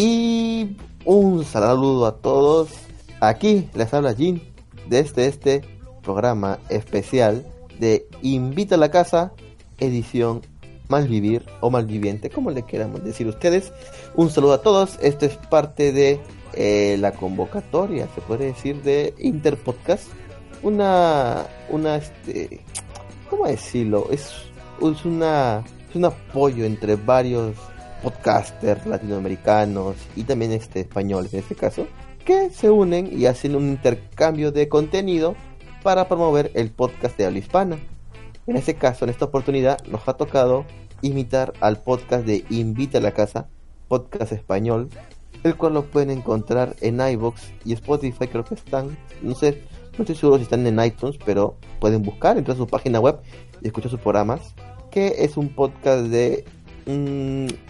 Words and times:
Y 0.00 0.76
un 1.06 1.44
saludo 1.44 2.06
a 2.06 2.18
todos. 2.18 2.68
Aquí 3.18 3.68
les 3.74 3.92
habla 3.92 4.14
Jin 4.14 4.40
desde 4.88 5.26
este 5.26 5.62
programa 6.04 6.60
especial 6.68 7.44
de 7.80 8.06
Invita 8.22 8.76
a 8.76 8.78
la 8.78 8.92
Casa, 8.92 9.32
edición 9.80 10.42
Malvivir 10.86 11.44
o 11.60 11.70
Malviviente, 11.70 12.30
como 12.30 12.52
le 12.52 12.62
queramos 12.62 13.02
decir 13.02 13.26
ustedes. 13.26 13.72
Un 14.14 14.30
saludo 14.30 14.52
a 14.52 14.62
todos. 14.62 15.00
Esto 15.02 15.26
es 15.26 15.34
parte 15.34 15.90
de 15.90 16.20
eh, 16.52 16.96
la 17.00 17.10
convocatoria, 17.10 18.06
se 18.14 18.20
puede 18.20 18.44
decir, 18.52 18.80
de 18.82 19.14
Interpodcast. 19.18 20.06
Una, 20.62 21.44
una, 21.70 21.96
este, 21.96 22.60
¿cómo 23.28 23.48
decirlo? 23.48 24.06
Es, 24.12 24.30
es 24.80 25.04
una, 25.04 25.64
es 25.90 25.96
un 25.96 26.04
apoyo 26.04 26.64
entre 26.64 26.94
varios 26.94 27.56
podcasters 28.02 28.86
latinoamericanos 28.86 29.96
y 30.16 30.24
también 30.24 30.52
este 30.52 30.80
españoles 30.80 31.32
en 31.34 31.40
este 31.40 31.54
caso, 31.54 31.86
que 32.24 32.50
se 32.50 32.70
unen 32.70 33.10
y 33.12 33.26
hacen 33.26 33.56
un 33.56 33.68
intercambio 33.68 34.52
de 34.52 34.68
contenido 34.68 35.34
para 35.82 36.08
promover 36.08 36.50
el 36.54 36.70
podcast 36.70 37.16
de 37.16 37.26
habla 37.26 37.38
hispana. 37.38 37.78
En 38.46 38.56
este 38.56 38.74
caso, 38.74 39.04
en 39.04 39.10
esta 39.10 39.26
oportunidad, 39.26 39.78
nos 39.86 40.08
ha 40.08 40.14
tocado 40.14 40.64
imitar 41.02 41.52
al 41.60 41.82
podcast 41.82 42.26
de 42.26 42.44
Invita 42.50 42.98
a 42.98 43.00
la 43.00 43.12
Casa, 43.12 43.48
podcast 43.88 44.32
español, 44.32 44.88
el 45.44 45.56
cual 45.56 45.74
lo 45.74 45.84
pueden 45.84 46.10
encontrar 46.10 46.74
en 46.80 47.00
iBox 47.00 47.52
y 47.64 47.72
Spotify, 47.72 48.26
creo 48.26 48.44
que 48.44 48.54
están, 48.54 48.96
no 49.22 49.34
sé, 49.34 49.62
no 49.96 50.02
estoy 50.02 50.16
seguro 50.16 50.38
si 50.38 50.44
están 50.44 50.66
en 50.66 50.82
iTunes, 50.84 51.18
pero 51.24 51.56
pueden 51.80 52.02
buscar, 52.02 52.36
entrar 52.36 52.56
a 52.56 52.58
su 52.58 52.66
página 52.66 53.00
web 53.00 53.20
y 53.62 53.68
escuchar 53.68 53.90
sus 53.90 54.00
programas, 54.00 54.54
que 54.90 55.14
es 55.18 55.36
un 55.36 55.48
podcast 55.48 56.04
de 56.04 56.44
mm, 56.86 57.67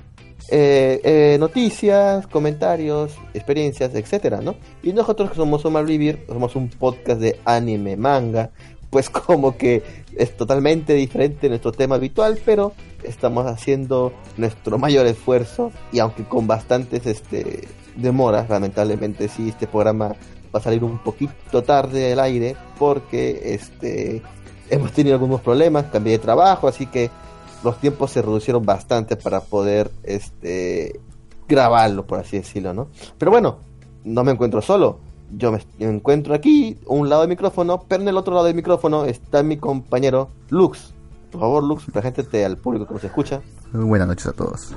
eh, 0.50 1.00
eh, 1.04 1.36
noticias, 1.38 2.26
comentarios, 2.26 3.12
experiencias, 3.34 3.94
etcétera, 3.94 4.40
¿no? 4.40 4.54
Y 4.82 4.92
nosotros 4.92 5.30
que 5.30 5.36
somos 5.36 5.64
Omar 5.64 5.84
Vivir, 5.84 6.24
somos 6.26 6.56
un 6.56 6.68
podcast 6.68 7.20
de 7.20 7.38
anime, 7.44 7.96
manga, 7.96 8.50
pues 8.90 9.10
como 9.10 9.56
que 9.56 9.82
es 10.16 10.36
totalmente 10.36 10.94
diferente 10.94 11.42
de 11.42 11.48
nuestro 11.50 11.72
tema 11.72 11.96
habitual, 11.96 12.38
pero 12.44 12.72
estamos 13.02 13.46
haciendo 13.46 14.12
nuestro 14.36 14.78
mayor 14.78 15.06
esfuerzo 15.06 15.70
y 15.92 15.98
aunque 15.98 16.24
con 16.24 16.46
bastantes 16.46 17.06
este 17.06 17.68
demoras, 17.96 18.48
lamentablemente 18.48 19.28
sí 19.28 19.48
este 19.50 19.66
programa 19.66 20.08
va 20.54 20.60
a 20.60 20.62
salir 20.62 20.82
un 20.82 20.98
poquito 20.98 21.62
tarde 21.62 22.00
del 22.00 22.20
aire 22.20 22.56
porque 22.78 23.54
este 23.54 24.22
hemos 24.70 24.92
tenido 24.92 25.14
algunos 25.14 25.40
problemas, 25.40 25.86
cambié 25.86 26.14
de 26.14 26.18
trabajo, 26.18 26.68
así 26.68 26.86
que 26.86 27.10
los 27.62 27.78
tiempos 27.80 28.12
se 28.12 28.22
reducieron 28.22 28.64
bastante 28.64 29.16
para 29.16 29.40
poder 29.40 29.90
este 30.02 31.00
grabarlo, 31.48 32.06
por 32.06 32.18
así 32.18 32.38
decirlo, 32.38 32.74
¿no? 32.74 32.88
Pero 33.16 33.30
bueno, 33.30 33.58
no 34.04 34.24
me 34.24 34.32
encuentro 34.32 34.60
solo. 34.62 35.00
Yo 35.30 35.52
me, 35.52 35.60
encuentro 35.78 36.34
aquí, 36.34 36.78
un 36.86 37.08
lado 37.08 37.22
del 37.22 37.28
micrófono, 37.28 37.84
pero 37.86 38.02
en 38.02 38.08
el 38.08 38.16
otro 38.16 38.34
lado 38.34 38.46
del 38.46 38.54
micrófono 38.54 39.04
está 39.04 39.42
mi 39.42 39.58
compañero 39.58 40.30
Lux. 40.48 40.94
Por 41.30 41.40
favor, 41.40 41.62
Lux, 41.62 41.84
preséntate 41.92 42.44
al 42.44 42.56
público 42.56 42.86
que 42.86 42.94
nos 42.94 43.04
escucha. 43.04 43.42
Muy 43.72 43.84
buenas 43.84 44.08
noches 44.08 44.26
a 44.26 44.32
todos. 44.32 44.72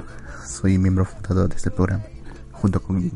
Soy 0.45 0.77
miembro 0.77 1.05
fundador 1.05 1.47
de 1.49 1.55
este 1.55 1.71
programa, 1.71 2.03
junto 2.51 2.81
con 2.81 3.11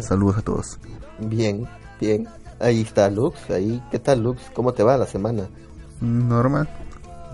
Saludos 0.00 0.38
a 0.38 0.42
todos. 0.42 0.78
Bien, 1.18 1.66
bien. 2.00 2.26
Ahí 2.60 2.80
está 2.80 3.10
Lux, 3.10 3.50
ahí. 3.50 3.82
¿Qué 3.90 3.98
tal, 3.98 4.22
Lux? 4.22 4.40
¿Cómo 4.54 4.72
te 4.72 4.82
va 4.82 4.96
la 4.96 5.06
semana? 5.06 5.48
Normal. 6.00 6.68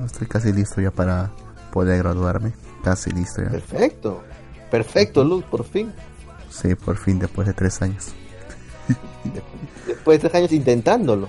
Estoy 0.05 0.27
casi 0.27 0.53
listo 0.53 0.81
ya 0.81 0.91
para 0.91 1.31
poder 1.75 1.99
graduarme. 1.99 2.53
Casi 2.85 3.11
listo 3.11 3.43
ya. 3.43 3.51
Perfecto. 3.51 4.23
Perfecto, 4.71 5.25
Luz, 5.25 5.45
por 5.45 5.65
fin. 5.65 5.93
Sí, 6.49 6.77
por 6.77 6.97
fin, 6.97 7.19
después 7.19 7.49
de 7.49 7.53
tres 7.53 7.83
años. 7.83 8.13
después 9.87 10.19
de 10.19 10.29
tres 10.29 10.35
años 10.37 10.53
intentándolo. 10.53 11.29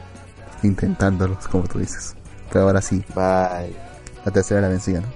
Intentándolo, 0.62 1.38
como 1.52 1.64
tú 1.64 1.80
dices. 1.80 2.16
Pero 2.52 2.66
ahora 2.66 2.82
sí. 2.82 3.04
Bye. 3.16 3.76
La 4.24 4.32
tercera 4.32 4.62
la 4.62 4.70
vencida, 4.70 5.02
¿no? 5.02 5.08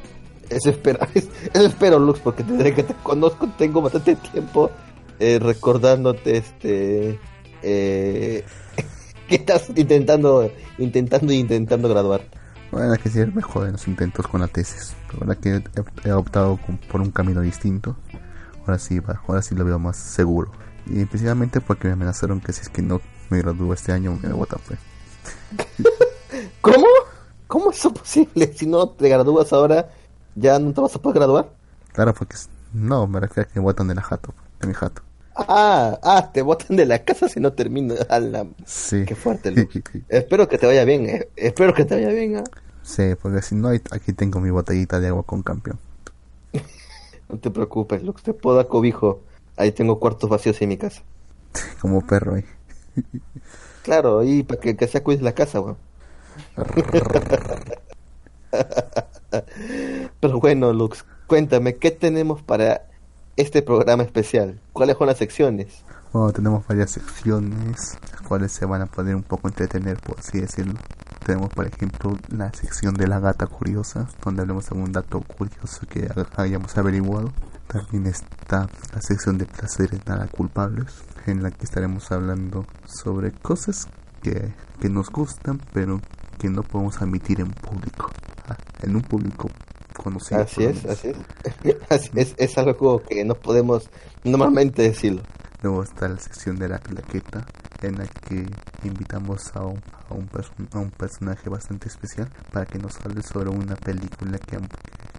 Eso 0.50 0.72
espero, 0.72 1.00
eso 1.14 1.30
espero, 1.54 2.00
Lux, 2.00 2.20
porque 2.20 2.44
desde 2.44 2.74
que 2.74 2.84
te 2.84 2.96
conozco 3.04 3.48
tengo 3.56 3.84
bastante 3.84 4.16
tiempo 4.16 4.72
eh, 5.20 5.38
recordándote 5.40 6.38
este 6.38 7.20
eh, 7.62 8.44
que 9.28 9.36
estás 9.36 9.70
intentando, 9.76 10.52
intentando 10.80 11.32
y 11.32 11.38
intentando 11.38 11.88
graduar. 11.88 12.22
Bueno, 12.72 12.96
que 13.02 13.10
sí, 13.10 13.20
me 13.34 13.42
joden 13.42 13.74
los 13.74 13.88
intentos 13.88 14.28
con 14.28 14.42
la 14.42 14.48
tesis. 14.48 14.96
Ahora 15.20 15.36
que 15.36 15.64
he, 16.04 16.12
optado 16.12 16.60
por 16.92 17.02
un 17.02 17.12
camino 17.12 17.42
distinto, 17.42 17.96
ahora 18.62 18.78
sí 18.78 19.00
va, 19.00 19.22
ahora 19.28 19.42
sí 19.42 19.56
lo 19.56 19.66
veo 19.66 19.80
más 19.80 19.98
seguro. 19.98 20.52
Y 20.86 21.06
precisamente 21.06 21.62
porque 21.62 21.88
me 21.88 21.94
amenazaron 21.94 22.42
que 22.42 22.54
si 22.54 22.62
es 22.62 22.70
que 22.70 22.82
no 22.82 23.02
me 23.30 23.40
gradúo 23.40 23.74
este 23.74 23.92
año 23.92 24.18
me 24.22 24.30
botan 24.34 24.60
pues. 24.68 24.80
¿Cómo? 26.62 26.86
¿Cómo 27.48 27.72
es 27.72 27.80
eso 27.80 27.94
posible? 27.94 28.54
Si 28.56 28.68
no 28.68 28.90
te 28.90 29.10
gradúas 29.10 29.52
ahora, 29.54 29.90
¿ya 30.36 30.60
no 30.60 30.72
te 30.74 30.82
vas 30.82 30.96
a 30.96 31.00
poder 31.02 31.18
graduar? 31.18 31.50
Claro, 31.94 32.14
porque 32.14 32.36
es- 32.36 32.50
no, 32.74 33.08
me 33.08 33.20
refiero 33.20 33.50
a 33.50 33.54
que 33.54 33.60
botan 33.60 33.88
de 33.88 33.96
la 33.96 34.02
jato, 34.04 34.34
de 34.62 34.68
mi 34.68 34.74
jato. 34.76 35.02
Ah, 35.48 36.00
ah, 36.04 36.32
te 36.34 36.42
botan 36.42 36.76
de 36.78 36.86
la 36.86 37.04
casa 37.04 37.30
si 37.30 37.40
no 37.40 37.54
terminas. 37.54 38.00
La- 38.10 38.48
Sí. 38.66 39.06
Qué 39.06 39.16
fuerte, 39.16 39.52
Lux. 39.52 39.80
Espero 40.10 40.48
que 40.48 40.58
te 40.58 40.66
vaya 40.68 40.86
bien, 40.86 41.08
eh. 41.10 41.28
espero 41.36 41.74
que 41.74 41.86
te 41.86 41.96
vaya 41.96 42.10
bien. 42.10 42.38
¿ah? 42.38 42.44
Sí, 42.84 43.14
porque 43.22 43.42
si 43.42 43.56
no, 43.56 43.70
aquí 43.70 44.14
tengo 44.14 44.40
mi 44.40 44.50
botellita 44.50 45.00
de 45.00 45.08
agua 45.10 45.24
con 45.24 45.44
campeón. 45.44 45.80
No 47.30 47.38
te 47.38 47.52
preocupes, 47.52 48.02
Lux, 48.04 48.24
te 48.24 48.34
puedo 48.34 48.58
dar 48.58 48.68
cobijo. 48.68 49.22
Ahí 49.56 49.72
tengo 49.72 50.00
cuartos 50.00 50.30
vacíos 50.30 50.60
en 50.62 50.70
mi 50.70 50.78
casa. 50.78 51.04
Como 51.82 52.06
perro 52.06 52.36
ahí. 52.36 52.46
Claro, 53.84 54.24
y 54.24 54.44
para 54.44 54.60
que, 54.60 54.76
que 54.76 54.88
se 54.88 55.04
cuides 55.04 55.22
la 55.22 55.34
casa, 55.34 55.60
weón. 55.62 55.78
Pero 60.20 60.40
bueno, 60.40 60.74
Lux, 60.74 61.06
cuéntame, 61.28 61.76
¿qué 61.76 61.92
tenemos 61.92 62.42
para 62.42 62.88
este 63.42 63.62
programa 63.62 64.04
especial? 64.04 64.60
¿Cuáles 64.74 64.98
son 64.98 65.08
las 65.08 65.18
secciones? 65.18 65.84
Bueno, 66.12 66.32
tenemos 66.34 66.68
varias 66.68 66.92
secciones, 66.92 67.98
las 68.12 68.22
cuales 68.22 68.52
se 68.52 68.66
van 68.66 68.82
a 68.82 68.86
poder 68.88 69.16
un 69.16 69.24
poco 69.24 69.48
entretener, 69.48 69.98
por 69.98 70.20
así 70.20 70.40
decirlo. 70.42 70.74
Tenemos, 71.26 71.50
por 71.50 71.68
ejemplo, 71.68 72.18
la 72.30 72.52
sección 72.54 72.96
de 72.96 73.08
la 73.08 73.20
gata 73.20 73.46
curiosa, 73.46 74.08
donde 74.24 74.42
hablemos 74.42 74.68
de 74.70 74.76
un 74.76 74.92
dato 74.92 75.22
curioso 75.22 75.82
que 75.88 76.08
ha- 76.08 76.42
hayamos 76.42 76.76
averiguado. 76.78 77.32
También 77.68 78.08
está 78.08 78.68
la 78.94 79.02
sección 79.02 79.38
de 79.38 79.46
placeres 79.46 80.00
nada 80.08 80.28
culpables, 80.28 80.88
en 81.28 81.44
la 81.44 81.52
que 81.52 81.64
estaremos 81.66 82.12
hablando 82.12 82.66
sobre 82.86 83.32
cosas 83.32 83.88
que, 84.24 84.52
que 84.82 84.90
nos 84.90 85.10
gustan, 85.12 85.62
pero 85.72 86.02
que 86.40 86.50
no 86.50 86.64
podemos 86.64 87.00
admitir 87.02 87.40
en 87.42 87.52
público. 87.52 88.10
Ah, 88.48 88.58
en 88.82 88.96
un 88.96 89.04
público 89.04 89.50
Así 90.42 90.64
es, 90.64 90.84
menos. 90.84 90.98
así 91.00 91.08
es. 91.10 91.76
Así 91.90 92.10
es, 92.16 92.36
es 92.38 92.58
algo 92.58 93.02
que 93.04 93.24
no 93.26 93.36
podemos 93.36 93.90
normalmente 94.24 94.82
decirlo. 94.84 95.22
Luego 95.62 95.84
está 95.84 96.08
la 96.08 96.18
sección 96.20 96.56
de 96.58 96.70
la 96.70 96.80
claqueta, 96.80 97.46
en 97.82 97.98
la 97.98 98.06
que 98.08 98.46
invitamos 98.84 99.54
a 99.56 99.66
un, 99.66 99.82
a 100.10 100.14
un, 100.14 100.26
perso- 100.30 100.54
a 100.72 100.80
un 100.80 100.90
personaje 100.92 101.50
bastante 101.50 101.90
especial 101.90 102.30
para 102.54 102.66
que 102.66 102.80
nos 102.80 102.96
hable 103.06 103.22
sobre 103.24 103.50
una 103.50 103.76
película 103.76 104.38
que, 104.38 104.58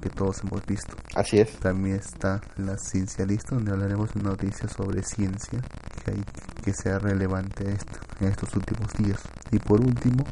que 0.01 0.09
todos 0.09 0.41
hemos 0.43 0.65
visto. 0.65 0.97
Así 1.15 1.39
es. 1.41 1.51
También 1.59 1.97
está 1.97 2.41
la 2.57 2.79
ciencialista, 2.79 3.55
donde 3.55 3.73
hablaremos 3.73 4.15
de 4.15 4.23
noticias 4.23 4.73
sobre 4.73 5.03
ciencia 5.03 5.61
que, 6.05 6.11
hay, 6.13 6.23
que 6.65 6.73
sea 6.73 6.99
relevante 6.99 7.71
esto, 7.71 7.99
en 8.21 8.29
estos 8.29 8.55
últimos 8.57 8.91
días. 8.95 9.21
Y 9.53 9.59
por 9.59 9.81
último, 9.83 10.25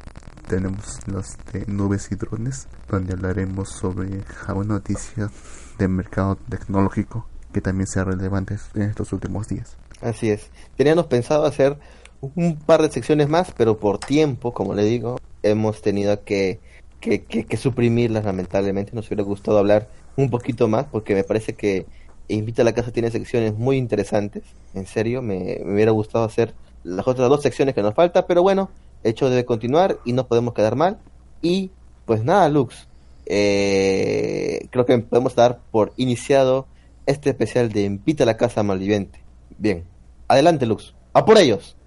tenemos 0.49 0.99
los 1.07 1.37
de 1.53 1.65
nubes 1.67 2.11
y 2.11 2.17
drones, 2.17 2.67
donde 2.89 3.13
hablaremos 3.13 3.69
sobre 3.69 4.23
algunas 4.47 4.69
noticias 4.69 5.31
del 5.79 5.91
mercado 5.91 6.37
tecnológico 6.49 7.27
que 7.53 7.61
también 7.61 7.87
sean 7.87 8.07
relevantes 8.07 8.71
en 8.75 8.83
estos 8.83 9.13
últimos 9.13 9.49
días. 9.49 9.77
Así 10.01 10.31
es. 10.31 10.51
Teníamos 10.77 11.07
pensado 11.07 11.45
hacer 11.45 11.79
un 12.21 12.57
par 12.59 12.83
de 12.83 12.91
secciones 12.91 13.29
más, 13.29 13.53
pero 13.57 13.79
por 13.79 13.99
tiempo, 13.99 14.53
como 14.53 14.75
le 14.75 14.85
digo, 14.85 15.19
hemos 15.43 15.83
tenido 15.83 16.25
que, 16.25 16.61
que, 17.01 17.25
que, 17.25 17.45
que 17.45 17.57
suprimirlas 17.57 18.25
lamentablemente. 18.25 18.93
Nos 18.95 19.07
hubiera 19.09 19.23
gustado 19.23 19.59
hablar 19.59 19.89
un 20.17 20.31
poquito 20.31 20.67
más, 20.67 20.87
porque 20.87 21.15
me 21.15 21.25
parece 21.25 21.55
que 21.55 21.87
Invita 22.29 22.61
a 22.61 22.65
la 22.65 22.75
Casa 22.75 22.93
tiene 22.93 23.11
secciones 23.11 23.55
muy 23.55 23.79
interesantes. 23.79 24.45
En 24.75 24.87
serio, 24.87 25.23
me, 25.23 25.61
me 25.65 25.75
hubiera 25.75 25.93
gustado 25.93 26.25
hacer 26.25 26.55
las 26.85 27.09
otras 27.09 27.29
dos 27.29 27.43
secciones 27.43 27.75
que 27.75 27.83
nos 27.83 27.95
falta, 27.95 28.27
pero 28.27 28.43
bueno, 28.43 28.71
hecho 29.05 29.31
debe 29.31 29.45
continuar 29.45 29.99
y 30.05 30.13
no 30.13 30.27
podemos 30.27 30.55
quedar 30.55 30.77
mal. 30.77 30.99
Y 31.43 31.71
pues 32.05 32.25
nada, 32.25 32.49
Lux, 32.49 32.89
eh, 33.27 34.67
creo 34.71 34.87
que 34.87 34.99
podemos 34.99 35.35
dar 35.35 35.61
por 35.71 35.93
iniciado 35.97 36.67
este 37.07 37.31
especial 37.31 37.71
de 37.71 37.85
Invita 37.85 38.25
a 38.25 38.27
la 38.27 38.37
Casa 38.37 38.63
Malviviente. 38.63 39.21
Bien, 39.57 39.85
adelante 40.29 40.67
Lux, 40.67 40.95
a 41.13 41.25
por 41.25 41.39
ellos. 41.39 41.78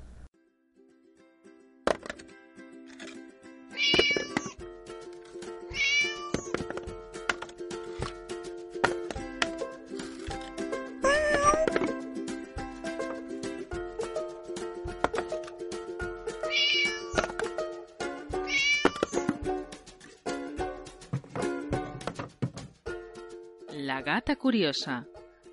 Gata 24.02 24.36
curiosa. 24.36 25.06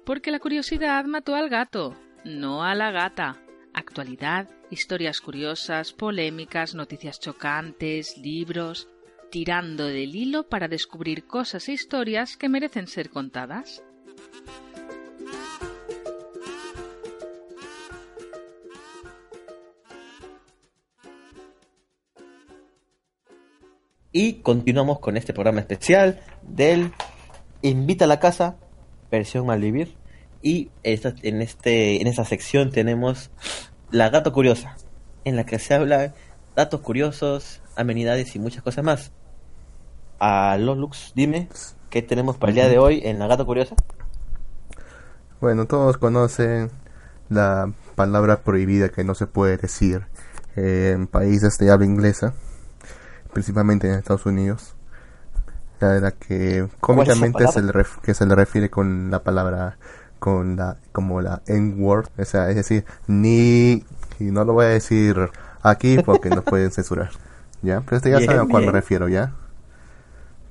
Porque 0.05 0.31
la 0.31 0.39
curiosidad 0.39 1.05
mató 1.05 1.35
al 1.35 1.51
gato, 1.51 1.95
no 2.25 2.65
a 2.65 2.75
la 2.75 2.91
gata. 2.91 3.37
Actualidad, 3.75 4.49
historias 4.71 5.21
curiosas, 5.21 5.93
polémicas, 5.93 6.75
noticias 6.75 7.21
chocantes, 7.21 8.17
libros. 8.17 8.89
Tirando 9.31 9.87
del 9.87 10.17
hilo 10.17 10.49
para 10.49 10.69
descubrir 10.69 11.27
cosas 11.27 11.69
e 11.69 11.73
historias 11.73 12.39
que 12.39 12.49
merecen 12.49 12.87
ser 12.87 13.11
contadas. 13.11 13.83
Y 24.11 24.41
continuamos 24.41 25.01
con 25.01 25.19
este 25.19 25.35
programa 25.35 25.61
especial 25.61 26.21
del 26.43 26.91
Invita 27.63 28.05
a 28.05 28.09
la 28.09 28.21
Casa, 28.21 28.57
versión 29.11 29.47
Malvivir. 29.47 29.97
Y 30.43 30.71
esta, 30.85 31.15
en, 31.23 31.43
este, 31.43 32.01
en 32.01 32.07
esta 32.07 32.25
sección 32.25 32.71
tenemos 32.71 33.31
La 33.91 34.09
Gato 34.11 34.33
Curiosa, 34.33 34.77
en 35.25 35.35
la 35.35 35.45
que 35.45 35.59
se 35.59 35.75
habla 35.75 36.15
datos 36.55 36.81
curiosos, 36.81 37.61
amenidades 37.77 38.35
y 38.37 38.39
muchas 38.39 38.63
cosas 38.63 38.85
más. 38.85 39.13
A 40.21 40.57
Lolux, 40.59 41.13
dime, 41.15 41.49
¿qué 41.91 42.03
tenemos 42.03 42.37
para 42.37 42.51
el 42.51 42.55
día 42.55 42.69
de 42.69 42.79
hoy 42.79 43.01
en 43.05 43.19
La 43.19 43.27
Gato 43.27 43.47
Curiosa? 43.47 43.75
Bueno, 45.41 45.67
todos 45.67 45.99
conocen 45.99 46.71
la 47.29 47.73
palabra 47.95 48.43
prohibida 48.43 48.89
que 48.89 49.05
no 49.05 49.15
se 49.15 49.27
puede 49.27 49.57
decir 49.57 50.07
en 50.57 51.07
países 51.07 51.59
de 51.59 51.71
habla 51.71 51.87
inglesa, 51.87 52.35
principalmente 53.33 53.89
en 53.89 53.95
Estados 53.95 54.27
Unidos. 54.27 54.75
La, 55.81 56.01
la 56.01 56.11
que 56.13 56.67
cómicamente 56.81 57.47
se 57.49 57.63
le, 57.63 57.73
ref- 57.73 58.01
que 58.03 58.15
se 58.15 58.27
le 58.27 58.35
refiere 58.35 58.69
con 58.71 59.11
la 59.11 59.23
palabra 59.23 59.77
con 60.19 60.57
la 60.57 60.77
como 60.93 61.21
la 61.21 61.43
N-word, 61.47 62.09
o 62.19 62.25
sea, 62.25 62.51
es 62.51 62.57
decir, 62.57 62.85
ni 63.07 63.85
y 64.19 64.25
no 64.25 64.45
lo 64.45 64.55
voy 64.55 64.67
a 64.67 64.69
decir 64.69 65.31
aquí 65.63 65.99
porque 66.01 66.31
nos 66.31 66.45
pueden 66.45 66.71
censurar. 66.73 67.11
¿Ya? 67.63 67.81
Pero 67.83 67.97
ustedes 67.99 68.15
ya 68.15 68.19
Bien, 68.19 68.27
saben 68.27 68.43
a 68.43 68.49
cuál 68.51 68.65
me 68.65 68.73
refiero, 68.73 69.09
¿ya? 69.09 69.33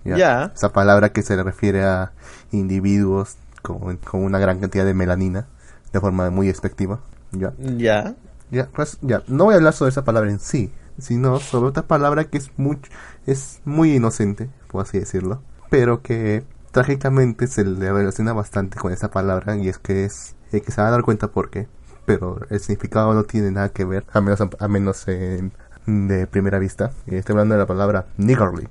Ya. 0.05 0.51
Esa 0.55 0.71
palabra 0.73 1.09
que 1.09 1.21
se 1.21 1.35
le 1.35 1.43
refiere 1.43 1.83
a 1.83 2.11
individuos 2.51 3.35
con, 3.61 3.97
con 3.97 4.23
una 4.23 4.39
gran 4.39 4.59
cantidad 4.59 4.85
de 4.85 4.93
melanina 4.93 5.45
de 5.93 5.99
forma 5.99 6.29
muy 6.29 6.47
despectiva. 6.47 6.99
¿Ya? 7.31 7.53
Ya. 7.57 8.15
Ya, 8.51 8.67
pues, 8.73 8.97
ya. 9.01 9.23
No 9.27 9.45
voy 9.45 9.53
a 9.53 9.57
hablar 9.57 9.73
sobre 9.73 9.89
esa 9.89 10.03
palabra 10.05 10.29
en 10.31 10.39
sí, 10.39 10.71
sino 10.97 11.39
sobre 11.39 11.69
otra 11.69 11.87
palabra 11.87 12.25
que 12.25 12.37
es 12.37 12.51
muy, 12.57 12.79
es 13.25 13.61
muy 13.65 13.95
inocente, 13.95 14.49
por 14.67 14.83
así 14.83 14.99
decirlo, 14.99 15.41
pero 15.69 16.01
que 16.01 16.43
trágicamente 16.71 17.47
se 17.47 17.63
le 17.63 17.91
relaciona 17.91 18.33
bastante 18.33 18.77
con 18.77 18.91
esa 18.91 19.09
palabra 19.09 19.57
y 19.57 19.67
es 19.69 19.77
que 19.77 20.05
es 20.05 20.35
eh, 20.51 20.61
que 20.61 20.71
se 20.71 20.81
van 20.81 20.89
a 20.89 20.91
dar 20.91 21.03
cuenta 21.03 21.29
por 21.29 21.49
qué, 21.49 21.67
pero 22.05 22.39
el 22.49 22.59
significado 22.59 23.13
no 23.13 23.23
tiene 23.23 23.51
nada 23.51 23.69
que 23.69 23.85
ver, 23.85 24.05
a 24.11 24.21
menos, 24.21 24.39
a 24.59 24.67
menos 24.67 25.03
eh, 25.07 25.49
de 25.85 26.27
primera 26.27 26.59
vista. 26.59 26.91
Y 27.05 27.15
estoy 27.15 27.33
hablando 27.33 27.55
de 27.55 27.59
la 27.59 27.67
palabra 27.67 28.07
niggardly. 28.17 28.67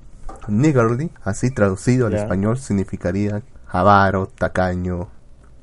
Niggardly, 0.47 1.11
así 1.23 1.51
traducido 1.51 2.07
al 2.07 2.13
español, 2.13 2.57
significaría 2.57 3.43
avaro, 3.67 4.27
tacaño 4.27 5.09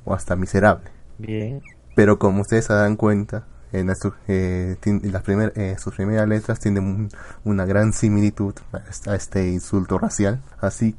o 0.04 0.14
hasta 0.14 0.36
miserable. 0.36 0.90
Bien. 1.18 1.62
Pero 1.94 2.18
como 2.18 2.42
ustedes 2.42 2.66
se 2.66 2.74
dan 2.74 2.96
cuenta, 2.96 3.46
en 3.80 3.88
las, 3.88 4.00
eh, 4.28 4.76
eh, 4.84 5.76
sus 5.78 5.94
primeras 5.94 6.28
letras 6.28 6.60
tienen 6.60 6.84
un- 6.84 7.08
una 7.44 7.64
gran 7.64 7.92
similitud 7.92 8.54
a 8.72 9.14
este, 9.14 9.48
insulto 9.50 9.98
racial. 9.98 10.42
Así 10.60 10.96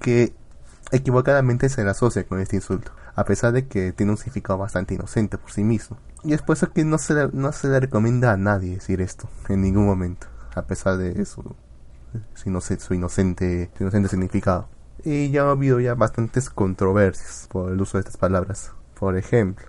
que 0.00 0.32
equivocadamente 0.92 1.68
se 1.68 1.84
le 1.84 1.90
asocia 1.90 2.24
con 2.24 2.40
este 2.40 2.56
insulto, 2.56 2.92
a 3.14 3.24
pesar 3.24 3.52
de 3.52 3.66
que 3.66 3.92
tiene 3.92 4.12
un 4.12 4.18
significado 4.18 4.58
bastante 4.58 4.94
inocente 4.94 5.38
por 5.38 5.52
sí 5.52 5.62
mismo. 5.64 5.98
Y 6.24 6.32
es 6.34 6.42
por 6.42 6.56
eso 6.56 6.72
que 6.72 6.84
no 6.84 6.98
se, 6.98 7.14
le, 7.14 7.28
no 7.32 7.52
se 7.52 7.68
le 7.68 7.80
recomienda 7.80 8.32
a 8.32 8.36
nadie 8.36 8.74
decir 8.74 9.00
esto 9.00 9.28
en 9.48 9.62
ningún 9.62 9.86
momento, 9.86 10.26
a 10.54 10.62
pesar 10.62 10.96
de 10.98 11.24
su, 11.24 11.42
su, 12.34 12.50
inoce- 12.50 12.78
su 12.78 12.94
inocente, 12.94 13.70
inocente 13.78 14.08
significado. 14.08 14.68
Y 15.02 15.30
ya 15.30 15.44
ha 15.44 15.50
habido 15.52 15.80
ya 15.80 15.94
bastantes 15.94 16.50
controversias 16.50 17.46
por 17.50 17.72
el 17.72 17.80
uso 17.80 17.96
de 17.96 18.00
estas 18.00 18.18
palabras. 18.18 18.72
Por 18.98 19.16
ejemplo, 19.16 19.64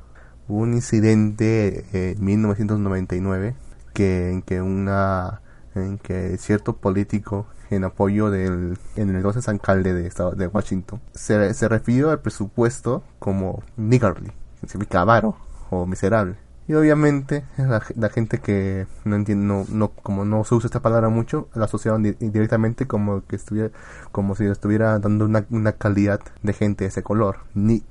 hubo 0.51 0.61
un 0.61 0.73
incidente 0.73 1.85
en 1.93 2.23
1999 2.23 3.55
que, 3.93 4.31
en 4.31 4.41
que 4.41 4.61
una 4.61 5.41
en 5.75 5.97
que 5.97 6.37
cierto 6.37 6.75
político 6.77 7.45
en 7.69 7.85
apoyo 7.85 8.29
del 8.29 8.77
en 8.95 9.09
el 9.09 9.15
entonces 9.17 9.47
alcalde 9.47 9.93
de, 9.93 10.07
estado, 10.07 10.31
de 10.31 10.47
Washington 10.47 10.99
se, 11.13 11.53
se 11.53 11.67
refirió 11.69 12.11
al 12.11 12.19
presupuesto 12.19 13.03
como 13.19 13.63
niggardly, 13.77 14.31
que 14.59 14.67
significa 14.67 15.01
avaro 15.01 15.35
o 15.69 15.85
miserable. 15.85 16.35
Y 16.67 16.73
obviamente 16.73 17.43
la, 17.57 17.81
la 17.95 18.09
gente 18.09 18.39
que 18.39 18.87
no 19.03 19.15
entiende, 19.15 19.45
no, 19.45 19.65
no, 19.69 19.89
como 19.89 20.25
no 20.25 20.43
se 20.43 20.55
usa 20.55 20.67
esta 20.67 20.81
palabra 20.81 21.09
mucho, 21.09 21.49
la 21.53 21.65
asociaban 21.65 22.03
di- 22.03 22.15
directamente 22.19 22.87
como 22.87 23.25
que 23.25 23.35
estuviera, 23.35 23.71
como 24.11 24.35
si 24.35 24.45
estuviera 24.45 24.99
dando 24.99 25.25
una, 25.25 25.45
una 25.49 25.73
calidad 25.73 26.21
de 26.43 26.53
gente 26.53 26.83
de 26.85 26.89
ese 26.89 27.03
color, 27.03 27.39
ni. 27.55 27.83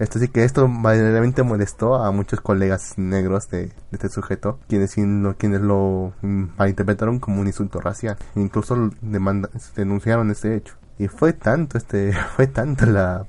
Esto 0.00 0.18
sí 0.18 0.28
que 0.28 0.44
esto 0.44 0.66
verdaderamente 0.66 1.42
molestó 1.42 1.96
a 1.96 2.10
muchos 2.10 2.40
colegas 2.40 2.94
negros 2.96 3.50
de, 3.50 3.70
este 3.92 4.08
sujeto, 4.08 4.58
quienes, 4.66 4.94
quienes 4.94 5.60
lo 5.60 6.14
mm, 6.22 6.44
malinterpretaron 6.56 7.18
como 7.18 7.42
un 7.42 7.46
insulto 7.46 7.80
racial. 7.80 8.16
Incluso 8.34 8.92
demanda, 9.02 9.50
denunciaron 9.76 10.30
este 10.30 10.56
hecho. 10.56 10.74
Y 10.98 11.08
fue 11.08 11.34
tanto 11.34 11.76
este, 11.76 12.14
fue 12.36 12.46
tanto 12.46 12.86
la, 12.86 13.26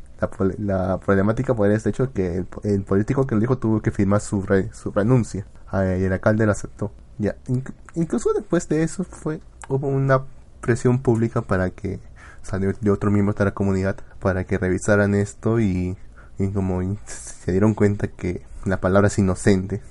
la, 0.60 0.98
problemática 1.00 1.54
por 1.54 1.70
este 1.70 1.90
hecho 1.90 2.14
que 2.14 2.46
el, 2.64 2.84
político 2.84 3.28
que 3.28 3.36
lo 3.36 3.42
dijo 3.42 3.58
tuvo 3.58 3.82
que 3.82 3.92
firmar 3.92 4.22
su, 4.22 4.42
re- 4.42 4.72
su 4.72 4.92
renuncia. 4.92 5.46
Ah, 5.68 5.84
y 5.86 6.04
el 6.06 6.14
alcalde 6.14 6.46
lo 6.46 6.54
aceptó. 6.54 6.94
Ya, 7.18 7.36
inc- 7.48 7.74
incluso 7.96 8.32
después 8.34 8.70
de 8.70 8.84
eso 8.84 9.04
fue, 9.04 9.42
hubo 9.68 9.90
una 9.90 10.22
presión 10.62 11.00
pública 11.00 11.42
para 11.42 11.70
que 11.72 12.00
salió 12.44 12.72
de 12.80 12.92
otros 12.92 13.12
miembros 13.12 13.36
de 13.36 13.44
la 13.46 13.52
comunidad 13.52 13.98
para 14.22 14.46
que 14.46 14.58
revisaran 14.58 15.16
esto 15.16 15.60
y, 15.60 15.98
y 16.44 16.52
como 16.52 16.82
se 17.06 17.52
dieron 17.52 17.74
cuenta 17.74 18.08
que 18.08 18.44
la 18.66 18.80
palabra 18.80 19.08
es 19.08 19.18
inocente 19.20 19.82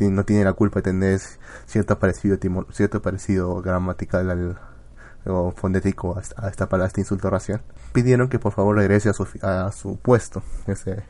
no 0.00 0.24
tiene, 0.24 0.44
la 0.44 0.52
culpa 0.52 0.80
de 0.80 0.84
tener 0.84 1.20
cierto 1.66 1.98
parecido 1.98 2.38
cierto 2.72 3.02
parecido 3.02 3.60
gramatical 3.62 4.30
al, 4.30 4.58
o 5.26 5.52
fonético 5.52 6.16
a, 6.16 6.20
esta- 6.48 6.68
palabra, 6.68 6.86
este 6.88 7.00
insulto 7.00 7.30
racial, 7.30 7.62
pidieron 7.92 8.28
que 8.28 8.38
por 8.38 8.52
favor 8.52 8.76
regrese 8.76 9.08
a 9.08 9.12
su, 9.12 9.26
a 9.42 9.70
su 9.72 9.98
puesto, 9.98 10.42
ese, 10.66 11.02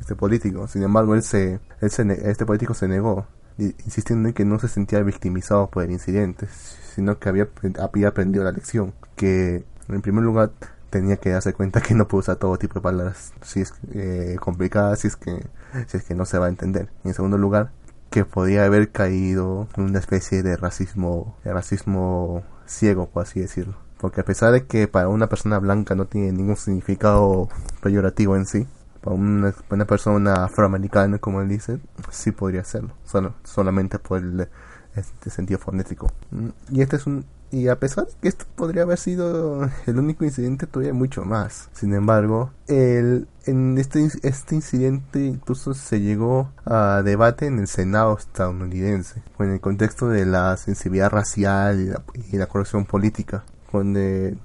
este 0.00 0.14
político. 0.14 0.66
Sin 0.68 0.82
embargo, 0.82 1.14
él 1.14 1.22
se, 1.22 1.60
él 1.80 1.90
se 1.90 2.30
este 2.30 2.46
político 2.46 2.74
se 2.74 2.88
negó, 2.88 3.26
insistiendo 3.58 4.28
en 4.28 4.34
que 4.34 4.44
no 4.44 4.58
se 4.58 4.68
sentía 4.68 5.02
victimizado 5.02 5.68
por 5.68 5.82
el 5.84 5.90
incidente, 5.90 6.46
sino 6.94 7.18
que 7.18 7.28
había, 7.28 7.48
había 7.80 8.08
aprendido 8.08 8.44
la 8.44 8.52
lección, 8.52 8.94
que 9.16 9.64
en 9.88 10.02
primer 10.02 10.24
lugar 10.24 10.52
tenía 10.90 11.16
que 11.16 11.30
darse 11.30 11.52
cuenta 11.52 11.80
que 11.80 11.94
no 11.94 12.08
puede 12.08 12.20
usar 12.20 12.36
todo 12.36 12.56
tipo 12.58 12.74
de 12.74 12.80
palabras 12.80 13.32
si 13.42 13.60
es 13.60 13.72
eh, 13.92 14.36
complicadas, 14.40 15.00
si 15.00 15.08
es 15.08 15.16
que 15.16 15.46
si 15.86 15.96
es 15.96 16.04
que 16.04 16.14
no 16.14 16.24
se 16.24 16.38
va 16.38 16.46
a 16.46 16.48
entender. 16.48 16.90
Y 17.04 17.08
en 17.08 17.14
segundo 17.14 17.38
lugar, 17.38 17.70
que 18.10 18.24
podía 18.24 18.64
haber 18.64 18.90
caído 18.90 19.68
en 19.76 19.84
una 19.84 19.98
especie 19.98 20.42
de 20.42 20.56
racismo, 20.56 21.36
racismo 21.44 22.42
ciego, 22.66 23.08
por 23.08 23.24
así 23.24 23.40
decirlo. 23.40 23.76
Porque 23.98 24.20
a 24.20 24.24
pesar 24.24 24.52
de 24.52 24.66
que 24.66 24.88
para 24.88 25.08
una 25.08 25.28
persona 25.28 25.58
blanca 25.58 25.94
no 25.94 26.06
tiene 26.06 26.32
ningún 26.32 26.56
significado 26.56 27.48
peyorativo 27.82 28.36
en 28.36 28.46
sí, 28.46 28.66
para 29.00 29.16
una, 29.16 29.54
una 29.70 29.84
persona 29.86 30.44
afroamericana, 30.44 31.18
como 31.18 31.42
él 31.42 31.48
dice, 31.48 31.80
sí 32.10 32.32
podría 32.32 32.64
serlo, 32.64 32.94
solo, 33.04 33.34
solamente 33.44 33.98
por 33.98 34.18
el 34.18 34.48
este 34.94 35.30
sentido 35.30 35.58
fonético. 35.58 36.10
Mm, 36.30 36.48
Y 36.72 36.82
este 36.82 36.96
es 36.96 37.06
un 37.06 37.24
y 37.50 37.68
a 37.68 37.78
pesar 37.78 38.06
de 38.06 38.12
que 38.20 38.28
esto 38.28 38.44
podría 38.56 38.82
haber 38.82 38.98
sido 38.98 39.68
el 39.86 39.98
único 39.98 40.24
incidente, 40.24 40.66
todavía 40.66 40.92
mucho 40.92 41.24
más. 41.24 41.68
Sin 41.72 41.94
embargo, 41.94 42.50
el, 42.66 43.26
en 43.46 43.78
este, 43.78 44.06
este 44.22 44.54
incidente 44.54 45.24
incluso 45.24 45.74
se 45.74 46.00
llegó 46.00 46.50
a 46.64 47.02
debate 47.02 47.46
en 47.46 47.58
el 47.58 47.66
Senado 47.68 48.16
estadounidense, 48.18 49.22
en 49.38 49.50
el 49.50 49.60
contexto 49.60 50.08
de 50.08 50.26
la 50.26 50.56
sensibilidad 50.56 51.10
racial 51.10 51.80
y 51.80 51.86
la, 51.86 52.02
y 52.30 52.84
política, 52.84 53.44
donde, 53.72 54.36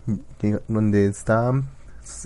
donde 0.67 1.07
estaban, 1.07 1.65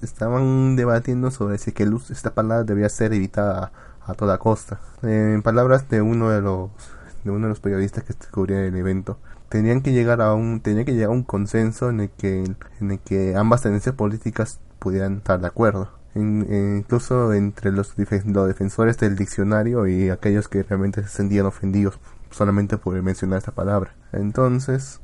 estaban 0.02 0.76
debatiendo 0.76 1.32
sobre 1.32 1.58
si 1.58 1.72
que 1.72 1.86
uso- 1.86 2.14
esta 2.14 2.34
palabra 2.34 2.64
debía 2.64 2.90
ser 2.90 3.14
evitada 3.14 3.72
a, 4.06 4.12
a 4.12 4.14
toda 4.14 4.38
costa. 4.38 4.80
En 5.02 5.42
palabras 5.42 5.90
de 5.90 6.02
uno 6.02 6.30
de 6.30 6.42
los 6.42 6.70
de 7.24 7.32
uno 7.32 7.48
de 7.48 7.50
los 7.50 7.60
periodistas 7.60 8.04
que 8.06 8.14
cubrían 8.32 8.62
el 8.62 8.76
evento, 8.78 9.18
tenían 9.50 9.82
que 9.82 9.92
llegar 9.94 10.22
a 10.22 10.34
un 10.34 10.62
tenía 10.62 10.86
que 10.86 10.94
llegar 10.94 11.10
a 11.10 11.14
un 11.14 11.24
consenso 11.24 11.90
en 11.90 12.02
el 12.02 12.10
que 12.10 12.44
en 12.82 12.92
el 12.92 13.00
que 13.00 13.36
ambas 13.36 13.62
tendencias 13.64 13.96
políticas 13.96 14.60
pudieran 14.80 15.18
estar 15.18 15.40
de 15.42 15.48
acuerdo. 15.48 15.90
Eh, 16.16 16.76
incluso 16.80 17.32
entre 17.34 17.72
los, 17.72 17.94
los 17.98 18.48
defensores 18.48 18.98
del 18.98 19.16
diccionario 19.16 19.86
y 19.86 20.10
aquellos 20.10 20.48
que 20.48 20.64
realmente 20.64 21.04
se 21.04 21.10
sentían 21.10 21.46
ofendidos 21.46 22.00
solamente 22.32 22.78
por 22.78 23.00
mencionar 23.04 23.38
esta 23.38 23.52
palabra. 23.52 23.94
Entonces 24.14 25.00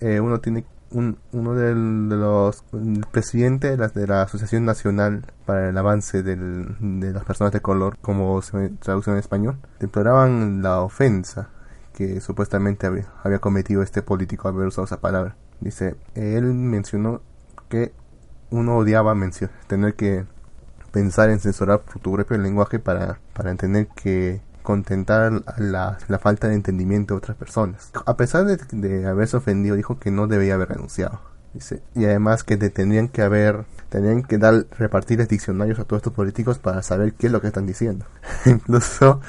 eh, 0.00 0.20
uno 0.20 0.38
tiene 0.40 0.64
un, 0.92 1.18
uno 1.32 1.54
de 1.54 1.74
los 1.74 2.62
el 2.72 3.04
presidente 3.10 3.68
de 3.70 3.76
la, 3.76 3.88
de 3.88 4.06
la 4.06 4.22
Asociación 4.22 4.64
Nacional 4.64 5.26
para 5.44 5.68
el 5.70 5.76
Avance 5.76 6.22
del- 6.22 6.76
de 7.00 7.12
las 7.12 7.24
Personas 7.24 7.52
de 7.52 7.60
Color, 7.60 7.98
como 8.00 8.40
se 8.42 8.68
traduce 8.80 9.10
en 9.10 9.16
español, 9.16 9.56
deploraban 9.80 10.62
la 10.62 10.80
ofensa 10.82 11.48
que 11.94 12.20
supuestamente 12.20 12.86
había, 12.86 13.38
cometido 13.38 13.82
este 13.82 14.02
político 14.02 14.48
haber 14.48 14.66
usado 14.66 14.84
esa 14.84 15.00
palabra. 15.00 15.36
Dice, 15.60 15.96
él 16.14 16.52
mencionó 16.52 17.22
que 17.68 17.92
uno 18.50 18.76
odiaba 18.76 19.16
tener 19.66 19.94
que 19.94 20.26
pensar 20.92 21.30
en 21.30 21.40
censurar 21.40 21.80
tu 22.02 22.12
propio 22.12 22.36
lenguaje 22.36 22.78
para, 22.78 23.18
para 23.32 23.50
entender 23.50 23.88
que 23.88 24.42
contentar 24.62 25.42
la, 25.58 25.98
la 26.08 26.18
falta 26.18 26.48
de 26.48 26.54
entendimiento 26.54 27.14
de 27.14 27.18
otras 27.18 27.36
personas. 27.36 27.90
A 28.06 28.16
pesar 28.16 28.44
de, 28.46 28.56
de 28.56 29.06
haberse 29.06 29.36
ofendido, 29.36 29.76
dijo 29.76 29.98
que 29.98 30.10
no 30.10 30.26
debía 30.26 30.54
haber 30.54 30.70
renunciado. 30.70 31.20
Y 31.94 32.04
además 32.04 32.42
que 32.44 32.56
te 32.56 32.70
tendrían 32.70 33.08
que 33.08 33.22
haber, 33.22 33.64
tendrían 33.88 34.22
que 34.22 34.38
dar, 34.38 34.66
repartirles 34.78 35.28
diccionarios 35.28 35.78
a 35.78 35.84
todos 35.84 36.00
estos 36.00 36.12
políticos 36.12 36.58
para 36.58 36.82
saber 36.82 37.14
qué 37.14 37.26
es 37.28 37.32
lo 37.32 37.40
que 37.40 37.46
están 37.48 37.66
diciendo. 37.66 38.06
incluso, 38.46 39.20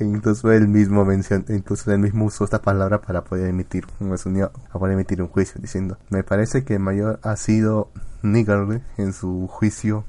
incluso 0.00 0.50
él 0.52 0.68
mismo 0.68 1.04
mencionó, 1.04 1.44
incluso 1.48 1.92
él 1.92 1.98
mismo 1.98 2.24
usó 2.24 2.44
esta 2.44 2.62
palabra 2.62 3.00
para 3.00 3.24
poder 3.24 3.48
emitir, 3.48 3.86
un- 4.00 4.16
se 4.16 4.28
unió 4.28 4.50
a 4.72 4.78
poder 4.78 4.94
emitir 4.94 5.20
un 5.20 5.28
juicio 5.28 5.60
diciendo, 5.60 5.98
me 6.10 6.22
parece 6.24 6.64
que 6.64 6.74
el 6.74 6.80
mayor 6.80 7.18
ha 7.22 7.36
sido 7.36 7.90
niggardly 8.22 8.82
en 8.96 9.12
su 9.12 9.46
juicio 9.48 10.04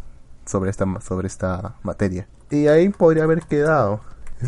sobre 0.45 0.69
esta, 0.69 0.85
sobre 1.01 1.27
esta 1.27 1.75
materia. 1.83 2.27
Y 2.49 2.67
ahí 2.67 2.87
podría 2.89 3.23
haber 3.25 3.41
quedado 3.43 3.99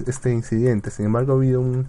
este 0.08 0.32
incidente. 0.32 0.90
Sin 0.92 1.06
embargo, 1.08 1.34
ha 1.34 1.36
habido 1.36 1.60
un- 1.60 1.88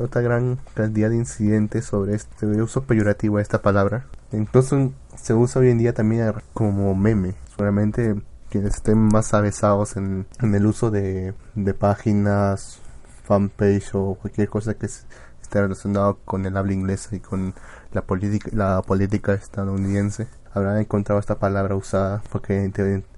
otra 0.00 0.20
gran 0.22 0.58
cantidad 0.74 1.10
de 1.10 1.16
incidentes 1.16 1.84
sobre 1.86 2.14
este 2.14 2.46
uso 2.46 2.82
peyorativo 2.84 3.36
de 3.36 3.42
esta 3.42 3.62
palabra. 3.62 4.06
Incluso 4.32 4.92
se 5.16 5.34
usa 5.34 5.60
hoy 5.60 5.70
en 5.70 5.78
día 5.78 5.94
también 5.94 6.32
como 6.52 6.94
meme. 6.94 7.34
Solamente 7.56 8.14
quienes 8.50 8.74
estén 8.76 8.98
más 8.98 9.34
avesados 9.34 9.96
en, 9.96 10.26
el 10.40 10.66
uso 10.66 10.90
de, 10.90 11.34
de 11.54 11.74
páginas, 11.74 12.78
fanpage 13.24 13.90
o 13.94 14.14
cualquier 14.20 14.48
cosa 14.48 14.74
que 14.74 14.86
es- 14.86 15.06
esté 15.42 15.60
relacionado 15.60 16.18
con 16.24 16.46
el 16.46 16.56
habla 16.56 16.72
inglesa 16.72 17.14
y 17.16 17.20
con 17.20 17.54
la 17.92 18.02
política, 18.02 18.50
la 18.52 18.82
política 18.82 19.34
estadounidense 19.34 20.26
habrán 20.52 20.78
encontrado 20.78 21.20
esta 21.20 21.38
palabra 21.38 21.74
usada 21.76 22.22
porque 22.30 22.70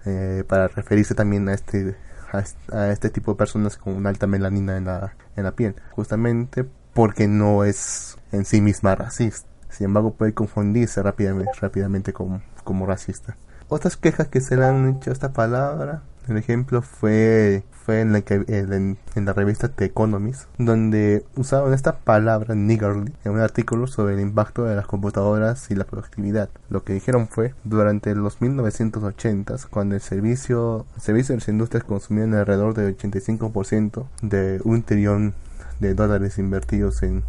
eh, 0.07 0.45
para 0.49 0.69
referirse 0.69 1.15
también 1.15 1.49
a 1.49 1.55
este 1.55 1.95
a 2.33 2.45
a 2.77 2.91
este 2.91 3.11
tipo 3.11 3.33
de 3.33 3.39
personas 3.39 3.77
con 3.77 3.95
una 3.95 4.11
alta 4.11 4.27
melanina 4.27 4.77
en 4.77 4.87
la, 4.87 5.15
en 5.37 5.45
la 5.45 5.53
piel, 5.53 5.77
justamente 5.93 6.67
porque 6.95 7.29
no 7.29 7.65
es 7.65 8.17
en 8.33 8.45
sí 8.45 8.61
misma 8.61 8.95
racista. 8.95 9.49
Sin 9.69 9.87
embargo, 9.87 10.15
puede 10.15 10.33
confundirse 10.33 11.03
rápidamente, 11.03 11.53
rápidamente 11.61 12.13
como, 12.13 12.41
como 12.65 12.87
racista. 12.87 13.37
Otras 13.69 13.97
quejas 13.97 14.29
que 14.29 14.41
se 14.41 14.57
le 14.57 14.65
han 14.65 14.89
hecho 14.89 15.11
a 15.11 15.13
esta 15.13 15.33
palabra, 15.33 16.03
el 16.29 16.37
ejemplo 16.37 16.83
fue, 16.83 17.65
fue 17.85 18.01
en, 18.01 18.13
la 18.13 18.21
que, 18.21 18.45
en, 18.47 18.97
la 19.15 19.33
revista 19.33 19.69
The 19.69 19.87
Economist, 19.87 20.45
donde 20.57 21.25
usaron 21.35 21.75
esta 21.75 21.99
palabra 21.99 22.55
niggardly 22.55 23.13
en 23.25 23.33
un 23.33 23.41
artículo 23.41 23.89
sobre 23.89 24.15
el 24.15 24.21
impacto 24.21 24.65
de 24.65 24.77
las 24.77 24.87
computadoras 24.87 25.69
y 25.71 25.75
la 25.75 25.85
productividad. 25.85 26.49
Lo 26.69 26.85
que 26.85 26.93
dijeron 26.93 27.27
fue, 27.27 27.55
durante 27.65 28.15
los 28.15 28.41
1980s, 28.41 29.67
cuando 29.69 29.97
el 29.97 30.01
servicio, 30.01 30.87
el 30.95 31.03
servicio 31.03 31.33
de 31.33 31.41
las 31.41 31.49
industrias 31.49 31.83
consumían 31.83 32.35
alrededor 32.35 32.75
del 32.75 32.97
85% 32.97 34.07
de 34.23 34.61
un 34.65 34.85
trillón 34.85 35.35
de 35.81 35.95
dólares 35.95 36.39
invertidos 36.39 37.03
en 37.03 37.25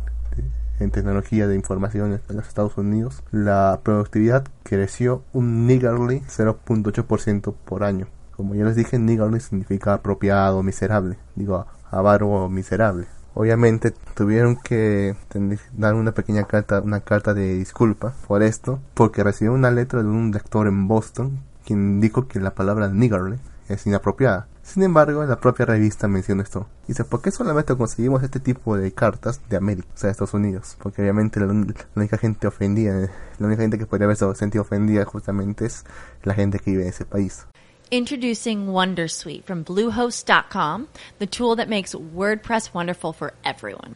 en 0.80 0.92
tecnología 0.92 1.48
de 1.48 1.56
información 1.56 2.14
en 2.14 2.36
los 2.36 2.48
Estados 2.48 2.78
Unidos, 2.78 3.24
la 3.32 3.80
productividad 3.84 4.46
creció 4.64 5.24
un 5.34 5.68
niggardly 5.68 6.22
0.8% 6.28 7.54
por 7.66 7.84
año. 7.84 8.08
Como 8.36 8.54
ya 8.56 8.66
les 8.66 8.76
dije, 8.76 9.00
niggardly 9.00 9.40
significa 9.40 9.94
apropiado, 9.94 10.62
miserable. 10.64 11.18
Digo, 11.36 11.66
avaro 11.90 12.50
miserable. 12.50 13.08
Obviamente 13.34 13.94
tuvieron 14.16 14.56
que 14.56 15.16
dar 15.74 15.94
una 15.94 16.12
pequeña 16.14 16.46
carta, 16.46 16.82
una 16.82 17.02
carta 17.02 17.34
de 17.34 17.56
disculpa 17.56 18.14
por 18.28 18.42
esto, 18.42 18.80
porque 18.94 19.24
recibieron 19.24 19.60
una 19.60 19.72
letra 19.72 20.02
de 20.02 20.10
un 20.10 20.32
lector 20.32 20.68
en 20.68 20.88
Boston 20.88 21.40
quien 21.68 22.00
dijo 22.00 22.28
que 22.28 22.40
la 22.40 22.56
palabra 22.56 22.88
niggardly 22.88 23.38
es 23.70 23.86
inapropiada. 23.88 24.48
Sin 24.62 24.84
embargo, 24.84 25.24
la 25.26 25.40
propia 25.40 25.66
revista 25.66 26.08
menciona 26.08 26.44
esto. 26.44 26.68
Dice, 26.88 27.06
¿por 27.06 27.22
qué 27.22 27.32
solamente 27.32 27.76
conseguimos 27.76 28.22
este 28.24 28.40
tipo 28.40 28.76
de 28.76 28.92
cartas 28.92 29.42
de 29.50 29.56
América, 29.56 29.88
o 29.94 29.98
sea, 29.98 30.08
de 30.08 30.12
Estados 30.12 30.34
Unidos? 30.34 30.76
Porque 30.82 31.02
obviamente 31.02 31.40
la, 31.40 31.48
la 31.48 31.74
única 31.96 32.18
gente 32.18 32.48
ofendida, 32.48 33.10
la 33.40 33.48
única 33.48 33.62
gente 33.62 33.78
que 33.78 33.86
podría 33.86 34.06
haberse 34.06 34.36
sentido 34.36 34.64
ofendida 34.64 35.06
justamente 35.06 35.66
es 35.66 35.86
la 36.24 36.34
gente 36.34 36.60
que 36.60 36.72
vive 36.72 36.84
en 36.84 36.90
ese 36.90 37.06
país. 37.06 37.46
Introducing 37.90 38.68
Wondersuite 38.68 39.46
from 39.46 39.64
Bluehost.com, 39.64 40.88
the 41.20 41.26
tool 41.26 41.56
that 41.56 41.70
makes 41.70 41.96
WordPress 41.96 42.74
wonderful 42.74 43.14
for 43.14 43.32
everyone. 43.46 43.96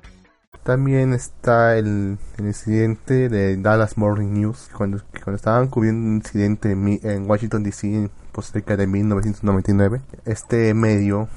También 0.63 1.13
está 1.13 1.75
el, 1.75 2.19
incidente 2.37 3.29
de 3.29 3.57
Dallas 3.57 3.97
Morning 3.97 4.31
News, 4.31 4.69
cuando, 4.77 5.01
estaban 5.33 5.69
cubriendo 5.69 6.07
un 6.07 6.15
incidente 6.17 6.71
en, 6.71 7.27
Washington 7.27 7.63
DC 7.63 8.11
pues, 8.31 8.51
cerca 8.51 8.77
de 8.77 8.85
1999. 8.85 10.01
Este 10.25 10.73
medio 10.75 11.29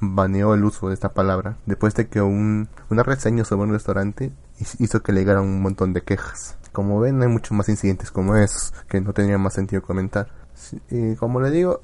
baneó 0.00 0.54
el 0.54 0.64
uso 0.64 0.88
de 0.88 0.94
esta 0.94 1.10
palabra 1.10 1.56
después 1.64 1.94
de 1.94 2.08
que 2.08 2.20
un, 2.20 2.68
una 2.90 3.04
reseña 3.04 3.44
sobre 3.44 3.68
un 3.68 3.72
restaurante 3.72 4.32
hizo 4.78 5.00
que 5.00 5.12
le 5.12 5.20
llegaran 5.20 5.44
un 5.44 5.62
montón 5.62 5.92
de 5.92 6.02
quejas. 6.02 6.56
Como 6.72 6.98
ven, 6.98 7.22
hay 7.22 7.28
muchos 7.28 7.52
más 7.52 7.68
incidentes 7.68 8.10
como 8.10 8.34
esos 8.36 8.72
que 8.88 9.00
no 9.00 9.12
tendría 9.12 9.38
más 9.38 9.54
sentido 9.54 9.82
comentar. 9.82 10.28
Como 11.18 11.40
le 11.40 11.50
digo, 11.50 11.82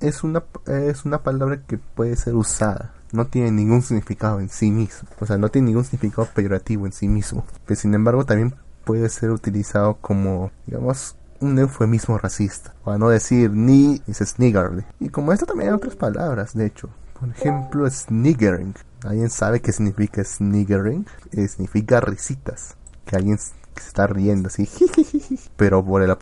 es 0.00 0.24
una, 0.24 0.42
es 0.66 1.04
una 1.04 1.22
palabra 1.22 1.62
que 1.64 1.78
puede 1.78 2.16
ser 2.16 2.34
usada 2.34 2.93
no 3.14 3.26
tiene 3.26 3.52
ningún 3.52 3.82
significado 3.82 4.40
en 4.40 4.48
sí 4.48 4.70
mismo. 4.70 5.08
O 5.20 5.26
sea, 5.26 5.38
no 5.38 5.48
tiene 5.48 5.68
ningún 5.68 5.84
significado 5.84 6.28
peyorativo 6.34 6.84
en 6.86 6.92
sí 6.92 7.08
mismo. 7.08 7.44
Pero 7.64 7.80
sin 7.80 7.94
embargo 7.94 8.26
también 8.26 8.54
puede 8.84 9.08
ser 9.08 9.30
utilizado 9.30 9.94
como, 10.00 10.50
digamos, 10.66 11.16
un 11.40 11.58
eufemismo 11.58 12.18
racista. 12.18 12.74
Para 12.84 12.98
no 12.98 13.08
decir 13.08 13.50
ni, 13.52 14.02
dices 14.06 14.38
niggerly. 14.38 14.84
Y 14.98 15.10
como 15.10 15.32
esto 15.32 15.46
también 15.46 15.70
hay 15.70 15.76
otras 15.76 15.94
palabras, 15.94 16.54
de 16.54 16.66
hecho. 16.66 16.90
Por 17.18 17.28
ejemplo, 17.28 17.88
sniggering. 17.88 18.74
¿Alguien 19.04 19.30
sabe 19.30 19.60
qué 19.60 19.70
significa 19.70 20.24
sniggering? 20.24 21.06
Eh, 21.30 21.46
significa 21.46 22.00
risitas. 22.00 22.76
Que 23.06 23.16
alguien 23.16 23.38
está 23.76 24.08
riendo 24.08 24.48
así. 24.48 24.68
pero 25.56 25.84
por 25.84 26.02
el 26.02 26.16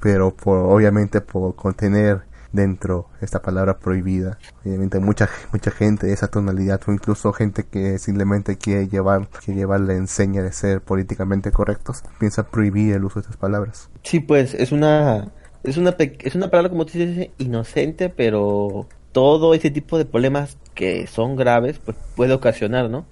pero 0.00 0.34
por 0.34 0.58
obviamente 0.58 1.20
por 1.20 1.56
contener 1.56 2.22
dentro 2.52 3.08
esta 3.20 3.42
palabra 3.42 3.78
prohibida. 3.78 4.38
Obviamente 4.64 4.98
mucha 4.98 5.28
mucha 5.52 5.70
gente 5.70 6.06
de 6.06 6.12
esa 6.12 6.28
tonalidad 6.28 6.80
o 6.86 6.92
incluso 6.92 7.32
gente 7.32 7.64
que 7.64 7.98
simplemente 7.98 8.56
quiere 8.56 8.88
llevar 8.88 9.28
que 9.44 9.54
llevar 9.54 9.80
la 9.80 9.94
enseña 9.94 10.42
de 10.42 10.52
ser 10.52 10.80
políticamente 10.80 11.52
correctos 11.52 12.02
piensa 12.18 12.44
prohibir 12.44 12.94
el 12.94 13.04
uso 13.04 13.20
de 13.20 13.22
estas 13.22 13.36
palabras. 13.36 13.90
Sí, 14.02 14.20
pues 14.20 14.54
es 14.54 14.72
una 14.72 15.32
es 15.62 15.76
una 15.76 15.94
es 15.98 16.34
una 16.34 16.50
palabra 16.50 16.70
como 16.70 16.86
tú 16.86 16.98
dices 16.98 17.30
inocente, 17.38 18.08
pero 18.08 18.86
todo 19.12 19.54
ese 19.54 19.70
tipo 19.70 19.98
de 19.98 20.04
problemas 20.04 20.56
que 20.74 21.06
son 21.06 21.36
graves 21.36 21.78
pues 21.78 21.96
puede 22.16 22.32
ocasionar, 22.32 22.90
¿no? 22.90 23.06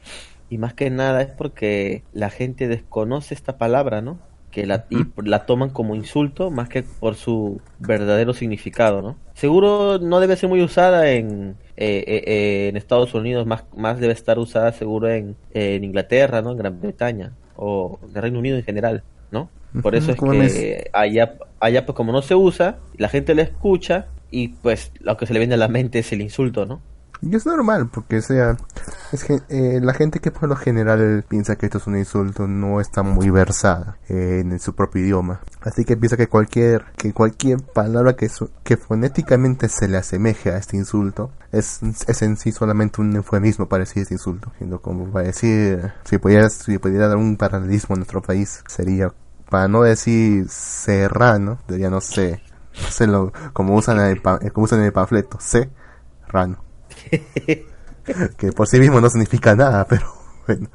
Y 0.50 0.58
más 0.58 0.72
que 0.74 0.90
nada 0.90 1.20
es 1.22 1.30
porque 1.30 2.04
la 2.12 2.30
gente 2.30 2.68
desconoce 2.68 3.34
esta 3.34 3.58
palabra, 3.58 4.00
¿no? 4.00 4.18
Que 4.50 4.66
la, 4.66 4.86
y 4.90 4.98
la 5.22 5.46
toman 5.46 5.70
como 5.70 5.94
insulto 5.94 6.50
más 6.50 6.68
que 6.68 6.82
por 6.82 7.14
su 7.14 7.60
verdadero 7.78 8.32
significado, 8.32 9.02
¿no? 9.02 9.16
Seguro 9.34 9.98
no 9.98 10.20
debe 10.20 10.36
ser 10.36 10.48
muy 10.48 10.62
usada 10.62 11.10
en, 11.10 11.56
eh, 11.76 12.04
eh, 12.06 12.68
en 12.68 12.76
Estados 12.76 13.14
Unidos, 13.14 13.46
más, 13.46 13.64
más 13.76 14.00
debe 14.00 14.12
estar 14.12 14.38
usada 14.38 14.72
seguro 14.72 15.08
en, 15.08 15.36
en 15.52 15.84
Inglaterra, 15.84 16.42
¿no? 16.42 16.52
En 16.52 16.58
Gran 16.58 16.80
Bretaña 16.80 17.32
o 17.56 17.98
en 18.02 18.16
el 18.16 18.22
Reino 18.22 18.38
Unido 18.38 18.56
en 18.56 18.64
general, 18.64 19.02
¿no? 19.30 19.50
Por 19.82 19.94
eso 19.94 20.12
es 20.12 20.18
que 20.18 20.90
allá, 20.92 21.34
allá 21.60 21.84
pues 21.84 21.94
como 21.94 22.12
no 22.12 22.22
se 22.22 22.34
usa, 22.34 22.78
la 22.96 23.08
gente 23.08 23.34
la 23.34 23.42
escucha 23.42 24.06
y 24.30 24.48
pues 24.48 24.92
lo 25.00 25.16
que 25.16 25.26
se 25.26 25.34
le 25.34 25.40
viene 25.40 25.54
a 25.54 25.58
la 25.58 25.68
mente 25.68 25.98
es 25.98 26.12
el 26.12 26.22
insulto, 26.22 26.64
¿no? 26.64 26.80
Y 27.20 27.34
es 27.34 27.46
normal, 27.46 27.88
porque 27.92 28.22
sea, 28.22 28.56
es 29.10 29.24
que 29.24 29.40
eh, 29.48 29.80
la 29.82 29.92
gente 29.92 30.20
que 30.20 30.30
por 30.30 30.48
lo 30.48 30.54
general 30.54 31.24
piensa 31.28 31.56
que 31.56 31.66
esto 31.66 31.78
es 31.78 31.86
un 31.88 31.96
insulto 31.96 32.46
no 32.46 32.80
está 32.80 33.02
muy 33.02 33.28
versada 33.30 33.98
en 34.08 34.58
su 34.60 34.74
propio 34.74 35.02
idioma. 35.02 35.40
Así 35.60 35.84
que 35.84 35.96
piensa 35.96 36.16
que 36.16 36.28
cualquier, 36.28 36.84
que 36.96 37.12
cualquier 37.12 37.60
palabra 37.60 38.14
que, 38.14 38.30
que 38.62 38.76
fonéticamente 38.76 39.68
se 39.68 39.88
le 39.88 39.96
asemeje 39.96 40.52
a 40.52 40.58
este 40.58 40.76
insulto 40.76 41.32
es, 41.50 41.80
es 42.06 42.22
en 42.22 42.36
sí 42.36 42.52
solamente 42.52 43.00
un 43.00 43.14
eufemismo 43.16 43.68
para 43.68 43.80
decir 43.80 44.02
este 44.02 44.14
insulto. 44.14 44.52
Siendo 44.58 44.80
como 44.80 45.10
para 45.10 45.26
decir, 45.26 45.92
si 46.04 46.18
pudiera, 46.18 46.48
si 46.48 46.78
pudiera 46.78 47.08
dar 47.08 47.16
un 47.16 47.36
paralelismo 47.36 47.96
en 47.96 48.00
nuestro 48.00 48.22
país, 48.22 48.62
sería, 48.68 49.12
para 49.50 49.66
no 49.66 49.82
decir 49.82 50.48
serrano, 50.48 51.58
diría 51.66 51.90
no 51.90 52.00
sé, 52.00 52.42
no 52.80 52.90
sé 52.90 53.08
lo, 53.08 53.32
como 53.52 53.74
usan 53.74 53.98
en 53.98 54.06
el, 54.06 54.22
como 54.22 54.64
usan 54.64 54.80
en 54.80 54.86
el 54.86 54.92
panfleto, 54.92 55.38
serrano. 55.40 56.67
que 58.36 58.52
por 58.52 58.66
sí 58.68 58.78
mismo 58.78 59.00
no 59.00 59.08
significa 59.08 59.54
nada, 59.54 59.86
pero 59.86 60.12
bueno. 60.46 60.68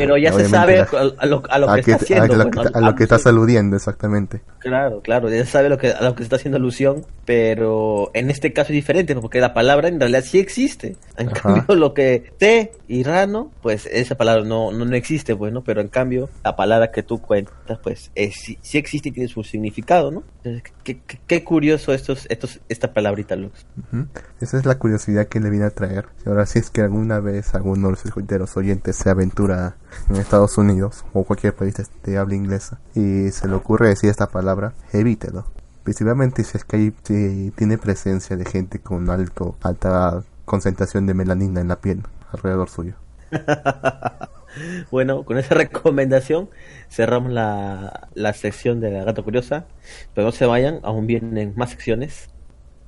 Pero 0.00 0.16
ya 0.16 0.32
se 0.32 0.48
sabe 0.48 0.80
a 0.80 1.26
lo, 1.26 1.42
a 1.48 1.58
lo 1.58 1.74
que, 1.74 1.80
está 1.80 1.96
haciendo. 1.96 2.34
A 2.34 2.36
lo, 2.36 2.50
bueno, 2.50 2.70
a 2.72 2.80
lo 2.80 2.94
que 2.94 3.02
estás 3.02 3.26
aludiendo, 3.26 3.76
exactamente. 3.76 4.42
Claro, 4.58 5.00
claro, 5.00 5.28
ya 5.30 5.44
se 5.44 5.50
sabe 5.50 5.68
lo 5.68 5.78
que, 5.78 5.90
a 5.92 6.02
lo 6.02 6.14
que 6.14 6.18
se 6.18 6.24
está 6.24 6.36
haciendo 6.36 6.56
alusión, 6.56 7.04
pero 7.24 8.10
en 8.14 8.30
este 8.30 8.52
caso 8.52 8.72
es 8.72 8.76
diferente, 8.76 9.14
porque 9.16 9.40
la 9.40 9.54
palabra 9.54 9.88
en 9.88 9.98
realidad 9.98 10.24
sí 10.24 10.38
existe. 10.38 10.96
En 11.16 11.28
Ajá. 11.28 11.40
cambio, 11.40 11.74
lo 11.76 11.94
que 11.94 12.32
te 12.38 12.72
y 12.88 13.02
rano, 13.02 13.50
pues 13.62 13.86
esa 13.86 14.16
palabra 14.16 14.44
no, 14.44 14.72
no, 14.72 14.84
no 14.84 14.96
existe, 14.96 15.34
pues, 15.34 15.52
¿no? 15.52 15.62
Pero 15.64 15.80
en 15.80 15.88
cambio, 15.88 16.28
la 16.44 16.56
palabra 16.56 16.90
que 16.90 17.02
tú 17.02 17.20
cuentas, 17.20 17.78
pues, 17.82 18.10
es, 18.14 18.34
sí, 18.34 18.58
sí, 18.60 18.78
existe 18.78 19.08
y 19.08 19.12
tiene 19.12 19.28
su 19.28 19.42
significado, 19.42 20.10
¿no? 20.10 20.22
Entonces, 20.42 20.72
qué, 20.84 21.00
qué, 21.06 21.18
qué 21.26 21.44
curioso 21.44 21.92
estos, 21.92 22.26
estos, 22.28 22.60
esta 22.68 22.92
palabrita, 22.92 23.36
Lux. 23.36 23.66
Uh 23.76 23.96
-huh. 23.96 24.06
Esa 24.40 24.58
es 24.58 24.66
la 24.66 24.78
curiosidad 24.78 25.26
que 25.26 25.40
le 25.40 25.50
vine 25.50 25.64
a 25.64 25.70
traer. 25.70 26.06
Ahora, 26.24 26.46
si 26.46 26.58
es 26.58 26.70
que 26.70 26.82
alguna 26.82 27.20
vez 27.20 27.54
alguno 27.54 27.92
de 27.92 28.38
los 28.38 28.56
oyentes 28.56 28.96
se 28.96 29.10
aventura 29.10 29.76
en 30.08 30.16
Estados 30.16 30.58
Unidos 30.58 31.04
o 31.12 31.24
cualquier 31.24 31.54
país 31.54 31.74
de 32.04 32.18
habla 32.18 32.34
inglesa 32.34 32.78
y 32.94 33.30
se 33.30 33.48
le 33.48 33.54
ocurre 33.54 33.88
decir 33.88 34.10
esta 34.10 34.28
palabra, 34.28 34.74
evítelo. 34.92 35.44
Principalmente 35.82 36.42
si 36.44 36.56
es 36.56 36.64
que 36.64 36.76
hay, 36.76 36.94
si 37.04 37.52
tiene 37.52 37.78
presencia 37.78 38.36
de 38.36 38.44
gente 38.44 38.80
con 38.80 39.08
alto, 39.10 39.56
alta 39.62 40.22
concentración 40.44 41.06
de 41.06 41.14
melanina 41.14 41.60
en 41.60 41.68
la 41.68 41.76
piel 41.76 42.02
alrededor 42.32 42.68
suyo. 42.68 42.94
bueno, 44.90 45.24
con 45.24 45.38
esa 45.38 45.54
recomendación 45.54 46.48
cerramos 46.88 47.32
la, 47.32 48.08
la 48.14 48.32
sección 48.32 48.80
de 48.80 48.90
la 48.90 49.04
gata 49.04 49.22
curiosa, 49.22 49.66
pero 50.14 50.26
no 50.26 50.32
se 50.32 50.46
vayan, 50.46 50.80
aún 50.82 51.06
vienen 51.06 51.54
más 51.56 51.70
secciones 51.70 52.30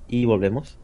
y 0.08 0.24
volvemos. 0.24 0.78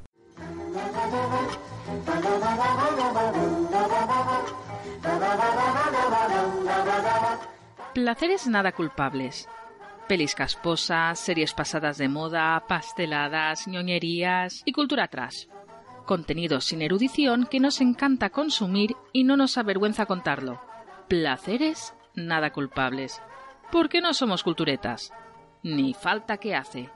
Placeres 7.94 8.48
nada 8.48 8.72
culpables. 8.72 9.48
Pelis 10.09 10.35
casposas, 10.35 11.16
series 11.16 11.54
pasadas 11.54 11.96
de 11.96 12.09
moda, 12.09 12.64
pasteladas, 12.66 13.68
ñoñerías 13.68 14.62
y 14.64 14.72
cultura 14.72 15.07
trash. 15.07 15.46
Contenidos 16.04 16.64
sin 16.64 16.83
erudición 16.83 17.46
que 17.46 17.61
nos 17.61 17.80
encanta 17.80 18.30
consumir 18.30 18.96
y 19.12 19.22
no 19.22 19.37
nos 19.37 19.59
avergüenza 19.59 20.07
contarlo. 20.07 20.61
Placeres 21.07 21.94
nada 22.16 22.52
culpables. 22.52 23.22
Porque 23.70 24.00
no 24.00 24.12
somos 24.12 24.42
culturetas. 24.42 25.12
Ni 25.62 25.94
falta 25.94 26.38
que 26.38 26.57
hace. 26.57 26.90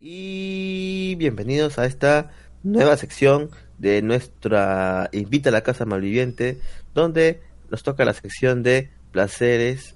Y 0.00 1.14
bienvenidos 1.16 1.78
a 1.78 1.86
esta 1.86 2.30
nueva 2.62 2.96
sección 2.96 3.50
de 3.78 4.02
nuestra 4.02 5.08
Invita 5.12 5.50
a 5.50 5.52
la 5.52 5.62
Casa 5.62 5.84
Malviviente, 5.84 6.58
donde 6.94 7.40
nos 7.70 7.82
toca 7.82 8.04
la 8.04 8.14
sección 8.14 8.62
de 8.62 8.90
placeres 9.12 9.94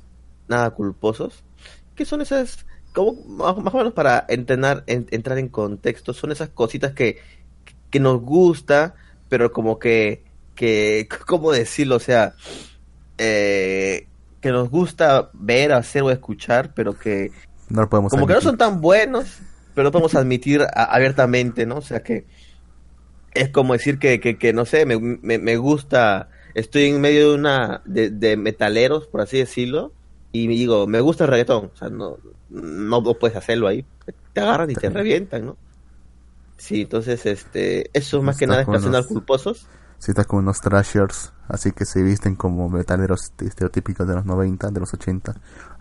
nada 0.48 0.70
culposos, 0.70 1.42
que 1.94 2.04
son 2.04 2.20
esas, 2.20 2.64
como 2.94 3.14
más, 3.26 3.56
o 3.74 3.76
menos 3.78 3.92
para 3.92 4.24
entrenar, 4.28 4.84
en- 4.86 5.06
entrar 5.10 5.38
en 5.38 5.48
contexto, 5.48 6.12
son 6.14 6.32
esas 6.32 6.50
cositas 6.50 6.92
que, 6.92 7.18
que 7.90 8.00
nos 8.00 8.20
gusta, 8.20 8.94
pero 9.28 9.52
como 9.52 9.78
que, 9.78 10.24
que, 10.54 11.08
¿cómo 11.26 11.52
decirlo? 11.52 11.96
O 11.96 12.00
sea, 12.00 12.34
eh, 13.18 14.06
que 14.40 14.50
nos 14.50 14.70
gusta 14.70 15.30
ver, 15.32 15.72
hacer 15.72 16.02
o 16.02 16.10
escuchar, 16.10 16.72
pero 16.74 16.98
que 16.98 17.30
No 17.68 17.82
lo 17.82 17.88
podemos 17.88 18.10
como 18.10 18.26
que 18.26 18.34
no 18.34 18.40
son 18.40 18.56
tan 18.58 18.80
buenos, 18.80 19.38
pero 19.74 19.84
no 19.84 19.92
podemos 19.92 20.14
admitir 20.14 20.62
a- 20.62 20.84
abiertamente, 20.84 21.64
¿no? 21.66 21.76
O 21.76 21.82
sea 21.82 22.02
que 22.02 22.26
es 23.34 23.48
como 23.50 23.72
decir 23.72 23.98
que, 23.98 24.20
que, 24.20 24.38
que, 24.38 24.52
no 24.52 24.64
sé, 24.64 24.86
me, 24.86 24.98
me, 24.98 25.38
me 25.38 25.56
gusta, 25.56 26.28
estoy 26.54 26.84
en 26.84 27.00
medio 27.00 27.30
de 27.30 27.34
una, 27.36 27.82
de, 27.84 28.10
de 28.10 28.36
metaleros, 28.36 29.06
por 29.06 29.20
así 29.20 29.38
decirlo, 29.38 29.92
y 30.32 30.48
me 30.48 30.54
digo, 30.54 30.86
me 30.86 31.00
gusta 31.00 31.24
el 31.24 31.30
reggaetón, 31.30 31.70
o 31.74 31.76
sea, 31.76 31.88
no, 31.88 32.18
no, 32.50 33.00
no 33.00 33.14
puedes 33.14 33.36
hacerlo 33.36 33.68
ahí, 33.68 33.84
te 34.32 34.40
agarran 34.40 34.70
y 34.70 34.74
te 34.74 34.90
revientan, 34.90 35.46
¿no? 35.46 35.56
Sí, 36.56 36.82
entonces, 36.82 37.26
este, 37.26 37.90
eso 37.92 38.22
más 38.22 38.38
que 38.38 38.46
nada 38.46 38.62
es 38.62 38.68
los- 38.84 39.06
culposos. 39.06 39.66
Si 39.98 40.10
estás 40.10 40.26
con 40.26 40.40
unos 40.40 40.60
trashers, 40.60 41.32
así 41.46 41.70
que 41.72 41.84
se 41.84 42.02
visten 42.02 42.34
como 42.34 42.68
metaleros 42.68 43.24
este- 43.24 43.46
estereotípicos 43.46 44.06
de 44.06 44.14
los 44.14 44.24
90, 44.24 44.70
de 44.70 44.80
los 44.80 44.92
80, 44.92 45.34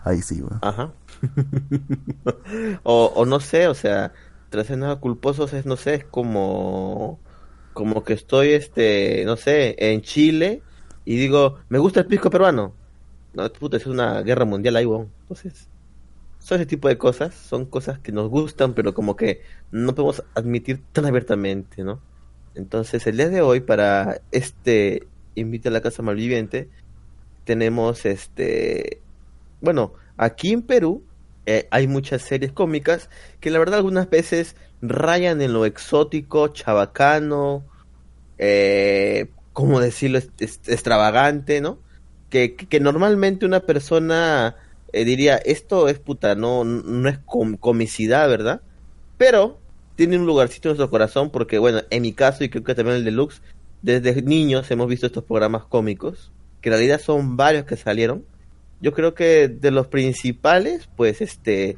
ahí 0.04 0.22
sí, 0.22 0.40
weón. 0.42 0.58
Ajá. 0.62 0.92
o, 2.84 3.12
o 3.14 3.26
no 3.26 3.40
sé, 3.40 3.68
o 3.68 3.74
sea, 3.74 4.12
culposos 5.00 5.52
es, 5.54 5.66
no 5.66 5.76
sé, 5.76 5.94
es 5.94 6.04
como, 6.04 7.18
como 7.72 8.04
que 8.04 8.12
estoy, 8.12 8.52
este, 8.52 9.24
no 9.24 9.36
sé, 9.36 9.76
en 9.78 10.02
Chile 10.02 10.62
y 11.04 11.16
digo, 11.16 11.58
me 11.68 11.78
gusta 11.78 12.00
el 12.00 12.06
pisco 12.06 12.30
peruano. 12.30 12.74
No, 13.34 13.50
puta, 13.52 13.76
es 13.76 13.86
una 13.86 14.22
guerra 14.22 14.44
mundial 14.44 14.76
ahí, 14.76 14.86
weón. 14.86 15.10
Entonces, 15.22 15.68
son 16.38 16.56
ese 16.56 16.66
tipo 16.66 16.88
de 16.88 16.98
cosas, 16.98 17.34
son 17.34 17.66
cosas 17.66 17.98
que 17.98 18.12
nos 18.12 18.28
gustan, 18.28 18.74
pero 18.74 18.94
como 18.94 19.16
que 19.16 19.42
no 19.70 19.94
podemos 19.94 20.22
admitir 20.34 20.82
tan 20.92 21.06
abiertamente, 21.06 21.82
¿no? 21.84 22.00
Entonces, 22.54 23.06
el 23.06 23.16
día 23.16 23.28
de 23.28 23.40
hoy, 23.40 23.60
para 23.60 24.20
este 24.30 25.06
Invita 25.34 25.70
a 25.70 25.72
la 25.72 25.80
Casa 25.80 26.02
Malviviente, 26.02 26.68
tenemos 27.44 28.04
este. 28.04 29.00
Bueno, 29.60 29.94
aquí 30.16 30.52
en 30.52 30.62
Perú 30.62 31.02
eh, 31.46 31.68
hay 31.70 31.86
muchas 31.86 32.22
series 32.22 32.52
cómicas 32.52 33.08
que 33.40 33.50
la 33.50 33.58
verdad 33.58 33.78
algunas 33.78 34.10
veces 34.10 34.56
rayan 34.82 35.40
en 35.40 35.52
lo 35.52 35.64
exótico, 35.64 36.48
chabacano, 36.48 37.64
eh, 38.38 39.30
¿cómo 39.52 39.80
decirlo? 39.80 40.18
Extravagante, 40.38 41.60
¿no? 41.60 41.78
Que, 42.28 42.54
que, 42.56 42.80
normalmente 42.80 43.46
una 43.46 43.60
persona 43.60 44.56
eh, 44.92 45.04
diría, 45.04 45.36
esto 45.36 45.88
es 45.88 45.98
puta, 45.98 46.34
no, 46.34 46.64
no 46.64 47.08
es 47.08 47.18
com- 47.18 47.56
comicidad, 47.56 48.28
¿verdad? 48.28 48.60
Pero 49.18 49.58
tiene 49.94 50.18
un 50.18 50.26
lugarcito 50.26 50.68
en 50.68 50.76
nuestro 50.76 50.90
corazón 50.90 51.30
porque, 51.30 51.58
bueno, 51.58 51.82
en 51.90 52.02
mi 52.02 52.12
caso 52.12 52.42
y 52.42 52.48
creo 52.48 52.64
que 52.64 52.74
también 52.74 52.96
el 52.96 53.04
Deluxe, 53.04 53.42
desde 53.82 54.22
niños 54.22 54.70
hemos 54.70 54.88
visto 54.88 55.06
estos 55.06 55.24
programas 55.24 55.64
cómicos, 55.64 56.32
que 56.60 56.70
en 56.70 56.74
realidad 56.74 57.00
son 57.00 57.36
varios 57.36 57.64
que 57.64 57.76
salieron. 57.76 58.24
Yo 58.80 58.92
creo 58.92 59.14
que 59.14 59.48
de 59.48 59.70
los 59.70 59.86
principales, 59.86 60.88
pues 60.96 61.20
este, 61.20 61.76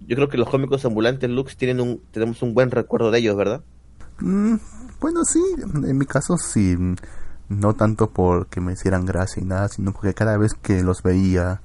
yo 0.00 0.16
creo 0.16 0.28
que 0.28 0.38
los 0.38 0.48
cómicos 0.48 0.84
ambulantes 0.84 1.30
Lux 1.30 1.56
tienen 1.56 1.80
un, 1.80 2.00
tenemos 2.10 2.42
un 2.42 2.54
buen 2.54 2.70
recuerdo 2.70 3.10
de 3.10 3.18
ellos, 3.18 3.36
¿verdad? 3.36 3.62
Mm, 4.20 4.56
bueno, 5.00 5.24
sí, 5.24 5.42
en 5.84 5.98
mi 5.98 6.06
caso 6.06 6.36
sí, 6.38 6.76
no 7.48 7.74
tanto 7.74 8.10
porque 8.10 8.60
me 8.60 8.72
hicieran 8.72 9.04
gracia 9.06 9.42
y 9.42 9.46
nada, 9.46 9.68
sino 9.68 9.92
porque 9.92 10.14
cada 10.14 10.36
vez 10.36 10.54
que 10.54 10.82
los 10.82 11.02
veía, 11.02 11.60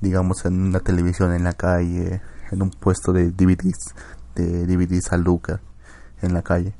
digamos, 0.00 0.44
en 0.44 0.60
una 0.62 0.80
televisión 0.80 1.32
en 1.32 1.44
la 1.44 1.52
calle, 1.52 2.20
en 2.50 2.62
un 2.62 2.70
puesto 2.70 3.12
de 3.12 3.30
DVDs, 3.30 3.94
de 4.34 4.66
DVDs 4.66 5.12
a 5.12 5.16
Luca, 5.16 5.60
en 6.22 6.32
la 6.34 6.42
calle, 6.42 6.74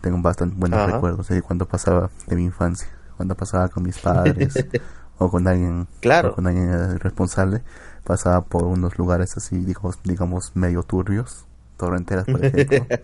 tengo 0.00 0.20
bastante 0.22 0.56
buenos 0.58 0.80
Ajá. 0.80 0.92
recuerdos 0.92 1.28
de 1.28 1.42
cuando 1.42 1.66
pasaba 1.66 2.10
de 2.26 2.36
mi 2.36 2.44
infancia, 2.44 2.88
cuando 3.16 3.34
pasaba 3.34 3.68
con 3.68 3.82
mis 3.82 3.98
padres 3.98 4.54
o 5.18 5.30
con 5.30 5.46
alguien, 5.48 5.88
Claro. 6.00 6.30
o 6.30 6.34
con 6.36 6.46
alguien 6.46 6.70
eh, 6.70 6.98
responsable, 6.98 7.62
pasaba 8.10 8.44
por 8.44 8.64
unos 8.64 8.98
lugares 8.98 9.36
así, 9.36 9.56
digamos, 9.58 10.02
digamos 10.02 10.50
medio 10.56 10.82
turbios, 10.82 11.46
torrenteras 11.76 12.24
por 12.24 12.44
ejemplo. 12.44 12.86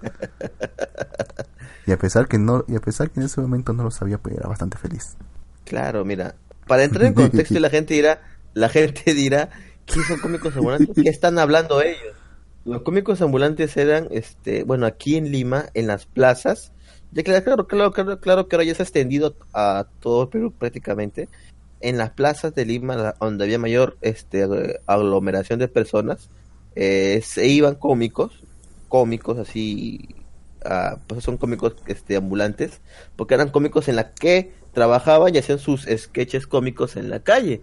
Y 1.86 1.92
a 1.92 1.98
pesar 1.98 2.26
que 2.26 2.36
no, 2.36 2.64
y 2.66 2.74
a 2.74 2.80
pesar 2.80 3.10
que 3.10 3.20
en 3.20 3.26
ese 3.26 3.40
momento 3.40 3.72
no 3.72 3.84
lo 3.84 3.92
sabía, 3.92 4.18
pues 4.18 4.36
era 4.36 4.48
bastante 4.48 4.76
feliz. 4.76 5.16
Claro, 5.64 6.04
mira, 6.04 6.34
para 6.66 6.82
entrar 6.82 7.04
en 7.04 7.14
contexto 7.14 7.54
y 7.54 7.60
la 7.60 7.70
gente 7.70 7.94
dirá, 7.94 8.22
la 8.54 8.68
gente 8.68 9.14
dirá, 9.14 9.50
¿qué 9.84 10.00
son 10.02 10.18
cómicos 10.18 10.56
ambulantes? 10.56 10.88
¿Qué 11.00 11.08
están 11.08 11.38
hablando 11.38 11.80
ellos? 11.80 12.16
Los 12.64 12.82
cómicos 12.82 13.22
ambulantes 13.22 13.76
eran, 13.76 14.08
este, 14.10 14.64
bueno, 14.64 14.84
aquí 14.84 15.14
en 15.14 15.30
Lima, 15.30 15.66
en 15.74 15.86
las 15.86 16.06
plazas, 16.06 16.72
ya 17.12 17.22
claro, 17.22 17.44
claro, 17.44 17.68
claro, 17.68 17.92
claro, 17.92 18.20
claro 18.20 18.48
que 18.48 18.56
ahora 18.56 18.66
ya 18.66 18.74
se 18.74 18.82
ha 18.82 18.84
extendido 18.84 19.36
a 19.54 19.86
todo 20.00 20.24
el 20.24 20.28
Perú 20.28 20.52
prácticamente, 20.58 21.28
en 21.80 21.98
las 21.98 22.10
plazas 22.10 22.54
de 22.54 22.64
Lima, 22.64 23.14
donde 23.20 23.44
había 23.44 23.58
mayor 23.58 23.98
este, 24.00 24.44
aglomeración 24.86 25.58
de 25.58 25.68
personas, 25.68 26.30
eh, 26.74 27.20
se 27.24 27.46
iban 27.48 27.74
cómicos, 27.76 28.44
cómicos 28.88 29.38
así, 29.38 30.08
ah, 30.64 30.98
pues 31.06 31.24
son 31.24 31.36
cómicos 31.38 31.76
este, 31.86 32.16
ambulantes, 32.16 32.80
porque 33.16 33.34
eran 33.34 33.50
cómicos 33.50 33.88
en 33.88 33.96
la 33.96 34.12
que 34.14 34.52
trabajaban 34.72 35.34
y 35.34 35.38
hacían 35.38 35.58
sus 35.58 35.84
sketches 35.84 36.46
cómicos 36.46 36.96
en 36.96 37.10
la 37.10 37.20
calle, 37.20 37.62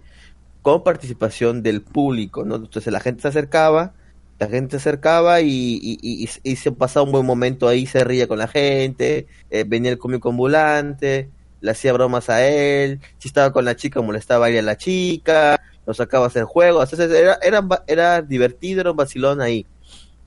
con 0.62 0.82
participación 0.82 1.62
del 1.62 1.82
público, 1.82 2.44
¿no? 2.44 2.56
Entonces 2.56 2.92
la 2.92 3.00
gente 3.00 3.22
se 3.22 3.28
acercaba, 3.28 3.94
la 4.38 4.48
gente 4.48 4.72
se 4.72 4.76
acercaba 4.88 5.40
y, 5.42 5.48
y, 5.82 5.98
y- 6.02 6.28
y 6.42 6.56
se 6.56 6.72
pasaba 6.72 7.04
un 7.06 7.12
buen 7.12 7.26
momento 7.26 7.68
ahí, 7.68 7.86
se 7.86 8.02
ría 8.04 8.26
con 8.28 8.38
la 8.38 8.48
gente, 8.48 9.26
eh, 9.50 9.64
venía 9.66 9.90
el 9.92 9.98
cómico 9.98 10.30
ambulante, 10.30 11.30
le 11.64 11.70
hacía 11.70 11.94
bromas 11.94 12.28
a 12.28 12.46
él, 12.46 13.00
si 13.16 13.28
estaba 13.28 13.50
con 13.50 13.64
la 13.64 13.74
chica 13.74 14.02
molestaba 14.02 14.46
a 14.46 14.50
ir 14.50 14.58
a 14.58 14.62
la 14.62 14.76
chica, 14.76 15.62
lo 15.86 15.94
sacaba 15.94 16.26
a 16.26 16.28
hacer 16.28 16.44
entonces 16.54 17.10
era, 17.10 17.38
era, 17.42 17.66
era 17.86 18.20
divertido, 18.20 18.82
era 18.82 18.90
un 18.90 18.98
vacilón 18.98 19.40
ahí. 19.40 19.64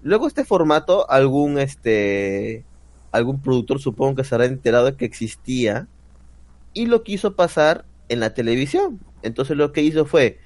Luego 0.02 0.26
este 0.26 0.46
formato, 0.46 1.08
algún 1.12 1.60
este 1.60 2.66
algún 3.12 3.40
productor 3.40 3.80
supongo 3.80 4.16
que 4.16 4.24
se 4.24 4.34
habrá 4.34 4.48
enterado 4.48 4.88
de 4.88 4.96
que 4.96 5.06
existía 5.06 5.88
y 6.74 6.88
lo 6.88 7.04
quiso 7.04 7.36
pasar 7.36 7.86
en 8.10 8.20
la 8.20 8.34
televisión. 8.34 9.00
Entonces 9.22 9.56
lo 9.58 9.72
que 9.74 9.84
hizo 9.84 10.06
fue 10.06 10.40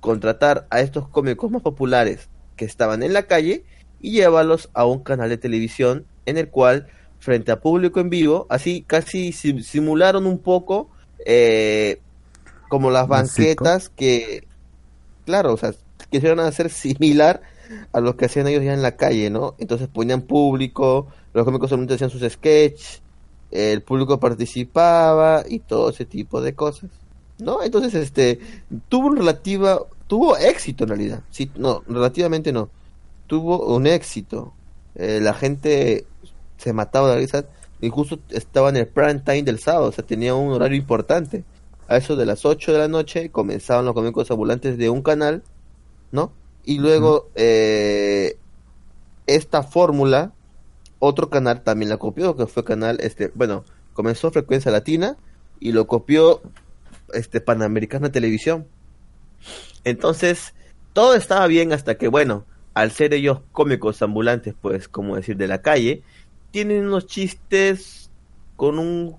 contratar 0.00 0.66
a 0.70 0.80
estos 0.80 1.06
cómicos 1.06 1.50
más 1.50 1.60
populares 1.60 2.30
que 2.56 2.64
estaban 2.64 3.02
en 3.02 3.12
la 3.12 3.24
calle 3.24 3.64
y 4.00 4.12
llevarlos 4.12 4.70
a 4.72 4.86
un 4.86 5.00
canal 5.00 5.28
de 5.28 5.36
televisión 5.36 6.06
en 6.24 6.38
el 6.38 6.48
cual 6.48 6.88
frente 7.24 7.52
a 7.52 7.60
público 7.60 8.00
en 8.00 8.10
vivo, 8.10 8.46
así 8.50 8.82
casi 8.86 9.32
sim- 9.32 9.62
simularon 9.62 10.26
un 10.26 10.38
poco 10.38 10.90
eh, 11.26 12.00
como 12.68 12.90
las 12.90 13.08
banquetas 13.08 13.88
que, 13.90 14.46
claro, 15.26 15.54
o 15.54 15.56
sea, 15.56 15.74
quisieron 16.10 16.40
hacer 16.40 16.70
similar 16.70 17.42
a 17.92 18.00
lo 18.00 18.16
que 18.16 18.26
hacían 18.26 18.48
ellos 18.48 18.64
ya 18.64 18.74
en 18.74 18.82
la 18.82 18.96
calle, 18.96 19.30
¿no? 19.30 19.54
Entonces 19.58 19.88
ponían 19.88 20.22
público, 20.22 21.08
los 21.34 21.44
cómicos 21.44 21.70
solamente 21.70 21.94
hacían 21.94 22.10
sus 22.10 22.22
sketch, 22.30 23.00
el 23.50 23.82
público 23.82 24.20
participaba 24.20 25.44
y 25.48 25.60
todo 25.60 25.90
ese 25.90 26.04
tipo 26.06 26.40
de 26.42 26.54
cosas, 26.54 26.90
¿no? 27.38 27.62
Entonces, 27.62 27.94
este, 27.94 28.40
tuvo 28.88 29.08
un 29.08 29.16
relativa, 29.16 29.80
tuvo 30.06 30.36
éxito 30.36 30.84
en 30.84 30.88
realidad, 30.90 31.24
sí, 31.30 31.50
no, 31.56 31.82
relativamente 31.88 32.52
no, 32.52 32.70
tuvo 33.26 33.74
un 33.74 33.86
éxito, 33.86 34.54
Eh, 34.96 35.18
la 35.20 35.34
gente 35.34 36.06
se 36.56 36.72
mataba 36.72 37.08
de 37.08 37.14
la 37.14 37.20
risa, 37.20 37.46
incluso 37.80 38.18
estaba 38.30 38.70
en 38.70 38.76
el 38.76 38.86
prime 38.86 39.20
time 39.20 39.42
del 39.42 39.58
sábado, 39.58 39.88
o 39.88 39.92
sea, 39.92 40.04
tenía 40.04 40.34
un 40.34 40.52
horario 40.52 40.76
importante, 40.76 41.44
a 41.88 41.96
eso 41.96 42.16
de 42.16 42.26
las 42.26 42.44
8 42.44 42.72
de 42.72 42.78
la 42.78 42.88
noche 42.88 43.30
comenzaban 43.30 43.84
los 43.84 43.94
cómicos 43.94 44.30
ambulantes 44.30 44.78
de 44.78 44.88
un 44.88 45.02
canal, 45.02 45.42
¿no? 46.12 46.32
Y 46.64 46.78
luego 46.78 47.28
eh, 47.34 48.38
esta 49.26 49.62
fórmula 49.62 50.32
otro 50.98 51.28
canal 51.28 51.62
también 51.62 51.90
la 51.90 51.98
copió, 51.98 52.36
que 52.36 52.46
fue 52.46 52.64
canal, 52.64 52.98
este, 53.00 53.30
bueno, 53.34 53.64
comenzó 53.92 54.30
Frecuencia 54.30 54.70
Latina 54.70 55.16
y 55.60 55.72
lo 55.72 55.86
copió 55.86 56.40
este 57.12 57.40
Panamericana 57.40 58.10
Televisión. 58.10 58.66
Entonces, 59.84 60.54
todo 60.94 61.14
estaba 61.14 61.46
bien 61.46 61.72
hasta 61.72 61.96
que, 61.96 62.08
bueno, 62.08 62.46
al 62.72 62.90
ser 62.90 63.12
ellos 63.12 63.40
cómicos 63.52 64.00
ambulantes, 64.00 64.54
pues, 64.60 64.88
como 64.88 65.16
decir, 65.16 65.36
de 65.36 65.46
la 65.46 65.60
calle, 65.60 66.02
tienen 66.54 66.86
unos 66.86 67.08
chistes 67.08 68.08
con 68.54 68.78
un 68.78 69.16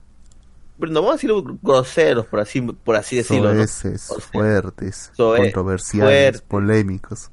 no 0.78 1.02
vamos 1.02 1.10
a 1.10 1.14
decir 1.16 1.32
groseros 1.62 2.26
por 2.28 2.40
así 2.40 2.62
por 2.62 2.96
así 2.96 3.18
decirlo 3.18 3.54
Soeces, 3.54 4.10
fuertes 4.32 5.12
controversiales 5.18 6.40
polémicos. 6.40 7.32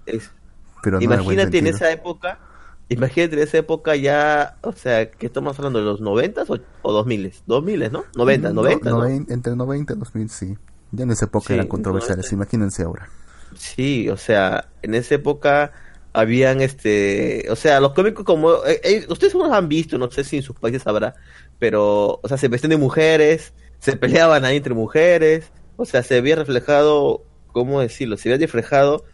Pero 0.83 1.01
imagínate 1.01 1.59
en 1.59 1.69
esa 1.69 1.93
época 1.93 2.41
imagínate 2.89 3.37
en 3.37 3.43
esa 3.43 3.59
época 3.59 3.95
ya 3.95 4.57
o 4.63 4.73
sea 4.73 5.09
que 5.09 5.27
estamos 5.27 5.57
hablando 5.57 5.79
de 5.79 5.85
los 5.85 6.01
noventas 6.01 6.49
o, 6.51 6.59
dos 6.83 7.07
miles 7.07 7.45
dos 7.47 7.63
miles 7.63 7.93
no 7.93 8.05
90 8.17 8.53
90 8.55 8.91
no, 8.91 9.07
entre 9.07 9.55
90 9.55 9.93
y 9.93 9.97
2000 9.99 10.31
sí. 10.31 10.59
Ya 10.91 11.05
en 11.05 11.13
esa 11.13 11.27
época 11.27 11.55
eran 11.55 11.69
controversiales 11.69 12.33
imagínense 12.33 12.83
ahora. 12.83 13.09
Sí 13.55 14.09
o 14.09 14.17
sea 14.17 14.69
en 14.83 14.97
esa 14.97 15.15
época 15.15 15.71
habían 16.13 16.61
este, 16.61 17.47
o 17.51 17.57
sea, 17.57 17.81
los 17.81 17.93
cómicos 17.93 18.25
como, 18.25 18.65
eh, 18.67 18.81
eh, 18.85 19.07
ustedes 19.09 19.35
los 19.35 19.51
han 19.51 19.69
visto, 19.69 19.99
no 19.99 20.11
sé 20.11 20.25
si 20.25 20.37
en 20.37 20.43
sus 20.43 20.57
países 20.57 20.87
habrá, 20.87 21.15
pero, 21.59 22.21
o 22.23 22.29
sea, 22.29 22.37
se 22.37 22.49
vestían 22.49 22.71
de 22.71 22.77
mujeres, 22.77 23.55
se 23.79 23.97
peleaban 23.97 24.45
ahí 24.45 24.57
entre 24.59 24.75
mujeres, 24.75 25.51
o 25.77 25.85
sea, 25.85 26.03
se 26.03 26.17
había 26.19 26.37
reflejado, 26.37 27.25
¿cómo 27.53 27.81
decirlo? 27.81 28.17
Se 28.17 28.33
había 28.33 28.47
reflejado 28.47 29.05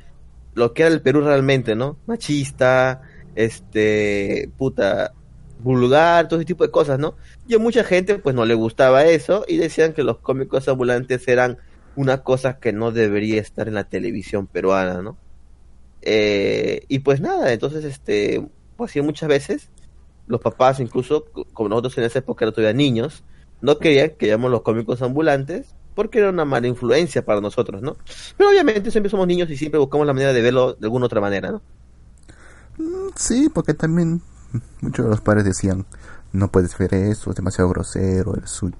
lo 0.55 0.75
que 0.75 0.83
era 0.83 0.93
el 0.93 1.03
Perú 1.03 1.21
realmente, 1.21 1.77
¿no? 1.77 1.97
Machista, 2.07 3.03
este, 3.37 4.51
puta, 4.59 5.13
vulgar, 5.61 6.29
todo 6.29 6.41
ese 6.41 6.47
tipo 6.47 6.65
de 6.65 6.71
cosas, 6.71 6.99
¿no? 6.99 7.15
Y 7.47 7.55
a 7.55 7.59
mucha 7.59 7.85
gente 7.85 8.19
pues 8.19 8.35
no 8.35 8.45
le 8.45 8.55
gustaba 8.55 9.05
eso 9.05 9.45
y 9.47 9.57
decían 9.57 9.93
que 9.93 10.03
los 10.03 10.19
cómicos 10.19 10.69
ambulantes 10.69 11.27
eran 11.29 11.59
una 11.97 12.23
cosa 12.23 12.59
que 12.59 12.73
no 12.73 12.93
debería 12.93 13.41
estar 13.41 13.69
en 13.69 13.75
la 13.75 13.85
televisión 13.85 14.47
peruana, 14.47 15.03
¿no? 15.03 15.17
Eh, 16.03 16.85
y 16.89 17.01
pues 17.01 17.21
nada, 17.21 17.53
entonces, 17.53 17.85
este, 17.85 18.47
pues 18.77 18.93
sí, 18.93 19.01
muchas 19.01 19.29
veces 19.29 19.71
los 20.27 20.41
papás, 20.41 20.81
incluso 20.81 21.25
como 21.53 21.69
nosotros 21.69 21.99
en 21.99 22.05
esa 22.05 22.21
época 22.21 22.45
no 22.45 22.53
todavía 22.53 22.75
niños, 22.75 23.25
no 23.61 23.79
querían 23.79 24.11
que 24.11 24.27
llamamos 24.29 24.53
los 24.53 24.63
cómicos 24.63 25.03
ambulantes 25.03 25.75
porque 25.95 26.21
era 26.21 26.31
una 26.31 26.45
mala 26.45 26.69
influencia 26.69 27.25
para 27.25 27.41
nosotros, 27.41 27.83
¿no? 27.83 27.97
Pero 28.37 28.51
obviamente 28.51 28.93
siempre 28.93 29.11
somos 29.11 29.27
niños 29.27 29.51
y 29.51 29.57
siempre 29.57 29.81
buscamos 29.81 30.07
la 30.07 30.13
manera 30.13 30.33
de 30.33 30.43
verlo 30.43 30.75
de 30.75 30.87
alguna 30.87 31.07
otra 31.07 31.21
manera, 31.21 31.51
¿no? 31.51 31.63
Mm, 32.79 33.09
sí, 33.17 33.49
porque 33.53 33.75
también 33.75 34.23
muchos 34.81 35.05
de 35.05 35.11
los 35.11 35.21
padres 35.21 35.45
decían, 35.45 35.87
no 36.33 36.53
puedes 36.53 36.77
ver 36.79 36.95
eso, 36.95 37.31
es 37.31 37.37
demasiado 37.37 37.69
grosero, 37.71 38.37
eres 38.37 38.63
un, 38.63 38.75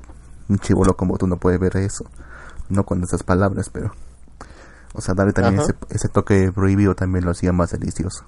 chivolo 0.61 0.97
como 0.97 1.19
tú 1.19 1.27
no 1.27 1.39
puedes 1.39 1.59
ver 1.59 1.77
eso, 1.79 2.05
no 2.69 2.85
con 2.85 3.03
esas 3.03 3.23
palabras, 3.25 3.69
pero 3.69 3.93
o 4.95 5.01
sea, 5.01 5.15
darle 5.15 5.33
también 5.33 5.63
ese, 5.91 6.09
toque 6.09 6.51
prohibido 6.53 6.95
también 6.95 7.25
lo 7.25 7.33
hacía 7.33 7.53
más 7.53 7.71
delicioso. 7.73 8.27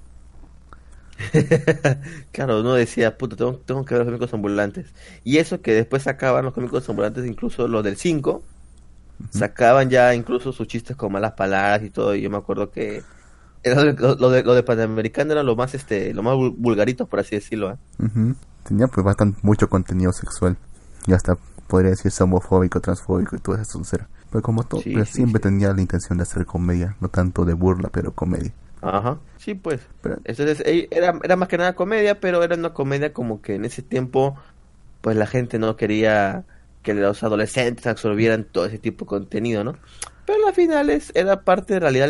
claro, 2.31 2.61
uno 2.61 2.73
decía, 2.73 3.17
puta, 3.17 3.35
tengo, 3.35 3.85
que 3.85 3.93
ver 3.93 4.05
los 4.05 4.07
cómicos 4.07 4.33
ambulantes. 4.33 4.87
Y 5.23 5.37
eso 5.37 5.61
que 5.61 5.73
después 5.73 6.03
sacaban 6.03 6.45
los 6.45 6.53
cómicos 6.53 6.87
ambulantes, 6.89 7.25
incluso 7.25 7.67
los 7.67 7.83
del 7.83 7.97
5, 7.97 8.43
sacaban 9.29 9.89
ya 9.89 10.15
incluso 10.15 10.51
sus 10.51 10.67
chistes 10.67 10.95
con 10.95 11.11
malas 11.11 11.33
palabras 11.33 11.83
y 11.83 11.89
todo. 11.89 12.15
Y 12.15 12.21
yo 12.21 12.29
me 12.29 12.37
acuerdo 12.37 12.71
que 12.71 13.03
era 13.63 13.83
lo, 13.83 14.29
de, 14.31 14.43
lo 14.43 14.53
de 14.55 14.63
Panamericano 14.63 15.33
era 15.33 15.43
lo 15.43 15.55
más, 15.55 15.75
este, 15.75 16.13
lo 16.13 16.23
más 16.23 16.35
vulgarito, 16.35 17.05
por 17.05 17.19
así 17.19 17.35
decirlo. 17.35 17.71
¿eh? 17.71 17.77
Tenía 18.63 18.87
pues 18.87 19.05
bastante, 19.05 19.39
mucho 19.43 19.69
contenido 19.69 20.11
sexual. 20.11 20.57
Y 21.05 21.13
hasta 21.13 21.35
podría 21.67 21.91
decirse 21.91 22.23
homofóbico, 22.23 22.79
transfóbico 22.79 23.35
y 23.35 23.39
todo 23.39 23.55
eso. 23.55 23.81
Era. 23.93 24.07
Pero 24.31 24.41
como 24.41 24.63
todo, 24.63 24.81
pues, 24.91 25.09
siempre 25.09 25.41
tenía 25.41 25.73
la 25.73 25.81
intención 25.81 26.17
de 26.17 26.23
hacer 26.23 26.45
comedia, 26.45 26.95
no 27.01 27.09
tanto 27.09 27.43
de 27.43 27.53
burla, 27.53 27.89
pero 27.89 28.13
comedia. 28.13 28.53
Ajá, 28.81 29.19
sí, 29.37 29.55
pues. 29.55 29.81
Entonces, 30.23 30.63
era, 30.65 31.19
era 31.21 31.35
más 31.35 31.49
que 31.49 31.57
nada 31.57 31.75
comedia, 31.75 32.19
pero 32.19 32.41
era 32.41 32.55
una 32.55 32.73
comedia 32.73 33.11
como 33.11 33.41
que 33.41 33.55
en 33.55 33.65
ese 33.65 33.81
tiempo, 33.81 34.37
pues 35.01 35.17
la 35.17 35.27
gente 35.27 35.59
no 35.59 35.75
quería 35.75 36.45
que 36.81 36.93
los 36.93 37.21
adolescentes 37.23 37.85
absorbieran 37.85 38.45
todo 38.45 38.65
ese 38.65 38.79
tipo 38.79 39.03
de 39.03 39.09
contenido, 39.09 39.65
¿no? 39.65 39.75
Pero 40.25 40.47
al 40.47 40.53
final 40.53 40.89
era 41.13 41.41
parte 41.41 41.73
de 41.75 41.79
realidad, 41.81 42.09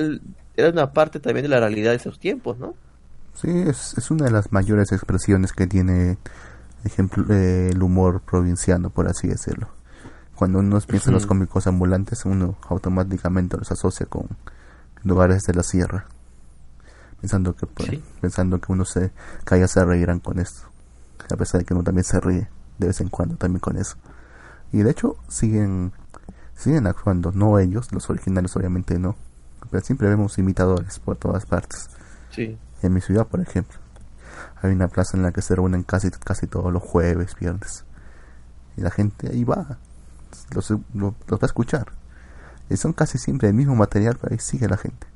era 0.56 0.70
una 0.70 0.94
parte 0.94 1.20
también 1.20 1.44
de 1.44 1.50
la 1.50 1.60
realidad 1.60 1.90
de 1.90 1.98
esos 1.98 2.20
tiempos, 2.20 2.60
¿no? 2.60 2.76
Sí, 3.34 3.50
es, 3.50 3.96
es 3.98 4.12
una 4.12 4.26
de 4.26 4.32
las 4.32 4.52
mayores 4.52 4.92
expresiones 4.92 5.54
que 5.54 5.66
tiene, 5.66 6.20
ejemplo, 6.86 7.26
eh, 7.34 7.70
el 7.72 7.82
humor 7.82 8.22
provinciano, 8.22 8.92
por 8.92 9.08
así 9.08 9.28
decirlo 9.28 9.81
cuando 10.42 10.58
uno 10.58 10.80
piensa 10.82 11.12
en 11.12 11.14
los 11.14 11.28
cómicos 11.28 11.68
ambulantes, 11.68 12.26
uno 12.26 12.58
automáticamente 12.68 13.58
los 13.58 13.72
asocia 13.72 14.08
con 14.08 14.28
lugares 15.04 15.44
de 15.44 15.54
la 15.54 15.62
sierra, 15.62 16.08
pensando 17.20 17.56
que 17.56 17.68
pues, 17.68 18.00
pensando 18.20 18.60
que 18.60 18.72
uno 18.72 18.84
se 18.84 19.12
que 19.46 19.68
se 19.68 19.86
reirán 19.86 20.20
con 20.20 20.40
esto, 20.40 20.64
a 21.32 21.36
pesar 21.38 21.62
de 21.62 21.66
que 21.66 21.76
uno 21.76 21.84
también 21.84 22.06
se 22.06 22.20
ríe 22.20 22.50
de 22.80 22.88
vez 22.88 23.02
en 23.02 23.10
cuando 23.10 23.36
también 23.36 23.60
con 23.60 23.78
eso. 23.78 23.98
Y 24.72 24.82
de 24.82 24.90
hecho 24.90 25.16
siguen 25.28 25.92
siguen 26.56 26.88
actuando, 26.88 27.32
no 27.32 27.60
ellos, 27.60 27.92
los 27.92 28.10
originales 28.10 28.56
obviamente 28.56 28.98
no, 28.98 29.16
pero 29.70 29.86
siempre 29.86 30.10
vemos 30.10 30.40
imitadores 30.40 30.98
por 30.98 31.18
todas 31.18 31.46
partes. 31.46 31.88
Sí. 32.32 32.58
En 32.82 32.94
mi 32.94 33.02
ciudad, 33.02 33.28
por 33.28 33.42
ejemplo, 33.42 33.78
hay 34.64 34.72
una 34.72 34.88
plaza 34.88 35.18
en 35.18 35.22
la 35.22 35.32
que 35.32 35.44
se 35.44 35.54
reúnen 35.54 35.84
casi 35.84 36.10
casi 36.10 36.48
todos 36.48 36.74
los 36.74 36.82
jueves, 36.82 37.36
viernes. 37.40 37.86
Y 38.76 38.82
la 38.82 38.90
gente 38.90 39.30
ahí 39.30 39.44
va, 39.44 39.78
los, 40.54 40.72
va 40.72 41.38
a 41.42 41.46
escuchar. 41.46 41.88
Y 42.70 42.78
son 42.78 42.94
casi 42.94 43.18
siempre 43.18 43.50
el 43.50 43.54
mismo 43.54 43.76
material, 43.76 44.18
pero 44.20 44.34
ahí 44.34 44.40
sigue 44.40 44.68
la 44.68 44.78
gente. 44.78 45.08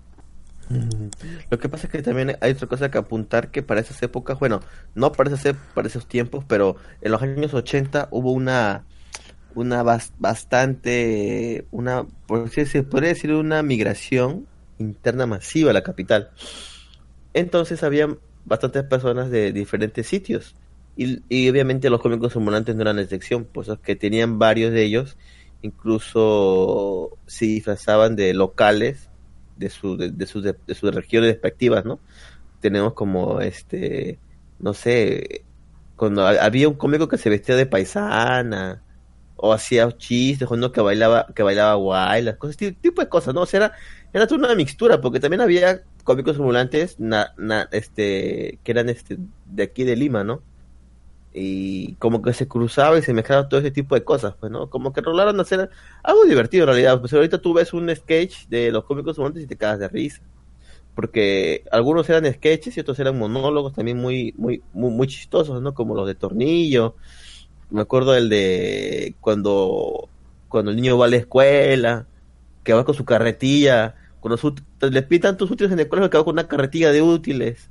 Lo 1.50 1.60
que 1.60 1.70
pasa 1.70 1.86
es 1.86 1.92
que 1.92 2.02
también 2.02 2.38
hay 2.42 2.52
otra 2.52 2.68
cosa 2.68 2.90
que 2.90 2.98
apuntar 2.98 3.52
que 3.52 3.62
para 3.62 3.82
esas 3.82 4.02
épocas, 4.02 4.40
bueno, 4.40 4.62
no 4.96 5.12
parece 5.12 5.38
ser 5.38 5.56
para 5.74 5.88
esos 5.88 6.08
tiempos, 6.08 6.44
pero 6.48 6.76
en 7.02 7.12
los 7.12 7.22
años 7.22 7.54
80 7.54 8.10
hubo 8.12 8.32
una 8.32 8.84
una 9.54 9.84
bastante 10.20 11.66
una 11.72 12.06
por 12.28 12.50
si 12.50 12.66
se 12.66 12.84
podría 12.84 13.10
decir 13.10 13.32
una 13.32 13.64
migración 13.64 14.48
interna 14.80 15.26
masiva 15.28 15.70
a 15.70 15.74
la 15.74 15.84
capital. 15.84 16.32
Entonces 17.34 17.84
había 17.84 18.10
bastantes 18.46 18.84
personas 18.84 19.30
de 19.30 19.54
diferentes 19.54 20.08
sitios 20.08 20.56
y, 20.96 21.50
obviamente 21.50 21.90
los 21.90 22.02
cómicos 22.02 22.36
ambulantes 22.36 22.76
no 22.76 22.82
eran 22.82 22.98
la 22.98 23.02
excepción, 23.02 23.46
pues 23.46 23.70
que 23.84 23.96
tenían 23.96 24.40
varios 24.40 24.72
de 24.72 24.84
ellos, 24.84 25.18
incluso 25.62 27.18
se 27.26 27.46
disfrazaban 27.46 28.16
de 28.16 28.34
locales 28.34 29.10
de, 29.58 29.70
su, 29.70 29.98
de, 29.98 30.26
sus, 30.26 30.44
de, 30.44 30.56
sus 30.74 30.94
regiones 30.94 31.32
respectivas, 31.32 31.86
¿no? 31.86 32.00
Tenemos 32.62 32.94
como, 32.94 33.42
este, 33.42 34.20
no 34.60 34.74
sé, 34.74 35.44
cuando 35.96 36.26
había 36.28 36.68
un 36.68 36.76
cómico 36.76 37.08
que 37.08 37.18
se 37.18 37.30
vestía 37.30 37.56
de 37.56 37.66
paisana, 37.66 38.82
o 39.38 39.54
hacía 39.54 39.92
chistes, 39.98 40.50
uno 40.50 40.72
que 40.72 40.82
bailaba, 40.82 41.28
que 41.36 41.44
bailaba 41.44 41.76
guay, 41.76 42.22
las 42.22 42.38
cosas, 42.38 42.58
tipo 42.58 43.02
de 43.02 43.10
cosas, 43.10 43.34
¿no? 43.34 43.42
O 43.42 43.46
sea, 43.46 43.58
era, 43.58 43.74
era 44.14 44.28
toda 44.28 44.46
una 44.46 44.56
mixtura, 44.56 45.02
porque 45.02 45.20
también 45.20 45.42
había 45.42 45.84
cómicos 46.04 46.38
ambulantes 46.38 47.00
na, 47.00 47.34
este, 47.72 48.60
que 48.64 48.72
eran 48.72 48.90
este, 48.90 49.18
de 49.46 49.64
aquí 49.64 49.84
de 49.84 49.96
Lima, 49.96 50.24
¿no? 50.24 50.42
Y 51.38 51.96
como 51.96 52.22
que 52.22 52.32
se 52.32 52.48
cruzaba 52.48 52.98
y 52.98 53.02
se 53.02 53.14
mezclaba 53.14 53.50
todo 53.50 53.60
ese 53.60 53.70
tipo 53.70 53.94
de 53.94 54.06
cosas, 54.06 54.36
pues, 54.40 54.50
¿no? 54.54 54.70
Como 54.70 54.94
que 54.94 55.02
rolaron 55.02 55.38
a 55.38 55.42
hacer 55.42 55.70
algo 56.02 56.24
divertido 56.24 56.64
en 56.64 56.68
realidad, 56.70 57.02
pues 57.02 57.12
ahorita 57.12 57.40
tú 57.40 57.54
ves 57.54 57.74
un 57.74 57.94
sketch 57.94 58.48
de 58.48 58.72
los 58.72 58.86
cómicos 58.86 59.20
montes 59.20 59.44
y 59.44 59.48
te 59.48 59.58
cagas 59.58 59.80
de 59.80 59.90
risa, 59.90 60.22
porque 60.96 61.66
algunos 61.72 62.10
eran 62.10 62.32
sketches 62.32 62.78
y 62.78 62.80
otros 62.80 62.98
eran 63.00 63.20
monólogos 63.20 63.74
también 63.74 63.98
muy, 63.98 64.34
muy, 64.38 64.64
muy, 64.72 65.08
chistosos, 65.08 65.62
¿no? 65.62 65.74
Como 65.74 65.94
los 65.94 66.08
de 66.08 66.16
Tornillo, 66.16 66.96
me 67.70 67.82
acuerdo 67.82 68.16
el 68.16 68.30
de 68.30 69.16
cuando, 69.20 70.08
cuando 70.48 70.72
el 70.72 70.78
niño 70.78 70.98
va 70.98 71.08
a 71.08 71.10
la 71.10 71.18
escuela, 71.18 72.08
que 72.64 72.74
va 72.74 72.86
con 72.86 72.96
su 72.96 73.04
carretilla, 73.04 73.96
cuando 74.22 74.38
su, 74.38 74.56
le 74.80 75.02
pitan 75.02 75.36
tus 75.36 75.52
útiles 75.52 75.74
en 75.74 75.80
el 75.80 75.90
colegio 75.90 76.10
que 76.10 76.18
va 76.18 76.24
con 76.24 76.36
una 76.36 76.48
carretilla 76.48 76.94
de 76.94 77.02
útiles, 77.02 77.70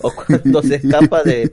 o 0.00 0.10
cuando 0.10 0.62
se 0.62 0.76
escapa 0.76 1.22
de 1.22 1.52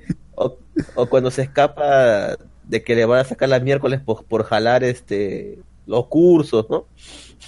o, 0.95 1.07
cuando 1.07 1.31
se 1.31 1.43
escapa 1.43 2.37
de 2.63 2.83
que 2.83 2.95
le 2.95 3.05
van 3.05 3.19
a 3.19 3.23
sacar 3.23 3.49
las 3.49 3.63
miércoles 3.63 4.01
por, 4.01 4.43
jalar 4.43 4.83
este 4.83 5.59
los 5.87 6.07
cursos, 6.07 6.67
¿no? 6.69 6.85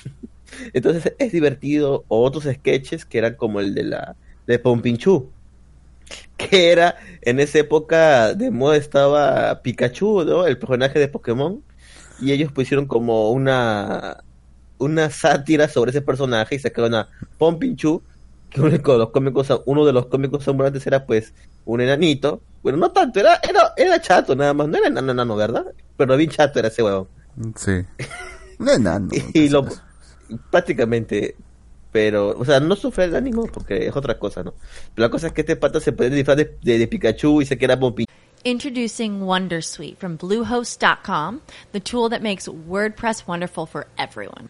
Entonces 0.73 1.13
es 1.19 1.31
divertido. 1.31 2.05
O 2.07 2.23
otros 2.23 2.45
sketches 2.45 3.05
que 3.05 3.17
eran 3.17 3.35
como 3.35 3.59
el 3.59 3.73
de 3.73 3.83
la 3.83 4.15
de 4.47 4.59
Pompinchú, 4.59 5.29
que 6.37 6.71
era 6.71 6.97
en 7.21 7.39
esa 7.39 7.59
época 7.59 8.33
de 8.33 8.51
moda 8.51 8.77
estaba 8.77 9.61
Pikachu, 9.61 10.23
¿no? 10.25 10.47
El 10.47 10.57
personaje 10.57 10.99
de 10.99 11.07
Pokémon 11.07 11.63
y 12.19 12.31
ellos 12.31 12.51
pusieron 12.51 12.85
como 12.85 13.31
una 13.31 14.23
una 14.77 15.11
sátira 15.11 15.67
sobre 15.67 15.91
ese 15.91 16.01
personaje 16.01 16.55
y 16.55 16.59
sacaron 16.59 16.95
a 16.95 17.07
Pompinchú 17.37 18.01
que 18.51 18.61
uno 18.61 18.69
de 18.69 18.97
los 18.97 19.09
cómicos, 19.09 19.47
uno 19.65 19.85
de 19.85 19.93
los 19.93 20.05
cómicos 20.07 20.47
ambulantes 20.47 20.85
era 20.85 21.05
pues 21.05 21.33
un 21.65 21.81
enanito. 21.81 22.41
Bueno, 22.61 22.77
no 22.77 22.91
tanto, 22.91 23.19
era, 23.19 23.39
era, 23.47 23.73
era 23.77 23.99
chato 24.01 24.35
nada 24.35 24.53
más, 24.53 24.67
no 24.67 24.77
era 24.77 24.87
enano, 24.87 25.11
enano, 25.13 25.35
¿verdad? 25.35 25.65
Pero 25.97 26.17
bien 26.17 26.29
chato 26.29 26.59
era 26.59 26.67
ese 26.67 26.83
huevón. 26.83 27.07
Sí. 27.55 27.71
No 28.59 28.71
enano. 28.73 29.09
y 29.33 29.49
lo, 29.49 29.65
prácticamente, 30.51 31.35
pero, 31.91 32.37
o 32.37 32.45
sea, 32.45 32.59
no 32.59 32.75
sufre 32.75 33.05
el 33.05 33.15
ánimo 33.15 33.47
porque 33.47 33.87
es 33.87 33.95
otra 33.95 34.19
cosa, 34.19 34.43
¿no? 34.43 34.53
Pero 34.93 35.07
la 35.07 35.09
cosa 35.09 35.27
es 35.27 35.33
que 35.33 35.41
este 35.41 35.55
pata 35.55 35.79
se 35.79 35.93
puede 35.93 36.11
disfrazar 36.11 36.45
de, 36.45 36.57
de, 36.61 36.77
de 36.77 36.87
Pikachu 36.87 37.41
y 37.41 37.47
se 37.47 37.57
queda 37.57 37.75
bombi. 37.75 38.05
Introducing 38.43 39.21
Wondersuite 39.21 39.97
from 39.97 40.17
Bluehost.com, 40.17 41.41
the 41.73 41.79
tool 41.79 42.09
that 42.09 42.21
makes 42.21 42.47
WordPress 42.47 43.27
wonderful 43.27 43.65
for 43.65 43.87
everyone. 43.97 44.49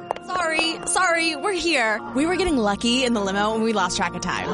Sorry, 0.33 0.75
sorry, 0.85 1.35
we're 1.35 1.59
here. 1.59 1.99
We 2.15 2.25
were 2.25 2.37
getting 2.37 2.57
lucky 2.57 3.03
in 3.03 3.13
the 3.13 3.19
limo 3.19 3.53
and 3.53 3.63
we 3.63 3.73
lost 3.73 3.97
track 3.97 4.13
of 4.13 4.21
time. 4.21 4.47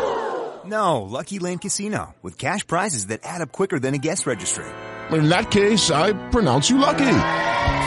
No, 0.66 1.04
Lucky 1.04 1.38
Land 1.38 1.62
Casino, 1.62 2.16
with 2.24 2.38
cash 2.38 2.66
prizes 2.66 3.08
that 3.08 3.22
add 3.24 3.42
up 3.42 3.52
quicker 3.52 3.78
than 3.80 3.94
a 3.94 4.00
guest 4.00 4.26
registry. 4.26 4.66
In 5.12 5.30
that 5.30 5.52
case, 5.52 5.92
I 5.92 6.14
pronounce 6.32 6.70
you 6.70 6.80
lucky. 6.80 7.20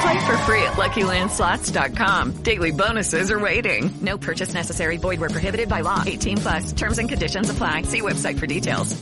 Play 0.03 0.19
for 0.25 0.37
free 0.47 0.63
at 0.63 0.79
LuckyLandSlots.com. 0.79 2.43
Daily 2.43 2.71
bonuses 2.71 3.31
are 3.31 3.41
waiting. 3.41 3.91
No 4.01 4.17
purchase 4.17 4.55
necessary. 4.55 4.97
Void 4.97 5.21
where 5.21 5.29
prohibited 5.29 5.69
by 5.69 5.81
law. 5.81 6.03
18 6.07 6.37
plus. 6.39 6.73
Terms 6.73 6.99
and 6.99 7.09
conditions 7.09 7.51
apply. 7.51 7.83
See 7.83 8.01
website 8.01 8.39
for 8.39 8.47
details. 8.47 8.97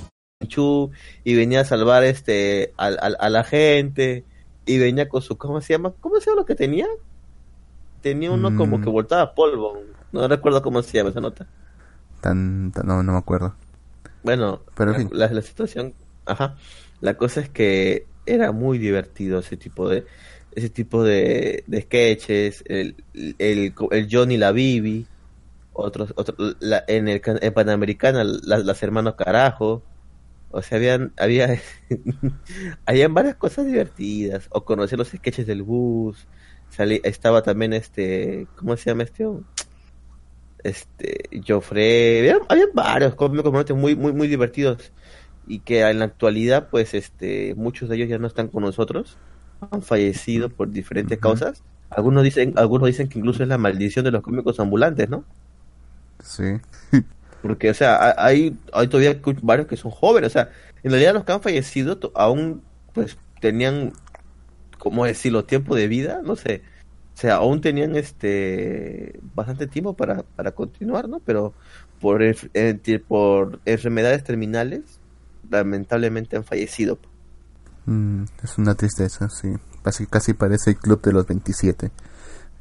Y 1.24 1.34
venía 1.34 1.60
a 1.60 1.64
salvar 1.64 2.04
este 2.04 2.72
a, 2.78 2.86
a, 2.86 3.06
a, 3.18 3.28
la 3.28 3.44
gente 3.44 4.24
y 4.66 4.78
venía 4.78 5.08
con 5.08 5.20
su 5.20 5.36
¿cómo 5.36 5.60
se 5.60 5.74
llama? 5.74 5.92
¿Cómo 6.00 6.20
se 6.20 6.30
llama 6.30 6.40
lo 6.40 6.46
que 6.46 6.54
tenía? 6.54 6.86
Tenía 8.00 8.30
uno 8.30 8.50
mm. 8.50 8.56
como 8.56 8.80
que 8.80 8.88
voltaba 8.88 9.34
polvo. 9.34 9.78
No 10.12 10.26
recuerdo 10.26 10.62
cómo 10.62 10.82
se 10.82 10.96
llama 10.98 11.10
esa 11.10 11.20
nota. 11.20 11.46
Tan, 12.20 12.72
tan 12.72 12.86
no, 12.86 13.02
no 13.02 13.12
me 13.12 13.18
acuerdo. 13.18 13.54
Bueno, 14.22 14.62
Pero, 14.74 14.92
en 14.92 14.96
fin. 14.96 15.10
la, 15.12 15.28
la 15.28 15.42
situación, 15.42 15.94
ajá. 16.26 16.56
La 17.00 17.14
cosa 17.14 17.40
es 17.40 17.48
que 17.48 18.06
era 18.26 18.52
muy 18.52 18.78
divertido 18.78 19.38
ese 19.38 19.56
tipo 19.56 19.88
de 19.88 20.04
ese 20.52 20.70
tipo 20.70 21.04
de, 21.04 21.62
de 21.66 21.82
sketches, 21.82 22.64
el, 22.66 22.96
el, 23.38 23.74
el 23.90 24.08
Johnny 24.10 24.36
la 24.36 24.50
Bibi, 24.52 25.06
otros, 25.72 26.12
otros 26.16 26.56
la, 26.58 26.84
en 26.88 27.08
el 27.08 27.22
en 27.24 27.54
Panamericana 27.54 28.24
la, 28.24 28.58
las 28.58 28.82
hermanos 28.82 29.14
carajo, 29.14 29.82
o 30.50 30.62
sea 30.62 30.78
habían 30.78 31.12
había 31.16 31.60
habían 32.86 33.14
varias 33.14 33.36
cosas 33.36 33.66
divertidas, 33.66 34.48
o 34.50 34.64
conocer 34.64 34.98
los 34.98 35.08
sketches 35.08 35.46
del 35.46 35.62
bus, 35.62 36.26
salí, 36.70 37.00
estaba 37.04 37.42
también 37.42 37.72
este, 37.72 38.46
¿cómo 38.56 38.76
se 38.76 38.90
llama 38.90 39.04
este? 39.04 39.26
Este, 40.64 41.28
Joffrey, 41.46 42.18
había, 42.18 42.38
había 42.48 42.64
varios 42.74 43.14
cómicos 43.14 43.52
muy 43.76 43.94
muy 43.94 44.12
muy 44.12 44.26
divertidos 44.26 44.92
y 45.48 45.60
que 45.60 45.80
en 45.80 45.98
la 45.98 46.04
actualidad 46.04 46.68
pues 46.70 46.94
este 46.94 47.54
muchos 47.56 47.88
de 47.88 47.96
ellos 47.96 48.08
ya 48.08 48.18
no 48.18 48.26
están 48.26 48.48
con 48.48 48.62
nosotros 48.62 49.16
han 49.70 49.82
fallecido 49.82 50.50
por 50.50 50.70
diferentes 50.70 51.16
uh 51.16 51.20
-huh. 51.20 51.22
causas 51.22 51.62
algunos 51.90 52.22
dicen 52.22 52.52
algunos 52.56 52.86
dicen 52.86 53.08
que 53.08 53.18
incluso 53.18 53.42
es 53.42 53.48
la 53.48 53.58
maldición 53.58 54.04
de 54.04 54.10
los 54.10 54.22
cómicos 54.22 54.60
ambulantes 54.60 55.08
no 55.08 55.24
sí 56.22 56.60
porque 57.42 57.70
o 57.70 57.74
sea 57.74 58.14
hay 58.18 58.56
hay 58.72 58.88
todavía 58.88 59.20
varios 59.42 59.66
que 59.66 59.76
son 59.76 59.90
jóvenes 59.90 60.28
o 60.28 60.32
sea 60.32 60.50
en 60.82 60.90
realidad 60.90 61.14
los 61.14 61.24
que 61.24 61.32
han 61.32 61.40
fallecido 61.40 61.98
aún 62.14 62.62
pues 62.92 63.16
tenían 63.40 63.92
cómo 64.78 65.04
decirlo 65.04 65.44
tiempo 65.44 65.74
de 65.74 65.88
vida 65.88 66.20
no 66.24 66.36
sé 66.36 66.62
o 67.14 67.20
sea 67.20 67.36
aún 67.36 67.60
tenían 67.60 67.96
este 67.96 69.18
bastante 69.34 69.66
tiempo 69.66 69.94
para 69.94 70.22
para 70.22 70.52
continuar 70.52 71.08
no 71.08 71.20
pero 71.20 71.52
por 72.00 72.22
eh, 72.22 73.02
por 73.06 73.60
enfermedades 73.64 74.24
terminales 74.24 75.00
lamentablemente 75.50 76.36
han 76.36 76.44
fallecido. 76.44 76.98
Mm, 77.86 78.24
es 78.42 78.58
una 78.58 78.74
tristeza, 78.74 79.28
sí. 79.28 79.54
Casi, 79.82 80.06
casi 80.06 80.34
parece 80.34 80.70
el 80.70 80.76
club 80.76 81.00
de 81.02 81.12
los 81.12 81.26
27. 81.26 81.90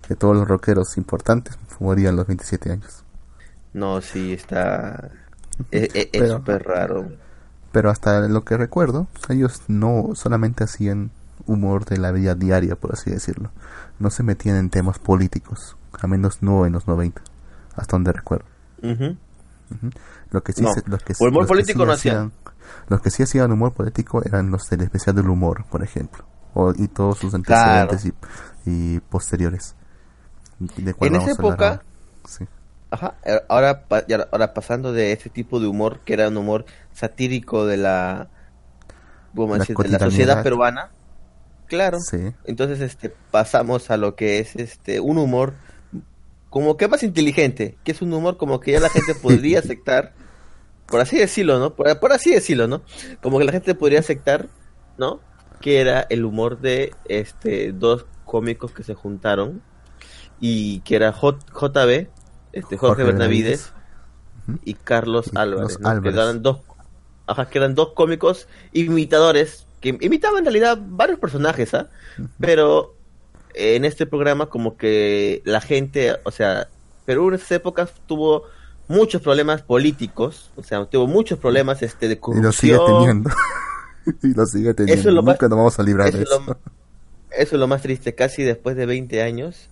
Que 0.07 0.15
todos 0.15 0.35
los 0.35 0.47
rockeros 0.47 0.97
importantes 0.97 1.57
morían 1.79 2.13
a 2.13 2.17
los 2.17 2.27
27 2.27 2.71
años. 2.71 3.03
No, 3.73 4.01
sí, 4.01 4.33
está... 4.33 5.11
es 5.71 5.89
es 5.93 6.31
súper 6.31 6.63
raro. 6.63 7.11
Pero 7.71 7.89
hasta 7.89 8.27
lo 8.27 8.45
que 8.45 8.57
recuerdo, 8.57 9.07
ellos 9.29 9.61
no 9.67 10.11
solamente 10.15 10.63
hacían 10.63 11.11
humor 11.45 11.85
de 11.85 11.97
la 11.97 12.11
vida 12.11 12.35
diaria, 12.35 12.75
por 12.75 12.93
así 12.93 13.11
decirlo. 13.11 13.51
No 13.99 14.09
se 14.09 14.23
metían 14.23 14.57
en 14.57 14.69
temas 14.69 14.99
políticos, 14.99 15.77
a 15.99 16.07
menos 16.07 16.41
no 16.41 16.65
en 16.65 16.73
los 16.73 16.87
90, 16.87 17.21
hasta 17.75 17.95
donde 17.95 18.11
recuerdo. 18.11 18.45
Uh 18.81 18.87
-huh. 18.87 19.17
Uh 19.69 19.75
-huh. 19.75 19.93
Lo 20.31 20.43
que 20.43 20.53
sí, 20.53 20.61
no. 20.61 20.73
se, 20.73 20.83
los 20.85 21.03
que, 21.03 21.13
humor 21.19 21.43
los 21.43 21.47
político 21.47 21.79
que 21.79 21.83
sí 21.83 21.87
no 21.87 21.93
hacían, 21.93 22.31
los 22.87 23.01
que 23.01 23.11
sí 23.11 23.23
hacían 23.23 23.51
humor 23.51 23.73
político 23.73 24.21
eran 24.23 24.51
los 24.51 24.69
del 24.69 24.81
especial 24.81 25.15
del 25.15 25.29
humor, 25.29 25.65
por 25.69 25.83
ejemplo, 25.83 26.25
o, 26.53 26.73
y 26.75 26.87
todos 26.87 27.17
sus 27.17 27.33
antecedentes 27.33 28.01
claro. 28.01 28.17
y, 28.65 28.95
y, 28.95 28.99
posteriores. 28.99 29.75
De 30.59 30.95
en 30.99 31.15
esa 31.15 31.31
época, 31.31 31.83
sí. 32.27 32.45
ajá, 32.89 33.15
ahora, 33.47 33.83
ahora 34.31 34.53
pasando 34.53 34.91
de 34.91 35.11
ese 35.11 35.29
tipo 35.29 35.59
de 35.59 35.67
humor 35.67 35.99
que 36.03 36.13
era 36.13 36.29
un 36.29 36.37
humor 36.37 36.65
satírico 36.93 37.65
de 37.65 37.77
la, 37.77 38.27
¿cómo 39.35 39.55
decir, 39.55 39.77
de 39.77 39.89
la 39.89 39.99
sociedad 39.99 40.41
peruana, 40.41 40.89
claro. 41.67 41.99
Sí. 41.99 42.33
Entonces, 42.45 42.81
este, 42.81 43.13
pasamos 43.31 43.91
a 43.91 43.97
lo 43.97 44.15
que 44.15 44.39
es 44.39 44.55
este 44.55 44.99
un 44.99 45.17
humor 45.17 45.53
como 46.49 46.77
que 46.77 46.87
más 46.87 47.03
inteligente, 47.03 47.77
que 47.83 47.91
es 47.91 48.01
un 48.01 48.13
humor 48.13 48.37
como 48.37 48.59
que 48.59 48.71
ya 48.71 48.79
la 48.79 48.89
gente 48.89 49.13
podría 49.21 49.59
aceptar, 49.59 50.13
por 50.87 51.01
así 51.01 51.17
decirlo, 51.17 51.59
¿no? 51.59 51.75
Por, 51.75 51.99
por, 51.99 52.13
así 52.13 52.33
decirlo, 52.33 52.67
¿no? 52.67 52.81
Como 53.21 53.39
que 53.39 53.45
la 53.45 53.51
gente 53.51 53.75
podría 53.75 53.99
aceptar, 53.99 54.47
¿no? 54.97 55.19
Que 55.61 55.81
era 55.81 56.05
el 56.09 56.25
humor 56.25 56.59
de 56.59 56.95
este 57.05 57.73
dos 57.73 58.05
cómicos 58.25 58.71
que 58.71 58.83
se 58.83 58.93
juntaron 58.93 59.61
y 60.39 60.79
que 60.81 60.95
era 60.95 61.11
J 61.11 61.39
JB, 61.53 62.07
este 62.53 62.77
Jorge, 62.77 62.77
Jorge 62.77 63.03
Bernavides 63.03 63.73
y 64.63 64.75
Carlos 64.75 65.31
y 65.33 65.37
Álvarez, 65.37 65.79
¿no? 65.79 65.89
Álvarez, 65.89 66.15
que 66.15 66.21
eran 66.21 66.41
dos 66.41 66.61
ajá, 67.27 67.49
que 67.49 67.57
eran 67.57 67.75
dos 67.75 67.93
cómicos 67.93 68.47
imitadores 68.71 69.66
que 69.79 69.97
imitaban 70.01 70.39
en 70.39 70.45
realidad 70.45 70.77
varios 70.81 71.19
personajes, 71.19 71.73
¿ah? 71.73 71.89
¿eh? 72.17 72.25
Pero 72.39 72.95
en 73.53 73.85
este 73.85 74.05
programa 74.05 74.47
como 74.47 74.77
que 74.77 75.41
la 75.45 75.61
gente, 75.61 76.15
o 76.23 76.31
sea, 76.31 76.67
Perú 77.05 77.29
en 77.29 77.35
esas 77.35 77.51
épocas 77.51 77.91
tuvo 78.05 78.43
muchos 78.87 79.21
problemas 79.21 79.61
políticos, 79.61 80.51
o 80.55 80.63
sea, 80.63 80.85
tuvo 80.85 81.07
muchos 81.07 81.39
problemas 81.39 81.81
este 81.81 82.07
de 82.07 82.19
corrupción. 82.19 82.43
Y 82.43 82.45
lo 82.45 82.51
sigue 82.51 82.93
teniendo. 82.99 83.29
y 84.23 84.33
lo 84.33 84.45
sigue 84.45 84.73
teniendo. 84.73 84.99
Eso 84.99 85.09
es 85.09 85.15
lo 85.15 85.21
Nunca 85.21 85.33
más, 85.33 85.49
nos 85.49 85.57
vamos 85.57 85.79
a 85.79 85.83
librar 85.83 86.07
eso 86.09 86.17
de 86.17 86.23
eso. 86.23 86.43
Lo, 86.45 86.57
eso 87.31 87.55
es 87.55 87.59
lo 87.59 87.67
más 87.67 87.81
triste, 87.81 88.15
casi 88.15 88.43
después 88.43 88.75
de 88.75 88.85
20 88.85 89.21
años 89.21 89.69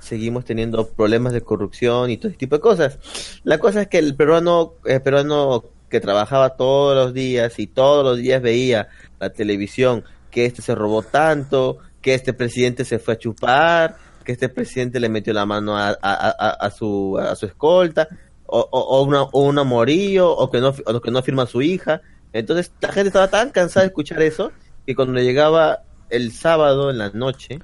seguimos 0.00 0.44
teniendo 0.44 0.88
problemas 0.88 1.32
de 1.32 1.42
corrupción 1.42 2.10
y 2.10 2.16
todo 2.16 2.28
ese 2.28 2.38
tipo 2.38 2.56
de 2.56 2.60
cosas. 2.60 2.98
La 3.44 3.58
cosa 3.58 3.82
es 3.82 3.88
que 3.88 3.98
el 3.98 4.14
peruano, 4.16 4.74
el 4.84 5.02
peruano 5.02 5.64
que 5.88 6.00
trabajaba 6.00 6.56
todos 6.56 6.94
los 6.94 7.14
días 7.14 7.58
y 7.58 7.66
todos 7.66 8.04
los 8.04 8.18
días 8.18 8.42
veía 8.42 8.88
la 9.18 9.30
televisión, 9.30 10.04
que 10.30 10.44
este 10.44 10.62
se 10.62 10.74
robó 10.74 11.02
tanto, 11.02 11.78
que 12.00 12.14
este 12.14 12.32
presidente 12.32 12.84
se 12.84 12.98
fue 12.98 13.14
a 13.14 13.18
chupar, 13.18 13.96
que 14.24 14.32
este 14.32 14.48
presidente 14.48 15.00
le 15.00 15.08
metió 15.08 15.32
la 15.32 15.46
mano 15.46 15.74
a, 15.76 16.70
su, 16.70 17.18
a 17.18 17.34
su 17.34 17.46
escolta, 17.46 18.08
o, 18.46 19.02
una, 19.02 19.26
un 19.32 19.58
amorillo, 19.58 20.30
o 20.30 20.50
que, 20.50 20.60
no, 20.60 20.74
o 20.84 21.00
que 21.00 21.10
no 21.10 21.22
firma 21.22 21.46
su 21.46 21.62
hija. 21.62 22.00
Entonces 22.32 22.72
la 22.80 22.92
gente 22.92 23.08
estaba 23.08 23.28
tan 23.28 23.50
cansada 23.50 23.84
de 23.84 23.88
escuchar 23.88 24.22
eso 24.22 24.52
que 24.86 24.94
cuando 24.94 25.20
llegaba 25.20 25.82
el 26.10 26.32
sábado 26.32 26.90
en 26.90 26.98
la 26.98 27.10
noche, 27.10 27.58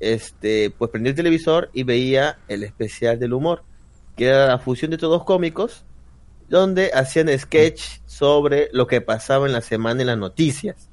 este, 0.00 0.70
pues 0.70 0.90
prendía 0.90 1.10
el 1.10 1.16
televisor 1.16 1.70
y 1.72 1.82
veía 1.82 2.38
el 2.48 2.62
especial 2.62 3.18
del 3.18 3.32
humor, 3.32 3.62
que 4.16 4.26
era 4.26 4.46
la 4.46 4.58
fusión 4.58 4.90
de 4.90 4.98
todos 4.98 5.24
cómicos, 5.24 5.84
donde 6.48 6.90
hacían 6.94 7.28
sketch 7.38 8.00
sobre 8.06 8.68
lo 8.72 8.86
que 8.86 9.00
pasaba 9.00 9.46
en 9.46 9.52
la 9.52 9.60
semana 9.60 10.00
en 10.00 10.06
las 10.08 10.18
noticias. 10.18 10.88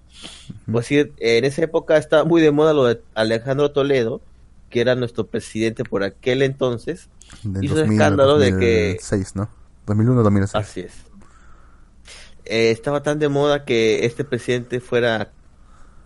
Pues 0.72 0.88
sí, 0.88 1.12
en 1.18 1.46
esa 1.46 1.64
época 1.64 1.98
estaba 1.98 2.24
muy 2.24 2.42
de 2.42 2.52
moda 2.52 2.74
lo 2.74 2.86
de 2.86 3.02
Alejandro 3.14 3.72
Toledo, 3.72 4.22
que 4.70 4.82
era 4.82 4.96
nuestro 4.96 5.28
presidente 5.28 5.84
por 5.84 6.04
aquel 6.04 6.42
entonces, 6.42 7.10
Del 7.44 7.66
hizo 7.66 7.76
2000 7.76 7.90
un 7.90 7.94
escándalo 7.94 8.38
de 8.38 8.58
que 8.58 8.98
2006, 9.02 9.36
¿no? 9.36 9.50
2001-2006. 9.86 10.50
Así 10.54 10.80
es. 10.82 10.94
Eh, 12.46 12.72
estaba 12.72 13.02
tan 13.02 13.20
de 13.20 13.30
moda 13.30 13.66
que 13.66 14.06
este 14.06 14.24
presidente 14.24 14.80
fuera, 14.80 15.32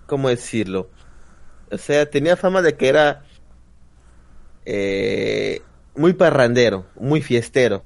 ¿cómo 0.07 0.29
decirlo? 0.29 0.89
O 1.71 1.77
sea, 1.77 2.09
tenía 2.09 2.35
fama 2.35 2.61
de 2.61 2.75
que 2.75 2.87
era 2.87 3.23
eh, 4.65 5.61
muy 5.95 6.13
parrandero, 6.13 6.85
muy 6.95 7.21
fiestero, 7.21 7.83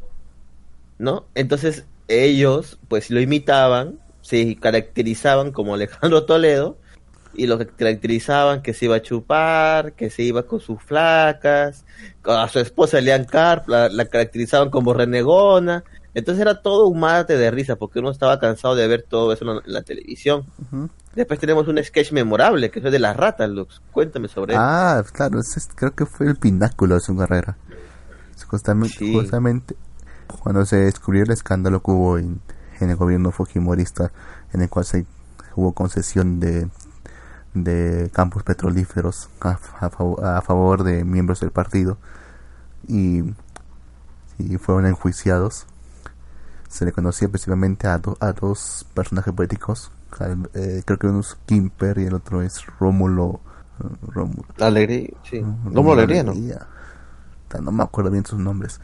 ¿no? 1.03 1.25
Entonces 1.35 1.85
ellos, 2.07 2.79
pues 2.87 3.11
lo 3.11 3.19
imitaban, 3.21 3.99
se 4.21 4.55
caracterizaban 4.55 5.51
como 5.51 5.75
Alejandro 5.75 6.25
Toledo 6.25 6.77
y 7.35 7.47
lo 7.47 7.57
caracterizaban 7.57 8.61
que 8.61 8.73
se 8.73 8.85
iba 8.85 8.95
a 8.95 9.01
chupar, 9.01 9.93
que 9.93 10.09
se 10.09 10.23
iba 10.23 10.43
con 10.43 10.59
sus 10.59 10.81
flacas, 10.81 11.83
a 12.23 12.47
su 12.47 12.59
esposa 12.59 12.99
Elian 12.99 13.25
Carp 13.25 13.67
la, 13.67 13.89
la 13.89 14.05
caracterizaban 14.05 14.69
como 14.69 14.93
renegona, 14.93 15.83
entonces 16.13 16.41
era 16.41 16.61
todo 16.61 16.87
un 16.87 16.99
mate 16.99 17.37
de 17.37 17.49
risa 17.51 17.75
porque 17.75 17.99
uno 17.99 18.11
estaba 18.11 18.39
cansado 18.39 18.75
de 18.75 18.87
ver 18.87 19.03
todo 19.09 19.33
eso 19.33 19.43
en 19.49 19.55
la, 19.55 19.61
en 19.65 19.73
la 19.73 19.81
televisión. 19.81 20.45
Después 21.15 21.39
tenemos 21.39 21.67
un 21.67 21.83
sketch 21.83 22.11
memorable 22.11 22.69
que 22.71 22.79
es 22.79 22.85
de 22.91 22.99
las 22.99 23.17
ratas, 23.17 23.49
Lux. 23.49 23.81
Cuéntame 23.91 24.27
sobre 24.27 24.55
Ah, 24.55 25.03
claro, 25.11 25.39
ese 25.39 25.59
es- 25.59 25.69
creo 25.75 25.93
que 25.95 26.05
fue 26.05 26.27
el 26.27 26.35
pináculo 26.35 26.95
de 26.95 27.01
su 27.01 27.15
carrera. 27.17 27.57
Justamente, 28.47 28.95
Sí. 28.99 29.11
justamente 29.13 29.75
cuando 30.41 30.65
se 30.65 30.77
descubrió 30.77 31.23
el 31.23 31.31
escándalo 31.31 31.81
que 31.81 31.91
hubo 31.91 32.17
en, 32.17 32.41
en 32.79 32.89
el 32.89 32.95
gobierno 32.95 33.31
fujimorista, 33.31 34.11
en 34.53 34.61
el 34.61 34.69
cual 34.69 34.85
se 34.85 35.05
hubo 35.55 35.73
concesión 35.73 36.39
de, 36.39 36.67
de 37.53 38.09
campos 38.13 38.43
petrolíferos 38.43 39.29
a, 39.41 39.51
a 39.79 39.89
fav- 39.91 40.23
a 40.23 40.41
favor 40.41 40.83
de 40.83 41.03
miembros 41.03 41.39
del 41.39 41.51
partido 41.51 41.97
y, 42.87 43.23
y 44.37 44.57
fueron 44.57 44.85
enjuiciados. 44.85 45.67
Se 46.67 46.85
le 46.85 46.91
conocía 46.91 47.29
principalmente 47.29 47.87
a, 47.87 47.99
do- 47.99 48.17
a 48.19 48.33
dos 48.33 48.85
personajes 48.93 49.33
políticos, 49.33 49.91
al- 50.19 50.49
eh, 50.55 50.81
creo 50.85 50.97
que 50.97 51.07
uno 51.07 51.19
es 51.19 51.37
Kimper 51.45 51.99
y 51.99 52.05
el 52.05 52.13
otro 52.15 52.41
es 52.41 52.65
Rómulo. 52.79 53.39
Rómulo. 54.07 54.45
Alegría, 54.59 55.09
sí. 55.23 55.41
Rómulo 55.65 55.93
Alegría, 55.93 56.23
¿no? 56.23 56.33
No 57.61 57.71
me 57.71 57.83
acuerdo 57.83 58.09
bien 58.09 58.25
sus 58.25 58.39
nombres. 58.39 58.81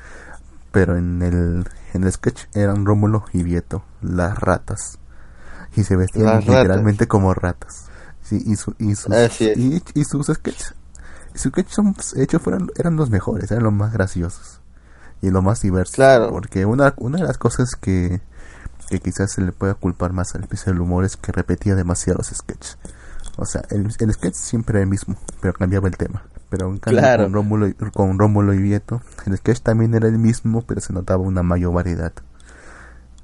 Pero 0.72 0.98
en 0.98 1.22
el, 1.22 1.68
en 1.94 2.04
el 2.04 2.12
sketch 2.12 2.44
eran 2.54 2.86
Rómulo 2.86 3.26
y 3.34 3.44
Vieto, 3.44 3.84
las 4.02 4.38
ratas. 4.38 5.00
Y 5.76 5.84
se 5.84 5.96
vestían 5.96 6.26
Las 6.26 6.46
ratas. 6.46 6.56
literalmente 6.64 7.08
como 7.08 7.34
ratas. 7.34 7.86
Sí, 8.22 8.42
y, 8.46 8.56
su- 8.56 8.76
y 8.78 8.94
sus, 8.96 9.12
y, 9.42 9.82
y 9.96 10.04
sus 10.04 10.28
sketches, 10.28 10.76
y 11.34 11.38
sus 11.40 11.52
sketches 11.52 11.74
son- 11.74 11.96
hechos 12.18 12.42
fueron, 12.42 12.70
eran 12.76 12.96
los 12.96 13.10
mejores, 13.10 13.50
eran 13.52 13.64
los 13.64 13.74
más 13.74 13.92
graciosos. 13.94 14.62
Y 15.22 15.32
los 15.32 15.44
más 15.44 15.62
diversos. 15.62 15.96
Claro. 15.96 16.30
Porque 16.30 16.66
una, 16.66 16.94
una 16.98 17.18
de 17.18 17.24
las 17.24 17.38
cosas 17.38 17.72
que, 17.80 18.22
que 18.88 19.00
quizás 19.00 19.32
se 19.34 19.42
le 19.42 19.52
pueda 19.52 19.74
culpar 19.74 20.14
más 20.14 20.34
al 20.36 20.44
especie 20.44 20.72
del 20.72 20.82
humor 20.82 21.04
es 21.06 21.18
que 21.18 21.32
repetía 21.32 21.76
demasiados 21.76 22.28
sketches. 22.34 22.78
O 23.38 23.46
sea, 23.46 23.64
el, 23.70 23.92
el 24.00 24.14
sketch 24.14 24.36
siempre 24.36 24.78
era 24.78 24.84
el 24.84 24.90
mismo, 24.90 25.18
pero 25.42 25.54
cambiaba 25.54 25.88
el 25.88 25.98
tema. 25.98 26.24
Pero 26.50 26.68
en 26.70 26.78
cambio 26.80 27.02
Claro. 27.02 27.24
con, 27.26 27.34
Rómulo, 27.34 27.68
y- 27.68 27.74
con 27.74 28.18
Rómulo 28.18 28.54
y 28.54 28.62
Vieto, 28.62 29.02
el 29.28 29.38
sketch 29.38 29.60
también 29.62 29.94
era 29.94 30.08
el 30.08 30.18
mismo, 30.18 30.64
pero 30.64 30.82
se 30.82 30.94
notaba 30.94 31.22
una 31.24 31.44
mayor 31.44 31.74
variedad. 31.74 32.14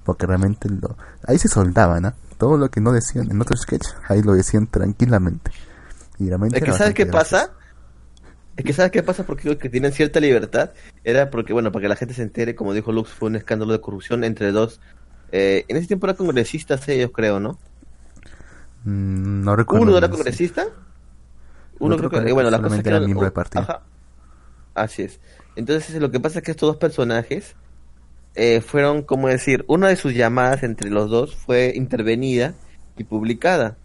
Porque 0.03 0.27
realmente 0.27 0.69
lo, 0.69 0.95
ahí 1.25 1.39
se 1.39 1.47
soldaban, 1.47 2.05
¿ah? 2.05 2.15
Todo 2.37 2.57
lo 2.57 2.69
que 2.69 2.81
no 2.81 2.91
decían 2.91 3.31
en 3.31 3.41
otro 3.41 3.57
sketch, 3.57 3.87
ahí 4.07 4.21
lo 4.21 4.33
decían 4.33 4.67
tranquilamente. 4.67 5.51
Y 6.19 6.27
realmente 6.27 6.57
Es 6.59 6.63
que 6.63 6.71
¿sabes 6.73 6.93
qué 6.93 7.05
pasa? 7.07 7.51
Es 8.55 8.63
que 8.63 8.73
¿sabes 8.73 8.91
qué 8.91 9.01
pasa? 9.03 9.23
Porque 9.25 9.57
que 9.57 9.69
tienen 9.69 9.91
cierta 9.91 10.19
libertad. 10.19 10.71
Era 11.03 11.29
porque, 11.29 11.51
bueno, 11.53 11.71
para 11.71 11.83
que 11.83 11.89
la 11.89 11.95
gente 11.95 12.13
se 12.13 12.21
entere, 12.21 12.55
como 12.55 12.73
dijo 12.73 12.91
Lux, 12.91 13.09
fue 13.09 13.29
un 13.29 13.35
escándalo 13.35 13.73
de 13.73 13.81
corrupción 13.81 14.23
entre 14.23 14.51
dos. 14.51 14.79
eh, 15.31 15.65
en 15.67 15.77
ese 15.77 15.87
tiempo 15.87 16.05
eran 16.05 16.15
congresistas 16.17 16.87
ellos, 16.87 17.11
creo, 17.13 17.39
¿no? 17.39 17.57
Mm, 18.83 19.43
no 19.43 19.55
recuerdo. 19.55 19.83
Uno 19.87 19.97
era 19.97 20.07
sí. 20.07 20.13
Uno 21.79 21.97
creo 21.97 22.09
que, 22.09 22.31
bueno, 22.31 22.49
la 22.49 22.57
cosa 22.57 22.75
es 22.75 22.83
solamente 22.83 22.83
que 22.83 22.89
era 22.89 22.97
eran- 22.97 23.05
miembro 23.05 23.23
del 23.25 23.33
partido. 23.33 23.63
Ajá. 23.63 23.81
Así 24.73 25.03
es. 25.03 25.19
Entonces, 25.55 25.95
lo 26.01 26.11
que 26.11 26.19
pasa 26.19 26.39
es 26.39 26.45
que 26.45 26.51
estos 26.51 26.67
dos 26.67 26.77
personajes 26.77 27.55
eh, 28.35 28.61
fueron, 28.61 29.01
como 29.03 29.27
decir, 29.29 29.63
una 29.67 29.87
de 29.87 29.95
sus 29.95 30.13
llamadas 30.13 30.63
entre 30.63 30.89
los 30.89 31.09
dos 31.09 31.35
fue 31.35 31.71
intervenida 31.75 32.53
y 32.97 33.03
publicada. 33.05 33.77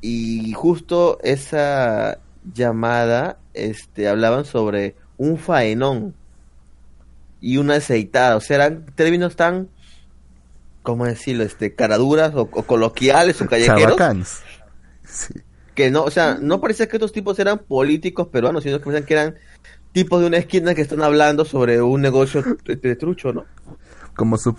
Y 0.00 0.52
justo 0.52 1.18
esa 1.22 2.18
llamada, 2.54 3.38
este, 3.54 4.08
hablaban 4.08 4.44
sobre 4.44 4.94
un 5.16 5.38
faenón 5.38 6.14
y 7.40 7.56
una 7.56 7.76
aceitada. 7.76 8.36
O 8.36 8.40
sea, 8.40 8.56
eran 8.56 8.86
términos 8.94 9.34
tan, 9.36 9.68
¿cómo 10.82 11.04
decirlo? 11.06 11.42
Este, 11.44 11.74
caraduras 11.74 12.34
o, 12.34 12.42
o 12.42 12.62
coloquiales 12.64 13.40
o 13.42 13.46
callejeros. 13.48 13.96
Sí. 15.04 15.34
Que 15.74 15.90
no, 15.90 16.02
o 16.04 16.10
sea, 16.10 16.38
no 16.40 16.60
parecía 16.60 16.88
que 16.88 16.96
estos 16.96 17.12
tipos 17.12 17.38
eran 17.38 17.58
políticos 17.58 18.28
peruanos, 18.28 18.62
sino 18.62 18.78
que 18.78 18.84
parecían 18.84 19.06
que 19.06 19.14
eran 19.14 19.34
tipos 19.92 20.20
de 20.20 20.26
una 20.26 20.36
esquina 20.38 20.74
que 20.74 20.82
están 20.82 21.02
hablando 21.02 21.44
sobre 21.44 21.80
un 21.82 22.00
negocio 22.00 22.42
de, 22.64 22.96
trucho, 22.96 23.32
¿no? 23.32 23.44
Como, 24.16 24.36
su, 24.38 24.54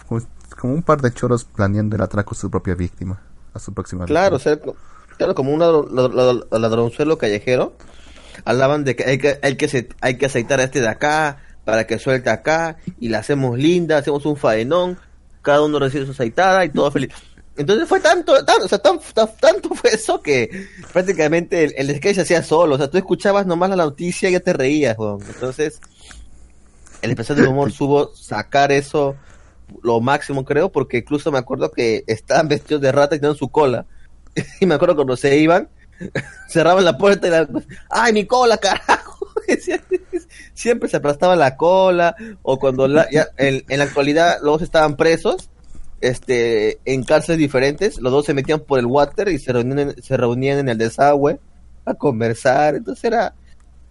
como 0.59 0.73
un 0.73 0.83
par 0.83 1.01
de 1.01 1.11
choros 1.11 1.43
planeando 1.45 1.95
el 1.95 2.01
atraco 2.01 2.33
a 2.33 2.37
su 2.37 2.49
propia 2.49 2.75
víctima. 2.75 3.21
A 3.53 3.59
su 3.59 3.73
próxima 3.73 4.05
Claro, 4.05 4.35
o 4.35 4.39
víctima. 4.39 4.63
sea, 4.65 4.73
claro, 5.17 5.35
como 5.35 5.51
un 5.51 5.59
ladro- 5.59 5.87
ladro- 5.89 6.47
ladronzuelo 6.59 7.17
callejero, 7.17 7.73
hablaban 8.45 8.83
de 8.83 8.95
que 8.95 9.03
hay 9.05 9.17
que, 9.19 9.39
hay 9.43 9.55
que, 9.55 9.89
hay 10.01 10.17
que 10.17 10.25
aceitar 10.25 10.59
a 10.59 10.63
este 10.63 10.81
de 10.81 10.87
acá, 10.87 11.37
para 11.65 11.85
que 11.87 11.97
suelte 11.99 12.29
acá, 12.29 12.77
y 12.99 13.09
la 13.09 13.19
hacemos 13.19 13.57
linda, 13.57 13.97
hacemos 13.99 14.25
un 14.25 14.35
faenón, 14.35 14.97
cada 15.41 15.61
uno 15.61 15.77
recibe 15.79 16.05
su 16.05 16.11
aceitada 16.11 16.65
y 16.65 16.69
todo 16.69 16.89
feliz. 16.91 17.11
Entonces 17.55 17.87
fue 17.87 17.99
tanto, 17.99 18.43
tan- 18.45 18.61
o 18.63 18.67
sea, 18.67 18.79
tan, 18.79 18.99
tan- 19.13 19.29
tanto 19.39 19.69
fue 19.75 19.91
eso 19.93 20.21
que 20.21 20.49
prácticamente 20.91 21.63
el, 21.63 21.73
el 21.77 21.95
sketch 21.97 22.15
se 22.15 22.21
hacía 22.21 22.41
solo, 22.43 22.75
o 22.75 22.77
sea, 22.77 22.89
tú 22.89 22.97
escuchabas 22.97 23.45
nomás 23.45 23.69
la 23.69 23.75
noticia 23.75 24.29
y 24.29 24.33
ya 24.33 24.39
te 24.39 24.53
reías, 24.53 24.97
weón. 24.97 25.21
Entonces, 25.27 25.79
el 27.01 27.11
especial 27.11 27.37
de 27.41 27.47
humor 27.47 27.71
supo 27.73 28.11
sacar 28.15 28.71
eso 28.71 29.15
lo 29.81 30.01
máximo, 30.01 30.43
creo, 30.45 30.71
porque 30.71 30.97
incluso 30.97 31.31
me 31.31 31.37
acuerdo 31.39 31.71
que 31.71 32.03
estaban 32.07 32.47
vestidos 32.47 32.81
de 32.81 32.91
rata 32.91 33.15
y 33.15 33.19
tenían 33.19 33.35
su 33.37 33.49
cola. 33.49 33.85
Y 34.59 34.65
me 34.65 34.73
acuerdo 34.75 34.95
cuando 34.95 35.15
se 35.15 35.37
iban, 35.37 35.69
cerraban 36.49 36.83
la 36.83 36.97
puerta 36.97 37.27
y 37.27 37.29
la... 37.29 37.47
¡Ay, 37.89 38.13
mi 38.13 38.25
cola, 38.25 38.57
carajo! 38.57 39.27
Siempre 40.55 40.89
se 40.89 40.97
aplastaba 40.97 41.35
la 41.35 41.55
cola, 41.55 42.15
o 42.41 42.57
cuando 42.57 42.87
la, 42.87 43.07
ya, 43.11 43.27
en, 43.37 43.63
en 43.67 43.77
la 43.79 43.85
actualidad 43.85 44.37
los 44.41 44.53
dos 44.55 44.61
estaban 44.63 44.95
presos, 44.95 45.49
este, 46.07 46.79
en 46.85 47.03
cárceles 47.03 47.39
diferentes, 47.39 47.99
los 47.99 48.11
dos 48.11 48.25
se 48.25 48.33
metían 48.33 48.59
por 48.61 48.79
el 48.79 48.85
water 48.85 49.29
y 49.29 49.39
se 49.39 49.51
reunían, 49.53 49.79
en- 49.79 50.01
se 50.03 50.17
reunían 50.17 50.59
en 50.59 50.69
el 50.69 50.77
desagüe 50.77 51.39
a 51.85 51.93
conversar, 51.93 52.75
entonces 52.75 53.03
era... 53.05 53.33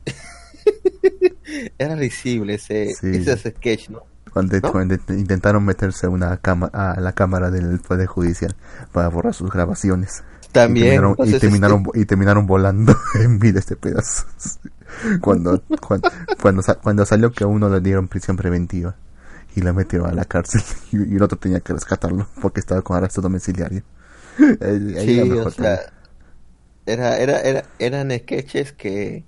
era 1.78 1.94
risible 1.96 2.54
ese, 2.54 2.94
Sí. 2.94 3.08
ese 3.14 3.50
sketch, 3.50 3.90
¿no? 3.90 4.00
Cuando, 4.32 4.58
¿No? 4.60 4.72
cuando 4.72 4.94
intentaron 5.10 5.64
meterse 5.64 6.08
una 6.08 6.36
cama, 6.38 6.70
a 6.72 6.98
la 7.00 7.12
cámara 7.12 7.50
del 7.50 7.78
Poder 7.80 8.06
Judicial 8.06 8.54
para 8.90 9.08
borrar 9.08 9.34
sus 9.34 9.50
grabaciones. 9.52 10.22
También, 10.52 10.86
Y 10.86 10.90
terminaron, 10.90 11.16
y 11.28 11.38
terminaron, 11.38 11.84
y 11.94 12.04
terminaron 12.06 12.46
volando 12.46 12.94
en 13.20 13.38
vida 13.38 13.58
este 13.58 13.76
pedazo. 13.76 14.24
Cuando, 15.22 15.62
cuando, 15.80 16.10
cuando, 16.40 16.62
cuando 16.82 17.06
salió 17.06 17.32
que 17.32 17.44
a 17.44 17.46
uno 17.46 17.70
le 17.70 17.80
dieron 17.80 18.08
prisión 18.08 18.36
preventiva 18.36 18.94
y 19.54 19.60
lo 19.60 19.74
metieron 19.74 20.08
a 20.10 20.12
la 20.12 20.24
cárcel 20.24 20.62
y, 20.92 21.12
y 21.12 21.16
el 21.16 21.22
otro 21.22 21.38
tenía 21.38 21.60
que 21.60 21.72
rescatarlo 21.72 22.26
porque 22.40 22.60
estaba 22.60 22.82
con 22.82 22.96
arresto 22.96 23.20
domiciliario. 23.20 23.82
Ahí- 24.60 24.96
ahí 24.96 25.04
Sí, 25.06 25.18
era 25.30 25.42
o 25.42 25.50
sea, 25.50 25.80
era, 26.86 27.18
era, 27.18 27.40
era, 27.40 27.64
eran 27.78 28.10
sketches 28.10 28.72
que 28.72 29.24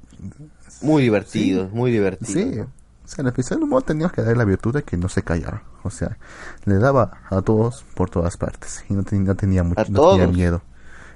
muy 0.81 1.03
divertidos, 1.03 1.73
muy 1.73 1.91
divertidos. 1.91 2.55
Sí, 2.55 2.61
o 2.61 3.09
sea, 3.09 3.23
en 3.23 3.27
el 3.27 3.33
especial 3.33 3.63
humor 3.63 3.83
teníamos 3.83 4.13
que 4.13 4.23
darle 4.23 4.37
la 4.37 4.45
virtud 4.45 4.75
de 4.75 4.83
que 4.83 4.97
no 4.97 5.09
se 5.09 5.23
callara. 5.23 5.63
O 5.83 5.91
sea, 5.91 6.17
le 6.65 6.77
daba 6.79 7.21
a 7.31 7.43
todos 7.43 7.85
por 7.95 8.09
todas 8.11 8.37
partes 8.37 8.85
y 8.89 8.95
no, 8.95 9.03
ten- 9.03 9.25
no 9.25 9.35
tenía 9.35 9.63
mucho, 9.63 9.85
no 9.93 10.01
tenía 10.01 10.27
miedo. 10.27 10.63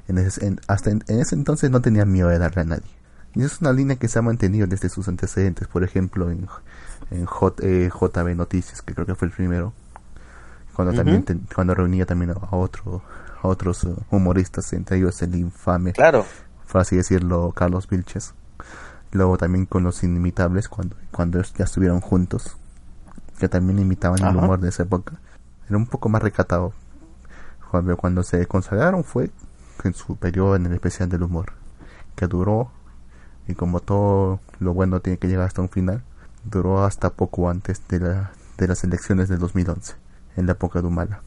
En 0.07 0.19
ese, 0.19 0.47
en- 0.47 0.61
hasta 0.69 0.91
en, 0.91 1.03
en 1.09 1.21
ese 1.21 1.35
entonces 1.35 1.71
no 1.71 1.81
tenía 1.81 2.05
miedo 2.05 2.29
de 2.29 2.39
darle 2.39 2.63
a 2.63 2.65
nadie. 2.65 2.91
Y 3.35 3.43
es 3.43 3.61
una 3.61 3.73
línea 3.73 3.97
que 3.97 4.09
se 4.09 4.19
ha 4.19 4.23
mantenido 4.23 4.67
desde 4.67 4.89
sus 4.89 5.09
antecedentes, 5.09 5.69
por 5.69 5.85
ejemplo 5.85 6.31
en, 6.31 6.47
en 7.11 7.25
J, 7.27 7.63
eh, 7.67 7.91
JB 7.91 8.35
Noticias, 8.37 8.83
que 8.83 8.95
creo 8.95 9.07
que 9.07 9.15
fue 9.15 9.29
el 9.29 9.33
primero, 9.35 9.73
cuando 10.75 10.95
también 10.95 11.25
te- 11.25 11.37
cuando 11.55 11.75
reunía 11.75 12.07
también 12.07 12.31
a 12.33 12.57
otro, 12.57 13.03
a 13.43 13.49
otros 13.49 13.85
eh, 13.85 13.95
humoristas, 14.11 14.73
entre 14.73 14.99
ellos 14.99 15.21
el 15.23 15.35
infame, 15.35 15.93
Claro. 15.93 16.25
por 16.71 16.81
así 16.81 16.97
decirlo, 16.97 17.53
Carlos 17.55 17.89
Vilches. 17.89 18.35
Luego 19.11 19.39
también 19.39 19.65
con 19.67 19.85
los 19.85 20.03
inimitables, 20.05 20.69
cuando, 20.69 20.95
cuando 21.11 21.41
ya 21.43 21.65
estuvieron 21.65 22.01
juntos, 22.01 22.57
que 23.39 23.49
también 23.49 23.79
imitaban 23.79 24.23
el 24.25 24.37
humor 24.37 24.61
de 24.61 24.69
esa 24.69 24.83
época. 24.83 25.15
Era 25.69 25.79
un 25.79 25.87
poco 25.87 26.09
más 26.09 26.23
recatado. 26.23 26.73
Cuando, 27.71 27.97
cuando 27.97 28.23
se 28.23 28.45
consagraron 28.47 29.05
fue 29.05 29.31
en 29.85 29.95
su 29.95 30.17
periodo 30.17 30.57
en 30.57 30.67
el 30.67 30.73
especial 30.75 31.09
del 31.09 31.23
humor, 31.23 31.53
que 32.17 32.27
duró, 32.27 32.71
y 33.47 33.55
como 33.55 33.81
todo 33.81 34.41
lo 34.61 34.75
bueno 34.75 35.01
tiene 35.01 35.19
que 35.19 35.29
llegar 35.29 35.47
hasta 35.47 35.63
un 35.63 35.69
final, 35.71 36.03
duró 36.51 36.85
hasta 36.85 37.11
poco 37.11 37.49
antes 37.51 37.83
de, 37.89 38.01
la, 38.01 38.33
de 38.57 38.69
las 38.69 38.85
elecciones 38.85 39.29
del 39.29 39.39
2011, 39.39 39.95
en 40.37 40.47
la 40.47 40.53
época 40.53 40.81
de 40.81 40.87
Humala. 40.89 41.21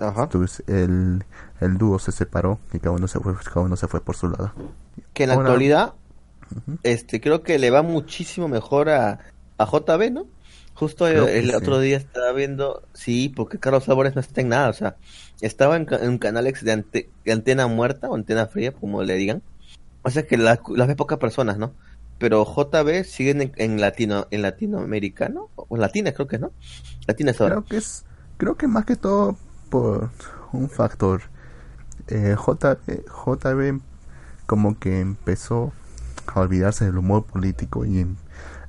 Ajá. 0.00 0.24
Entonces 0.24 0.64
el, 0.68 1.24
el 1.60 1.78
dúo 1.78 1.98
se 1.98 2.12
separó 2.12 2.58
y 2.72 2.78
cada 2.78 2.92
uno 2.96 3.06
se 3.08 3.20
fue, 3.20 3.34
cada 3.36 3.60
uno 3.60 3.76
se 3.76 3.88
fue 3.88 4.00
por 4.00 4.16
su 4.16 4.28
lado. 4.28 4.52
Que 5.12 5.24
en 5.24 5.28
la 5.30 5.34
Ahora- 5.34 5.48
actualidad, 5.48 5.92
este, 6.82 7.20
creo 7.20 7.42
que 7.42 7.58
le 7.58 7.70
va 7.70 7.82
muchísimo 7.82 8.48
mejor 8.48 8.88
a, 8.88 9.18
a 9.58 9.64
JB, 9.66 10.10
¿no? 10.12 10.26
Justo 10.74 11.04
Creo 11.04 11.28
el, 11.28 11.50
sí. 11.50 11.54
otro 11.54 11.78
día 11.80 11.98
estaba 11.98 12.32
viendo, 12.32 12.82
sí, 12.94 13.28
porque 13.28 13.58
Carlos 13.58 13.88
Álvarez 13.88 14.14
no 14.14 14.20
está 14.22 14.40
en 14.40 14.48
nada, 14.48 14.70
o 14.70 14.72
sea, 14.72 14.96
estaba 15.42 15.76
en, 15.76 15.86
en 15.90 16.08
un 16.08 16.18
canal 16.18 16.46
ex 16.46 16.64
de, 16.64 16.72
ante- 16.72 17.10
de 17.24 17.32
antena 17.32 17.66
muerta 17.66 18.08
o 18.08 18.14
antena 18.14 18.46
fría, 18.46 18.72
como 18.72 19.02
le 19.02 19.14
digan. 19.16 19.42
O 20.02 20.10
sea 20.10 20.26
que 20.26 20.36
la- 20.38 20.60
las 20.74 20.88
ve 20.88 20.96
pocas 20.96 21.18
personas, 21.18 21.58
¿no? 21.58 21.72
Pero 22.22 22.44
JB 22.44 23.02
siguen 23.04 23.42
en, 23.42 23.52
en 23.56 23.80
latino, 23.80 24.28
en 24.30 24.42
latinoamericano, 24.42 25.50
o 25.56 25.76
latina 25.76 26.12
creo 26.12 26.28
que 26.28 26.38
no. 26.38 26.52
Latina 27.08 27.32
es 27.32 27.40
ahora. 27.40 27.54
Creo 27.56 27.64
que 27.64 27.76
es, 27.78 28.04
creo 28.36 28.54
que 28.56 28.68
más 28.68 28.84
que 28.84 28.94
todo 28.94 29.36
por 29.70 30.10
un 30.52 30.70
factor. 30.70 31.22
Eh, 32.06 32.36
JB, 32.36 33.02
JB 33.26 33.80
como 34.46 34.78
que 34.78 35.00
empezó 35.00 35.72
a 36.32 36.38
olvidarse 36.38 36.84
del 36.84 36.96
humor 36.98 37.24
político 37.24 37.84
y, 37.84 38.06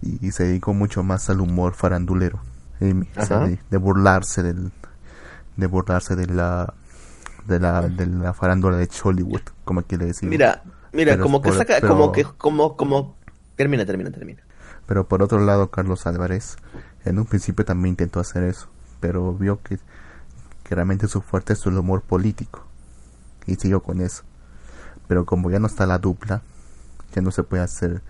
y, 0.02 0.32
se 0.32 0.46
dedicó 0.46 0.74
mucho 0.74 1.04
más 1.04 1.30
al 1.30 1.40
humor 1.40 1.76
farandulero. 1.76 2.40
Y- 2.82 2.92
o 3.20 3.26
sea, 3.26 3.38
Ajá. 3.38 3.48
de, 3.50 3.60
de 3.70 3.78
burlarse 3.78 4.42
del, 4.42 4.72
de 5.58 5.68
burlarse 5.68 6.16
de 6.16 6.26
la, 6.26 6.74
de 7.46 7.60
la, 7.60 7.82
de 7.88 8.08
la 8.08 8.34
farándula 8.34 8.78
de 8.78 8.90
Hollywood, 9.04 9.42
como 9.64 9.84
quiere 9.84 10.08
decir. 10.08 10.28
Mira, 10.28 10.64
mira, 10.92 11.12
Pero 11.14 11.22
como 11.24 11.40
que 11.40 11.50
por- 11.50 11.58
saca, 11.60 11.76
pero- 11.80 11.90
como 11.90 12.12
que, 12.12 12.24
como, 12.24 12.76
como, 12.76 13.16
termina, 13.56 13.86
termina, 13.86 14.12
termina. 14.12 14.42
Pero 14.86 15.08
por 15.08 15.24
otro 15.24 15.40
lado, 15.40 15.72
Carlos 15.72 16.06
Álvarez 16.08 16.58
en 17.06 17.20
un 17.20 17.26
principio 17.26 17.66
también 17.66 17.94
intentó 17.94 18.20
hacer 18.20 18.44
eso, 18.44 18.68
pero 19.00 19.34
vio 19.34 19.62
que, 19.62 19.80
que 20.64 20.76
realmente 20.76 21.08
su 21.08 21.22
fuerte 21.22 21.54
es 21.54 21.66
el 21.66 21.78
humor 21.78 22.02
político 22.02 22.66
y 23.46 23.56
siguió 23.56 23.82
con 23.82 24.02
eso. 24.02 24.24
Pero 25.08 25.26
como 25.26 25.52
ya 25.52 25.60
no 25.60 25.68
está 25.68 25.86
la 25.86 26.00
dupla, 26.00 26.42
ya 27.14 27.22
no 27.22 27.32
se 27.32 27.44
puede 27.44 27.64
hacer, 27.64 28.02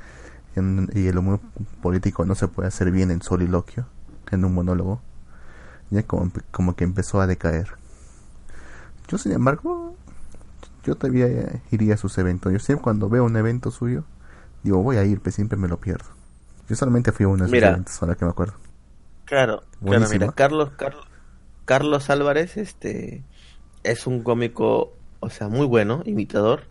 y 0.56 1.08
el 1.08 1.18
humor 1.18 1.40
político 1.82 2.26
no 2.26 2.36
se 2.36 2.48
puede 2.48 2.68
hacer 2.68 2.92
bien 2.92 3.12
en 3.12 3.22
soliloquio, 3.22 3.88
en 4.32 4.46
un 4.46 4.54
monólogo, 4.54 5.02
ya 5.90 6.04
como, 6.04 6.32
como 6.52 6.76
que 6.76 6.84
empezó 6.84 7.22
a 7.22 7.28
decaer. 7.28 7.70
Yo, 9.08 9.18
sin 9.18 9.32
embargo, 9.32 9.96
yo 10.84 10.96
todavía 10.96 11.62
iría 11.72 11.96
a 11.96 11.98
sus 11.98 12.18
eventos. 12.18 12.52
Yo 12.54 12.60
siempre 12.60 12.84
cuando 12.84 13.10
veo 13.10 13.26
un 13.26 13.36
evento 13.36 13.72
suyo, 13.72 14.06
digo, 14.64 14.82
voy 14.82 14.98
a 14.98 15.04
ir, 15.04 15.20
pero 15.20 15.36
siempre 15.36 15.58
me 15.58 15.68
lo 15.68 15.78
pierdo. 15.78 16.06
Yo 16.70 16.76
solamente 16.76 17.12
fui 17.12 17.26
a 17.26 17.30
uno 17.30 17.46
de 17.46 17.84
ahora 18.02 18.16
que 18.16 18.26
me 18.26 18.32
acuerdo. 18.32 18.54
Claro, 19.26 19.64
mira, 19.82 20.32
Carlos, 20.34 20.72
Carlos, 20.76 21.06
Carlos 21.66 22.10
Álvarez, 22.10 22.58
este, 22.58 23.24
es 23.84 24.08
un 24.08 24.22
cómico, 24.22 24.94
o 25.20 25.30
sea, 25.30 25.48
muy 25.48 25.66
bueno, 25.66 26.02
imitador, 26.06 26.64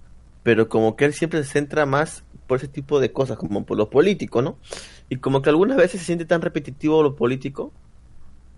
pero 0.43 0.69
como 0.69 0.97
que 0.97 1.05
él 1.05 1.15
siempre 1.15 1.43
se 1.45 1.51
centra 1.51 1.87
más 1.87 2.25
por 2.47 2.59
ese 2.59 2.69
tipo 2.69 3.01
de 3.01 3.13
cosas, 3.13 3.39
como 3.39 3.65
por 3.65 3.77
lo 3.77 3.91
político, 3.91 4.43
¿no? 4.43 4.59
Y 5.09 5.17
como 5.17 5.43
que 5.43 5.51
algunas 5.51 5.77
veces 5.77 6.01
se 6.01 6.07
siente 6.07 6.25
tan 6.25 6.43
repetitivo 6.43 7.03
lo 7.03 7.17
político, 7.17 7.73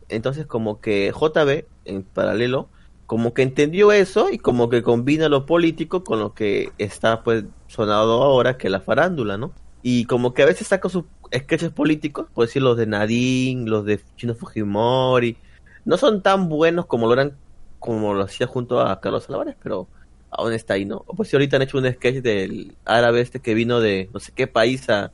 entonces 0.08 0.46
como 0.46 0.80
que 0.80 1.12
JB, 1.12 1.66
en 1.84 2.02
paralelo, 2.02 2.68
como 3.14 3.32
que 3.32 3.42
entendió 3.42 3.92
eso 3.92 4.28
y 4.32 4.38
como 4.38 4.68
que 4.68 4.82
combina 4.82 5.28
lo 5.28 5.46
político 5.46 6.02
con 6.02 6.18
lo 6.18 6.34
que 6.34 6.72
está 6.78 7.22
pues 7.22 7.44
sonado 7.68 8.20
ahora, 8.24 8.58
que 8.58 8.66
es 8.66 8.72
la 8.72 8.80
farándula, 8.80 9.38
¿no? 9.38 9.52
Y 9.84 10.06
como 10.06 10.34
que 10.34 10.42
a 10.42 10.46
veces 10.46 10.66
saca 10.66 10.88
sus 10.88 11.04
sketches 11.32 11.70
políticos, 11.70 12.26
por 12.34 12.46
decir 12.46 12.62
los 12.62 12.76
de 12.76 12.88
Nadine, 12.88 13.70
los 13.70 13.84
de 13.84 14.00
Chino 14.16 14.34
Fujimori, 14.34 15.36
no 15.84 15.96
son 15.96 16.22
tan 16.22 16.48
buenos 16.48 16.86
como 16.86 17.06
lo 17.06 17.12
eran, 17.12 17.36
como 17.78 18.14
lo 18.14 18.24
hacía 18.24 18.48
junto 18.48 18.80
a 18.80 19.00
Carlos 19.00 19.30
Álvarez, 19.30 19.54
pero 19.62 19.86
aún 20.28 20.52
está 20.52 20.74
ahí, 20.74 20.84
¿no? 20.84 21.04
O 21.06 21.14
pues 21.14 21.28
si 21.28 21.36
ahorita 21.36 21.54
han 21.54 21.62
hecho 21.62 21.78
un 21.78 21.88
sketch 21.88 22.16
del 22.16 22.74
árabe 22.84 23.20
este 23.20 23.38
que 23.38 23.54
vino 23.54 23.78
de 23.78 24.10
no 24.12 24.18
sé 24.18 24.32
qué 24.34 24.48
país 24.48 24.90
a, 24.90 25.12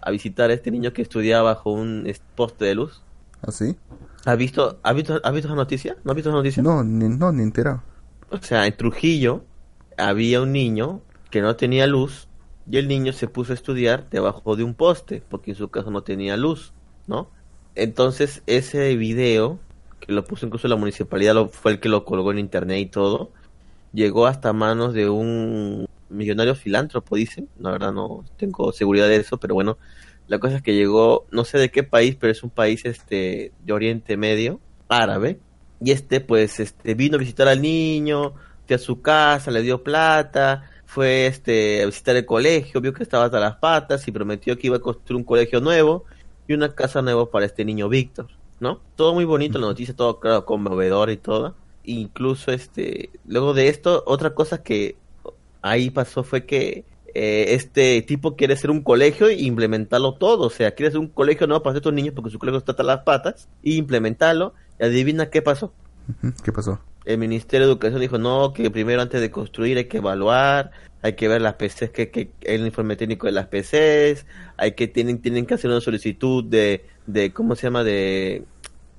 a 0.00 0.10
visitar 0.12 0.50
a 0.50 0.54
este 0.54 0.70
niño 0.70 0.92
que 0.92 1.02
estudiaba 1.02 1.54
bajo 1.54 1.72
un 1.72 2.08
poste 2.36 2.66
de 2.66 2.76
luz. 2.76 3.02
¿Ah, 3.42 3.50
sí? 3.50 3.74
¿Has 4.26 4.36
visto, 4.36 4.80
has 4.82 4.94
visto, 4.96 5.20
has 5.22 5.32
visto 5.32 5.46
esa 5.46 5.54
noticia? 5.54 5.96
¿No 6.02 6.10
has 6.10 6.16
visto 6.16 6.30
esa 6.30 6.36
noticia? 6.36 6.60
No, 6.60 6.82
ni, 6.82 7.08
no, 7.08 7.30
ni 7.30 7.44
enterado. 7.44 7.84
O 8.28 8.38
sea, 8.38 8.66
en 8.66 8.76
Trujillo 8.76 9.44
había 9.96 10.42
un 10.42 10.50
niño 10.50 11.00
que 11.30 11.40
no 11.40 11.54
tenía 11.54 11.86
luz 11.86 12.26
y 12.68 12.78
el 12.78 12.88
niño 12.88 13.12
se 13.12 13.28
puso 13.28 13.52
a 13.52 13.54
estudiar 13.54 14.10
debajo 14.10 14.56
de 14.56 14.64
un 14.64 14.74
poste 14.74 15.22
porque 15.28 15.52
en 15.52 15.56
su 15.56 15.68
casa 15.68 15.90
no 15.92 16.02
tenía 16.02 16.36
luz, 16.36 16.72
¿no? 17.06 17.30
Entonces 17.76 18.42
ese 18.46 18.96
video, 18.96 19.60
que 20.00 20.12
lo 20.12 20.24
puso 20.24 20.44
incluso 20.44 20.66
la 20.66 20.74
municipalidad, 20.74 21.34
lo, 21.34 21.48
fue 21.48 21.70
el 21.70 21.80
que 21.80 21.88
lo 21.88 22.04
colgó 22.04 22.32
en 22.32 22.40
internet 22.40 22.80
y 22.80 22.86
todo, 22.86 23.30
llegó 23.92 24.26
hasta 24.26 24.52
manos 24.52 24.92
de 24.92 25.08
un 25.08 25.86
millonario 26.08 26.56
filántropo, 26.56 27.14
dicen. 27.14 27.48
La 27.60 27.70
verdad 27.70 27.92
no 27.92 28.24
tengo 28.36 28.72
seguridad 28.72 29.06
de 29.06 29.16
eso, 29.18 29.38
pero 29.38 29.54
bueno, 29.54 29.78
la 30.28 30.38
cosa 30.38 30.56
es 30.56 30.62
que 30.62 30.74
llegó, 30.74 31.26
no 31.30 31.44
sé 31.44 31.58
de 31.58 31.70
qué 31.70 31.82
país, 31.82 32.16
pero 32.18 32.32
es 32.32 32.42
un 32.42 32.50
país 32.50 32.84
este 32.84 33.52
de 33.64 33.72
Oriente 33.72 34.16
Medio, 34.16 34.60
árabe, 34.88 35.38
y 35.80 35.92
este 35.92 36.20
pues 36.20 36.60
este 36.60 36.94
vino 36.94 37.16
a 37.16 37.18
visitar 37.18 37.48
al 37.48 37.62
niño, 37.62 38.34
fue 38.66 38.76
a 38.76 38.78
su 38.78 39.00
casa, 39.00 39.50
le 39.50 39.62
dio 39.62 39.82
plata, 39.82 40.70
fue 40.86 41.26
este 41.26 41.82
a 41.82 41.86
visitar 41.86 42.16
el 42.16 42.26
colegio, 42.26 42.80
vio 42.80 42.92
que 42.92 43.02
estaba 43.02 43.26
hasta 43.26 43.40
las 43.40 43.56
patas 43.56 44.06
y 44.08 44.12
prometió 44.12 44.58
que 44.58 44.68
iba 44.68 44.76
a 44.76 44.80
construir 44.80 45.16
un 45.18 45.24
colegio 45.24 45.60
nuevo 45.60 46.04
y 46.48 46.54
una 46.54 46.74
casa 46.74 47.02
nueva 47.02 47.30
para 47.30 47.46
este 47.46 47.64
niño 47.64 47.88
Víctor, 47.88 48.28
¿no? 48.60 48.80
Todo 48.96 49.14
muy 49.14 49.24
bonito, 49.24 49.58
la 49.58 49.66
noticia, 49.66 49.94
todo 49.94 50.18
claro, 50.20 50.44
conmovedor 50.44 51.10
y 51.10 51.16
todo. 51.16 51.54
Incluso 51.84 52.50
este, 52.50 53.10
luego 53.26 53.54
de 53.54 53.68
esto, 53.68 54.02
otra 54.06 54.34
cosa 54.34 54.62
que 54.62 54.96
ahí 55.62 55.90
pasó 55.90 56.24
fue 56.24 56.44
que 56.46 56.84
eh, 57.18 57.54
este 57.54 58.02
tipo 58.02 58.36
quiere 58.36 58.52
hacer 58.52 58.70
un 58.70 58.82
colegio 58.82 59.28
e 59.28 59.40
implementarlo 59.40 60.14
todo. 60.14 60.46
O 60.46 60.50
sea, 60.50 60.72
quiere 60.72 60.88
hacer 60.88 61.00
un 61.00 61.08
colegio 61.08 61.46
nuevo 61.46 61.62
para 61.62 61.76
estos 61.76 61.94
niños 61.94 62.14
porque 62.14 62.30
su 62.30 62.38
colegio 62.38 62.58
está 62.58 62.72
hasta 62.72 62.82
las 62.82 63.04
patas 63.04 63.48
y 63.62 63.76
implementarlo. 63.76 64.52
Y 64.78 64.84
adivina 64.84 65.30
qué 65.30 65.40
pasó. 65.40 65.72
¿Qué 66.44 66.52
pasó? 66.52 66.78
El 67.06 67.16
Ministerio 67.16 67.66
de 67.66 67.72
Educación 67.72 68.00
dijo, 68.02 68.18
no, 68.18 68.52
que 68.52 68.70
primero 68.70 69.00
antes 69.00 69.22
de 69.22 69.30
construir 69.30 69.78
hay 69.78 69.86
que 69.86 69.96
evaluar, 69.96 70.72
hay 71.00 71.14
que 71.14 71.26
ver 71.26 71.40
las 71.40 71.54
PCs, 71.54 71.90
que, 71.90 72.10
que 72.10 72.32
el 72.42 72.66
informe 72.66 72.96
técnico 72.96 73.26
de 73.26 73.32
las 73.32 73.46
PCs, 73.46 74.26
hay 74.58 74.72
que 74.72 74.86
tienen 74.86 75.22
tienen 75.22 75.46
que 75.46 75.54
hacer 75.54 75.70
una 75.70 75.80
solicitud 75.80 76.44
de, 76.44 76.84
de 77.06 77.32
¿cómo 77.32 77.54
se 77.56 77.62
llama? 77.62 77.82
De, 77.82 78.44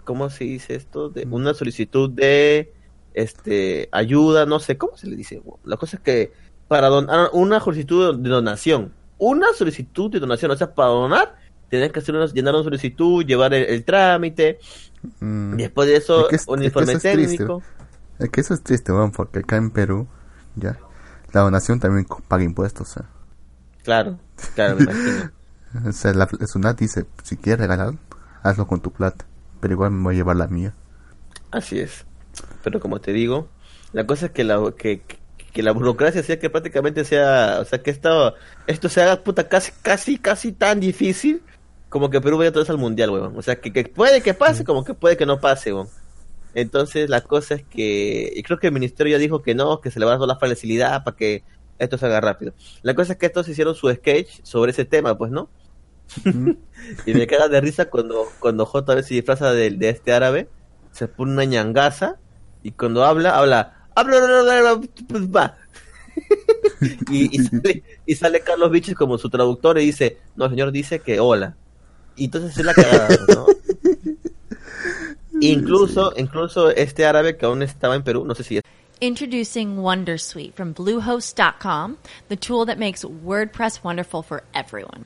¿cómo 0.05 0.29
se 0.31 0.45
dice 0.45 0.73
esto? 0.73 1.09
De 1.09 1.27
una 1.29 1.53
solicitud 1.53 2.09
de, 2.09 2.71
este, 3.17 3.89
ayuda, 3.91 4.45
no 4.45 4.59
sé, 4.59 4.77
¿cómo 4.77 4.95
se 4.95 5.07
le 5.07 5.15
dice? 5.15 5.41
La 5.65 5.77
cosa 5.77 5.97
es 5.97 6.03
que 6.03 6.31
para 6.67 6.87
donar, 6.87 7.29
una 7.33 7.59
solicitud 7.59 8.17
de 8.17 8.29
donación, 8.29 8.93
una 9.17 9.53
solicitud 9.53 10.11
de 10.11 10.19
donación, 10.19 10.51
o 10.51 10.55
sea, 10.55 10.73
para 10.73 10.89
donar, 10.89 11.35
tienes 11.69 11.91
que 11.91 11.99
hacer 11.99 12.15
una, 12.15 12.25
llenar 12.27 12.53
una 12.55 12.63
solicitud, 12.63 13.25
llevar 13.25 13.53
el, 13.53 13.63
el 13.65 13.83
trámite, 13.83 14.59
Mm, 15.19 15.55
después 15.55 15.87
de 15.87 15.97
eso, 15.97 16.29
es 16.29 16.47
un 16.47 16.55
es 16.55 16.59
que 16.61 16.65
informe 16.67 16.93
eso 16.93 17.01
técnico. 17.01 17.63
Es 18.19 18.29
que 18.29 18.41
eso 18.41 18.53
es 18.53 18.63
triste, 18.63 18.91
weón, 18.91 19.11
porque 19.11 19.39
acá 19.39 19.57
en 19.57 19.71
Perú, 19.71 20.07
ya, 20.55 20.77
la 21.33 21.41
donación 21.41 21.79
también 21.79 22.05
paga 22.27 22.43
impuestos, 22.43 22.89
sea. 22.89 23.05
Claro, 23.83 24.19
claro, 24.55 24.77
me 24.77 24.83
imagino. 24.83 25.31
O 25.85 25.91
sea, 25.91 26.13
la, 26.13 26.27
la 26.39 26.47
SUNAT 26.47 26.79
dice, 26.79 27.05
si 27.23 27.35
quieres 27.35 27.59
regalar, 27.59 27.93
hazlo 28.41 28.65
con 28.67 28.79
tu 28.79 28.91
plata, 28.91 29.25
pero 29.59 29.73
igual 29.73 29.91
me 29.91 30.01
voy 30.01 30.15
a 30.15 30.17
llevar 30.17 30.37
la 30.37 30.47
mía. 30.47 30.73
Así 31.51 31.77
es. 31.77 32.05
Pero 32.63 32.79
como 32.79 33.01
te 33.01 33.11
digo, 33.11 33.49
la 33.91 34.07
cosa 34.07 34.27
es 34.27 34.31
que 34.31 34.45
la 34.45 34.73
que, 34.75 35.03
que 35.57 35.63
la 35.63 35.71
burocracia 35.71 36.21
sea 36.21 36.37
que 36.37 36.51
prácticamente 36.51 37.03
sea, 37.03 37.57
o 37.59 37.65
sea, 37.65 37.81
que 37.81 37.89
esto 37.89 38.35
esto 38.67 38.89
se 38.89 39.01
haga 39.01 39.23
puta 39.23 39.49
casi 39.49 39.71
casi 39.81 40.19
casi 40.19 40.51
tan 40.51 40.79
difícil 40.79 41.41
como 41.89 42.11
que 42.11 42.21
Perú 42.21 42.37
vaya 42.37 42.51
otra 42.51 42.61
vez 42.61 42.69
al 42.69 42.77
mundial, 42.77 43.09
weón. 43.09 43.35
O 43.35 43.41
sea, 43.41 43.59
que, 43.59 43.73
que 43.73 43.85
puede 43.85 44.21
que 44.21 44.35
pase 44.35 44.63
como 44.63 44.83
que 44.83 44.93
puede 44.93 45.17
que 45.17 45.25
no 45.25 45.39
pase, 45.39 45.73
weón. 45.73 45.87
Entonces 46.53 47.09
la 47.09 47.21
cosa 47.21 47.55
es 47.55 47.63
que, 47.63 48.31
y 48.35 48.43
creo 48.43 48.59
que 48.59 48.67
el 48.67 48.73
ministerio 48.73 49.13
ya 49.13 49.17
dijo 49.17 49.41
que 49.41 49.55
no, 49.55 49.81
que 49.81 49.89
se 49.89 49.99
le 49.99 50.05
va 50.05 50.13
a 50.13 50.17
dar 50.19 50.27
la 50.27 50.37
facilidad 50.37 51.03
para 51.03 51.17
que 51.17 51.43
esto 51.79 51.97
se 51.97 52.05
haga 52.05 52.21
rápido. 52.21 52.53
La 52.83 52.93
cosa 52.93 53.13
es 53.13 53.17
que 53.17 53.25
estos 53.25 53.47
hicieron 53.47 53.73
su 53.73 53.91
sketch 53.91 54.41
sobre 54.43 54.73
ese 54.73 54.85
tema, 54.85 55.17
pues, 55.17 55.31
¿no? 55.31 55.49
y 57.07 57.13
me 57.15 57.25
caga 57.25 57.47
de 57.47 57.61
risa 57.61 57.89
cuando, 57.89 58.27
cuando 58.37 58.71
JB 58.71 59.01
se 59.01 59.15
disfraza 59.15 59.53
de, 59.53 59.71
de 59.71 59.89
este 59.89 60.13
árabe, 60.13 60.49
se 60.91 61.07
pone 61.07 61.31
una 61.31 61.45
ñangaza 61.45 62.19
y 62.61 62.73
cuando 62.73 63.03
habla, 63.03 63.35
habla. 63.35 63.76
y, 67.11 67.35
y, 67.35 67.43
sale, 67.43 67.83
y 68.05 68.15
sale 68.15 68.39
Carlos 68.41 68.71
Biches 68.71 68.95
como 68.95 69.17
su 69.17 69.29
traductor 69.29 69.77
y 69.77 69.85
dice, 69.85 70.17
no, 70.35 70.45
el 70.45 70.51
señor 70.51 70.71
dice 70.71 70.99
que 70.99 71.19
hola. 71.19 71.55
Y 72.15 72.25
entonces 72.25 72.57
es 72.57 72.65
la 72.65 72.73
cagada, 72.73 73.17
¿no? 73.27 73.45
incluso, 75.41 76.13
incluso 76.17 76.71
este 76.71 77.05
árabe 77.05 77.37
que 77.37 77.45
aún 77.45 77.61
estaba 77.61 77.95
en 77.95 78.03
Perú, 78.03 78.25
no 78.25 78.33
sé 78.33 78.43
si 78.43 78.57
es 78.57 78.63
Introducing 78.99 79.77
Wondersuite 79.77 80.55
from 80.55 80.73
Bluehost.com, 80.73 81.97
the 82.29 82.35
tool 82.35 82.65
that 82.65 82.79
makes 82.79 83.05
WordPress 83.05 83.83
wonderful 83.83 84.23
for 84.23 84.41
everyone. 84.55 85.05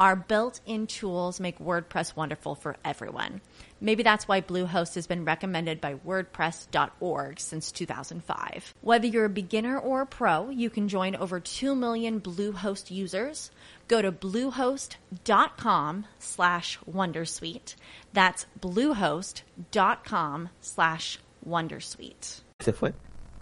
our 0.00 0.16
built 0.16 0.60
in 0.64 0.86
tools 0.86 1.38
make 1.38 1.58
WordPress 1.58 2.16
wonderful 2.16 2.54
for 2.54 2.76
everyone. 2.84 3.42
Maybe 3.82 4.02
that's 4.02 4.26
why 4.26 4.40
Bluehost 4.40 4.94
has 4.94 5.06
been 5.06 5.26
recommended 5.26 5.80
by 5.80 5.94
WordPress.org 5.94 7.38
since 7.38 7.70
2005. 7.70 8.74
Whether 8.80 9.06
you're 9.06 9.26
a 9.26 9.30
beginner 9.30 9.78
or 9.78 10.00
a 10.00 10.06
pro, 10.06 10.48
you 10.48 10.70
can 10.70 10.88
join 10.88 11.14
over 11.14 11.38
2 11.38 11.74
million 11.74 12.20
Bluehost 12.20 12.90
users. 12.90 13.50
Go 13.88 14.00
to 14.00 14.10
bluehost.com 14.10 16.06
slash 16.18 16.78
Wondersuite. 16.90 17.74
That's 18.14 18.46
bluehost.com 18.58 20.48
slash 20.60 21.18
Wondersuite. 21.46 22.40
Se 22.60 22.72
fue. 22.72 22.92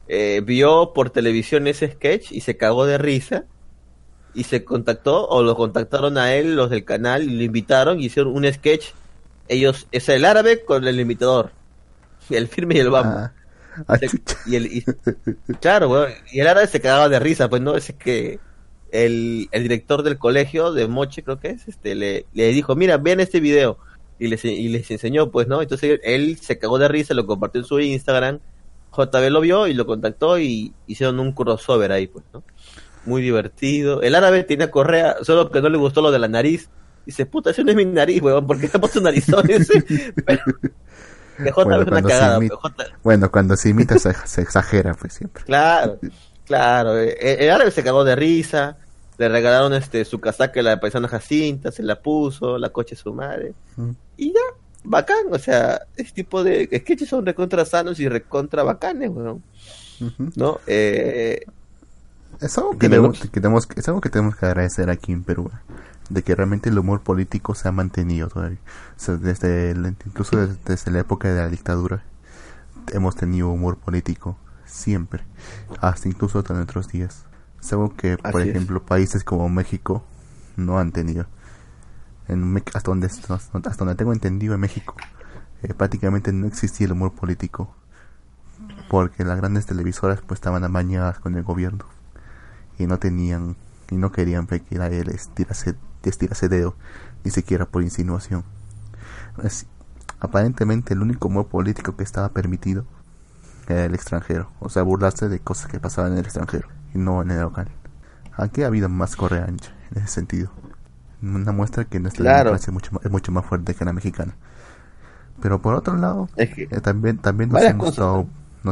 Eh, 0.09 0.41
vio 0.41 0.93
por 0.95 1.11
televisión 1.11 1.67
ese 1.67 1.93
sketch 1.93 2.33
y 2.33 2.41
se 2.41 2.57
cagó 2.57 2.87
de 2.87 2.97
risa 2.97 3.45
y 4.39 4.45
se 4.45 4.65
contactó 4.65 5.27
o 5.29 5.43
lo 5.43 5.57
contactaron 5.57 6.17
a 6.19 6.35
él 6.35 6.55
los 6.57 6.71
del 6.71 6.85
canal 6.85 7.25
y 7.25 7.37
lo 7.37 7.43
invitaron 7.43 8.01
y 8.01 8.07
hicieron 8.07 8.35
un 8.35 8.51
sketch. 8.53 8.87
Ellos 9.49 9.87
es 9.93 10.09
el 10.09 10.25
árabe 10.25 10.65
con 10.65 10.87
el 10.87 11.01
imitador. 11.01 11.51
El 12.31 12.47
firme 12.49 12.77
y 12.77 12.79
el 12.79 12.91
vamos 12.91 13.31
Ah, 13.87 13.97
Se- 13.97 14.11
y 14.47 14.57
el 14.57 14.67
y- 14.67 14.85
claro 15.61 15.89
weón, 15.89 16.11
y 16.33 16.41
el 16.41 16.49
árabe 16.49 16.67
se 16.67 16.81
cagaba 16.81 17.09
de 17.09 17.19
risa 17.21 17.49
pues 17.49 17.63
no 17.63 17.77
es 17.77 17.93
que 17.97 18.41
el, 18.91 19.49
el 19.53 19.63
director 19.63 20.03
del 20.03 20.19
colegio 20.19 20.73
de 20.73 20.89
Moche 20.89 21.23
creo 21.23 21.39
que 21.39 21.51
es 21.51 21.69
este 21.69 21.95
le, 21.95 22.27
le 22.35 22.49
dijo 22.49 22.75
mira 22.75 22.97
vean 22.99 23.21
este 23.21 23.39
video 23.39 23.79
y 24.19 24.27
les, 24.29 24.45
y 24.45 24.69
les 24.69 24.91
enseñó 24.91 25.31
pues 25.31 25.47
no 25.47 25.63
entonces 25.63 26.01
él 26.03 26.39
se 26.43 26.59
cagó 26.59 26.79
de 26.79 26.89
risa 26.89 27.15
lo 27.15 27.25
compartió 27.27 27.61
en 27.61 27.67
su 27.67 27.79
Instagram. 27.81 28.41
JB 28.97 29.31
lo 29.31 29.41
vio 29.43 29.67
y 29.69 29.75
lo 29.75 29.87
contactó 29.87 30.39
y 30.41 30.73
hicieron 30.89 31.21
un 31.21 31.31
crossover 31.33 31.93
ahí 31.93 32.07
pues 32.09 32.25
no 32.33 32.43
muy 33.09 33.23
divertido. 33.23 34.03
El 34.03 34.15
árabe 34.15 34.45
tenía 34.45 34.71
correa, 34.71 35.17
solo 35.23 35.51
que 35.51 35.61
no 35.61 35.69
le 35.69 35.79
gustó 35.79 36.01
lo 36.03 36.11
de 36.13 36.19
la 36.19 36.29
nariz. 36.29 36.69
Dice, 37.07 37.25
puta, 37.27 37.51
ese 37.51 37.65
no 37.65 37.71
es 37.71 37.77
mi 37.77 37.85
nariz, 37.87 38.21
weón, 38.23 38.47
porque 38.47 38.67
le 38.67 38.73
ha 38.75 38.81
puesto 38.81 39.01
narizón 39.01 39.51
ese? 39.51 39.83
Pero, 40.27 40.43
JB 41.39 41.65
Bueno, 41.65 41.83
es 41.83 41.89
una 41.89 42.03
cagada, 42.03 42.39
imi- 42.39 42.49
pero 42.49 42.57
J- 42.59 42.75
bueno, 43.05 43.31
cuando 43.31 43.57
se 43.57 43.69
imita 43.69 43.97
se, 43.99 44.13
se 44.27 44.43
exagera, 44.43 44.93
pues 44.95 45.13
siempre. 45.15 45.45
Claro, 45.45 45.99
claro. 46.45 46.99
eh, 46.99 47.17
El, 47.21 47.45
el 47.45 47.51
árabe 47.51 47.71
se 47.71 47.83
cagó 47.85 48.03
de 48.05 48.17
risa. 48.17 48.77
Le 49.19 49.29
regalaron 49.29 49.73
este 49.75 50.05
su 50.05 50.21
casaca 50.21 50.61
a 50.61 50.63
la 50.65 50.81
paisana 50.81 51.07
Jacinta, 51.09 51.71
se 51.73 51.83
la 51.83 52.01
puso, 52.01 52.59
la 52.59 52.69
coche 52.71 52.95
su 52.97 53.13
madre. 53.15 53.53
Mm. 53.77 53.91
Y 54.17 54.33
ya, 54.33 54.41
bacán. 54.85 55.27
O 55.33 55.39
sea, 55.39 55.81
este 55.97 56.13
tipo 56.23 56.43
de 56.45 56.65
sketches 56.83 57.09
son 57.09 57.25
recontra 57.25 57.65
sanos 57.65 57.99
y 58.01 58.09
recontra 58.09 58.63
bacanes, 58.65 59.11
weón. 59.11 59.43
¿No? 60.37 60.61
Eh, 60.67 61.45
Es 62.41 62.57
algo 62.59 62.73
que 62.73 62.89
tenemos, 62.89 63.19
Lux. 63.19 63.31
que 63.31 63.41
tenemos- 63.41 63.69
es 63.75 63.89
algo 63.89 64.01
que 64.01 64.11
tenemos 64.11 64.37
que 64.37 64.47
agradecer 64.47 64.91
aquí 64.91 65.13
en 65.13 65.25
Perú, 65.25 65.51
de 66.09 66.23
que 66.23 66.35
realmente 66.35 66.69
el 66.69 66.79
humor 66.79 67.01
político 67.01 67.55
se 67.55 67.69
ha 67.69 67.73
mantenido 67.73 68.29
todavía. 68.29 68.59
O 68.97 69.01
sea, 69.01 69.17
desde 69.17 69.73
el- 69.73 69.97
incluso 70.07 70.37
desde, 70.37 70.57
desde 70.65 70.91
la 70.93 71.01
época 71.01 71.29
de 71.29 71.41
la 71.41 71.49
dictadura 71.49 72.03
hemos 72.93 73.17
tenido 73.17 73.49
humor 73.51 73.77
político 73.77 74.39
siempre, 74.65 75.25
hasta 75.81 76.09
incluso 76.09 76.39
hasta 76.39 76.55
nuestros 76.55 76.89
días. 76.89 77.25
Es 77.61 77.73
algo 77.73 77.95
que, 77.97 78.17
por 78.19 78.41
es. 78.41 78.49
ejemplo, 78.49 78.83
países 78.85 79.25
como 79.25 79.49
México 79.49 80.05
no 80.57 80.79
han 80.79 80.93
tenido. 80.93 81.27
En 82.29 82.63
hasta 82.75 82.91
donde 82.91 83.07
hasta 83.09 83.73
donde 83.79 83.95
tengo 83.95 84.13
entendido 84.13 84.55
en 84.55 84.61
México 84.61 84.95
eh, 85.63 85.73
prácticamente 85.75 86.31
no 86.33 86.47
existía 86.47 86.85
el 86.87 86.93
humor 86.93 87.13
político 87.15 87.75
porque 88.91 89.25
las 89.25 89.39
grandes 89.39 89.65
televisoras 89.67 90.21
pues 90.21 90.37
estaban 90.39 90.63
amañadas 90.63 91.19
con 91.21 91.35
el 91.37 91.43
gobierno 91.43 91.87
y 92.79 92.87
no 92.87 92.99
tenían 92.99 93.57
y 93.91 93.97
no 93.97 94.13
querían 94.13 94.47
ver 94.47 94.61
que 94.63 94.77
nadie 94.79 95.05
les 95.05 95.29
tirase, 95.29 95.75
les 96.03 96.19
tirase 96.19 96.49
dedo 96.49 96.75
ni 97.25 97.31
siquiera 97.31 97.67
por 97.67 97.83
insinuación. 97.83 98.45
Así- 99.43 99.67
aparentemente 100.21 100.95
el 100.95 101.03
único 101.03 101.29
humor 101.29 101.47
político 101.47 101.97
que 101.97 102.05
estaba 102.05 102.29
permitido 102.31 102.85
era 103.69 103.85
el 103.85 103.95
extranjero. 103.95 104.51
O 104.61 104.69
sea 104.69 104.83
burlarse 104.83 105.29
de 105.29 105.41
cosas 105.41 105.71
que 105.71 105.81
pasaban 105.81 106.13
en 106.13 106.19
el 106.19 106.25
extranjero 106.25 106.69
y 106.95 106.99
no 106.99 107.23
en 107.23 107.31
el 107.31 107.41
local. 107.41 107.69
Aquí 108.37 108.63
ha 108.63 108.67
habido 108.67 108.89
más 108.89 109.17
correa 109.17 109.45
ancha 109.47 109.73
en 109.95 109.99
ese 110.03 110.09
sentido. 110.15 110.51
Una 111.23 111.51
muestra 111.53 111.85
que 111.85 111.99
nuestra 111.99 112.23
Claro. 112.23 112.39
democracia 112.51 112.71
es 112.71 112.75
mucho, 112.75 112.91
más- 112.93 113.05
es 113.05 113.11
mucho 113.11 113.33
más 113.33 113.45
fuerte 113.45 113.75
que 113.75 113.85
la 113.85 113.93
mexicana. 113.93 114.35
Pero 115.41 115.61
por 115.61 115.75
otro 115.75 115.97
lado 115.97 116.29
Es 116.37 116.55
que- 116.55 116.65
eh, 116.71 116.81
también 116.81 117.19
también 117.19 117.51
nos 117.51 117.63
hemos 117.63 117.97
cosas, 117.97 118.27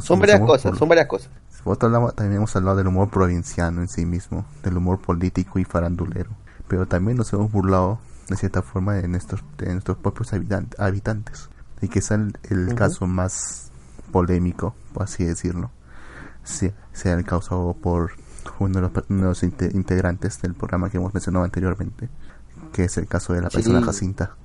son 0.04 0.18
varias 0.20 0.40
cosas, 0.40 0.76
son 0.78 0.88
varias 0.88 1.06
cosas. 1.06 1.30
Por 1.66 1.72
otro 1.74 1.88
lado, 1.88 2.12
también 2.12 2.36
hemos 2.36 2.54
hablado 2.54 2.76
del 2.76 2.86
humor 2.86 3.10
provinciano 3.10 3.80
en 3.80 3.88
sí 3.88 4.06
mismo, 4.06 4.44
del 4.62 4.76
humor 4.76 5.00
político 5.00 5.58
y 5.58 5.64
farandulero. 5.64 6.30
Pero 6.68 6.86
también 6.86 7.16
nos 7.16 7.32
hemos 7.32 7.50
burlado, 7.50 7.98
de 8.28 8.36
cierta 8.36 8.62
forma, 8.62 8.94
de 8.94 9.08
nuestros, 9.08 9.42
de 9.58 9.72
nuestros 9.72 9.96
propios 9.96 10.32
habitan- 10.32 10.68
habitantes. 10.78 11.48
Y 11.82 11.88
quizá 11.88 12.14
el, 12.14 12.38
el 12.50 12.66
Ujú. 12.68 12.76
caso 12.76 13.06
más 13.08 13.72
polémico, 14.12 14.76
por 14.94 15.02
así 15.02 15.24
decirlo, 15.24 15.72
sea, 16.44 16.70
sea 16.92 17.14
el 17.14 17.24
causado 17.24 17.72
por 17.74 18.12
uno 18.60 18.74
de 18.76 18.80
los, 18.82 18.92
uno 19.08 19.22
de 19.22 19.28
los 19.30 19.42
inte- 19.42 19.74
integrantes 19.74 20.40
del 20.42 20.54
programa 20.54 20.88
que 20.88 20.98
hemos 20.98 21.12
mencionado 21.14 21.44
anteriormente, 21.44 22.08
que 22.72 22.84
es 22.84 22.96
el 22.96 23.08
caso 23.08 23.32
de 23.32 23.40
la 23.42 23.50
Sí. 23.50 23.56
persona 23.56 23.82
Jacinta. 23.82 24.36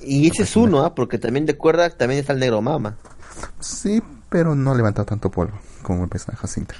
Y 0.00 0.30
ese 0.30 0.44
es 0.44 0.56
uno, 0.56 0.82
¿ah? 0.82 0.94
porque 0.94 1.18
también 1.18 1.44
de 1.44 1.58
cuerda 1.58 1.90
también 1.90 2.20
está 2.20 2.32
el 2.32 2.40
negro 2.40 2.62
mama. 2.62 2.96
Sí, 3.58 4.02
pero 4.30 4.54
no 4.54 4.72
ha 4.72 4.74
levantado 4.74 5.04
tanto 5.04 5.30
polvo 5.30 5.58
como 5.82 6.04
el 6.04 6.08
persona 6.10 6.36
Jacinta. 6.36 6.74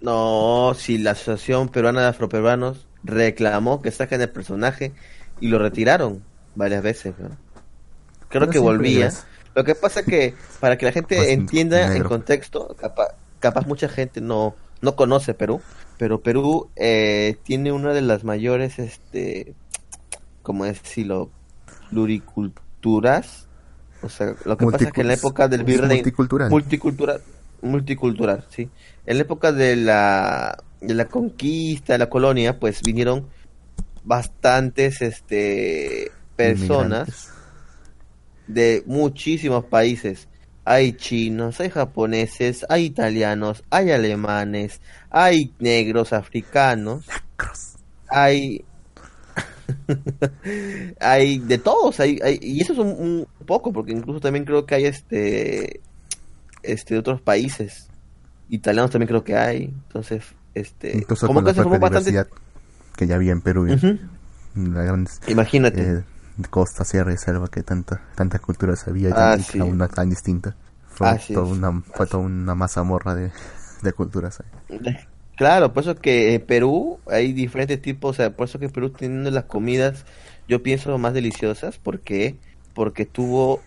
No, 0.00 0.72
si 0.76 0.98
la 0.98 1.10
Asociación 1.12 1.68
Peruana 1.68 2.00
de 2.02 2.06
Afroperuanos 2.08 2.86
reclamó 3.04 3.82
que 3.82 3.90
saquen 3.90 4.20
el 4.20 4.30
personaje 4.30 4.92
y 5.40 5.48
lo 5.48 5.58
retiraron 5.58 6.22
varias 6.54 6.82
veces. 6.82 7.14
¿no? 7.18 7.30
Creo 8.28 8.48
que 8.48 8.58
volvía. 8.58 9.06
es- 9.08 9.24
Lo 9.54 9.64
que 9.64 9.74
pasa 9.74 10.02
que 10.04 10.34
para 10.60 10.78
que 10.78 10.86
la 10.86 10.92
gente 10.92 11.16
Pues, 11.16 11.28
entienda 11.28 11.82
en 11.86 11.92
negro. 11.94 12.08
contexto, 12.08 12.74
capaz, 12.80 13.08
capaz 13.40 13.66
mucha 13.66 13.88
gente 13.88 14.20
no, 14.20 14.54
no 14.80 14.94
conoce 14.96 15.34
Perú, 15.34 15.60
pero 15.98 16.20
Perú 16.20 16.70
eh, 16.76 17.36
tiene 17.42 17.72
una 17.72 17.92
de 17.92 18.00
las 18.00 18.22
mayores, 18.24 18.78
este, 18.78 19.54
¿cómo 20.42 20.64
decirlo? 20.64 21.30
Pluriculturas. 21.90 23.46
O 24.02 24.08
sea, 24.08 24.34
lo 24.44 24.56
que 24.56 24.64
pasa 24.66 24.84
es 24.86 24.92
que 24.92 25.00
en 25.02 25.08
la 25.08 25.14
época 25.14 25.46
del 25.48 25.64
virrey 25.64 25.96
multicultural. 25.96 26.48
multicultural 26.50 27.20
multicultural 27.62 28.44
sí 28.50 28.68
en 29.06 29.16
la 29.16 29.22
época 29.22 29.52
de 29.52 29.76
la 29.76 30.62
de 30.80 30.94
la 30.94 31.06
conquista 31.06 31.94
de 31.94 31.98
la 31.98 32.08
colonia 32.08 32.58
pues 32.58 32.82
vinieron 32.82 33.28
bastantes 34.04 35.02
este 35.02 36.10
personas 36.36 37.08
Inmigrantes. 37.08 37.28
de 38.46 38.82
muchísimos 38.86 39.64
países. 39.66 40.28
Hay 40.64 40.92
chinos 40.92 41.60
hay 41.60 41.70
japoneses 41.70 42.64
hay 42.68 42.84
italianos 42.86 43.64
hay 43.70 43.90
alemanes 43.90 44.80
hay 45.10 45.52
negros 45.58 46.12
africanos. 46.12 47.06
Hay 48.08 48.64
hay 51.00 51.38
de 51.38 51.58
todos, 51.58 52.00
hay, 52.00 52.18
hay, 52.22 52.38
y 52.40 52.60
eso 52.60 52.72
es 52.72 52.78
un, 52.78 52.88
un, 52.88 53.46
poco, 53.46 53.72
porque 53.72 53.92
incluso 53.92 54.20
también 54.20 54.44
creo 54.44 54.66
que 54.66 54.74
hay 54.74 54.84
este, 54.86 55.80
este 56.62 56.94
de 56.94 57.00
otros 57.00 57.20
países, 57.20 57.88
italianos 58.48 58.90
también 58.90 59.08
creo 59.08 59.24
que 59.24 59.36
hay, 59.36 59.64
entonces, 59.64 60.24
este, 60.54 60.96
Incluso 60.96 61.26
como 61.26 61.42
que 61.44 61.54
se 61.54 61.62
formó 61.62 61.78
bastante 61.78 62.26
que 62.96 63.06
ya 63.06 63.14
había 63.14 63.32
en 63.32 63.40
Perú. 63.40 63.62
Uh 63.62 63.68
-huh. 63.68 65.20
Imagínate. 65.28 65.82
Eh, 65.82 66.02
costa, 66.50 66.84
sierra 66.84 67.12
y 67.12 67.16
selva, 67.18 67.48
que 67.48 67.62
tanta, 67.62 68.02
tantas 68.14 68.40
culturas 68.40 68.86
había 68.88 69.10
Ah, 69.10 69.36
tan, 69.36 69.42
sí. 69.42 69.58
cada 69.58 69.70
una 69.70 69.88
tan 69.88 70.10
distinta. 70.10 70.56
Fue, 70.88 71.08
Así 71.08 71.34
toda 71.34 71.46
una, 71.46 71.82
fue 71.94 72.06
toda 72.06 72.24
una 72.24 72.54
mazamorra 72.54 73.14
de, 73.14 73.30
de 73.82 73.92
culturas. 73.92 74.42
Claro, 75.36 75.72
por 75.72 75.82
eso 75.82 75.94
que 75.94 76.34
en 76.34 76.44
Perú 76.44 76.98
hay 77.06 77.32
diferentes 77.32 77.80
tipos, 77.80 78.10
o 78.10 78.14
sea, 78.14 78.36
por 78.36 78.48
eso 78.48 78.58
que 78.58 78.68
Perú 78.68 78.90
tiene 78.90 79.30
las 79.30 79.44
comidas, 79.44 80.04
yo 80.48 80.62
pienso, 80.62 80.96
más 80.98 81.14
deliciosas, 81.14 81.78
porque 81.78 82.36
porque 82.74 83.04
tuvo 83.06 83.60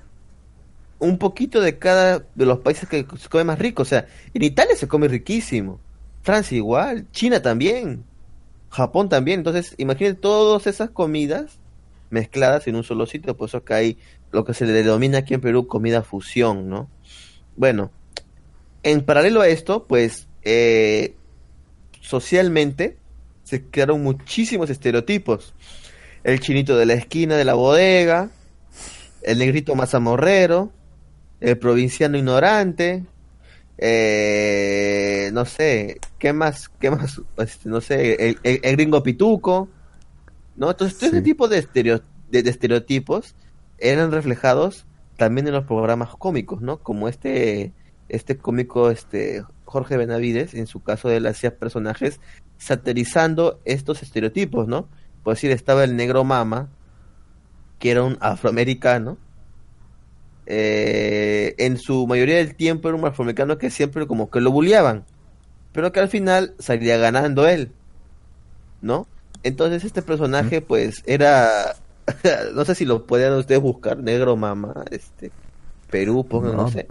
un 1.04 1.18
poquito 1.18 1.60
de 1.62 1.78
cada 1.78 2.26
de 2.34 2.46
los 2.46 2.60
países 2.60 2.88
que 2.88 3.06
se 3.18 3.30
come 3.30 3.44
más 3.44 3.60
rico, 3.60 3.82
o 3.82 3.86
sea, 3.86 4.08
en 4.34 4.42
Italia 4.42 4.76
se 4.76 4.88
come 4.88 5.08
riquísimo, 5.08 5.80
Francia 6.22 6.56
igual, 6.56 7.08
China 7.12 7.42
también, 7.42 8.06
Japón 8.70 9.10
también, 9.10 9.42
entonces 9.42 9.76
imagínate 9.78 10.16
todas 10.16 10.66
esas 10.66 10.90
comidas 10.92 11.60
mezcladas 12.10 12.68
en 12.68 12.76
un 12.76 12.84
solo 12.84 13.06
sitio, 13.06 13.36
por 13.36 13.50
eso 13.50 13.64
que 13.66 13.74
hay 13.74 13.98
lo 14.32 14.46
que 14.46 14.54
se 14.54 14.66
le 14.66 14.72
denomina 14.72 15.20
aquí 15.20 15.34
en 15.34 15.42
Perú 15.42 15.68
comida 15.68 16.04
fusión, 16.04 16.70
¿no? 16.70 16.90
Bueno, 17.58 17.92
en 18.82 19.04
paralelo 19.04 19.42
a 19.42 19.48
esto, 19.48 19.86
pues 19.86 20.28
eh, 20.44 21.16
socialmente 22.02 22.98
se 23.44 23.66
crearon 23.66 24.02
muchísimos 24.02 24.70
estereotipos. 24.70 25.54
El 26.24 26.40
chinito 26.40 26.78
de 26.78 26.86
la 26.86 26.94
esquina 26.94 27.36
de 27.36 27.46
la 27.46 27.54
bodega, 27.54 28.30
el 29.22 29.40
negrito 29.40 29.76
mazamorrero, 29.76 30.72
el 31.44 31.58
provinciano 31.60 32.18
ignorante, 32.18 33.06
eh, 33.78 35.30
no 35.34 35.46
sé, 35.46 36.00
¿qué 36.20 36.34
más? 36.34 36.70
¿Qué 36.80 36.92
más? 36.92 37.22
Este, 37.38 37.70
no 37.70 37.82
sé, 37.82 38.30
el, 38.30 38.40
el- 38.44 38.60
el 38.64 38.76
gringo 38.78 39.04
pituco, 39.04 39.70
¿no? 40.56 40.72
Entonces, 40.72 40.98
todo 40.98 41.10
ese 41.10 41.22
tipo 41.22 41.48
de, 41.48 41.60
estereo- 41.60 42.04
de, 42.30 42.44
de 42.44 42.50
estereotipos 42.50 43.36
eran 43.78 44.12
reflejados 44.12 44.88
también 45.18 45.48
en 45.48 45.54
los 45.54 45.66
programas 45.66 46.16
cómicos, 46.18 46.62
¿no? 46.62 46.80
Como 46.82 47.08
este, 47.10 47.74
este 48.10 48.38
cómico, 48.38 48.90
este 48.92 49.44
Jorge 49.66 49.98
Benavides, 49.98 50.54
en 50.54 50.68
su 50.68 50.82
caso 50.84 51.10
él 51.12 51.26
hacía 51.28 51.58
personajes 51.58 52.22
satirizando 52.58 53.62
estos 53.66 54.04
estereotipos, 54.04 54.68
¿no? 54.68 54.90
Por 55.24 55.36
decir, 55.36 55.52
estaba 55.52 55.84
el 55.84 55.96
negro 55.98 56.24
mama, 56.24 56.70
que 57.80 57.92
era 57.92 58.04
un 58.04 58.18
afroamericano, 58.22 59.18
eh, 60.46 61.56
en 61.58 61.78
su 61.78 62.06
mayoría 62.08 62.38
del 62.38 62.56
tiempo 62.56 62.90
era 62.90 62.98
un 62.98 63.06
afroamericano 63.06 63.58
que 63.58 63.70
siempre 63.70 64.08
como 64.08 64.30
que 64.30 64.42
lo 64.42 64.52
bulleaban, 64.52 65.06
pero 65.72 65.92
que 65.92 66.00
al 66.00 66.10
final 66.10 66.54
salía 66.60 66.98
ganando 66.98 67.48
él, 67.48 67.72
¿no? 68.82 69.08
Entonces 69.44 69.84
este 69.84 70.02
personaje 70.02 70.62
pues 70.62 71.04
era, 71.06 71.76
no 72.54 72.66
sé 72.66 72.76
si 72.76 72.86
lo 72.86 73.06
pueden 73.06 73.34
ustedes 73.34 73.62
buscar, 73.62 73.98
negro 73.98 74.36
mama, 74.36 74.86
este, 74.92 75.32
Perú, 75.90 76.26
pongan, 76.26 76.58
no, 76.58 76.64
No. 76.64 76.70
sé. 76.70 76.88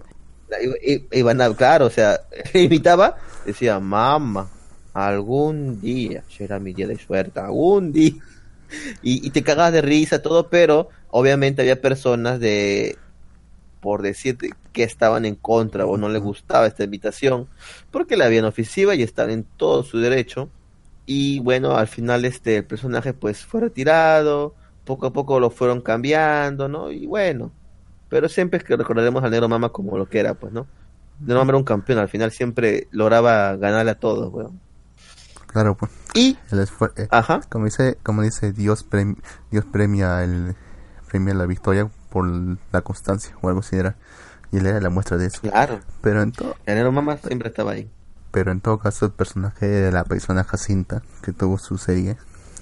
Y, 1.11 1.21
van 1.23 1.41
a, 1.41 1.53
claro, 1.55 1.87
o 1.87 1.89
sea, 1.89 2.21
imitaba, 2.53 3.17
decía, 3.45 3.79
mamá, 3.79 4.49
algún 4.93 5.81
día 5.81 6.23
será 6.29 6.59
mi 6.59 6.73
día 6.73 6.87
de 6.87 6.97
suerte, 6.97 7.39
algún 7.39 7.91
día. 7.91 8.13
Y, 9.03 9.27
y 9.27 9.29
te 9.29 9.43
cagabas 9.43 9.71
de 9.71 9.83
risa, 9.83 10.23
todo, 10.23 10.49
pero 10.49 10.89
obviamente 11.11 11.61
había 11.61 11.79
personas 11.79 12.39
de, 12.39 12.97
por 13.83 14.01
decirte, 14.01 14.51
que 14.71 14.83
estaban 14.83 15.25
en 15.25 15.35
contra 15.35 15.85
o 15.85 15.97
no 15.97 16.07
les 16.07 16.21
gustaba 16.21 16.65
esta 16.65 16.85
invitación, 16.85 17.47
porque 17.91 18.15
la 18.15 18.25
habían 18.25 18.45
ofensiva 18.45 18.95
y 18.95 19.03
estaban 19.03 19.31
en 19.31 19.43
todo 19.57 19.83
su 19.83 19.99
derecho. 19.99 20.49
Y 21.05 21.39
bueno, 21.41 21.75
al 21.75 21.87
final 21.87 22.23
este 22.23 22.55
el 22.55 22.65
personaje 22.65 23.13
pues 23.13 23.43
fue 23.45 23.59
retirado, 23.59 24.55
poco 24.85 25.07
a 25.07 25.11
poco 25.11 25.37
lo 25.41 25.49
fueron 25.49 25.81
cambiando, 25.81 26.69
¿no? 26.69 26.91
Y 26.91 27.05
bueno, 27.05 27.51
pero 28.07 28.29
siempre 28.29 28.59
es 28.59 28.63
que 28.63 28.77
recordaremos 28.77 29.21
al 29.21 29.31
Negro 29.31 29.49
Mama 29.49 29.67
como 29.67 29.97
lo 29.97 30.07
que 30.07 30.19
era, 30.19 30.33
pues, 30.33 30.53
¿no? 30.53 30.65
Negro 31.19 31.39
Mama 31.39 31.51
era 31.51 31.57
un 31.57 31.65
campeón, 31.65 31.99
al 31.99 32.07
final 32.07 32.31
siempre 32.31 32.87
lograba 32.91 33.57
ganarle 33.57 33.91
a 33.91 33.99
todos, 33.99 34.33
weón. 34.33 34.61
Claro, 35.47 35.75
pues. 35.75 35.91
Y 36.15 36.37
el 36.51 36.59
eh, 36.95 37.07
como 37.49 37.65
dice, 37.65 37.97
como 38.01 38.21
dice 38.21 38.53
Dios, 38.53 38.89
prem- 38.89 39.17
Dios 39.51 39.65
premia 39.65 40.23
el 40.23 40.55
premia 41.09 41.35
la 41.35 41.45
victoria 41.45 41.91
por 42.13 42.25
la 42.71 42.81
constancia 42.81 43.35
o 43.41 43.47
algo 43.49 43.61
así 43.61 43.75
era. 43.75 43.95
Y 44.51 44.57
él 44.57 44.67
era 44.67 44.79
la 44.79 44.89
muestra 44.91 45.17
de 45.17 45.25
eso. 45.25 45.41
Claro. 45.41 45.79
Pero 46.01 46.21
en 46.21 46.31
todo 46.31 46.55
Mama 46.91 47.17
siempre 47.17 47.49
estaba 47.49 47.71
ahí. 47.71 47.89
pero 48.31 48.51
en 48.51 48.61
todo 48.61 48.77
caso 48.77 49.07
el 49.07 49.11
personaje 49.11 49.65
de 49.65 49.91
la 49.91 50.03
persona 50.03 50.43
Jacinta 50.43 51.01
que 51.23 51.33
tuvo 51.33 51.57
su 51.57 51.77
serie 51.79 52.17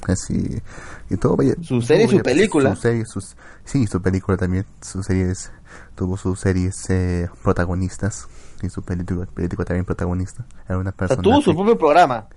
así 0.07 0.61
y 1.09 1.17
todo 1.17 1.35
vaya- 1.35 1.55
Su 1.61 1.81
serie 1.81 2.05
y 2.05 2.07
tuvo 2.07 2.17
su 2.19 2.23
película. 2.23 2.75
su 2.75 2.81
serie 2.81 3.05
sus 3.05 3.35
sí 3.65 3.85
su 3.87 4.01
película 4.01 4.35
también 4.37 4.65
sus 4.81 5.05
series 5.05 5.51
tuvo 5.95 6.17
sus 6.17 6.39
series 6.39 6.89
eh, 6.89 7.29
protagonistas 7.43 8.27
y 8.63 8.69
su 8.69 8.81
película, 8.83 9.25
película 9.27 9.65
también 9.65 9.85
protagonista 9.85 10.45
era 10.67 10.77
una 10.79 10.89
O 10.89 10.93
sea, 10.93 11.07
persona 11.07 11.21
tuvo 11.21 11.41
su 11.41 11.53
propio 11.55 11.77
programa. 11.77 12.27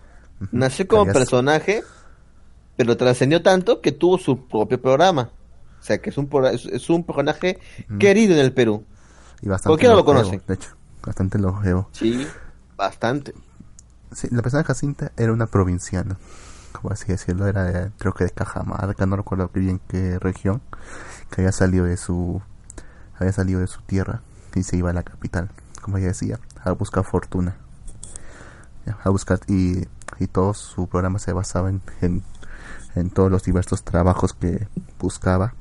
Nació 0.52 0.86
como 0.88 1.06
personaje, 1.06 1.82
pero 2.76 2.96
trascendió 2.96 3.40
tanto 3.42 3.80
que 3.80 3.92
tuvo 3.92 4.18
su 4.18 4.46
propio 4.48 4.80
programa. 4.80 5.30
O 5.84 5.86
sea, 5.86 5.98
que 5.98 6.08
es 6.08 6.16
un, 6.16 6.30
es, 6.50 6.88
un 6.88 7.04
personaje 7.04 7.58
querido 7.98 8.32
en 8.32 8.40
el 8.40 8.54
Perú. 8.54 8.86
y 9.42 9.48
bastante 9.50 9.68
Cualquiera 9.68 9.94
lo 9.94 10.04
conoce. 10.06 10.40
de 10.48 10.54
hecho 10.54 10.70
bastante 11.04 11.38
longevo 11.38 11.90
Sí, 11.92 12.26
bastante. 12.74 13.34
Sí, 14.12 14.28
la 14.30 14.40
persona 14.40 14.64
Jacinta 14.64 15.12
era 15.18 15.30
una 15.34 15.46
provinciana, 15.46 16.16
como 16.72 16.90
así 16.94 17.06
decirlo, 17.08 17.46
era 17.48 17.64
de- 17.64 17.90
creo 17.98 18.14
que 18.14 18.24
de 18.24 18.30
Cajamarca, 18.30 19.04
no 19.04 19.16
recuerdo 19.16 19.50
bien 19.52 19.78
qué 19.88 20.18
región, 20.18 20.62
que 21.30 21.42
había 21.42 21.52
salido 21.52 21.84
de 21.84 21.98
su 21.98 22.40
había 23.18 23.32
salido 23.32 23.60
de 23.60 23.66
su 23.66 23.82
tierra 23.82 24.22
y 24.54 24.62
se 24.62 24.78
iba 24.78 24.88
a 24.88 24.94
la 24.94 25.02
capital, 25.02 25.50
como 25.82 25.98
ella 25.98 26.08
decía, 26.08 26.40
a 26.64 26.70
buscar 26.72 27.04
fortuna. 27.04 27.56
A 29.02 29.08
buscar 29.10 29.40
y, 29.48 29.86
y 30.18 30.26
todo 30.26 30.52
su 30.54 30.86
programa 30.88 31.18
se 31.18 31.32
basaba 31.32 31.68
en, 31.70 31.80
en, 32.02 32.22
en 32.94 33.10
todos 33.10 33.30
los 33.30 33.42
diversos 33.42 33.82
trabajos 33.82 34.32
que 34.34 34.68
buscaba 34.98 35.54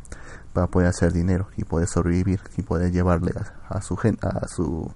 para 0.54 0.68
poder 0.68 0.88
hacer 0.88 1.14
dinero 1.14 1.48
y 1.58 1.64
poder 1.64 1.88
sobrevivir 1.88 2.40
y 2.58 2.62
poder 2.62 2.92
llevarle 2.92 3.34
a, 3.36 3.78
a 3.78 3.82
su 3.82 3.98
gente 3.98 4.28
a 4.28 4.48
su 4.48 4.92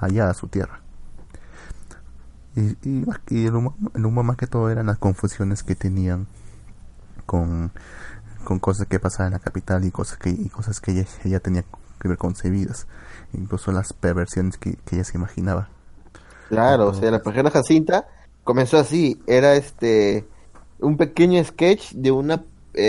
allá 0.00 0.30
a 0.30 0.34
su 0.34 0.48
tierra. 0.48 0.80
Y, 2.56 2.76
y, 2.88 3.46
el, 3.46 3.56
humor, 3.56 3.74
el 3.94 4.06
humor 4.06 4.24
más 4.24 4.36
que 4.36 4.46
todo 4.46 4.70
eran 4.70 4.86
las 4.86 4.98
confusiones 4.98 5.62
que 5.62 5.74
tenían 5.74 6.28
con, 7.26 7.72
con 8.44 8.60
cosas 8.60 8.86
que 8.86 9.00
pasaban 9.00 9.32
en 9.32 9.38
la 9.38 9.38
capital 9.40 9.84
y 9.84 9.90
cosas 9.90 10.18
que, 10.18 10.30
y 10.30 10.48
cosas 10.50 10.80
que 10.80 10.92
ella, 10.92 11.06
ella 11.24 11.40
tenía 11.40 11.64
que 11.98 12.08
ver 12.08 12.18
concebidas, 12.18 12.86
incluso 13.32 13.72
las 13.72 13.92
perversiones 13.92 14.56
que, 14.58 14.76
que 14.76 14.96
ella 14.96 15.04
se 15.04 15.18
imaginaba. 15.18 15.68
Claro, 16.48 16.88
o 16.88 16.94
sea, 16.94 17.10
la 17.10 17.22
persona 17.22 17.50
Jacinta 17.50 18.06
comenzó 18.44 18.78
así, 18.78 19.20
era 19.26 19.54
este 19.54 20.28
un 20.84 20.96
pequeño 20.96 21.42
sketch 21.44 21.92
de 21.92 22.10
una 22.12 22.44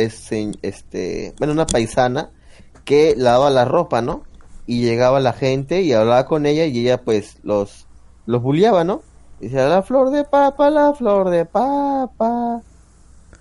se- 0.09 0.51
este, 0.61 1.33
bueno, 1.37 1.53
una 1.53 1.67
paisana 1.67 2.31
que 2.85 3.15
lavaba 3.17 3.49
la 3.49 3.65
ropa, 3.65 4.01
¿no? 4.01 4.23
Y 4.65 4.81
llegaba 4.83 5.19
la 5.19 5.33
gente 5.33 5.81
y 5.81 5.93
hablaba 5.93 6.25
con 6.25 6.45
ella 6.45 6.65
y 6.65 6.79
ella 6.79 7.03
pues 7.03 7.37
los 7.43 7.87
los 8.25 8.41
bulleaba, 8.41 8.83
¿no? 8.83 9.03
Y 9.39 9.45
decía, 9.45 9.67
la 9.67 9.83
flor 9.83 10.09
de 10.11 10.23
papa, 10.25 10.69
la 10.69 10.93
flor 10.93 11.29
de 11.29 11.45
papa. 11.45 12.63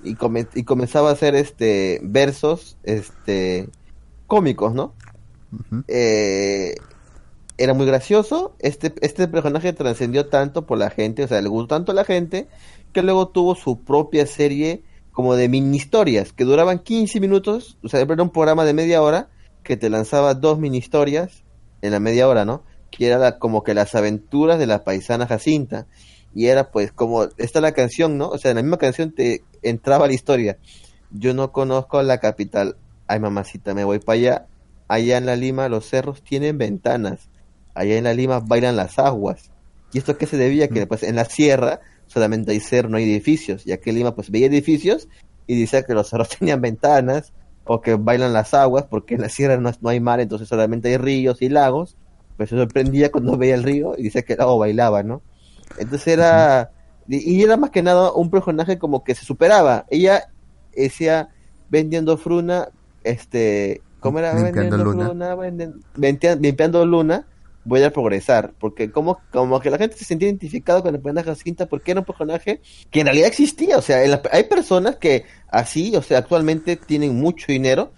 Y, 0.02 0.16
come- 0.16 0.48
y 0.54 0.64
comenzaba 0.64 1.10
a 1.10 1.12
hacer 1.14 1.34
este 1.34 2.00
versos 2.02 2.78
este 2.84 3.70
cómicos, 4.26 4.74
¿no? 4.74 4.94
eh, 5.88 6.74
era 7.58 7.74
muy 7.74 7.86
gracioso. 7.86 8.56
Este, 8.58 8.94
este 9.02 9.28
personaje 9.28 9.72
trascendió 9.72 10.28
tanto 10.28 10.66
por 10.66 10.78
la 10.78 10.90
gente, 10.90 11.24
o 11.24 11.28
sea, 11.28 11.40
le 11.42 11.48
gustó 11.48 11.68
tanto 11.76 11.92
a 11.92 11.94
la 11.94 12.04
gente, 12.04 12.48
que 12.94 13.02
luego 13.02 13.28
tuvo 13.28 13.54
su 13.54 13.84
propia 13.84 14.26
serie 14.26 14.82
como 15.12 15.36
de 15.36 15.48
mini 15.50 15.76
historias, 15.76 16.32
que 16.32 16.44
duraban 16.44 16.78
15 16.78 17.20
minutos, 17.20 17.76
o 17.84 17.88
sea, 17.88 18.00
era 18.00 18.22
un 18.22 18.30
programa 18.30 18.64
de 18.64 18.72
media 18.72 19.02
hora 19.02 19.28
que 19.62 19.76
te 19.76 19.90
lanzaba 19.90 20.32
dos 20.34 20.58
mini 20.58 20.78
historias 20.78 21.44
en 21.82 21.92
la 21.92 22.00
media 22.00 22.26
hora, 22.26 22.44
¿no? 22.46 22.64
Que 22.90 23.06
era 23.06 23.18
la- 23.18 23.38
como 23.38 23.62
que 23.62 23.74
las 23.74 23.94
aventuras 23.94 24.58
de 24.58 24.66
la 24.66 24.82
paisana 24.84 25.26
Jacinta. 25.26 25.86
Y 26.34 26.46
era 26.46 26.70
pues 26.72 26.90
como, 26.90 27.24
esta 27.36 27.58
es 27.58 27.62
la 27.62 27.72
canción, 27.72 28.18
¿no? 28.18 28.28
O 28.28 28.38
sea, 28.38 28.50
en 28.50 28.56
la 28.56 28.62
misma 28.62 28.78
canción 28.78 29.12
te 29.12 29.42
entraba 29.62 30.06
la 30.08 30.14
historia. 30.14 30.58
Yo 31.10 31.32
no 31.34 31.52
conozco 31.52 32.02
la 32.02 32.18
capital. 32.18 32.76
Ay, 33.06 33.20
mamacita, 33.20 33.72
me 33.74 33.84
voy 33.84 34.00
para 34.00 34.16
allá. 34.18 34.46
Allá 34.88 35.16
en 35.18 35.26
la 35.26 35.36
Lima 35.36 35.68
los 35.68 35.86
cerros 35.88 36.22
tienen 36.22 36.58
ventanas. 36.58 37.28
Allá 37.74 37.96
en 37.96 38.04
la 38.04 38.14
Lima 38.14 38.40
bailan 38.40 38.74
las 38.76 38.98
aguas. 38.98 39.50
¿Y 39.92 39.98
esto 39.98 40.18
qué 40.18 40.26
se 40.26 40.36
debía? 40.36 40.66
Que 40.68 40.86
pues 40.88 41.04
en 41.04 41.14
la 41.14 41.24
sierra 41.24 41.80
solamente 42.14 42.52
hay 42.52 42.60
cerro, 42.60 42.88
no 42.88 42.96
hay 42.96 43.04
edificios. 43.04 43.66
Y 43.66 43.72
aquí 43.72 43.90
en 43.90 43.96
Lima 43.96 44.14
pues 44.14 44.30
veía 44.30 44.46
edificios 44.46 45.08
y 45.46 45.54
dice 45.56 45.84
que 45.84 45.92
los 45.94 46.08
cerros 46.08 46.28
tenían 46.38 46.60
ventanas 46.62 47.32
o 47.64 47.80
que 47.80 47.94
bailan 47.96 48.32
las 48.32 48.54
aguas 48.54 48.84
porque 48.88 49.14
en 49.16 49.20
la 49.22 49.28
sierra 49.28 49.56
no, 49.58 49.70
no 49.80 49.88
hay 49.88 50.00
mar, 50.00 50.20
entonces 50.20 50.48
solamente 50.48 50.88
hay 50.88 50.96
ríos 50.96 51.42
y 51.42 51.48
lagos. 51.50 51.96
Pues 52.36 52.48
se 52.50 52.56
sorprendía 52.56 53.10
cuando 53.12 53.36
veía 53.38 53.54
el 53.54 53.62
río 53.62 53.94
y 53.98 54.04
dice 54.04 54.24
que 54.24 54.32
el 54.34 54.38
lago 54.38 54.58
bailaba, 54.58 55.02
¿no? 55.02 55.20
Entonces 55.78 56.08
era... 56.08 56.70
Y 57.06 57.42
era 57.42 57.58
más 57.58 57.68
que 57.68 57.82
nada 57.82 58.12
un 58.12 58.30
personaje 58.30 58.78
como 58.78 59.04
que 59.04 59.14
se 59.14 59.26
superaba. 59.26 59.84
Ella 59.90 60.24
decía, 60.74 61.28
vendiendo 61.68 62.16
fruna, 62.16 62.68
este... 63.02 63.82
¿Cómo 64.00 64.18
era? 64.18 64.32
Vendiendo 64.34 64.78
luna. 64.78 65.04
fruna, 65.06 65.34
venden- 65.34 65.80
ventea- 65.96 66.36
limpiando 66.40 66.84
luna, 66.86 67.26
voy 67.64 67.82
a 67.82 67.92
progresar. 67.92 68.52
Porque 68.58 68.90
como, 68.90 69.18
como 69.32 69.60
que 69.60 69.70
la 69.70 69.78
gente 69.78 69.96
se 69.96 70.04
sentía 70.04 70.28
identificado 70.28 70.82
con 70.82 70.94
el 70.94 71.00
personaje 71.00 71.28
Jacinta 71.30 71.66
porque 71.66 71.90
era 71.92 72.00
un 72.00 72.06
personaje 72.06 72.60
que 72.90 73.00
en 73.00 73.06
realidad 73.06 73.28
existía. 73.28 73.76
O 73.78 73.82
sea, 73.82 74.06
la- 74.06 74.22
hay 74.32 74.44
personas 74.44 74.96
que 74.96 75.24
así, 75.48 75.94
o 75.96 76.02
sea, 76.02 76.18
actualmente 76.18 76.76
tienen 76.76 77.16
mucho 77.16 77.46
dinero. 77.48 77.92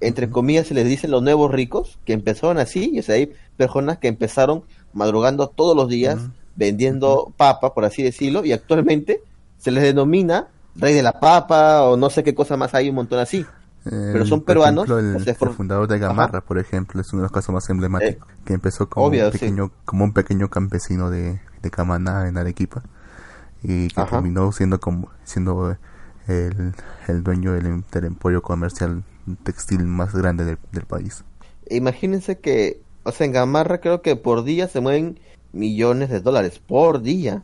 Entre 0.00 0.28
comillas 0.28 0.66
se 0.66 0.74
les 0.74 0.86
dicen 0.86 1.10
los 1.10 1.22
nuevos 1.22 1.50
ricos, 1.50 1.98
que 2.04 2.12
empezaron 2.12 2.58
así. 2.58 2.90
Y 2.92 2.98
o 2.98 3.02
sea, 3.02 3.14
hay 3.14 3.32
personas 3.56 3.98
que 3.98 4.08
empezaron 4.08 4.64
madrugando 4.92 5.48
todos 5.48 5.74
los 5.76 5.88
días, 5.88 6.18
vendiendo 6.54 7.32
papa, 7.36 7.72
por 7.74 7.84
así 7.84 8.02
decirlo. 8.02 8.44
Y 8.44 8.52
actualmente 8.52 9.20
se 9.58 9.70
les 9.70 9.82
denomina 9.82 10.48
rey 10.74 10.92
de 10.92 11.02
la 11.02 11.18
papa 11.18 11.82
o 11.84 11.96
no 11.96 12.10
sé 12.10 12.22
qué 12.22 12.34
cosa 12.34 12.56
más 12.58 12.74
hay, 12.74 12.90
un 12.90 12.96
montón 12.96 13.18
así. 13.18 13.46
Pero 13.88 14.26
son 14.26 14.40
por 14.40 14.46
peruanos. 14.46 14.88
ejemplo, 14.88 15.48
el, 15.48 15.54
fundador 15.54 15.88
de 15.88 15.98
Gamarra, 15.98 16.40
por 16.40 16.58
ejemplo, 16.58 17.00
es 17.00 17.12
uno 17.12 17.22
de 17.22 17.24
los 17.26 17.32
casos 17.32 17.54
más 17.54 17.68
emblemáticos. 17.70 18.28
que 18.44 18.54
empezó 18.54 18.88
como, 18.88 19.06
obvio, 19.06 19.26
un 19.26 19.32
sí. 19.32 19.38
pequeño, 19.38 19.70
como 19.84 20.04
un 20.04 20.12
pequeño 20.12 20.48
campesino 20.50 21.10
de, 21.10 21.40
de 21.62 21.70
Camaná 21.70 22.28
en 22.28 22.38
Arequipa. 22.38 22.82
Y 23.62 23.88
que 23.88 24.00
Ajá. 24.00 24.16
terminó 24.16 24.50
siendo 24.52 24.80
como 24.80 25.10
siendo 25.24 25.76
el, 26.28 26.74
el 27.08 27.22
dueño 27.22 27.52
del, 27.52 27.84
del 27.90 28.04
emporio 28.04 28.42
comercial 28.42 29.04
textil 29.44 29.84
más 29.84 30.14
grande 30.14 30.44
del, 30.44 30.58
del 30.72 30.84
país. 30.84 31.24
Imagínense 31.70 32.38
que, 32.38 32.80
o 33.02 33.12
sea, 33.12 33.26
en 33.26 33.32
Gamarra 33.32 33.80
creo 33.80 34.02
que 34.02 34.16
por 34.16 34.44
día 34.44 34.68
se 34.68 34.80
mueven 34.80 35.18
millones 35.52 36.10
de 36.10 36.20
dólares, 36.20 36.60
por 36.64 37.02
día. 37.02 37.42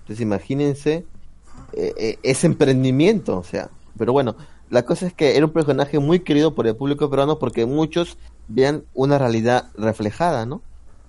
Entonces 0.00 0.20
imagínense 0.20 1.04
eh, 1.72 1.94
eh, 1.96 2.18
ese 2.22 2.46
emprendimiento, 2.46 3.38
o 3.38 3.44
sea. 3.44 3.70
Pero 3.98 4.12
bueno, 4.12 4.36
la 4.70 4.84
cosa 4.84 5.06
es 5.06 5.12
que 5.12 5.36
era 5.36 5.46
un 5.46 5.52
personaje 5.52 5.98
muy 5.98 6.20
querido 6.20 6.54
por 6.54 6.66
el 6.66 6.76
público 6.76 7.08
peruano 7.08 7.38
porque 7.38 7.66
muchos 7.66 8.18
vean 8.48 8.84
una 8.94 9.18
realidad 9.18 9.70
reflejada, 9.76 10.46
¿no? 10.46 10.62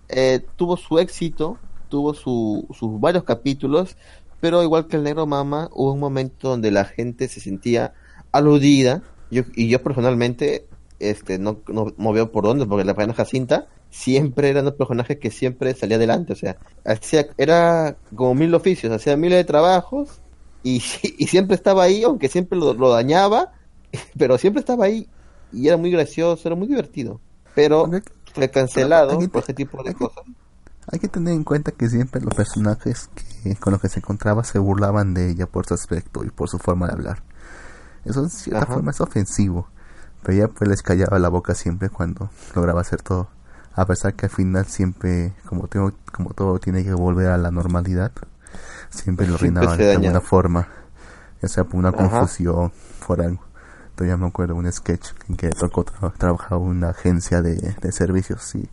Eh, 0.10 0.41
tuvo 0.55 0.78
su 0.78 0.99
éxito, 0.99 1.58
tuvo 1.89 2.14
su, 2.14 2.68
sus 2.78 2.99
varios 2.99 3.24
capítulos, 3.24 3.97
pero 4.39 4.64
igual 4.64 4.88
que 4.88 4.97
el 4.97 5.03
Negro 5.03 5.26
Mama, 5.26 5.70
hubo 5.74 5.93
un 5.93 5.99
momento 5.99 6.49
donde 6.49 6.72
la 6.72 6.86
gente 6.86 7.28
se 7.28 7.39
sentía 7.39 7.93
aludida, 8.32 9.01
yo, 9.32 9.43
y 9.55 9.68
yo 9.68 9.82
personalmente 9.82 10.66
este 10.99 11.38
no, 11.38 11.60
no, 11.68 12.14
veo 12.14 12.32
por 12.32 12.45
dónde, 12.45 12.66
porque 12.66 12.86
la 12.86 12.93
reina 12.93 13.14
Jacinta 13.14 13.68
siempre 13.89 14.49
era 14.49 14.62
un 14.62 14.76
personaje 14.76 15.20
que 15.20 15.32
siempre 15.32 15.74
salía 15.74 15.97
adelante, 15.97 16.34
o 16.34 16.36
sea, 16.36 16.58
hacía, 16.86 17.28
era 17.38 17.97
como 18.16 18.36
mil 18.36 18.53
oficios, 18.53 18.91
hacía 18.91 19.18
miles 19.18 19.38
de 19.38 19.43
trabajos 19.43 20.22
y, 20.64 20.82
y 21.18 21.28
siempre 21.28 21.55
estaba 21.55 21.84
ahí, 21.84 22.03
aunque 22.03 22.30
siempre 22.30 22.58
lo, 22.58 22.74
lo 22.74 22.89
dañaba, 22.89 23.53
pero 24.18 24.38
siempre 24.38 24.60
estaba 24.60 24.86
ahí 24.86 25.08
y 25.51 25.68
era 25.68 25.78
muy 25.78 25.91
gracioso, 25.91 26.47
era 26.47 26.55
muy 26.55 26.68
divertido, 26.68 27.20
pero 27.55 27.89
fue 28.34 28.49
cancelado 28.49 29.18
por 29.30 29.43
ese 29.43 29.53
tipo 29.53 29.84
de 29.84 29.93
cosas. 29.93 30.24
Hay 30.89 30.99
que 30.99 31.08
tener 31.08 31.34
en 31.34 31.43
cuenta 31.43 31.72
que 31.72 31.89
siempre 31.89 32.22
los 32.22 32.34
personajes 32.34 33.10
que, 33.43 33.55
con 33.58 33.74
los 33.74 33.82
que 33.82 33.89
se 33.89 33.99
encontraba 33.99 34.43
se 34.43 34.58
burlaban 34.60 35.14
de 35.14 35.30
ella 35.32 35.45
por 35.45 35.66
su 35.66 35.74
aspecto 35.74 36.24
y 36.24 36.30
por 36.30 36.49
su 36.49 36.60
forma 36.60 36.88
de 36.88 36.93
hablar. 36.93 37.24
Eso 38.05 38.22
en 38.22 38.30
cierta 38.30 38.64
Ajá. 38.64 38.74
forma 38.76 38.91
es 38.91 39.01
ofensivo, 39.01 39.68
pero 40.24 40.38
ella 40.38 40.47
pues 40.47 40.70
les 40.70 40.82
callaba 40.82 41.20
la 41.20 41.28
boca 41.28 41.55
siempre 41.55 41.89
cuando 41.89 42.30
lograba 42.55 42.82
hacer 42.82 43.01
todo. 43.01 43.30
A 43.74 43.86
pesar 43.86 44.14
que 44.14 44.28
al 44.28 44.32
final 44.32 44.66
siempre, 44.66 45.34
como, 45.45 45.68
tengo, 45.68 45.91
como 46.14 46.34
todo 46.34 46.58
tiene 46.60 46.84
que 46.84 46.93
volver 46.93 47.28
a 47.28 47.38
la 47.38 47.51
normalidad, 47.51 48.12
siempre 48.89 49.27
lo 49.27 49.38
se 49.77 49.83
de 49.83 49.93
alguna 49.93 50.21
forma, 50.21 50.67
ya 51.41 51.47
sea 51.47 51.63
por 51.63 51.75
una 51.75 51.89
Ajá. 51.89 51.97
confusión, 51.97 52.71
por 53.05 53.21
algo. 53.21 53.41
Todavía 53.95 54.17
me 54.17 54.27
acuerdo 54.27 54.55
un 54.55 54.71
sketch 54.71 55.09
en 55.27 55.38
que 55.38 55.49
tocó 55.49 55.83
tra- 55.85 56.13
trabajar 56.17 56.57
en 56.59 56.63
una 56.65 56.89
agencia 56.89 57.41
de, 57.41 57.55
de 57.55 57.91
servicios 57.91 58.53
y 58.55 58.69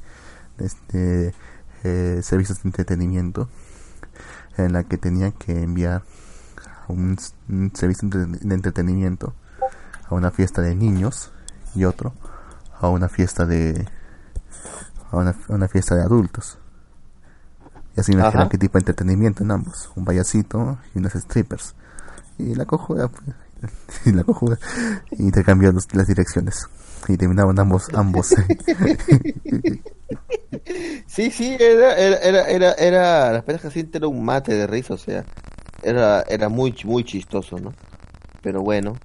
este, 0.59 1.35
eh, 1.83 2.21
servicios 2.23 2.63
de 2.63 2.69
entretenimiento 2.69 3.49
en 4.57 4.73
la 4.75 4.85
que 4.85 4.99
tenía 4.99 5.31
que 5.33 5.63
enviar 5.63 6.03
un, 6.89 7.15
s- 7.19 7.33
un 7.49 7.73
servicio 7.75 8.09
de, 8.09 8.27
de 8.27 8.55
entretenimiento 8.55 9.35
a 10.09 10.15
una 10.15 10.31
fiesta 10.31 10.61
de 10.61 10.75
niños 10.75 11.33
y 11.75 11.87
otro 11.87 12.13
a 12.81 12.89
una 12.89 13.09
fiesta 13.09 13.47
de 13.47 13.89
a 15.11 15.17
una, 15.17 15.31
a 15.31 15.53
una 15.55 15.69
fiesta 15.69 15.95
de 15.95 16.03
adultos 16.03 16.59
y 17.97 18.01
así 18.01 18.13
dijeron 18.15 18.49
qué 18.49 18.59
tipo 18.59 18.75
de 18.79 18.81
entretenimiento 18.81 19.43
en 19.45 19.51
ambos. 19.53 19.91
Un 19.97 20.05
payasito 20.05 20.79
y 20.95 20.99
unas 20.99 21.13
strippers. 21.15 21.75
Y 22.39 22.55
la 22.55 22.65
cojuda 22.65 23.09
pues, 23.09 23.23
y 24.07 24.13
la 24.13 24.25
cojuda 24.25 24.59
y 25.13 25.23
intercambió 25.23 25.71
los- 25.73 25.93
las 25.95 26.07
direcciones. 26.07 26.67
Y 27.07 27.17
terminaban 27.17 27.59
ambos 27.59 27.89
ambos. 27.95 28.35
Sí, 31.07 31.31
sí, 31.31 31.57
era, 31.59 31.95
era, 31.97 32.17
era, 32.19 32.49
era, 32.49 32.73
era, 32.73 33.33
la 33.33 33.43
Pena 33.43 33.59
Jacinta 33.59 33.99
era 33.99 34.09
un 34.09 34.25
mate 34.25 34.55
de 34.55 34.67
risa, 34.67 34.95
o 34.95 34.99
sea, 34.99 35.25
era, 35.83 36.23
era 36.23 36.49
muy, 36.49 36.75
muy 36.85 37.05
chistoso, 37.05 37.59
¿no? 37.59 37.73
Pero 38.43 38.63
bueno, 38.63 38.97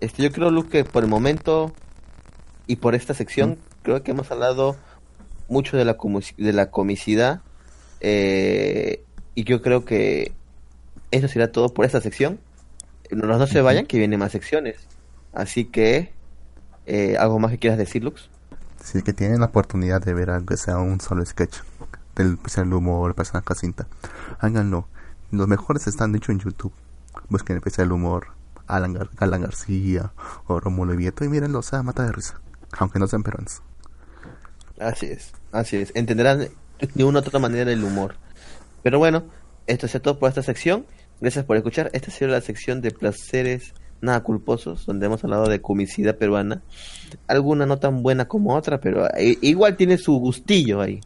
este, 0.00 0.22
yo 0.22 0.30
creo, 0.32 0.50
Luz, 0.50 0.66
que 0.66 0.84
por 0.84 1.02
el 1.02 1.08
momento 1.10 1.72
y 2.66 2.76
por 2.76 2.94
esta 2.94 3.14
sección, 3.14 3.58
creo 3.82 4.02
que 4.02 4.12
hemos 4.12 4.30
hablado 4.30 4.76
mucho 5.48 5.76
de 5.76 5.84
la, 5.84 5.96
de 6.36 6.52
la 6.52 6.70
comicidad, 6.70 7.40
eh, 8.00 9.04
y 9.34 9.44
yo 9.44 9.62
creo 9.62 9.84
que 9.84 10.32
eso 11.10 11.28
será 11.28 11.52
todo 11.52 11.72
por 11.72 11.84
esta 11.84 12.00
sección. 12.00 12.40
No, 13.10 13.26
no 13.26 13.46
se 13.46 13.60
vayan, 13.60 13.86
que 13.86 13.98
vienen 13.98 14.20
más 14.20 14.32
secciones. 14.32 14.76
Así 15.32 15.64
que, 15.64 16.12
eh, 16.86 17.16
¿algo 17.18 17.38
más 17.38 17.50
que 17.50 17.58
quieras 17.58 17.78
decir, 17.78 18.04
Lux? 18.04 18.30
Si 18.82 18.98
es 18.98 19.04
que 19.04 19.12
tienen 19.12 19.40
la 19.40 19.46
oportunidad 19.46 20.00
de 20.02 20.14
ver 20.14 20.30
aunque 20.30 20.56
sea 20.56 20.78
un 20.78 21.00
solo 21.00 21.24
sketch 21.24 21.58
del 22.16 22.34
especial 22.34 22.70
de 22.70 22.76
humor, 22.76 23.14
personaje 23.14 23.46
Jacinta, 23.48 23.86
háganlo. 24.38 24.88
Los 25.30 25.46
mejores 25.48 25.86
están 25.86 26.14
hechos 26.14 26.30
en 26.30 26.38
YouTube. 26.38 26.72
Busquen 27.28 27.54
el 27.54 27.58
especial 27.58 27.88
de 27.88 27.94
humor, 27.94 28.28
Alan, 28.66 28.94
Gar- 28.94 29.10
Alan 29.18 29.42
García 29.42 30.12
o 30.46 30.58
Romulo 30.60 30.96
Vieto 30.96 31.24
y 31.24 31.28
mírenlo, 31.28 31.58
o 31.58 31.62
sea, 31.62 31.82
mata 31.82 32.04
de 32.04 32.12
risa. 32.12 32.40
Aunque 32.78 32.98
no 32.98 33.06
sean 33.08 33.22
peruanos. 33.22 33.62
Así 34.78 35.06
es, 35.06 35.32
así 35.52 35.76
es. 35.76 35.92
Entenderán 35.94 36.48
de 36.94 37.04
una 37.04 37.18
u 37.20 37.22
otra 37.22 37.38
manera 37.38 37.70
el 37.72 37.82
humor. 37.84 38.16
Pero 38.82 38.98
bueno, 38.98 39.24
esto 39.66 39.86
es 39.86 40.00
todo 40.02 40.18
por 40.18 40.28
esta 40.28 40.42
sección. 40.42 40.86
Gracias 41.20 41.44
por 41.44 41.56
escuchar. 41.56 41.90
Esta 41.92 42.10
ha 42.10 42.14
sido 42.14 42.30
la 42.30 42.40
sección 42.40 42.80
de 42.80 42.90
placeres 42.90 43.74
nada 44.00 44.22
culposos, 44.22 44.86
donde 44.86 45.06
hemos 45.06 45.22
hablado 45.24 45.46
de 45.48 45.60
comicidad 45.60 46.16
peruana. 46.16 46.62
Alguna 47.26 47.66
no 47.66 47.78
tan 47.78 48.02
buena 48.02 48.26
como 48.26 48.54
otra, 48.54 48.80
pero 48.80 49.06
i- 49.20 49.38
igual 49.42 49.76
tiene 49.76 49.98
su 49.98 50.14
gustillo 50.18 50.80
ahí. 50.80 51.00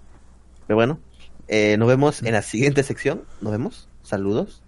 Pero 0.66 0.76
bueno, 0.76 1.00
eh, 1.48 1.76
nos 1.78 1.88
vemos 1.88 2.22
en 2.22 2.32
la 2.32 2.42
siguiente 2.42 2.82
sección. 2.84 3.22
Nos 3.40 3.50
vemos. 3.52 3.88
Saludos. 4.02 4.62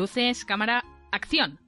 Luces, 0.00 0.46
cámara, 0.46 0.82
acción. 1.12 1.58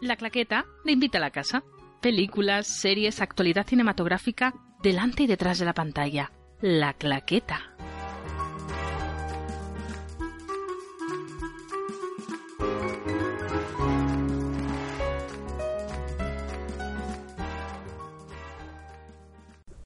La 0.00 0.16
claqueta 0.16 0.64
le 0.86 0.92
invita 0.92 1.18
a 1.18 1.20
la 1.20 1.32
casa. 1.32 1.64
Películas, 2.00 2.66
series, 2.66 3.20
actualidad 3.20 3.66
cinematográfica, 3.66 4.54
delante 4.82 5.24
y 5.24 5.26
detrás 5.26 5.58
de 5.58 5.66
la 5.66 5.74
pantalla. 5.74 6.32
La 6.62 6.94
claqueta. 6.94 7.76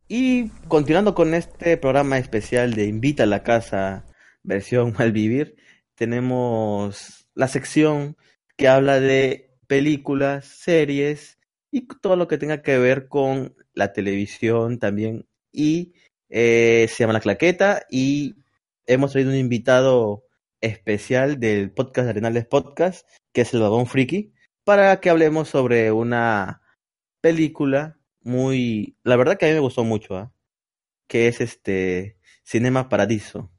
Y 0.07 0.51
continuando 0.69 1.17
con 1.17 1.35
este 1.35 1.77
programa 1.77 2.17
especial 2.19 2.75
de 2.75 2.87
Invita 2.87 3.25
a 3.25 3.27
la 3.27 3.43
Casa, 3.43 4.07
versión 4.45 4.95
Malvivir, 5.01 5.57
tenemos 5.97 7.21
la 7.41 7.49
sección 7.49 8.19
que 8.59 8.69
habla 8.69 9.01
de 9.01 9.57
películas, 9.67 10.45
series 10.45 11.39
y 11.71 11.89
todo 11.89 12.17
lo 12.17 12.29
que 12.29 12.37
tenga 12.37 12.61
que 12.61 12.77
ver 12.77 13.09
con 13.09 13.57
la 13.73 13.95
televisión 13.95 14.79
también. 14.79 15.27
Y 15.51 15.95
eh, 16.29 16.87
se 16.91 17.03
llama 17.03 17.15
La 17.15 17.21
Claqueta 17.21 17.87
y 17.89 18.35
hemos 18.85 19.13
traído 19.13 19.31
un 19.31 19.39
invitado 19.39 20.27
especial 20.61 21.41
del 21.41 21.73
podcast 21.73 22.05
de 22.05 22.11
Arenales 22.11 22.45
Podcast, 22.45 23.09
que 23.33 23.41
es 23.41 23.55
el 23.55 23.63
Babón 23.63 23.87
Friki, 23.87 24.35
para 24.63 25.01
que 25.01 25.09
hablemos 25.09 25.49
sobre 25.49 25.93
una 25.93 26.61
película 27.23 27.99
muy, 28.21 28.99
la 29.03 29.17
verdad 29.17 29.39
que 29.39 29.47
a 29.47 29.49
mí 29.49 29.55
me 29.55 29.61
gustó 29.61 29.83
mucho, 29.83 30.15
¿ah? 30.15 30.35
Que 31.09 31.27
es 31.29 31.41
este 31.41 32.19
Cinema 32.45 32.91
Paradiso, 32.91 33.51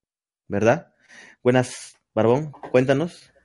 ¿verdad? 0.48 0.94
Buenas, 1.42 1.98
Barbón, 2.14 2.52
cuéntanos. 2.70 3.31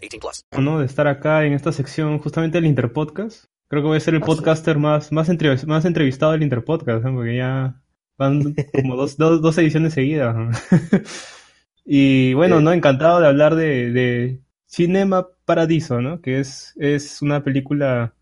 18 0.00 0.20
plus. 0.20 0.44
¿no? 0.64 0.78
de 0.80 0.86
estar 0.86 1.06
acá 1.06 1.44
en 1.44 1.52
esta 1.52 1.72
sección 1.72 2.18
justamente 2.18 2.58
del 2.58 2.66
Interpodcast. 2.66 3.44
Creo 3.68 3.82
que 3.82 3.88
voy 3.88 3.96
a 3.98 4.00
ser 4.00 4.14
el 4.14 4.20
podcaster 4.20 4.78
más, 4.78 5.12
más, 5.12 5.28
entre- 5.28 5.64
más 5.66 5.84
entrevistado 5.84 6.32
del 6.32 6.42
Interpodcast, 6.42 7.04
¿no? 7.04 7.14
porque 7.14 7.36
ya 7.36 7.80
van 8.18 8.54
como 8.74 8.96
dos, 8.96 9.16
dos, 9.16 9.40
dos 9.40 9.56
ediciones 9.58 9.94
seguidas. 9.94 10.36
y 11.84 12.34
bueno, 12.34 12.60
no 12.60 12.72
encantado 12.72 13.20
de 13.20 13.26
hablar 13.26 13.54
de, 13.54 13.90
de 13.92 14.40
Cinema 14.66 15.28
Paradiso, 15.44 16.00
¿no? 16.00 16.20
que 16.20 16.40
es, 16.40 16.74
es 16.78 17.22
una 17.22 17.42
película 17.42 18.14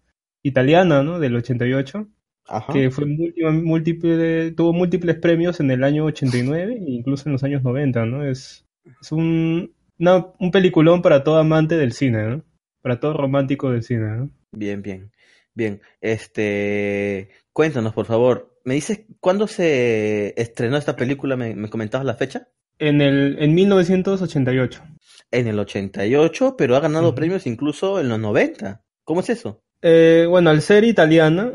italiana 0.42 1.02
¿no? 1.02 1.18
del 1.18 1.36
88. 1.36 2.08
Ajá. 2.50 2.72
que 2.72 2.90
fue 2.90 3.04
múltiple, 3.04 3.50
múltiple- 3.50 4.54
tuvo 4.56 4.72
múltiples 4.72 5.16
premios 5.16 5.60
en 5.60 5.70
el 5.70 5.84
año 5.84 6.06
89 6.06 6.78
e 6.80 6.90
incluso 6.92 7.28
en 7.28 7.34
los 7.34 7.44
años 7.44 7.62
90, 7.62 8.06
¿no? 8.06 8.24
Es, 8.24 8.66
es 9.02 9.12
un, 9.12 9.70
una- 9.98 10.26
un 10.38 10.50
peliculón 10.50 11.02
para 11.02 11.24
todo 11.24 11.38
amante 11.38 11.76
del 11.76 11.92
cine, 11.92 12.22
¿no? 12.28 12.44
Para 12.82 13.00
todo 13.00 13.14
romántico 13.14 13.70
del 13.70 13.82
cine, 13.82 14.16
¿no? 14.16 14.30
Bien, 14.52 14.82
bien, 14.82 15.12
bien. 15.54 15.80
Este, 16.00 17.30
cuéntanos, 17.52 17.92
por 17.92 18.06
favor. 18.06 18.54
¿Me 18.64 18.74
dices 18.74 19.02
cuándo 19.20 19.46
se 19.46 20.34
estrenó 20.40 20.76
esta 20.76 20.96
película? 20.96 21.36
¿Me, 21.36 21.54
me 21.54 21.68
comentabas 21.68 22.06
la 22.06 22.14
fecha? 22.14 22.48
En 22.78 23.00
el, 23.00 23.36
en 23.40 23.54
1988. 23.54 24.82
En 25.30 25.46
el 25.46 25.58
88, 25.58 26.54
pero 26.56 26.76
ha 26.76 26.80
ganado 26.80 27.14
premios 27.14 27.46
incluso 27.46 28.00
en 28.00 28.08
los 28.08 28.18
90. 28.18 28.82
¿Cómo 29.04 29.20
es 29.20 29.30
eso? 29.30 29.60
Eh, 29.82 30.26
bueno, 30.28 30.50
al 30.50 30.62
ser 30.62 30.84
italiana, 30.84 31.52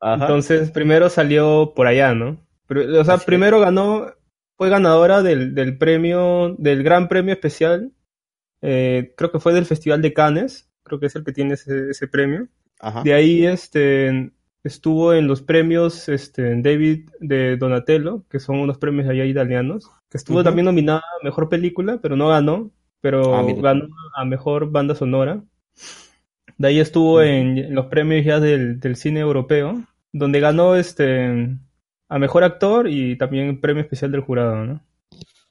Ajá. 0.00 0.14
entonces 0.24 0.70
primero 0.70 1.08
salió 1.10 1.72
por 1.74 1.86
allá, 1.86 2.14
¿no? 2.14 2.44
Pero, 2.66 3.00
o 3.00 3.04
sea, 3.04 3.18
primero 3.18 3.60
ganó, 3.60 4.06
fue 4.60 4.68
ganadora 4.68 5.22
del, 5.22 5.54
del 5.54 5.78
premio, 5.78 6.54
del 6.58 6.82
gran 6.82 7.08
premio 7.08 7.32
especial, 7.32 7.92
eh, 8.60 9.14
creo 9.16 9.32
que 9.32 9.40
fue 9.40 9.54
del 9.54 9.64
Festival 9.64 10.02
de 10.02 10.12
Cannes, 10.12 10.68
creo 10.82 11.00
que 11.00 11.06
es 11.06 11.16
el 11.16 11.24
que 11.24 11.32
tiene 11.32 11.54
ese, 11.54 11.88
ese 11.88 12.08
premio. 12.08 12.46
Ajá. 12.78 13.02
De 13.02 13.14
ahí 13.14 13.46
este, 13.46 14.32
estuvo 14.62 15.14
en 15.14 15.28
los 15.28 15.40
premios 15.40 16.10
este, 16.10 16.60
David 16.60 17.08
de 17.20 17.56
Donatello, 17.56 18.22
que 18.28 18.38
son 18.38 18.58
unos 18.58 18.76
premios 18.76 19.08
allá 19.08 19.24
italianos, 19.24 19.90
que 20.10 20.18
estuvo 20.18 20.44
también 20.44 20.66
nominada 20.66 20.98
a 20.98 21.24
Mejor 21.24 21.48
Película, 21.48 21.98
pero 22.02 22.14
no 22.16 22.28
ganó, 22.28 22.70
pero 23.00 23.34
Ah, 23.34 23.46
ganó 23.62 23.88
a 24.14 24.26
Mejor 24.26 24.70
Banda 24.70 24.94
Sonora. 24.94 25.42
De 26.58 26.68
ahí 26.68 26.80
estuvo 26.80 27.22
en, 27.22 27.56
en 27.56 27.74
los 27.74 27.86
premios 27.86 28.26
ya 28.26 28.40
del, 28.40 28.78
del 28.78 28.96
cine 28.96 29.20
europeo, 29.20 29.82
donde 30.12 30.38
ganó 30.38 30.76
este, 30.76 31.56
a 32.10 32.18
Mejor 32.20 32.44
Actor 32.44 32.88
y 32.90 33.16
también 33.18 33.60
premio 33.62 33.82
especial 33.82 34.12
del 34.12 34.22
jurado, 34.22 34.64
¿no? 34.66 34.82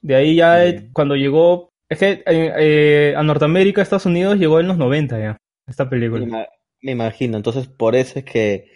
De 0.02 0.14
ahí 0.16 0.36
ya 0.36 0.58
cuando 0.92 1.16
llegó, 1.16 1.70
es 1.88 1.98
que 1.98 2.10
eh, 2.12 2.22
eh, 2.26 3.14
a 3.16 3.22
Norteamérica, 3.22 3.82
Estados 3.82 4.06
Unidos, 4.06 4.38
llegó 4.38 4.60
en 4.60 4.68
los 4.68 4.78
90 4.78 5.18
ya, 5.20 5.38
esta 5.66 5.88
película. 5.90 6.24
Me, 6.24 6.26
ima- 6.26 6.46
me 6.82 6.92
imagino. 6.92 7.36
Entonces, 7.36 7.66
por 7.66 7.96
eso 7.96 8.18
es 8.20 8.24
que 8.24 8.70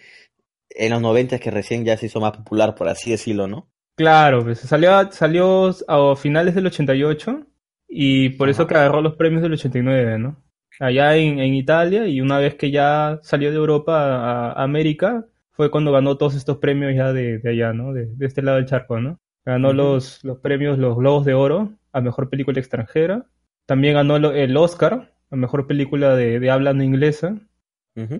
en 0.70 0.92
los 0.92 1.02
90 1.02 1.36
es 1.36 1.42
que 1.42 1.50
recién 1.52 1.84
ya 1.84 1.96
se 1.98 2.06
hizo 2.06 2.20
más 2.20 2.36
popular, 2.36 2.74
por 2.76 2.88
así 2.88 3.10
decirlo, 3.12 3.48
¿no? 3.48 3.70
Claro, 3.96 4.42
pues 4.42 4.58
salió, 4.60 5.10
salió 5.12 5.70
a 5.86 6.16
finales 6.16 6.54
del 6.56 6.66
88 6.66 7.46
y 7.88 8.30
por 8.30 8.48
eso 8.48 8.66
que 8.66 8.74
agarró 8.74 9.00
los 9.00 9.14
premios 9.14 9.42
del 9.42 9.52
89, 9.52 10.18
¿no? 10.18 10.42
Allá 10.80 11.16
en, 11.16 11.38
en 11.38 11.54
Italia 11.54 12.06
y 12.08 12.20
una 12.20 12.38
vez 12.38 12.56
que 12.56 12.72
ya 12.72 13.20
salió 13.22 13.50
de 13.52 13.56
Europa 13.56 13.94
a, 13.96 14.52
a 14.52 14.62
América 14.64 15.26
fue 15.54 15.70
cuando 15.70 15.92
ganó 15.92 16.16
todos 16.16 16.34
estos 16.34 16.58
premios 16.58 16.94
ya 16.94 17.12
de, 17.12 17.38
de 17.38 17.50
allá, 17.50 17.72
¿no? 17.72 17.92
De, 17.92 18.06
de 18.06 18.26
este 18.26 18.42
lado 18.42 18.56
del 18.58 18.66
charco, 18.66 19.00
¿no? 19.00 19.18
Ganó 19.44 19.72
los, 19.72 20.22
los 20.24 20.38
premios, 20.38 20.78
los 20.78 20.96
Globos 20.96 21.24
de 21.24 21.34
Oro 21.34 21.72
a 21.92 22.00
Mejor 22.00 22.28
Película 22.30 22.58
Extranjera. 22.60 23.26
También 23.66 23.94
ganó 23.94 24.18
lo- 24.18 24.32
el 24.32 24.56
Oscar 24.56 25.12
a 25.30 25.36
Mejor 25.36 25.66
Película 25.66 26.16
de, 26.16 26.40
de 26.40 26.50
habla 26.50 26.72
no 26.72 26.82
inglesa. 26.82 27.36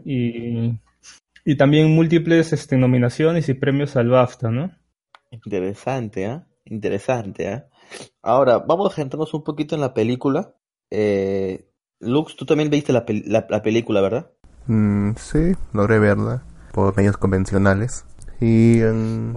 Y, 0.05 0.79
y 1.45 1.57
también 1.57 1.95
múltiples 1.95 2.53
este, 2.53 2.77
nominaciones 2.77 3.49
y 3.49 3.55
premios 3.55 3.97
al 3.97 4.09
BAFTA, 4.09 4.51
¿no? 4.51 4.71
Interesante, 5.31 6.27
¿ah? 6.27 6.47
Interesante, 6.65 7.49
¿ah? 7.49 7.67
Ahora, 8.23 8.59
vamos 8.59 8.93
a 8.93 8.95
centrarnos 8.95 9.35
un 9.35 9.43
poquito 9.45 9.75
en 9.75 9.81
la 9.81 9.93
película. 9.95 10.55
Eh, 10.91 11.67
Lux, 12.01 12.37
tú 12.37 12.47
también 12.47 12.71
viste 12.71 12.93
la, 12.93 13.05
pel- 13.05 13.25
la, 13.27 13.47
la 13.49 13.63
película, 13.63 14.01
¿verdad? 14.01 14.31
Mm, 14.67 15.13
sí, 15.17 15.53
logré 15.73 15.99
verla 15.99 16.43
por 16.75 16.97
medios 16.97 17.17
convencionales. 17.17 18.05
Y, 18.41 18.81
mm, 18.83 19.37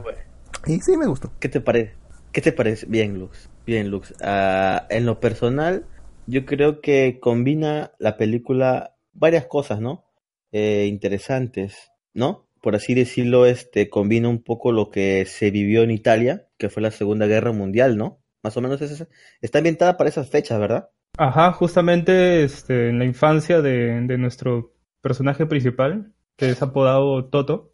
y 0.66 0.80
sí, 0.82 0.98
me 0.98 1.06
gustó. 1.08 1.32
¿Qué 1.40 1.50
te 1.50 1.62
parece? 1.62 1.94
¿Qué 2.32 2.42
te 2.42 2.52
parece? 2.52 2.86
Bien, 2.88 3.18
Lux. 3.18 3.50
Bien, 3.66 3.90
Lux. 3.90 4.14
Ah, 4.22 4.86
en 4.90 5.06
lo 5.06 5.20
personal, 5.20 5.86
yo 6.26 6.46
creo 6.46 6.82
que 6.82 7.20
combina 7.22 7.92
la 8.00 8.18
película 8.18 8.96
varias 9.14 9.46
cosas, 9.46 9.80
¿no? 9.80 10.06
Eh, 10.52 10.86
interesantes, 10.88 11.92
¿no? 12.14 12.48
Por 12.62 12.76
así 12.76 12.94
decirlo, 12.96 13.46
este 13.46 13.90
combina 13.90 14.28
un 14.30 14.44
poco 14.44 14.72
lo 14.72 14.90
que 14.90 15.26
se 15.26 15.52
vivió 15.52 15.84
en 15.84 15.92
Italia, 15.92 16.48
que 16.58 16.70
fue 16.70 16.82
la 16.82 16.92
Segunda 16.92 17.28
Guerra 17.28 17.52
Mundial, 17.54 17.98
¿no? 17.98 18.20
Más 18.44 18.58
o 18.58 18.62
menos 18.62 18.82
es 18.82 18.92
esa- 18.92 19.08
está 19.42 19.60
ambientada 19.60 19.96
para 19.98 20.10
esas 20.10 20.30
fechas, 20.30 20.60
¿verdad? 20.60 20.90
Ajá, 21.18 21.52
justamente 21.54 22.44
este, 22.44 22.90
en 22.90 23.00
la 23.00 23.06
infancia 23.06 23.62
de, 23.62 24.02
de 24.02 24.18
nuestro 24.18 24.74
personaje 25.02 25.46
principal, 25.46 26.14
que 26.38 26.50
es 26.52 26.62
apodado 26.62 27.26
Toto. 27.26 27.72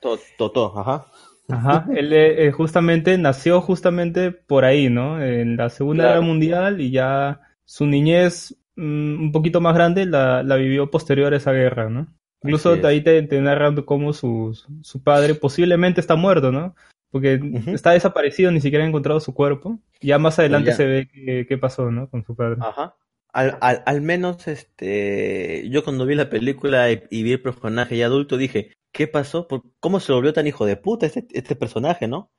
To- 0.00 0.18
Toto, 0.36 0.78
ajá. 0.78 1.06
Ajá, 1.48 1.86
él 1.94 2.12
eh, 2.12 2.46
eh, 2.46 2.52
justamente 2.52 3.18
nació 3.18 3.60
justamente 3.60 4.30
por 4.32 4.64
ahí, 4.64 4.88
¿no? 4.88 5.22
En 5.22 5.56
la 5.56 5.68
Segunda 5.70 6.04
Claro. 6.04 6.20
Guerra 6.20 6.26
Mundial 6.26 6.80
y 6.80 6.90
ya 6.90 7.40
su 7.64 7.86
niñez 7.86 8.56
mm, 8.76 9.20
un 9.24 9.32
poquito 9.32 9.60
más 9.60 9.74
grande 9.74 10.06
la, 10.06 10.42
la 10.42 10.56
vivió 10.56 10.90
posterior 10.90 11.32
a 11.32 11.36
esa 11.36 11.52
guerra, 11.52 11.90
¿no? 11.90 12.06
Incluso 12.42 12.76
ahí 12.84 13.02
te, 13.02 13.22
te 13.22 13.40
narran 13.40 13.76
cómo 13.82 14.12
su, 14.12 14.58
su 14.82 15.02
padre 15.02 15.34
posiblemente 15.34 16.00
está 16.00 16.16
muerto, 16.16 16.50
¿no? 16.50 16.74
Porque 17.10 17.38
está 17.66 17.90
desaparecido, 17.92 18.50
ni 18.50 18.60
siquiera 18.60 18.84
ha 18.84 18.88
encontrado 18.88 19.20
su 19.20 19.34
cuerpo. 19.34 19.78
Ya 20.00 20.18
más 20.18 20.38
adelante 20.38 20.70
Ya. 20.70 20.76
se 20.76 20.86
ve 20.86 21.08
qué, 21.12 21.46
qué 21.46 21.58
pasó, 21.58 21.90
¿no? 21.90 22.08
Con 22.08 22.24
su 22.24 22.34
padre. 22.34 22.56
Ajá. 22.60 22.96
Al, 23.32 23.58
al, 23.60 23.82
al 23.86 24.00
menos 24.02 24.46
este 24.48 25.68
yo 25.70 25.84
cuando 25.84 26.06
vi 26.06 26.14
la 26.14 26.30
película 26.30 26.90
y, 26.92 27.02
y 27.10 27.22
vi 27.22 27.32
el 27.32 27.42
personaje 27.42 27.96
ya 27.96 28.06
adulto 28.06 28.36
dije, 28.36 28.72
¿qué 28.92 29.06
pasó? 29.08 29.48
¿Por- 29.48 29.62
¿Cómo 29.80 30.00
se 30.00 30.12
volvió 30.12 30.32
tan 30.32 30.46
hijo 30.46 30.66
de 30.66 30.76
puta 30.76 31.06
este, 31.06 31.26
este 31.32 31.56
personaje, 31.56 32.08
no? 32.08 32.30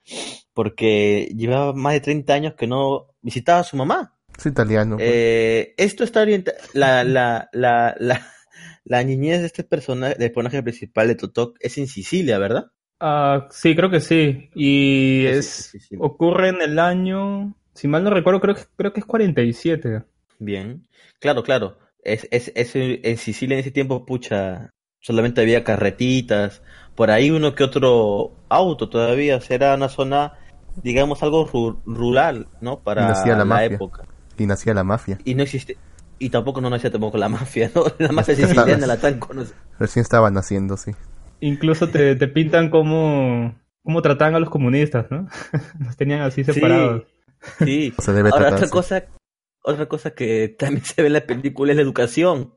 Porque 0.53 1.31
llevaba 1.35 1.73
más 1.73 1.93
de 1.93 2.01
30 2.01 2.33
años 2.33 2.53
que 2.55 2.67
no 2.67 3.07
visitaba 3.21 3.59
a 3.59 3.63
su 3.63 3.75
mamá. 3.77 4.15
Es 4.37 4.45
italiano. 4.45 4.97
pues. 4.97 5.09
Eh, 5.11 5.73
esto 5.77 6.03
está 6.03 6.21
orientado. 6.21 6.57
La, 6.73 7.03
la, 7.03 7.49
la, 7.53 7.95
la, 7.99 8.27
la 8.83 9.03
niñez 9.03 9.39
de 9.41 9.47
este 9.47 9.63
personaje, 9.63 10.15
del 10.15 10.31
personaje 10.31 10.61
principal 10.63 11.07
de 11.07 11.15
Totok 11.15 11.57
es 11.59 11.77
en 11.77 11.87
Sicilia, 11.87 12.37
¿verdad? 12.39 12.67
Ah, 12.99 13.47
sí, 13.51 13.75
creo 13.75 13.89
que 13.89 13.99
sí. 13.99 14.49
Y 14.55 15.25
es 15.25 15.75
ocurre 15.99 16.49
en 16.49 16.61
el 16.61 16.79
año, 16.79 17.55
si 17.73 17.87
mal 17.87 18.03
no 18.03 18.09
recuerdo, 18.11 18.39
creo 18.39 18.55
que 18.55 18.61
creo 18.77 18.93
que 18.93 19.01
es 19.01 19.05
47. 19.05 20.03
Bien. 20.43 20.87
Claro, 21.19 21.43
claro. 21.43 21.77
Es, 22.03 22.27
es, 22.31 22.51
es, 22.55 22.75
en 22.75 23.17
Sicilia 23.17 23.55
en 23.55 23.61
ese 23.61 23.71
tiempo, 23.71 24.05
pucha, 24.05 24.69
solamente 24.99 25.41
había 25.41 25.63
carretitas, 25.63 26.61
por 26.95 27.11
ahí 27.11 27.31
uno 27.31 27.55
que 27.55 27.63
otro 27.63 28.31
auto 28.49 28.89
todavía. 28.89 29.37
O 29.37 29.41
sea, 29.41 29.55
era 29.55 29.75
una 29.75 29.89
zona, 29.89 30.33
digamos, 30.83 31.23
algo 31.23 31.47
ru- 31.47 31.81
rural, 31.85 32.47
¿no? 32.61 32.79
y 32.79 32.83
Para 32.83 33.07
nacía 33.07 33.35
la, 33.35 33.37
la 33.37 33.45
mafia. 33.45 33.75
época. 33.75 34.03
Y 34.37 34.45
nacía 34.45 34.73
la 34.73 34.83
mafia. 34.83 35.19
Y 35.23 35.35
no 35.35 35.43
existe. 35.43 35.77
Y 36.19 36.29
tampoco 36.29 36.61
no 36.61 36.69
nacía 36.69 36.91
tampoco 36.91 37.17
la 37.17 37.29
mafia, 37.29 37.71
¿no? 37.73 37.85
La 37.99 38.11
mafia 38.11 38.35
siciliana 38.35 38.85
la 38.87 38.97
tan 38.97 39.19
conocida. 39.19 39.55
Recién 39.79 40.01
estaba 40.01 40.29
naciendo, 40.29 40.75
sí. 40.77 40.91
Incluso 41.39 41.89
te, 41.89 42.15
te 42.15 42.27
pintan 42.27 42.69
cómo, 42.69 43.55
cómo 43.83 44.01
trataban 44.01 44.35
a 44.35 44.39
los 44.39 44.49
comunistas, 44.49 45.07
¿no? 45.09 45.27
Los 45.79 45.95
tenían 45.97 46.21
así 46.21 46.43
separados. 46.43 47.03
Sí. 47.63 47.93
Se 47.99 48.13
debe 48.13 48.29
Ahora, 48.29 48.45
tratar, 48.45 48.53
otra 48.55 48.67
sí. 48.67 48.71
cosa, 48.71 49.03
otra 49.63 49.87
cosa 49.87 50.11
que 50.11 50.49
también 50.59 50.85
se 50.85 51.01
ve 51.01 51.07
en 51.07 51.13
la 51.13 51.25
película 51.25 51.71
es 51.71 51.75
la 51.77 51.81
educación. 51.83 52.53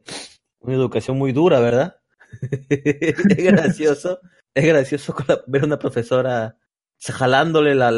Una 0.61 0.75
educación 0.75 1.17
muy 1.19 1.33
dura, 1.33 1.61
¿verdad? 1.61 1.97
es 2.71 3.45
gracioso, 3.45 4.21
es 4.55 4.65
gracioso 4.67 5.15
con 5.15 5.27
la- 5.29 5.41
ver 5.47 5.63
a 5.63 5.67
una 5.67 5.79
profesora 5.79 6.57
jalándole 7.01 7.75
la, 7.75 7.91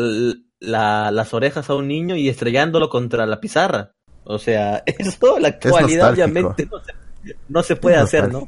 la- 0.60 1.10
las 1.10 1.34
orejas 1.34 1.70
a 1.70 1.74
un 1.74 1.88
niño 1.88 2.16
y 2.16 2.28
estrellándolo 2.28 2.88
contra 2.90 3.26
la 3.26 3.40
pizarra. 3.40 3.94
O 4.24 4.38
sea, 4.38 4.82
eso 4.86 5.36
en 5.36 5.42
la 5.42 5.48
actualidad 5.48 6.08
nostálgico. 6.10 6.48
obviamente 6.50 6.68
no 6.70 6.80
se, 6.84 6.92
no 7.48 7.62
se 7.62 7.76
puede 7.76 7.96
Es 7.96 8.02
hacer, 8.02 8.30
¿no? 8.32 8.46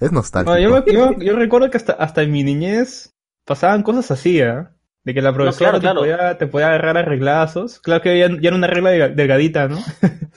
Es 0.00 0.10
nostálgico. 0.10 0.52
No, 0.54 0.58
yo, 0.60 0.70
me- 0.84 0.92
yo- 0.92 1.18
yo 1.20 1.36
recuerdo 1.36 1.70
que 1.70 1.76
hasta, 1.76 1.92
hasta 1.92 2.22
en 2.22 2.32
mi 2.32 2.42
niñez 2.42 3.14
pasaban 3.44 3.82
cosas 3.84 4.10
así, 4.10 4.40
¿eh? 4.40 4.64
De 5.04 5.14
que 5.14 5.22
la 5.22 5.32
profesora 5.32 5.78
claro, 5.80 6.00
te, 6.02 6.06
podía, 6.06 6.38
te 6.38 6.46
podía 6.46 6.68
agarrar 6.68 6.96
a 6.98 7.02
reglazos. 7.02 7.80
Claro 7.80 8.02
que 8.02 8.18
ya, 8.18 8.28
ya 8.28 8.48
era 8.48 8.56
una 8.56 8.68
regla 8.68 8.90
delga- 8.92 9.14
delgadita, 9.14 9.68
¿no? 9.68 9.78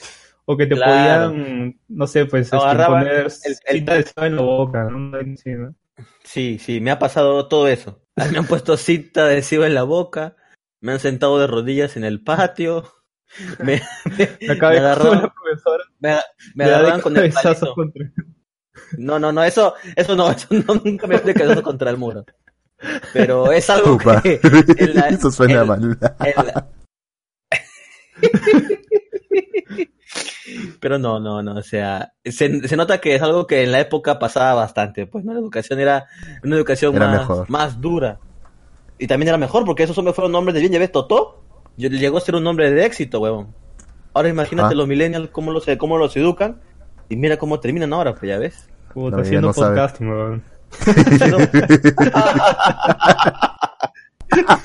o 0.45 0.57
que 0.57 0.65
te 0.65 0.75
Claro. 0.75 0.91
podían, 1.31 1.79
no 1.87 2.07
sé, 2.07 2.25
pues, 2.25 2.45
este, 2.47 2.55
Agarraban 2.57 3.03
poner 3.03 3.17
el- 3.19 3.25
el- 3.25 3.55
cinta 3.77 3.93
de 3.93 4.05
en 4.27 4.35
la 4.35 4.41
boca, 4.41 4.83
¿no? 4.85 5.11
Sí, 5.37 5.51
¿no? 5.51 5.75
Sí, 6.23 6.57
sí, 6.59 6.81
me 6.81 6.91
ha 6.91 6.99
pasado 6.99 7.47
todo 7.47 7.67
eso. 7.67 8.01
Me 8.31 8.37
han 8.39 8.47
puesto 8.47 8.75
cinta 8.77 9.25
adhesiva 9.25 9.67
en 9.67 9.75
la 9.75 9.83
boca, 9.83 10.35
me 10.81 10.93
han 10.93 10.99
sentado 10.99 11.37
de 11.39 11.47
rodillas 11.47 11.97
en 11.97 12.03
el 12.05 12.23
patio, 12.23 12.91
me, 13.59 13.81
me, 14.17 14.29
Me 14.47 14.57
con 14.57 14.73
la 14.75 14.95
profesora. 14.95 15.83
me, 15.99 16.15
con 17.01 17.17
el 17.17 17.31
palito. 17.33 17.73
contra- 17.75 18.11
No, 18.97 19.19
no, 19.19 19.31
no, 19.31 19.43
eso, 19.43 19.73
eso 19.95 20.15
no, 20.15 20.31
eso 20.31 20.47
no, 20.51 20.75
nunca 20.83 21.07
me 21.07 21.15
estoy 21.15 21.33
quedando 21.33 21.61
contra 21.61 21.91
el 21.91 21.97
muro. 21.97 22.25
Pero 23.13 23.51
es 23.51 23.69
algo 23.69 23.93
Upa. 23.93 24.21
que 24.21 24.39
en 24.77 24.95
la- 24.95 25.07
Eso 25.09 25.31
suena 25.31 25.61
en- 25.61 25.67
mal. 25.67 25.83
en 25.83 25.99
la- 25.99 26.67
Pero 30.79 30.99
no, 30.99 31.19
no, 31.19 31.41
no, 31.41 31.55
o 31.55 31.61
sea, 31.63 32.13
se, 32.23 32.67
se 32.67 32.77
nota 32.77 32.99
que 32.99 33.15
es 33.15 33.21
algo 33.21 33.47
que 33.47 33.63
en 33.63 33.71
la 33.71 33.79
época 33.79 34.19
pasaba 34.19 34.53
bastante, 34.53 35.07
pues, 35.07 35.25
¿no? 35.25 35.33
La 35.33 35.39
educación 35.39 35.79
era 35.79 36.05
una 36.43 36.55
educación 36.55 36.95
Era 36.95 37.07
más, 37.07 37.19
mejor. 37.21 37.49
más 37.49 37.81
dura. 37.81 38.19
Y 38.99 39.07
también 39.07 39.29
era 39.29 39.37
mejor, 39.37 39.65
porque 39.65 39.83
esos 39.83 39.97
hombres 39.97 40.15
fueron 40.15 40.33
hombres 40.35 40.53
de 40.53 40.59
bien, 40.61 40.71
ya 40.71 40.79
ves, 40.79 40.91
Totó, 40.91 41.41
llegó 41.77 42.17
a 42.17 42.21
ser 42.21 42.35
un 42.35 42.45
hombre 42.47 42.71
de 42.71 42.85
éxito, 42.85 43.19
huevón. 43.19 43.53
Ahora 44.13 44.29
imagínate 44.29 44.73
Ah. 44.73 44.77
los 44.77 44.87
millennials, 44.87 45.29
cómo 45.31 45.51
los, 45.51 45.65
cómo 45.77 45.97
los 45.97 46.15
educan, 46.15 46.61
y 47.09 47.15
mira 47.17 47.37
cómo 47.37 47.59
terminan 47.59 47.91
ahora, 47.91 48.13
pues, 48.13 48.29
ya 48.29 48.37
ves. 48.37 48.69
No, 48.93 49.09
ya 49.09 49.17
haciendo 49.17 49.47
no 49.49 49.53
podcasting, 49.53 50.07
weón. 50.09 50.43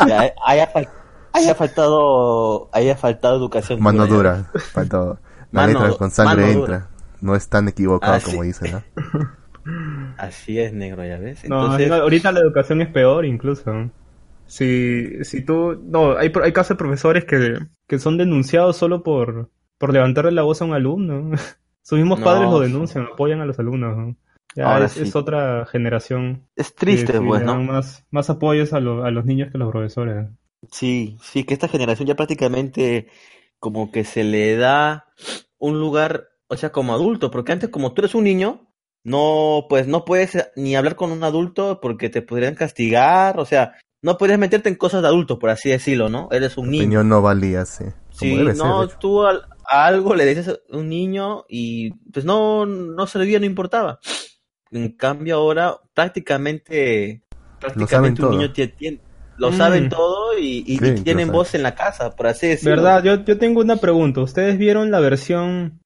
Ya, 0.06 0.26
eh, 0.26 0.34
haya, 0.46 0.72
fal- 0.72 0.88
haya 1.32 1.54
faltado, 1.54 2.70
haya 2.72 2.96
faltado 2.96 3.36
educación. 3.36 3.80
Mano 3.80 4.06
dura. 4.06 4.50
Faltó. 4.72 5.18
La 5.52 5.62
Mano- 5.66 5.80
letra 5.80 5.96
con 5.98 6.10
sangre 6.10 6.52
dura. 6.54 6.74
entra. 6.76 6.88
No 7.20 7.34
es 7.36 7.48
tan 7.48 7.68
equivocado 7.68 8.14
Ah, 8.14 8.20
como 8.24 8.42
sí. 8.42 8.48
dicen, 8.48 8.72
¿no? 8.72 8.82
Así 10.16 10.58
es, 10.58 10.72
negro, 10.72 11.04
ya 11.04 11.18
ves. 11.18 11.46
No, 11.48 11.62
Entonces, 11.64 11.90
ahorita 11.90 12.32
la 12.32 12.40
educación 12.40 12.80
es 12.80 12.88
peor 12.88 13.24
incluso. 13.26 13.90
Si, 14.46 15.22
si 15.24 15.44
tú... 15.44 15.80
No, 15.84 16.16
hay, 16.16 16.32
hay 16.42 16.52
casos 16.52 16.70
de 16.70 16.76
profesores 16.76 17.24
que, 17.24 17.58
que 17.86 17.98
son 17.98 18.16
denunciados 18.16 18.76
solo 18.76 19.02
por, 19.02 19.50
por 19.78 19.92
levantarle 19.92 20.32
la 20.32 20.42
voz 20.42 20.62
a 20.62 20.64
un 20.64 20.72
alumno. 20.72 21.36
Sus 21.82 21.98
mismos 21.98 22.18
No, 22.20 22.24
padres 22.24 22.50
lo 22.50 22.58
sí. 22.58 22.64
denuncian, 22.64 23.06
apoyan 23.12 23.40
a 23.42 23.44
los 23.46 23.58
alumnos. 23.58 23.96
¿no? 23.96 24.16
Ya 24.56 24.72
Ahora 24.72 24.86
es, 24.86 24.92
sí. 24.92 25.00
es 25.02 25.16
otra 25.16 25.66
generación. 25.66 26.48
es 26.56 26.74
triste, 26.74 27.12
que 27.12 27.20
pues, 27.20 27.44
más, 27.44 28.06
más 28.10 28.30
apoyos 28.30 28.72
a, 28.72 28.80
lo- 28.80 29.04
a 29.04 29.10
los 29.10 29.24
niños 29.24 29.50
que 29.50 29.56
a 29.56 29.60
los 29.60 29.70
profesores. 29.70 30.26
Sí, 30.70 31.16
sí, 31.22 31.44
que 31.44 31.54
esta 31.54 31.68
generación 31.68 32.06
ya 32.08 32.16
prácticamente 32.16 33.08
como 33.58 33.90
que 33.90 34.04
se 34.04 34.24
le 34.24 34.56
da 34.56 35.06
un 35.58 35.78
lugar, 35.78 36.28
o 36.48 36.56
sea, 36.56 36.72
como 36.72 36.92
adulto, 36.92 37.30
porque 37.30 37.52
antes 37.52 37.70
como 37.70 37.92
tú 37.92 38.02
eres 38.02 38.14
un 38.14 38.24
niño, 38.24 38.66
no, 39.04 39.66
pues 39.68 39.86
no 39.86 40.04
puedes 40.04 40.50
ni 40.56 40.76
hablar 40.76 40.96
con 40.96 41.12
un 41.12 41.24
adulto 41.24 41.80
porque 41.80 42.08
te 42.10 42.20
podrían 42.22 42.54
castigar, 42.54 43.38
o 43.38 43.44
sea, 43.46 43.74
no 44.02 44.18
puedes 44.18 44.38
meterte 44.38 44.68
en 44.68 44.74
cosas 44.76 45.02
de 45.02 45.08
adulto, 45.08 45.38
por 45.38 45.50
así 45.50 45.70
decirlo, 45.70 46.08
¿no? 46.08 46.28
Eres 46.30 46.56
un 46.58 46.70
niño. 46.70 46.82
Opinión 46.84 47.08
no 47.08 47.22
valía, 47.22 47.64
sí. 47.64 47.84
Como 47.84 48.32
Sí, 48.32 48.36
debe 48.36 48.54
ser, 48.54 48.66
no, 48.66 48.82
hecho. 48.84 48.96
tú 48.98 49.22
al- 49.24 49.44
a 49.68 49.86
algo 49.86 50.14
le 50.14 50.26
dices 50.26 50.48
a 50.48 50.76
un 50.76 50.88
niño 50.88 51.44
y 51.48 51.92
pues 52.12 52.24
no, 52.24 52.66
no 52.66 53.06
servía, 53.06 53.38
no 53.38 53.46
importaba. 53.46 54.00
En 54.72 54.88
cambio 54.92 55.36
ahora 55.36 55.76
prácticamente, 55.94 57.22
prácticamente 57.60 58.22
un 58.22 58.30
niño 58.30 58.52
lo 59.36 59.50
Mm. 59.50 59.56
saben 59.56 59.88
todo 59.88 60.38
y, 60.38 60.64
y- 60.66 60.76
Sí, 60.78 60.84
y 60.84 60.96
lo 60.98 61.02
tienen 61.02 61.32
voz 61.32 61.54
en 61.54 61.62
la 61.62 61.74
casa, 61.74 62.14
por 62.14 62.26
así 62.26 62.46
decirlo. 62.48 62.76
¿Verdad? 62.76 63.02
Yo, 63.02 63.24
yo 63.24 63.38
tengo 63.38 63.60
una 63.60 63.76
pregunta. 63.76 64.20
¿Ustedes 64.20 64.58
vieron 64.58 64.90
la 64.90 65.00
versión 65.00 65.80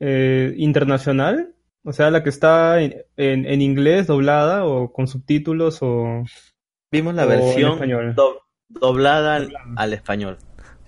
eh, 0.00 0.54
internacional? 0.56 1.54
O 1.84 1.92
sea, 1.92 2.10
la 2.10 2.22
que 2.22 2.30
está 2.30 2.80
en, 2.80 2.96
en, 3.18 3.44
en 3.44 3.60
inglés 3.60 4.06
doblada 4.06 4.64
o 4.64 4.90
con 4.92 5.06
subtítulos 5.06 5.78
o... 5.82 6.24
Vimos 6.90 7.14
la 7.14 7.26
o 7.26 7.28
versión 7.28 7.72
español. 7.74 8.14
do- 8.14 8.40
doblada 8.68 9.36
al, 9.36 9.52
al 9.76 9.92
español. 9.92 10.38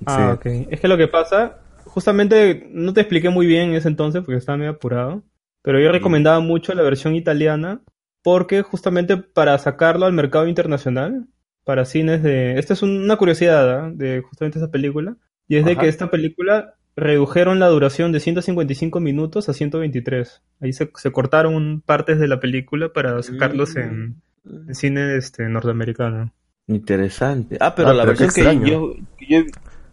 Ah, 0.07 0.33
ok. 0.37 0.47
Es 0.71 0.81
que 0.81 0.89
lo 0.89 0.97
que 0.97 1.09
pasa, 1.09 1.59
justamente 1.85 2.67
no 2.71 2.95
te 2.95 3.03
expliqué 3.03 3.29
muy 3.29 3.47
bien 3.47 3.71
en 3.71 3.75
ese 3.75 3.89
entonces 3.89 4.23
porque 4.25 4.39
estaba 4.39 4.57
medio 4.57 4.71
apurado, 4.73 5.23
pero 5.67 5.81
yo 5.81 5.91
recomendaba 5.91 6.39
mucho 6.39 6.73
la 6.75 6.83
versión 6.83 7.17
italiana 7.17 7.81
porque 8.23 8.63
justamente 8.63 9.17
para 9.17 9.59
sacarlo 9.59 10.07
al 10.07 10.13
mercado 10.13 10.47
internacional, 10.47 11.27
para 11.65 11.85
cines 11.85 12.23
de... 12.23 12.57
Esta 12.61 12.75
es 12.75 12.83
un- 12.83 13.03
una 13.03 13.17
curiosidad 13.17 13.69
¿ah? 13.71 13.91
de 13.93 14.21
justamente 14.23 14.59
esa 14.61 14.71
película, 14.71 15.17
y 15.49 15.57
es 15.57 15.65
de 15.65 15.77
que 15.77 15.89
esta 15.89 16.09
película 16.11 16.75
redujeron 16.95 17.59
la 17.59 17.67
duración 17.67 18.13
de 18.13 18.21
155 18.21 19.01
minutos 19.01 19.49
a 19.49 19.53
123. 19.53 20.43
Ahí 20.61 20.73
se, 20.73 20.89
se 20.95 21.11
cortaron 21.11 21.83
partes 21.85 22.21
de 22.21 22.29
la 22.29 22.39
película 22.39 22.93
para 22.93 23.21
sacarlos 23.25 23.75
en, 23.77 24.23
en 24.45 24.75
cine 24.75 25.17
este, 25.17 25.49
norteamericano. 25.49 26.33
Interesante. 26.69 27.59
Ah, 27.61 27.75
pero 27.75 27.91
Ah, 27.91 27.95
la 27.95 28.05
pero 28.05 28.17
versión 28.19 28.61
que 28.61 28.71
yo, 28.71 28.95
que 29.19 29.27
yo, 29.29 29.43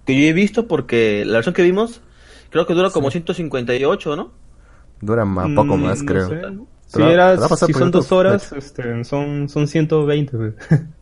que 0.05 0.21
yo 0.21 0.27
he 0.27 0.33
visto, 0.33 0.67
porque 0.67 1.23
la 1.25 1.33
versión 1.33 1.53
que 1.55 1.63
vimos, 1.63 2.01
creo 2.51 2.65
que 2.67 2.73
dura 2.73 2.89
como 2.91 3.09
158, 3.11 4.15
¿no? 4.15 4.31
Dura 5.05 5.25
más, 5.25 5.47
poco 5.55 5.77
Mm, 5.77 5.81
más, 5.83 5.99
no 6.01 6.05
creo. 6.05 6.29
sé. 6.29 6.41
Si, 6.87 7.01
era- 7.01 7.35
si 7.37 7.55
son 7.57 7.67
YouTube, 7.69 7.91
dos 7.91 8.11
horas, 8.11 8.51
este, 8.53 9.03
son, 9.03 9.49
son 9.49 9.67
120. 9.67 10.37
pues. 10.37 10.53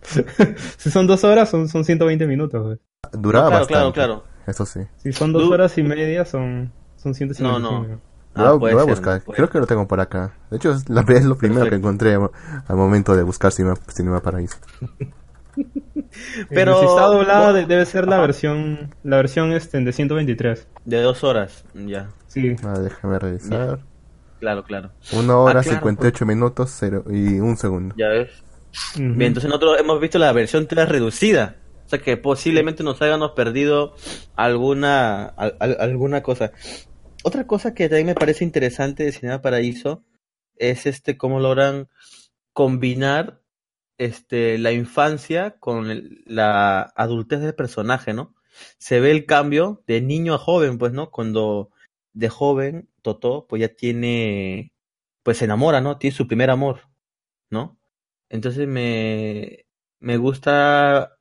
si 0.78 0.90
son 0.90 1.06
dos 1.08 1.24
horas, 1.24 1.50
son, 1.50 1.68
son 1.68 1.84
120 1.84 2.26
minutos. 2.28 2.78
pues. 3.02 3.12
Duraba 3.22 3.48
claro, 3.50 3.60
bastante. 3.66 3.94
claro, 3.94 4.24
claro. 4.24 4.24
Eso 4.48 4.66
sí. 4.66 4.80
Si 4.98 5.12
son 5.14 5.34
dos 5.34 5.50
horas 5.52 5.78
y 5.78 5.84
media, 5.84 6.24
son, 6.26 6.72
son 6.96 7.14
155. 7.14 7.60
No, 7.60 7.60
no. 7.60 7.82
Lo 7.82 7.88
voy 7.88 7.92
a- 7.92 8.00
Ah, 8.34 8.44
lo 8.46 8.60
voy 8.60 8.72
a 8.72 8.84
buscar. 8.86 9.22
Creo 9.24 9.50
que 9.50 9.60
lo 9.60 9.68
tengo 9.68 9.88
por 9.88 10.00
acá. 10.00 10.32
De 10.50 10.58
hecho, 10.58 10.72
es, 10.72 10.88
la, 10.90 11.02
es 11.10 11.26
lo 11.26 11.36
primero 11.38 11.70
que 11.70 11.76
encontré 11.76 12.16
al 12.16 12.76
momento 12.78 13.14
de 13.16 13.24
buscar 13.24 13.52
Cinema, 13.52 13.76
Cinema 13.94 14.22
Paraíso. 14.22 14.58
Pero- 16.50 16.80
si 16.80 16.86
está 16.86 17.06
doblada, 17.08 17.54
de- 17.54 17.66
debe 17.66 17.86
ser 17.86 18.08
la 18.08 18.20
versión, 18.20 18.94
la 19.04 19.18
versión 19.18 19.52
este, 19.52 19.80
de 19.82 19.92
123. 19.92 20.68
De 20.86 21.02
dos 21.02 21.24
horas, 21.26 21.66
ya. 21.74 22.10
Sí. 22.28 22.56
Ah, 22.64 22.80
déjame 22.80 23.20
revisar. 23.20 23.80
Claro, 24.42 24.64
claro. 24.66 24.92
Una 25.14 25.38
hora, 25.38 25.60
Ah, 25.60 25.64
claro, 25.64 25.80
58 25.80 26.26
minutos 26.26 26.76
cero, 26.78 27.06
y 27.10 27.40
un 27.40 27.56
segundo. 27.56 27.96
Ya 27.98 28.10
ves. 28.10 28.30
Bien, 28.96 29.22
entonces 29.22 29.48
nosotros 29.50 29.80
hemos 29.80 30.02
visto 30.02 30.18
la 30.20 30.34
versión 30.34 30.68
3 30.68 30.90
reducida. 30.90 31.56
O 31.86 31.90
sea 31.90 32.00
que 32.00 32.18
posiblemente 32.18 32.84
nos 32.84 33.02
hayamos 33.02 33.32
perdido 33.32 33.96
alguna 34.36 35.26
al- 35.26 35.56
al- 35.60 35.78
alguna 35.80 36.22
cosa. 36.24 36.52
otra 37.24 37.46
cosa 37.46 37.76
que 37.76 37.88
también 37.88 38.08
me 38.08 38.16
parece 38.16 38.44
interesante 38.44 39.04
de 39.04 39.12
Cinema 39.12 39.42
Paraíso 39.44 40.04
es 40.58 40.88
este 40.88 41.18
cómo 41.18 41.40
logran 41.40 41.88
combinar 42.54 43.42
este 44.00 44.58
la 44.58 44.72
infancia 44.72 45.56
con 45.60 45.92
el- 45.92 46.24
la 46.26 46.82
adultez 46.96 47.42
del 47.42 47.54
personaje, 47.54 48.14
¿no? 48.14 48.34
Se 48.80 49.00
ve 49.00 49.12
el 49.12 49.26
cambio 49.26 49.84
de 49.86 50.02
niño 50.02 50.34
a 50.34 50.38
joven, 50.40 50.78
pues, 50.80 50.94
¿no? 50.94 51.12
Cuando 51.12 51.70
de 52.14 52.30
joven 52.30 52.90
Totó 53.02 53.46
pues 53.48 53.62
ya 53.62 53.70
tiene 53.70 54.74
pues 55.24 55.38
se 55.38 55.46
enamora, 55.46 55.82
¿no? 55.82 55.98
Tiene 55.98 56.16
su 56.16 56.28
primer 56.28 56.50
amor, 56.50 56.82
¿no? 57.50 57.80
Entonces 58.30 58.68
me 58.68 59.66
me 60.00 60.18
gusta 60.18 61.18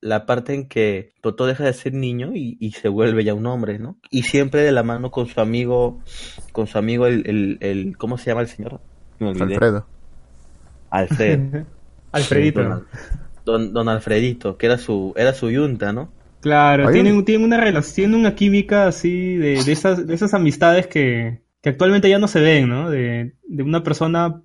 la 0.00 0.26
parte 0.26 0.52
en 0.52 0.68
que 0.68 1.14
Totó 1.22 1.46
deja 1.46 1.64
de 1.64 1.72
ser 1.72 1.94
niño 1.94 2.32
y, 2.34 2.58
y 2.60 2.72
se 2.72 2.88
vuelve 2.88 3.24
ya 3.24 3.32
un 3.32 3.46
hombre, 3.46 3.78
¿no? 3.78 3.98
Y 4.10 4.24
siempre 4.24 4.62
de 4.62 4.72
la 4.72 4.82
mano 4.82 5.10
con 5.10 5.26
su 5.26 5.40
amigo, 5.40 6.02
con 6.52 6.66
su 6.66 6.76
amigo 6.76 7.06
el, 7.06 7.26
el, 7.26 7.58
el 7.60 7.96
¿cómo 7.96 8.18
se 8.18 8.26
llama 8.26 8.42
el 8.42 8.48
señor? 8.48 8.80
Me 9.18 9.28
olvidé. 9.28 9.54
Alfredo. 9.54 9.86
Alfredo. 10.90 11.66
Alfredito. 12.12 12.62
Sí, 12.62 12.68
don, 12.68 12.86
don, 13.46 13.72
don 13.72 13.88
Alfredito, 13.88 14.58
que 14.58 14.66
era 14.66 14.76
su, 14.76 15.14
era 15.16 15.32
su 15.32 15.50
yunta, 15.50 15.92
¿no? 15.92 16.12
Claro, 16.44 16.90
tienen, 16.90 17.24
tienen 17.24 17.46
una 17.46 17.56
relación, 17.58 17.94
tienen 17.94 18.20
una 18.20 18.34
química 18.34 18.86
así 18.86 19.36
de, 19.36 19.64
de 19.64 19.72
esas, 19.72 20.06
de 20.06 20.14
esas 20.14 20.34
amistades 20.34 20.86
que, 20.86 21.40
que 21.62 21.70
actualmente 21.70 22.08
ya 22.10 22.18
no 22.18 22.28
se 22.28 22.40
ven, 22.40 22.68
¿no? 22.68 22.90
De, 22.90 23.34
de 23.48 23.62
una 23.62 23.82
persona 23.82 24.42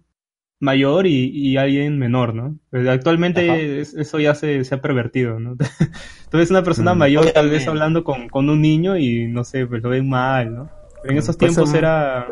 mayor 0.62 1.08
y, 1.08 1.30
y 1.34 1.58
alguien 1.58 1.98
menor, 2.00 2.34
¿no? 2.36 2.58
Pues 2.70 2.88
actualmente 2.88 3.82
es- 3.82 3.94
eso 3.94 4.18
ya 4.20 4.34
se, 4.34 4.64
se 4.64 4.76
ha 4.76 4.82
pervertido, 4.82 5.40
¿no? 5.40 5.58
Entonces 6.24 6.50
una 6.52 6.64
persona 6.64 6.94
Mm. 6.94 6.98
mayor 6.98 7.32
tal 7.32 7.50
vez 7.50 7.68
hablando 7.68 8.04
con, 8.06 8.30
con 8.30 8.50
un 8.50 8.62
niño 8.62 8.98
y 8.98 9.28
no 9.28 9.44
sé, 9.44 9.66
pues 9.68 9.84
lo 9.84 9.90
ven 9.90 10.08
mal, 10.08 10.56
¿no? 10.56 10.70
Pero 11.02 11.12
en 11.14 11.18
esos 11.20 11.36
Pues, 11.38 11.52
tiempos 11.54 11.74
era, 11.74 12.28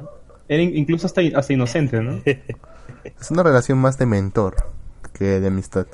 era 0.47 0.63
in- 0.63 0.77
incluso 0.77 1.07
hasta, 1.07 1.21
hasta 1.35 1.53
inocente, 1.53 2.01
¿no? 2.01 2.21
Es 3.19 3.31
una 3.31 3.43
relación 3.43 3.79
más 3.79 3.97
de 3.97 4.05
mentor 4.05 4.55
que 5.13 5.39
de 5.41 5.47
amistad. 5.47 5.87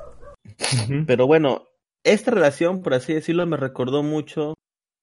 Pero 1.07 1.27
bueno, 1.27 1.63
esta 2.03 2.31
relación, 2.31 2.81
por 2.81 2.93
así 2.93 3.13
decirlo, 3.13 3.45
me 3.45 3.57
recordó 3.57 4.03
mucho, 4.03 4.55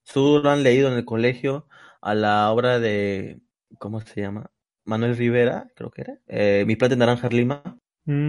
seguro 0.05 0.43
lo 0.43 0.51
han 0.51 0.63
leído 0.63 0.89
en 0.91 0.95
el 0.99 1.05
colegio, 1.05 1.67
a 2.01 2.15
la 2.15 2.51
obra 2.53 2.79
de, 2.81 3.41
¿cómo 3.79 4.01
se 4.01 4.21
llama? 4.21 4.51
Manuel 4.85 5.17
Rivera, 5.17 5.71
creo 5.77 5.91
que 5.91 6.03
era, 6.03 6.19
eh, 6.29 6.65
Mi 6.67 6.77
plata 6.77 6.95
de 6.95 6.99
naranja 6.99 7.29
lima. 7.29 7.79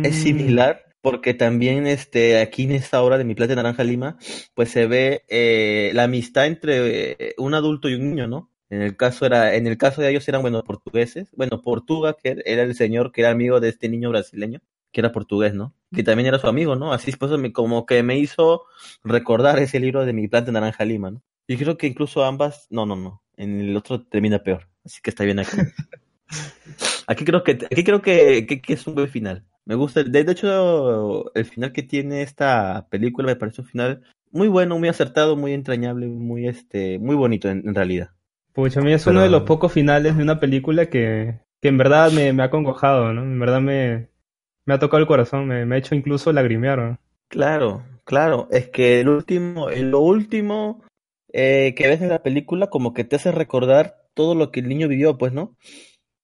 Es 0.02 0.16
Mm. 0.18 0.24
similar 0.24 0.86
porque 1.02 1.34
también 1.34 1.88
este, 1.88 2.40
aquí 2.40 2.64
en 2.64 2.72
esta 2.74 3.02
obra 3.02 3.18
de 3.18 3.24
Mi 3.26 3.36
plata 3.36 3.50
de 3.52 3.56
naranja 3.58 3.84
lima, 3.84 4.18
pues 4.54 4.70
se 4.72 4.88
ve 4.88 5.24
eh, 5.30 5.92
la 5.94 6.04
amistad 6.04 6.46
entre 6.48 7.12
eh, 7.14 7.36
un 7.38 7.54
adulto 7.56 7.90
y 7.90 7.96
un 7.96 8.10
niño, 8.10 8.28
¿no? 8.28 8.52
En 8.70 8.82
el 8.82 8.96
caso 8.98 9.26
era, 9.26 9.56
en 9.56 9.68
el 9.68 9.78
caso 9.78 10.02
de 10.02 10.10
ellos 10.12 10.28
eran, 10.30 10.42
bueno, 10.42 10.64
portugueses, 10.64 11.30
bueno, 11.36 11.62
Portuga, 11.62 12.16
que 12.22 12.42
era 12.46 12.64
el 12.64 12.76
señor 12.76 13.12
que 13.12 13.22
era 13.22 13.32
amigo 13.32 13.60
de 13.60 13.70
este 13.70 13.90
niño 13.90 14.10
brasileño, 14.12 14.62
que 14.92 15.02
era 15.02 15.12
portugués, 15.12 15.54
¿no? 15.54 15.74
Que 15.94 16.04
también 16.04 16.28
era 16.28 16.40
su 16.40 16.48
amigo, 16.48 16.76
¿no? 16.76 16.94
Así 16.94 17.12
pues 17.14 17.32
me, 17.38 17.52
como 17.52 17.86
que 17.86 18.04
me 18.04 18.18
hizo 18.18 18.64
recordar 19.04 19.60
ese 19.60 19.80
libro 19.80 20.06
de 20.06 20.14
Mi 20.14 20.28
planta 20.28 20.48
de 20.48 20.54
naranja 20.54 20.86
lima, 20.86 21.12
¿no? 21.12 21.22
Y 21.48 21.58
creo 21.58 21.78
que 21.78 21.88
incluso 21.88 22.24
ambas, 22.24 22.68
no, 22.70 22.86
no, 22.86 22.96
no, 22.96 23.24
en 23.36 23.60
el 23.60 23.76
otro 23.76 24.04
termina 24.04 24.40
peor, 24.40 24.70
así 24.86 25.00
que 25.02 25.10
está 25.10 25.24
bien 25.24 25.40
aquí. 25.40 25.58
Aquí 27.08 27.26
creo 27.26 27.44
que, 27.44 27.52
aquí 27.70 27.84
creo 27.84 28.02
que, 28.02 28.46
que, 28.48 28.62
que 28.62 28.74
es 28.74 28.88
un 28.88 28.96
buen 28.96 29.10
final. 29.10 29.44
Me 29.66 29.76
gusta, 29.76 30.04
de, 30.04 30.24
de 30.24 30.32
hecho, 30.32 31.34
el 31.36 31.44
final 31.46 31.74
que 31.74 31.84
tiene 31.84 32.22
esta 32.22 32.88
película 32.90 33.28
me 33.28 33.36
parece 33.36 33.62
un 33.62 33.68
final 33.68 34.04
muy 34.32 34.48
bueno, 34.48 34.80
muy 34.80 34.88
acertado, 34.88 35.36
muy 35.36 35.54
entrañable, 35.54 36.08
muy 36.08 36.48
este, 36.48 37.00
muy 37.00 37.16
bonito 37.16 37.50
en, 37.50 37.68
en 37.68 37.76
realidad. 37.76 38.12
Pucha, 38.54 38.80
a 38.80 38.84
mí 38.84 38.94
es 38.94 39.06
uno 39.08 39.22
de 39.22 39.30
los 39.30 39.44
pocos 39.44 39.72
finales 39.72 40.16
de 40.16 40.24
una 40.24 40.40
película 40.40 40.88
que, 40.88 41.40
que 41.62 41.68
en 41.68 41.78
verdad 41.78 42.12
me, 42.12 42.34
me 42.34 42.44
ha 42.44 42.50
congojado, 42.50 43.14
¿no? 43.14 43.24
En 43.24 43.40
verdad 43.40 43.62
me, 43.62 44.10
me 44.66 44.74
ha 44.74 44.80
tocado 44.80 45.02
el 45.02 45.08
corazón, 45.08 45.48
me, 45.48 45.76
ha 45.76 45.78
hecho 45.78 45.96
incluso 45.96 46.32
lagrimear, 46.32 46.80
¿no? 46.80 47.00
Claro, 47.28 47.84
claro, 48.04 48.48
es 48.52 48.70
que 48.70 49.00
el 49.00 49.10
último, 49.10 49.70
lo 49.70 50.00
último 50.00 50.84
eh, 51.34 51.74
que 51.76 51.88
ves 51.88 52.02
en 52.02 52.10
la 52.10 52.24
película 52.24 52.68
como 52.68 52.94
que 52.94 53.04
te 53.04 53.16
hace 53.16 53.32
recordar 53.32 54.08
todo 54.14 54.36
lo 54.36 54.52
que 54.52 54.60
el 54.60 54.68
niño 54.68 54.88
vivió, 54.88 55.18
pues, 55.18 55.32
¿no? 55.34 55.56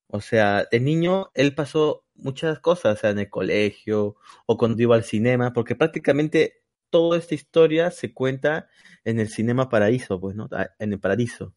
O 0.07 0.21
sea, 0.21 0.65
de 0.71 0.79
niño 0.79 1.31
él 1.33 1.55
pasó 1.55 2.05
muchas 2.15 2.59
cosas, 2.59 2.97
o 2.97 2.99
sea, 3.01 3.09
en 3.11 3.19
el 3.19 3.29
colegio 3.29 4.15
o 4.45 4.57
cuando 4.57 4.81
iba 4.81 4.95
al 4.95 5.03
cinema, 5.03 5.53
porque 5.53 5.75
prácticamente 5.75 6.63
toda 6.89 7.17
esta 7.17 7.35
historia 7.35 7.91
se 7.91 8.13
cuenta 8.13 8.69
en 9.03 9.19
el 9.19 9.29
Cinema 9.29 9.69
Paraíso, 9.69 10.19
pues, 10.19 10.35
¿no? 10.35 10.47
Ah, 10.51 10.69
En 10.79 10.93
el 10.93 10.99
Paraíso. 10.99 11.53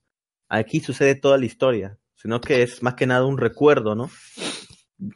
Aquí 0.49 0.81
sucede 0.81 1.15
toda 1.15 1.39
la 1.39 1.47
historia, 1.47 1.99
sino 2.15 2.41
que 2.41 2.63
es 2.63 2.83
más 2.83 2.95
que 2.95 3.07
nada 3.07 3.25
un 3.25 3.39
recuerdo, 3.39 3.95
¿no? 3.95 4.11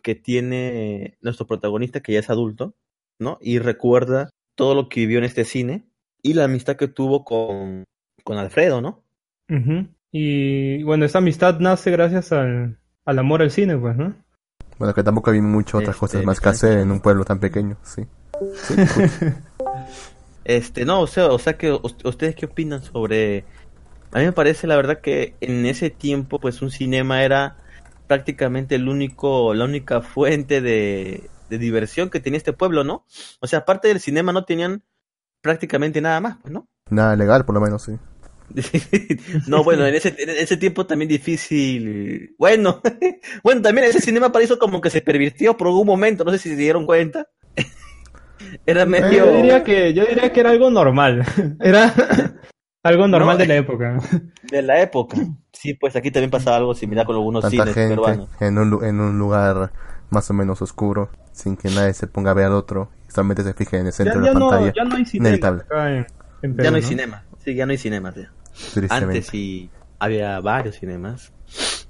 Que 0.03 0.15
tiene 0.15 1.17
nuestro 1.21 1.47
protagonista, 1.47 2.01
que 2.01 2.13
ya 2.15 2.21
es 2.21 2.31
adulto, 2.31 2.75
¿no? 3.19 3.39
Y 3.41 3.59
recuerda 3.59 4.31
todo 4.55 4.75
lo 4.75 4.89
que 4.89 5.01
vivió 5.01 5.19
en 5.19 5.25
este 5.25 5.45
cine 5.45 5.85
y 6.23 6.35
la 6.35 6.45
amistad 6.45 6.77
que 6.77 6.89
tuvo 6.89 7.25
con, 7.25 7.85
con 8.25 8.39
Alfredo, 8.39 8.81
¿no? 8.81 9.03
Ujú. 9.49 9.87
Y 10.13 10.83
bueno, 10.85 11.05
esta 11.05 11.19
amistad 11.19 11.59
nace 11.61 11.91
gracias 11.91 12.33
al, 12.33 12.79
al 13.05 13.19
amor 13.19 13.43
al 13.43 13.51
cine, 13.51 13.77
pues, 13.77 13.97
¿no? 13.97 14.15
Bueno, 14.79 14.95
que 14.95 15.03
tampoco 15.03 15.31
había 15.31 15.43
muchas 15.43 15.75
otras 15.75 15.97
Este, 15.97 16.01
cosas 16.01 16.25
más 16.25 16.41
que 16.41 16.49
hacer 16.49 16.79
en 16.79 16.93
un 16.93 17.01
pueblo 17.01 17.25
tan 17.25 17.41
pequeño, 17.41 17.77
sí. 17.83 18.07
Este, 20.45 20.85
no, 20.85 21.01
o 21.01 21.07
sea, 21.07 21.29
o 21.29 21.39
sea 21.39 21.57
que 21.57 21.73
us- 21.73 21.97
ustedes 22.05 22.37
qué 22.37 22.47
opinan 22.47 22.83
sobre 22.83 23.45
a 24.13 24.19
mí 24.21 24.27
me 24.27 24.33
parece 24.33 24.67
la 24.67 24.77
verdad 24.77 25.01
que 25.01 25.35
en 25.41 25.67
ese 25.67 25.91
tiempo 25.91 26.41
pues 26.41 26.63
un 26.63 26.71
cinema 26.71 27.25
era 27.25 27.59
prácticamente 28.15 28.77
el 28.77 28.89
único 28.89 29.55
la 29.55 29.65
única 29.65 30.01
fuente 30.01 30.61
de, 30.61 31.29
de 31.51 31.59
diversión 31.59 32.11
que 32.11 32.21
tenía 32.21 32.39
este 32.39 32.53
pueblo, 32.53 32.85
¿no? 32.85 33.05
O 33.41 33.49
sea, 33.49 33.61
aparte 33.61 33.89
del 33.89 33.99
cinema 33.99 34.33
no 34.33 34.45
tenían 34.45 34.85
prácticamente 35.41 36.01
nada 36.01 36.21
más, 36.21 36.37
pues, 36.41 36.55
¿no? 36.55 36.69
Nada 36.91 37.17
legal, 37.17 37.45
por 37.45 37.57
lo 37.57 37.61
menos, 37.61 37.83
sí. 37.83 37.93
No, 39.49 39.65
bueno, 39.65 39.85
en 39.85 39.97
ese, 39.97 40.15
en 40.17 40.31
ese 40.31 40.57
tiempo 40.57 40.87
también 40.87 41.09
difícil. 41.09 42.37
Bueno, 42.39 42.81
bueno, 43.43 43.63
también 43.63 43.89
ese 43.89 44.01
cinema 44.01 44.31
paraíso 44.31 44.61
como 44.61 44.81
que 44.81 44.91
se 44.91 45.01
pervirtió 45.01 45.57
por 45.57 45.67
algún 45.67 45.89
momento, 45.89 46.23
no 46.23 46.31
sé 46.31 46.39
si 46.39 46.51
se 46.51 46.57
dieron 46.57 46.87
cuenta. 46.87 47.27
Era 48.65 48.87
medio. 48.87 49.27
Yo 49.27 49.33
diría 49.35 49.65
que, 49.65 49.93
yo 49.93 50.05
diría 50.05 50.33
que 50.33 50.41
era 50.41 50.51
algo 50.51 50.71
normal. 50.71 51.25
Era 51.61 51.93
algo 52.85 53.09
normal 53.09 53.37
No, 53.37 53.39
de 53.39 53.47
la 53.49 53.57
época. 53.57 53.99
de 54.51 54.63
la 54.63 54.81
época. 54.81 55.17
Sí, 55.53 55.75
pues 55.75 55.97
aquí 55.97 56.11
también 56.11 56.31
pasaba 56.31 56.57
algo 56.59 56.75
similar 56.75 57.07
con 57.07 57.17
algunos 57.17 57.43
Tanta 57.43 57.51
cines 57.51 57.75
gente 57.75 57.89
peruanos. 57.97 58.29
en 58.41 58.59
un, 58.59 58.85
en 58.85 59.01
un 59.01 59.19
lugar 59.19 59.73
más 60.11 60.31
o 60.31 60.35
menos 60.35 60.63
oscuro, 60.63 61.11
sin 61.33 61.57
que 61.57 61.69
nadie 61.71 61.93
se 61.95 62.07
ponga 62.07 62.31
a 62.31 62.35
ver 62.35 62.47
al 62.47 62.53
otro, 62.53 62.91
solamente 63.09 63.43
se 63.43 63.55
fije 63.55 63.79
en 63.79 63.87
el 63.87 63.93
centro 63.93 64.21
de 64.21 64.27
la 64.33 64.39
no, 64.39 64.51
pantalla. 64.51 64.73
ya 64.77 64.85
no 64.85 64.95
hay 64.97 65.05
cinema 65.05 65.37
en, 65.89 66.07
en 66.43 66.53
Ya 66.53 66.57
Perú, 66.57 66.71
no 66.71 66.77
hay 66.77 66.83
¿no? 66.83 66.89
cinema. 66.89 67.25
Sí, 67.39 67.55
ya 67.55 67.67
no 67.67 67.73
hay 67.73 67.79
cinemas. 67.79 68.15
ya. 68.15 68.31
Tristemente. 68.75 68.95
Antes 68.95 69.27
sí 69.27 69.71
había 69.99 70.39
varios 70.41 70.77
cinemas. 70.79 71.33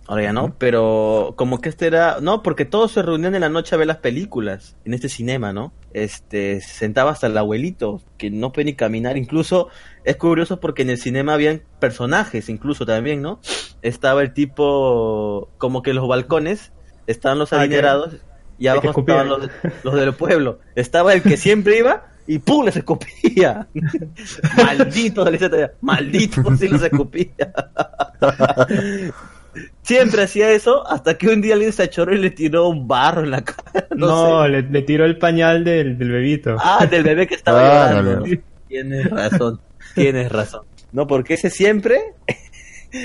Ahora 0.06 0.22
ya 0.22 0.32
no, 0.34 0.54
pero 0.58 1.32
como 1.36 1.60
que 1.60 1.70
este 1.70 1.86
era, 1.86 2.18
no, 2.20 2.42
porque 2.42 2.66
todos 2.66 2.92
se 2.92 3.02
reunían 3.02 3.34
en 3.34 3.40
la 3.40 3.48
noche 3.48 3.74
a 3.74 3.78
ver 3.78 3.86
las 3.86 3.98
películas 3.98 4.76
en 4.84 4.92
este 4.92 5.08
cinema, 5.08 5.54
¿no? 5.54 5.72
Este, 5.94 6.60
se 6.60 6.74
sentaba 6.74 7.12
hasta 7.12 7.26
el 7.26 7.38
abuelito, 7.38 8.02
que 8.18 8.30
no 8.30 8.52
puede 8.52 8.66
ni 8.66 8.74
caminar, 8.74 9.16
incluso 9.16 9.68
es 10.04 10.16
curioso 10.16 10.60
porque 10.60 10.82
en 10.82 10.90
el 10.90 10.98
cinema 10.98 11.32
habían 11.32 11.62
personajes, 11.80 12.50
incluso 12.50 12.84
también, 12.84 13.22
¿no? 13.22 13.40
Estaba 13.80 14.20
el 14.20 14.34
tipo, 14.34 15.48
como 15.56 15.82
que 15.82 15.94
los 15.94 16.06
balcones, 16.06 16.72
estaban 17.06 17.38
los 17.38 17.54
Ah, 17.54 17.60
adinerados 17.60 18.16
y 18.58 18.66
abajo 18.66 19.00
estaban 19.00 19.28
los, 19.28 19.48
los 19.82 19.94
del 19.94 20.12
pueblo. 20.12 20.58
Estaba 20.74 21.14
el 21.14 21.22
que 21.22 21.38
siempre 21.38 21.78
iba 21.78 22.08
y 22.26 22.38
¡pum! 22.38 22.64
les 22.64 22.76
escupía. 22.76 23.68
Maldito, 24.56 25.24
maldito, 25.80 26.56
si 26.56 26.68
los 26.68 26.82
escupía. 26.82 27.54
Siempre 29.82 30.22
hacía 30.22 30.50
eso 30.52 30.86
hasta 30.86 31.16
que 31.18 31.28
un 31.28 31.40
día 31.40 31.54
alguien 31.54 31.72
se 31.72 31.82
achoró 31.84 32.14
y 32.14 32.18
le 32.18 32.30
tiró 32.30 32.68
un 32.68 32.86
barro 32.88 33.22
en 33.24 33.30
la 33.30 33.44
cara. 33.44 33.86
No, 33.96 34.06
No, 34.06 34.42
sé. 34.44 34.48
le, 34.50 34.62
le 34.62 34.82
tiró 34.82 35.04
el 35.04 35.18
pañal 35.18 35.64
del, 35.64 35.96
del 35.98 36.10
bebito. 36.10 36.56
Ah, 36.60 36.86
del 36.86 37.02
bebé 37.04 37.26
que 37.26 37.34
estaba 37.34 37.60
Ah, 37.60 37.88
llorando. 37.92 38.20
no, 38.20 38.26
no. 38.26 38.36
Tienes 38.68 39.10
razón, 39.10 39.60
tienes 39.94 40.32
razón. 40.32 40.62
No, 40.92 41.06
porque 41.06 41.34
ese 41.34 41.50
siempre 41.50 42.00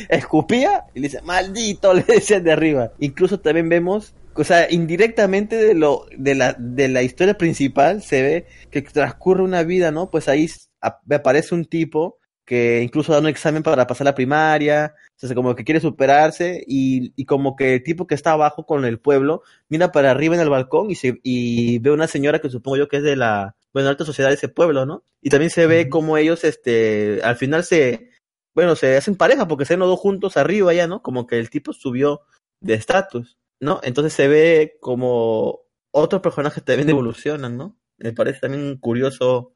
escupía 0.09 0.85
y 0.93 0.99
le 0.99 1.07
dice, 1.07 1.21
maldito, 1.21 1.93
le 1.93 2.03
decían 2.03 2.43
de 2.43 2.51
arriba. 2.51 2.91
Incluso 2.99 3.39
también 3.39 3.69
vemos, 3.69 4.13
o 4.35 4.43
sea, 4.43 4.67
indirectamente 4.71 5.55
de 5.57 5.73
lo, 5.73 6.05
de 6.17 6.35
la, 6.35 6.55
de 6.57 6.88
la 6.88 7.01
historia 7.03 7.38
principal 7.38 8.01
se 8.01 8.21
ve 8.21 8.45
que 8.71 8.81
transcurre 8.81 9.43
una 9.43 9.63
vida, 9.63 9.91
¿no? 9.91 10.09
Pues 10.09 10.27
ahí 10.27 10.49
ap- 10.81 11.11
aparece 11.11 11.55
un 11.55 11.65
tipo 11.65 12.17
que 12.45 12.81
incluso 12.81 13.11
da 13.13 13.19
un 13.19 13.27
examen 13.27 13.61
para 13.63 13.85
pasar 13.85 14.05
la 14.05 14.15
primaria, 14.15 14.93
o 15.21 15.27
sea, 15.27 15.35
como 15.35 15.55
que 15.55 15.65
quiere 15.65 15.81
superarse 15.81 16.63
y, 16.65 17.13
y 17.15 17.25
como 17.25 17.55
que 17.55 17.75
el 17.75 17.83
tipo 17.83 18.07
que 18.07 18.15
está 18.15 18.31
abajo 18.31 18.65
con 18.65 18.85
el 18.85 18.99
pueblo 18.99 19.43
mira 19.67 19.91
para 19.91 20.11
arriba 20.11 20.35
en 20.35 20.41
el 20.41 20.49
balcón 20.49 20.91
y, 20.91 20.95
se, 20.95 21.19
y 21.23 21.79
ve 21.79 21.91
una 21.91 22.07
señora 22.07 22.39
que 22.39 22.49
supongo 22.49 22.77
yo 22.77 22.87
que 22.87 22.97
es 22.97 23.03
de 23.03 23.15
la, 23.15 23.55
bueno, 23.73 23.89
alta 23.89 24.05
sociedad 24.05 24.29
de 24.29 24.35
ese 24.35 24.49
pueblo, 24.49 24.85
¿no? 24.85 25.03
Y 25.21 25.29
también 25.29 25.49
se 25.49 25.67
ve 25.67 25.89
como 25.89 26.17
ellos, 26.17 26.43
este, 26.43 27.21
al 27.23 27.35
final 27.35 27.63
se, 27.63 28.09
bueno, 28.55 28.75
se 28.75 28.97
hacen 28.97 29.15
pareja 29.15 29.47
porque 29.47 29.65
se 29.65 29.73
ven 29.73 29.81
los 29.81 29.89
dos 29.89 29.99
juntos 29.99 30.37
arriba 30.37 30.73
ya, 30.73 30.87
¿no? 30.87 31.01
Como 31.01 31.27
que 31.27 31.37
el 31.37 31.49
tipo 31.49 31.73
subió 31.73 32.21
de 32.61 32.75
estatus, 32.75 33.37
¿no? 33.59 33.79
Entonces 33.83 34.13
se 34.13 34.27
ve 34.27 34.77
como 34.79 35.61
otros 35.91 36.21
personajes 36.21 36.63
también 36.63 36.89
evolucionan, 36.89 37.57
¿no? 37.57 37.77
Me 37.97 38.13
parece 38.13 38.39
también 38.39 38.77
curioso 38.77 39.53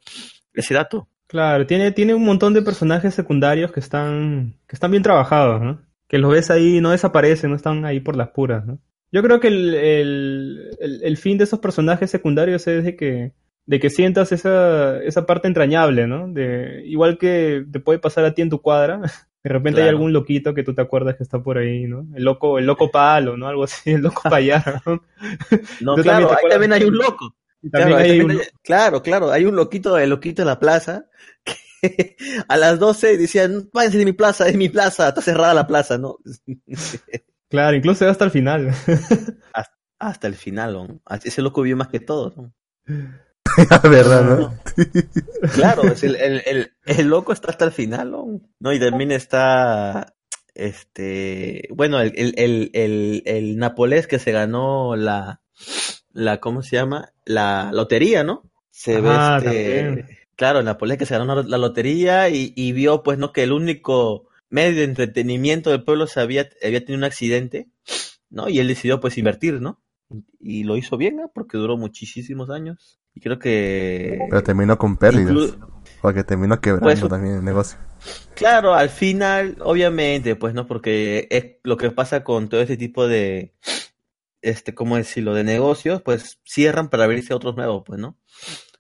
ese 0.54 0.74
dato. 0.74 1.08
Claro, 1.34 1.66
tiene, 1.66 1.92
tiene 1.92 2.14
un 2.14 2.24
montón 2.24 2.54
de 2.54 2.62
personajes 2.62 3.16
secundarios 3.16 3.72
que 3.72 3.80
están, 3.80 4.54
que 4.68 4.76
están 4.76 4.92
bien 4.92 5.02
trabajados, 5.02 5.64
¿no? 5.64 5.82
Que 6.08 6.20
los 6.20 6.32
ves 6.32 6.52
ahí, 6.52 6.80
no 6.80 6.92
desaparecen, 6.92 7.50
no 7.50 7.56
están 7.56 7.86
ahí 7.86 8.00
por 8.00 8.16
las 8.16 8.30
puras, 8.30 8.64
¿no? 8.68 8.78
Yo 9.12 9.24
creo 9.24 9.40
que 9.40 9.48
el, 9.48 9.74
el, 9.74 10.78
el, 10.80 11.04
el 11.04 11.18
fin 11.18 11.40
de 11.40 11.46
esos 11.46 11.58
personajes 11.58 12.12
secundarios 12.12 12.68
es 12.68 12.84
de 12.84 12.96
que, 12.96 13.34
de 13.66 13.80
que 13.80 13.90
sientas 13.90 14.32
esa, 14.32 15.02
esa 15.02 15.26
parte 15.26 15.48
entrañable, 15.48 16.06
¿no? 16.06 16.28
De, 16.28 16.84
igual 16.86 17.18
que 17.18 17.66
te 17.72 17.80
puede 17.80 17.98
pasar 17.98 18.26
a 18.26 18.36
ti 18.36 18.44
en 18.44 18.52
tu 18.52 18.62
cuadra, 18.62 19.02
de 19.44 19.50
repente 19.50 19.82
hay 19.82 19.90
algún 19.90 20.14
loquito 20.14 20.54
que 20.54 20.62
tú 20.62 20.76
te 20.76 20.84
acuerdas 20.84 21.16
que 21.16 21.24
está 21.24 21.42
por 21.42 21.58
ahí, 21.58 21.88
¿no? 21.88 22.06
El 22.16 22.26
loco, 22.26 22.60
el 22.60 22.68
loco 22.68 22.92
palo, 22.92 23.38
¿no? 23.38 23.48
Algo 23.48 23.64
así, 23.64 23.90
el 23.90 24.02
loco 24.02 24.22
payar, 24.30 24.84
¿no? 24.86 25.02
No, 25.82 25.96
claro, 25.96 26.30
ahí 26.30 26.48
también 26.48 26.74
hay 26.74 26.84
un 26.84 26.96
loco. 26.96 27.34
Claro, 27.72 27.96
también 27.96 28.00
ahí 28.00 28.12
hay 28.12 28.18
también 28.20 28.38
un- 28.40 28.42
hay- 28.44 28.48
claro, 28.64 29.02
claro, 29.02 29.32
hay 29.32 29.46
un 29.46 29.56
loquito, 29.56 29.98
el 29.98 30.10
loquito 30.10 30.42
de 30.42 30.46
la 30.48 30.60
plaza, 30.60 31.06
que 31.82 32.16
a 32.48 32.58
las 32.58 32.80
12 32.80 33.18
decían, 33.18 33.70
váyanse 33.74 33.98
de 34.00 34.06
mi 34.06 34.14
plaza, 34.14 34.48
es 34.48 34.56
mi 34.56 34.70
plaza, 34.70 35.10
está 35.10 35.22
cerrada 35.22 35.54
la 35.54 35.68
plaza, 35.68 35.98
¿no? 35.98 36.18
Claro, 37.50 37.78
incluso 37.78 38.10
hasta 38.10 38.26
el 38.26 38.32
final. 38.32 38.70
hasta, 39.54 39.78
hasta 40.00 40.28
el 40.28 40.34
final, 40.34 40.74
¿no? 40.74 41.02
Ese 41.24 41.42
loco 41.44 41.62
vio 41.62 41.78
más 41.78 41.88
que 41.90 42.00
todo, 42.00 42.34
¿no? 42.36 42.54
¿Verdad, 43.84 44.24
no? 44.24 44.56
Claro, 45.54 45.84
es 45.84 46.04
el, 46.04 46.16
el, 46.16 46.42
el, 46.48 46.72
el 46.86 47.08
loco 47.08 47.32
está 47.32 47.52
hasta 47.52 47.66
el 47.66 47.72
final, 47.72 48.10
¿no? 48.10 48.42
¿no? 48.60 48.74
Y 48.74 48.80
también 48.80 49.12
está, 49.12 50.16
este, 50.56 51.68
bueno, 51.76 52.02
el, 52.02 52.14
el, 52.16 52.34
el, 52.38 52.72
el, 52.74 53.22
el 53.26 53.58
napolés 53.58 54.08
que 54.08 54.18
se 54.18 54.32
ganó 54.32 54.96
la, 54.96 55.42
la, 56.14 56.40
¿cómo 56.40 56.62
se 56.62 56.76
llama? 56.78 57.10
La 57.26 57.72
lotería, 57.74 58.24
¿no? 58.24 58.44
Se 58.72 58.96
Ah, 59.06 59.40
ve 59.44 59.80
este, 59.90 60.18
claro, 60.36 60.60
el 60.60 60.66
napolés 60.66 60.98
que 60.98 61.06
se 61.06 61.18
ganó 61.18 61.44
la 61.44 61.58
lotería 61.58 62.30
y, 62.30 62.54
y 62.56 62.72
vio, 62.72 63.04
pues, 63.04 63.18
¿no? 63.18 63.32
Que 63.34 63.44
el 63.44 63.52
único 63.52 64.28
medio 64.50 64.78
de 64.78 64.84
entretenimiento 64.86 65.70
del 65.72 65.84
pueblo 65.84 66.08
se 66.08 66.20
había, 66.20 66.48
había 66.64 66.80
tenido 66.80 66.98
un 67.00 67.04
accidente, 67.04 67.68
¿no? 68.30 68.50
Y 68.50 68.60
él 68.60 68.68
decidió, 68.68 69.00
pues, 69.00 69.18
invertir, 69.18 69.62
¿no? 69.62 69.80
Y 70.40 70.64
lo 70.64 70.78
hizo 70.78 70.98
bien, 70.98 71.18
¿no? 71.18 71.32
Porque 71.34 71.58
duró 71.58 71.78
muchísimos 71.78 72.50
años. 72.50 73.00
Y 73.16 73.20
creo 73.20 73.38
que... 73.40 74.20
Pero 74.30 74.44
terminó 74.44 74.78
con 74.78 74.98
pérdidas. 74.98 75.32
Inclu- 75.32 75.68
Porque 76.02 76.24
terminó 76.24 76.60
quebrando 76.60 76.86
Pues- 76.88 77.08
también 77.10 77.36
el 77.36 77.44
negocio. 77.44 77.78
Claro, 78.36 78.74
al 78.74 78.90
final, 78.90 79.56
obviamente, 79.62 80.36
pues 80.36 80.54
no, 80.54 80.66
porque 80.68 81.28
es 81.30 81.46
lo 81.64 81.78
que 81.78 81.92
pasa 81.92 82.24
con 82.24 82.50
todo 82.50 82.62
este 82.62 82.76
tipo 82.76 83.08
de, 83.08 83.54
este, 84.44 84.76
¿cómo 84.76 84.98
decirlo?, 84.98 85.34
de 85.34 85.44
negocios, 85.44 86.02
pues 86.04 86.40
cierran 86.46 86.90
para 86.90 87.06
abrirse 87.06 87.34
otros 87.34 87.56
nuevos, 87.56 87.84
pues, 87.86 88.00
¿no? 88.00 88.18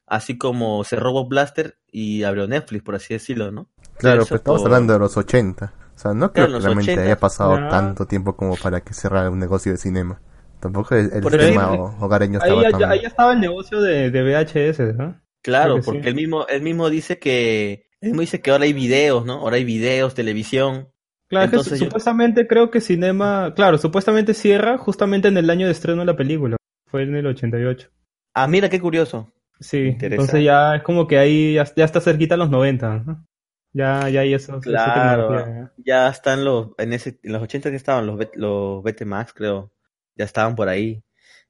Así 0.05 0.37
como 0.37 0.83
cerró 0.83 1.11
Bob 1.13 1.29
Blaster 1.29 1.77
y 1.91 2.23
abrió 2.23 2.47
Netflix, 2.47 2.83
por 2.83 2.95
así 2.95 3.13
decirlo, 3.15 3.51
¿no? 3.51 3.69
Claro, 3.97 4.23
pero 4.25 4.35
estamos 4.35 4.61
por- 4.61 4.69
hablando 4.69 4.93
de 4.93 4.99
los 4.99 5.17
80. 5.17 5.73
O 5.95 5.99
sea, 5.99 6.13
no 6.13 6.33
creo 6.33 6.47
Claro, 6.47 6.59
que 6.59 6.65
realmente 6.65 6.91
80. 6.91 7.05
haya 7.05 7.19
pasado 7.19 7.55
Ya. 7.57 7.69
tanto 7.69 8.05
tiempo 8.05 8.35
como 8.35 8.55
para 8.57 8.81
que 8.81 8.93
cerrara 8.93 9.29
un 9.29 9.39
negocio 9.39 9.71
de 9.71 9.77
cinema. 9.77 10.21
Tampoco 10.59 10.95
el, 10.95 11.11
el 11.13 11.23
sistema 11.23 11.71
ahí- 11.71 11.77
ho- 11.79 11.95
hogareño 11.99 12.39
Ahí 12.41 12.49
estaba 12.49 12.63
ya, 12.63 12.71
tan... 12.71 12.91
ahí 12.91 12.99
estaba 13.05 13.33
el 13.33 13.39
negocio 13.39 13.81
de, 13.81 14.11
de 14.11 14.23
VHS, 14.23 14.93
¿no? 14.95 15.21
Claro, 15.41 15.81
porque 15.83 16.03
sí. 16.03 16.07
él 16.09 16.15
mismo, 16.15 16.47
él 16.47 16.61
mismo 16.61 16.89
dice 16.89 17.19
que, 17.19 17.87
él 18.01 18.09
mismo 18.09 18.21
dice 18.21 18.41
que 18.41 18.51
ahora 18.51 18.63
hay 18.65 18.73
videos, 18.73 19.25
¿no? 19.25 19.33
Ahora 19.39 19.57
hay 19.57 19.63
videos, 19.65 20.13
televisión. 20.15 20.89
Claro, 21.33 21.51
que 21.63 21.69
yo- 21.69 21.75
supuestamente 21.85 22.47
creo 22.47 22.71
que 22.71 22.81
Cinema, 22.81 23.53
claro, 23.55 23.77
supuestamente 23.77 24.33
cierra 24.33 24.77
justamente 24.77 25.27
en 25.27 25.37
el 25.37 25.49
año 25.49 25.65
de 25.65 25.71
estreno 25.71 25.99
de 26.01 26.05
la 26.05 26.15
película. 26.15 26.57
Fue 26.87 27.03
en 27.03 27.15
el 27.15 27.25
88. 27.27 27.89
Ah, 28.33 28.47
mira 28.47 28.69
qué 28.69 28.79
curioso. 28.79 29.31
Sí, 29.59 29.77
Interesante. 29.77 30.15
entonces 30.15 30.43
ya 30.43 30.75
es 30.75 30.83
como 30.83 31.07
que 31.07 31.17
ahí 31.17 31.53
ya, 31.53 31.65
ya 31.75 31.85
está 31.85 32.01
cerquita 32.01 32.35
a 32.35 32.37
los 32.37 32.49
90, 32.49 33.03
¿no? 33.05 33.25
Ya, 33.71 34.09
ya 34.09 34.21
hay 34.21 34.33
eso. 34.33 34.59
Claro, 34.59 35.71
ya 35.77 36.07
están 36.09 36.43
los, 36.45 36.69
en 36.77 36.93
ese, 36.93 37.19
en 37.23 37.33
los 37.33 37.41
80 37.41 37.69
que 37.71 37.75
estaban 37.75 38.05
los, 38.05 38.19
los 38.35 38.83
Betamax, 38.83 39.33
creo, 39.33 39.71
ya 40.15 40.25
estaban 40.25 40.55
por 40.55 40.69
ahí. 40.69 41.03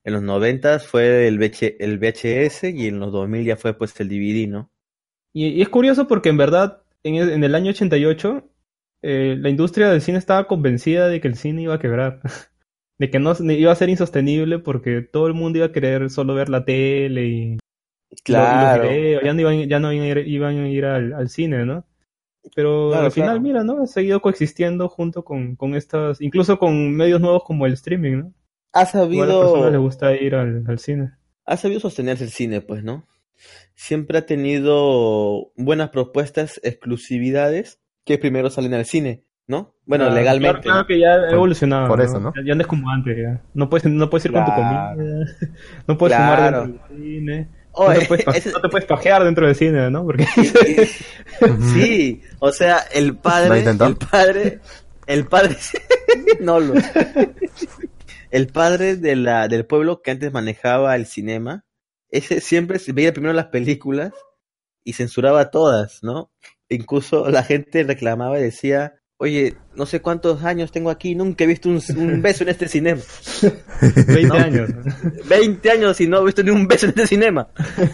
En 0.06 0.14
los 0.14 0.22
90 0.22 0.80
fue 0.80 1.28
el, 1.28 1.38
VH 1.40 1.78
el 1.80 1.98
VHS 1.98 2.66
y 2.72 2.88
en 2.88 3.00
los 3.00 3.12
2000 3.12 3.46
ya 3.46 3.56
fue 3.58 3.74
pues 3.78 3.98
el 4.00 4.10
DVD, 4.10 4.48
¿no? 4.48 4.70
Y, 5.34 5.48
y 5.48 5.62
es 5.62 5.70
curioso 5.70 6.08
porque 6.08 6.30
en 6.30 6.38
verdad, 6.38 6.82
en 7.04 7.16
en 7.16 7.44
el 7.44 7.56
año 7.56 7.72
88, 7.72 8.50
eh, 9.04 9.36
la 9.40 9.50
industria 9.50 9.90
del 9.92 10.02
cine 10.02 10.18
estaba 10.18 10.48
convencida 10.48 11.08
de 11.10 11.22
que 11.22 11.28
el 11.28 11.36
cine 11.36 11.62
iba 11.64 11.76
a 11.76 11.80
quebrar. 11.80 12.22
De 13.00 13.10
que 13.10 13.20
no 13.20 13.34
iba 13.52 13.72
a 13.72 13.76
ser 13.76 13.90
insostenible 13.90 14.60
porque 14.60 15.02
todo 15.02 15.26
el 15.28 15.34
mundo 15.34 15.58
iba 15.58 15.66
a 15.68 15.72
querer 15.72 16.10
solo 16.12 16.36
ver 16.36 16.48
la 16.50 16.64
tele 16.64 17.26
y, 17.28 17.58
Claro. 18.24 18.84
los 18.84 18.92
videos, 18.92 19.24
ya 19.24 19.34
no 19.34 19.42
iban, 19.42 19.68
ya 19.68 19.80
no 19.80 19.92
iban 19.92 20.06
a 20.06 20.10
ir, 20.10 20.18
iban 20.28 20.58
a 20.60 20.70
ir 20.70 20.86
al, 20.86 21.14
al 21.14 21.28
cine, 21.30 21.66
¿no? 21.66 21.86
Pero 22.56 22.90
Claro, 22.92 23.06
al 23.08 23.12
final, 23.12 23.30
claro. 23.30 23.42
mira, 23.42 23.64
¿no? 23.64 23.82
Ha 23.82 23.88
seguido 23.88 24.22
coexistiendo 24.22 24.88
junto 24.90 25.24
con, 25.26 25.56
con 25.56 25.76
estas, 25.76 26.22
incluso 26.22 26.60
con 26.60 26.92
medios 26.96 27.20
nuevos 27.20 27.44
como 27.44 27.66
el 27.66 27.74
streaming, 27.74 28.18
¿no? 28.18 28.34
Ha 28.74 28.86
Igual 29.10 29.32
a 29.32 29.34
las 29.34 29.38
personas 29.40 29.72
les 29.72 29.72
sabido, 29.72 29.82
gusta 29.82 30.16
ir 30.16 30.36
al, 30.36 30.64
al 30.68 30.80
cine. 30.80 31.12
ha 31.46 31.58
sabido 31.58 31.80
sostenerse 31.80 32.24
el 32.26 32.30
cine, 32.30 32.62
pues, 32.62 32.84
¿no? 32.84 33.08
Siempre 33.76 34.20
ha 34.20 34.26
tenido 34.28 35.52
buenas 35.58 35.90
propuestas, 35.90 36.62
exclusividades, 36.64 37.80
que 38.06 38.18
primero 38.18 38.50
salen 38.50 38.74
al 38.74 38.86
cine, 38.86 39.24
¿no? 39.48 39.76
Bueno, 39.86 40.06
Claro, 40.06 40.20
legalmente. 40.20 40.62
Claro, 40.62 40.86
que 40.88 41.00
ya 41.00 41.14
ha 41.16 41.20
Por- 41.26 41.34
evolucionado. 41.34 41.88
por 41.88 42.02
eso, 42.02 42.20
¿no? 42.20 42.34
Ya, 42.36 42.42
ya 42.48 42.56
no 42.56 42.62
es 42.62 42.68
como 42.68 42.90
antes, 42.90 43.18
ya. 43.18 43.42
No 43.54 43.70
puedes, 43.70 43.86
no 43.86 44.10
puedes 44.10 44.26
ir 44.26 44.32
con 44.34 44.46
tu 44.46 44.52
comida, 44.52 44.96
no 45.88 45.98
puedes 45.98 46.16
Claro. 46.18 46.36
fumar 46.36 46.68
dentro 46.68 46.96
del 46.96 47.04
cine. 47.04 47.50
No, 47.76 47.92
te 47.92 48.06
puedes 48.06 48.26
pa- 48.26 48.32
ese- 48.34 48.52
no 48.52 48.62
te 48.62 48.70
puedes 48.70 48.86
pajear 48.88 49.24
dentro 49.24 49.48
del 49.48 49.56
cine, 49.56 49.90
¿no? 49.90 50.04
Porque 50.06 50.26
Sí, 51.74 52.22
o 52.40 52.52
sea, 52.52 52.80
el 52.94 53.08
¿Lo 53.08 53.16
padre, 53.22 53.60
el 53.64 53.98
padre, 53.98 54.60
el 55.08 55.26
padre, 55.26 55.56
no 56.40 56.60
lo, 56.60 56.74
el 58.32 58.48
padre 58.48 58.96
de 58.96 59.16
la, 59.16 59.48
del 59.48 59.66
pueblo 59.66 60.02
que 60.02 60.12
antes 60.12 60.32
manejaba 60.32 60.96
el 60.96 61.06
cinema, 61.06 61.66
ese 62.10 62.42
siempre 62.42 62.80
se 62.80 62.94
veía 62.94 63.12
primero 63.14 63.34
las 63.34 63.48
películas 63.48 64.14
y 64.84 64.94
censuraba 64.94 65.50
todas, 65.50 66.04
¿no? 66.04 66.32
Incluso 66.70 67.30
la 67.30 67.44
gente 67.44 67.84
reclamaba 67.84 68.40
y 68.40 68.44
decía, 68.44 68.96
oye, 69.18 69.56
no 69.76 69.86
sé 69.86 70.02
cuántos 70.02 70.44
años 70.44 70.72
tengo 70.72 70.90
aquí, 70.90 71.16
nunca 71.16 71.44
he 71.44 71.48
visto 71.48 71.70
un, 71.70 71.82
un 71.98 72.22
beso 72.24 72.44
en 72.44 72.50
este 72.50 72.68
cinema. 72.68 73.02
20 74.08 74.28
¿no? 74.28 74.34
años. 74.36 74.70
20 75.30 75.72
años 75.72 76.02
y 76.02 76.08
no 76.08 76.22
he 76.22 76.26
visto 76.26 76.44
ni 76.44 76.52
un 76.52 76.68
beso 76.68 76.86
en 76.86 76.90
este 76.90 77.08
cinema. 77.08 77.48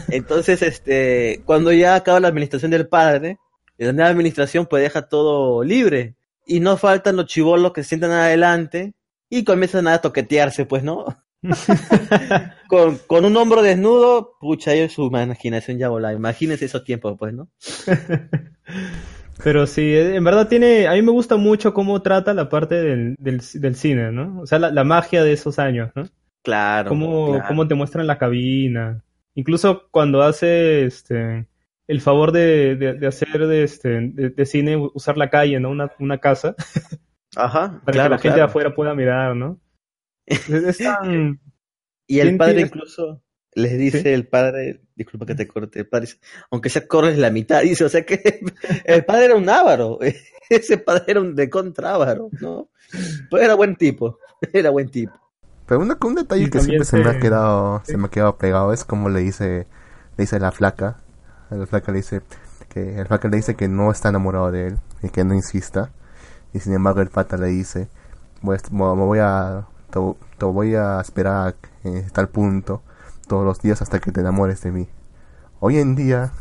Entonces, 0.09 0.61
este, 0.61 1.41
cuando 1.45 1.71
ya 1.71 1.95
acaba 1.95 2.19
la 2.19 2.29
administración 2.29 2.71
del 2.71 2.87
padre, 2.87 3.37
la 3.77 3.93
nueva 3.93 4.09
administración 4.09 4.65
pues 4.65 4.83
deja 4.83 5.03
todo 5.03 5.63
libre. 5.63 6.15
Y 6.45 6.61
no 6.61 6.77
faltan 6.77 7.15
los 7.15 7.27
chivolos 7.27 7.73
que 7.73 7.83
se 7.83 7.89
sientan 7.89 8.11
adelante 8.11 8.93
y 9.29 9.43
comienzan 9.43 9.87
a 9.87 9.99
toquetearse, 9.99 10.65
pues, 10.65 10.83
¿no? 10.83 11.05
con, 12.67 12.97
con 13.07 13.25
un 13.25 13.37
hombro 13.37 13.61
desnudo, 13.61 14.33
pucha, 14.39 14.75
yo 14.75 14.89
su 14.89 15.05
imaginación 15.07 15.77
ya 15.77 15.89
volaba. 15.89 16.13
Imagínense 16.13 16.65
esos 16.65 16.83
tiempos, 16.83 17.15
pues, 17.17 17.33
¿no? 17.33 17.49
Pero 19.43 19.67
sí, 19.67 19.81
eh, 19.81 20.15
en 20.15 20.23
verdad 20.23 20.47
tiene, 20.47 20.87
a 20.87 20.93
mí 20.93 21.01
me 21.01 21.11
gusta 21.11 21.37
mucho 21.37 21.73
cómo 21.73 22.01
trata 22.01 22.33
la 22.33 22.49
parte 22.49 22.75
del, 22.75 23.15
del, 23.17 23.41
del 23.53 23.75
cine, 23.75 24.11
¿no? 24.11 24.41
O 24.41 24.45
sea, 24.45 24.59
la, 24.59 24.71
la 24.71 24.83
magia 24.83 25.23
de 25.23 25.31
esos 25.31 25.59
años, 25.59 25.91
¿no? 25.95 26.03
Claro. 26.43 26.89
Cómo, 26.89 27.31
claro. 27.31 27.45
cómo 27.47 27.67
te 27.67 27.75
muestran 27.75 28.07
la 28.07 28.17
cabina. 28.17 29.03
Incluso 29.35 29.87
cuando 29.91 30.21
hace 30.21 30.85
este 30.85 31.47
el 31.87 32.01
favor 32.01 32.31
de, 32.31 32.75
de, 32.75 32.93
de 32.93 33.07
hacer 33.07 33.47
de, 33.47 33.63
este, 33.63 33.89
de, 33.89 34.29
de 34.29 34.45
cine 34.45 34.77
usar 34.77 35.17
la 35.17 35.31
calle, 35.31 35.59
¿no? 35.59 35.71
Una, 35.71 35.91
una 35.99 36.19
casa, 36.19 36.55
Ajá, 37.35 37.81
para 37.83 37.93
claro, 37.93 38.09
que 38.09 38.15
la 38.15 38.19
gente 38.19 38.35
de 38.37 38.45
afuera 38.45 38.73
pueda 38.73 38.93
mirar, 38.93 39.35
¿no? 39.35 39.59
Es, 40.29 40.49
es 40.49 40.77
tan... 40.77 41.39
Y 42.07 42.19
el 42.19 42.27
¿Quién 42.29 42.37
padre 42.37 42.61
incluso 42.61 43.23
les 43.53 43.77
dice 43.77 44.13
el 44.13 44.27
padre, 44.27 44.81
disculpa 44.95 45.25
que 45.25 45.35
te 45.35 45.47
corte, 45.47 45.79
el 45.79 45.87
padre 45.87 46.05
dice, 46.07 46.19
aunque 46.51 46.69
sea 46.69 46.87
corres 46.87 47.17
la 47.17 47.29
mitad, 47.29 47.61
dice, 47.63 47.83
o 47.83 47.89
sea 47.89 48.05
que 48.05 48.39
el 48.85 49.05
padre 49.05 49.25
era 49.25 49.35
un 49.35 49.49
ávaro, 49.49 49.99
ese 50.49 50.77
padre 50.77 51.03
era 51.07 51.21
un 51.21 51.35
de 51.35 51.49
contra 51.49 51.95
ávaro, 51.95 52.29
¿no? 52.41 52.69
Pero 53.29 53.43
era 53.43 53.53
buen 53.55 53.75
tipo, 53.75 54.17
era 54.53 54.69
buen 54.69 54.89
tipo. 54.89 55.13
Pero 55.67 55.81
una- 55.81 55.97
un 56.03 56.15
detalle 56.15 56.43
Y 56.45 56.49
que 56.49 56.61
siempre 56.61 56.85
se 56.85 56.97
me 56.97 57.09
ha 57.09 57.19
quedado, 57.19 57.81
sí. 57.85 57.91
se 57.91 57.97
me 57.97 58.05
ha 58.07 58.09
quedado 58.09 58.37
pegado 58.37 58.73
es 58.73 58.85
como 58.85 59.09
le 59.09 59.19
dice, 59.19 59.67
le 60.17 60.23
dice 60.23 60.39
la 60.39 60.51
flaca, 60.51 60.97
la 61.51 61.65
flaca 61.67 61.91
le 61.91 61.97
dice 61.99 62.21
que 62.69 62.99
el 62.99 63.07
flaca 63.07 63.27
le 63.27 63.37
dice 63.37 63.55
que 63.55 63.67
no 63.67 63.91
está 63.91 64.09
enamorado 64.09 64.51
de 64.51 64.67
él 64.67 64.77
y 65.03 65.09
que 65.09 65.23
no 65.23 65.33
insista 65.33 65.91
y 66.53 66.59
sin 66.59 66.73
embargo 66.73 67.01
el 67.01 67.09
pata 67.09 67.35
le 67.37 67.47
dice 67.47 67.87
voy 68.41 68.57
a, 68.57 68.59
mo- 68.71 68.95
me 68.95 69.03
voy 69.05 69.19
a 69.21 69.65
te, 69.91 69.99
te 70.37 70.45
voy 70.45 70.75
a 70.75 70.99
esperar 71.01 71.55
en 71.83 72.07
tal 72.09 72.29
punto 72.29 72.81
todos 73.27 73.45
los 73.45 73.61
días 73.61 73.81
hasta 73.81 73.99
que 73.99 74.11
te 74.11 74.21
enamores 74.21 74.61
de 74.61 74.71
mí. 74.71 74.87
Hoy 75.59 75.77
en 75.77 75.95
día 75.95 76.31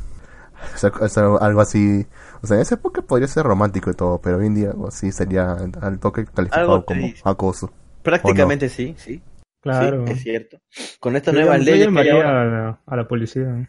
es 0.74 0.84
algo- 0.84 1.04
es 1.06 1.18
algo 1.18 1.42
algo 1.42 1.60
así. 1.60 2.06
O 2.42 2.46
sea, 2.46 2.56
en 2.56 2.62
esa 2.62 2.76
época 2.76 3.02
podría 3.02 3.28
ser 3.28 3.44
romántico 3.44 3.90
y 3.90 3.94
todo, 3.94 4.20
pero 4.20 4.38
hoy 4.38 4.46
en 4.46 4.54
día 4.54 4.70
algo 4.70 4.88
así 4.88 5.10
sería 5.12 5.52
al 5.80 5.98
toque 5.98 6.24
calificado 6.26 6.72
Algo 6.74 6.84
como 6.84 7.00
triste. 7.00 7.20
acoso. 7.24 7.72
Prácticamente 8.02 8.68
sí, 8.68 8.94
sí. 8.96 9.22
Claro. 9.60 10.06
Sí, 10.06 10.12
es 10.12 10.22
cierto. 10.22 10.58
Con 11.00 11.16
esta 11.16 11.32
Yo 11.32 11.38
nueva 11.40 11.54
llamo- 11.58 11.64
yo 11.64 11.70
ley 11.72 11.74
que 11.74 11.80
hay 11.80 11.86
llamaría 11.86 12.12
ahora, 12.14 12.42
a 12.42 12.44
la, 12.44 12.80
a 12.86 12.96
la 12.96 13.08
policía. 13.08 13.68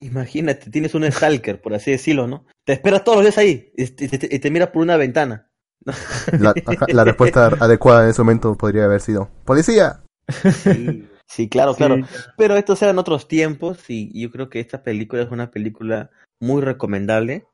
imagínate, 0.00 0.70
tienes 0.70 0.94
un 0.94 1.10
stalker, 1.10 1.60
por 1.60 1.74
así 1.74 1.90
decirlo, 1.92 2.26
¿no? 2.26 2.44
Te 2.64 2.72
esperas 2.72 3.04
todos 3.04 3.16
los 3.18 3.24
días 3.24 3.38
ahí 3.38 3.72
y 3.76 3.86
te, 3.86 4.04
y 4.04 4.08
te- 4.08 4.34
y 4.34 4.38
te 4.38 4.50
miras 4.50 4.68
por 4.70 4.82
una 4.82 4.96
ventana. 4.96 5.47
La, 6.38 6.54
ajá, 6.66 6.86
la 6.88 7.04
respuesta 7.04 7.46
adecuada 7.60 8.04
en 8.04 8.10
ese 8.10 8.22
momento 8.22 8.54
podría 8.56 8.84
haber 8.84 9.00
sido: 9.00 9.28
¡Policía! 9.44 10.00
Sí, 10.52 11.08
sí, 11.26 11.48
claro, 11.48 11.72
Sí. 11.72 11.78
claro. 11.78 11.96
Pero 12.36 12.56
estos 12.56 12.80
eran 12.82 12.98
otros 12.98 13.28
tiempos 13.28 13.78
y 13.88 14.20
yo 14.20 14.30
creo 14.30 14.48
que 14.48 14.60
esta 14.60 14.82
película 14.82 15.22
es 15.22 15.30
una 15.30 15.50
película 15.50 16.10
muy 16.40 16.62
recomendable 16.62 17.46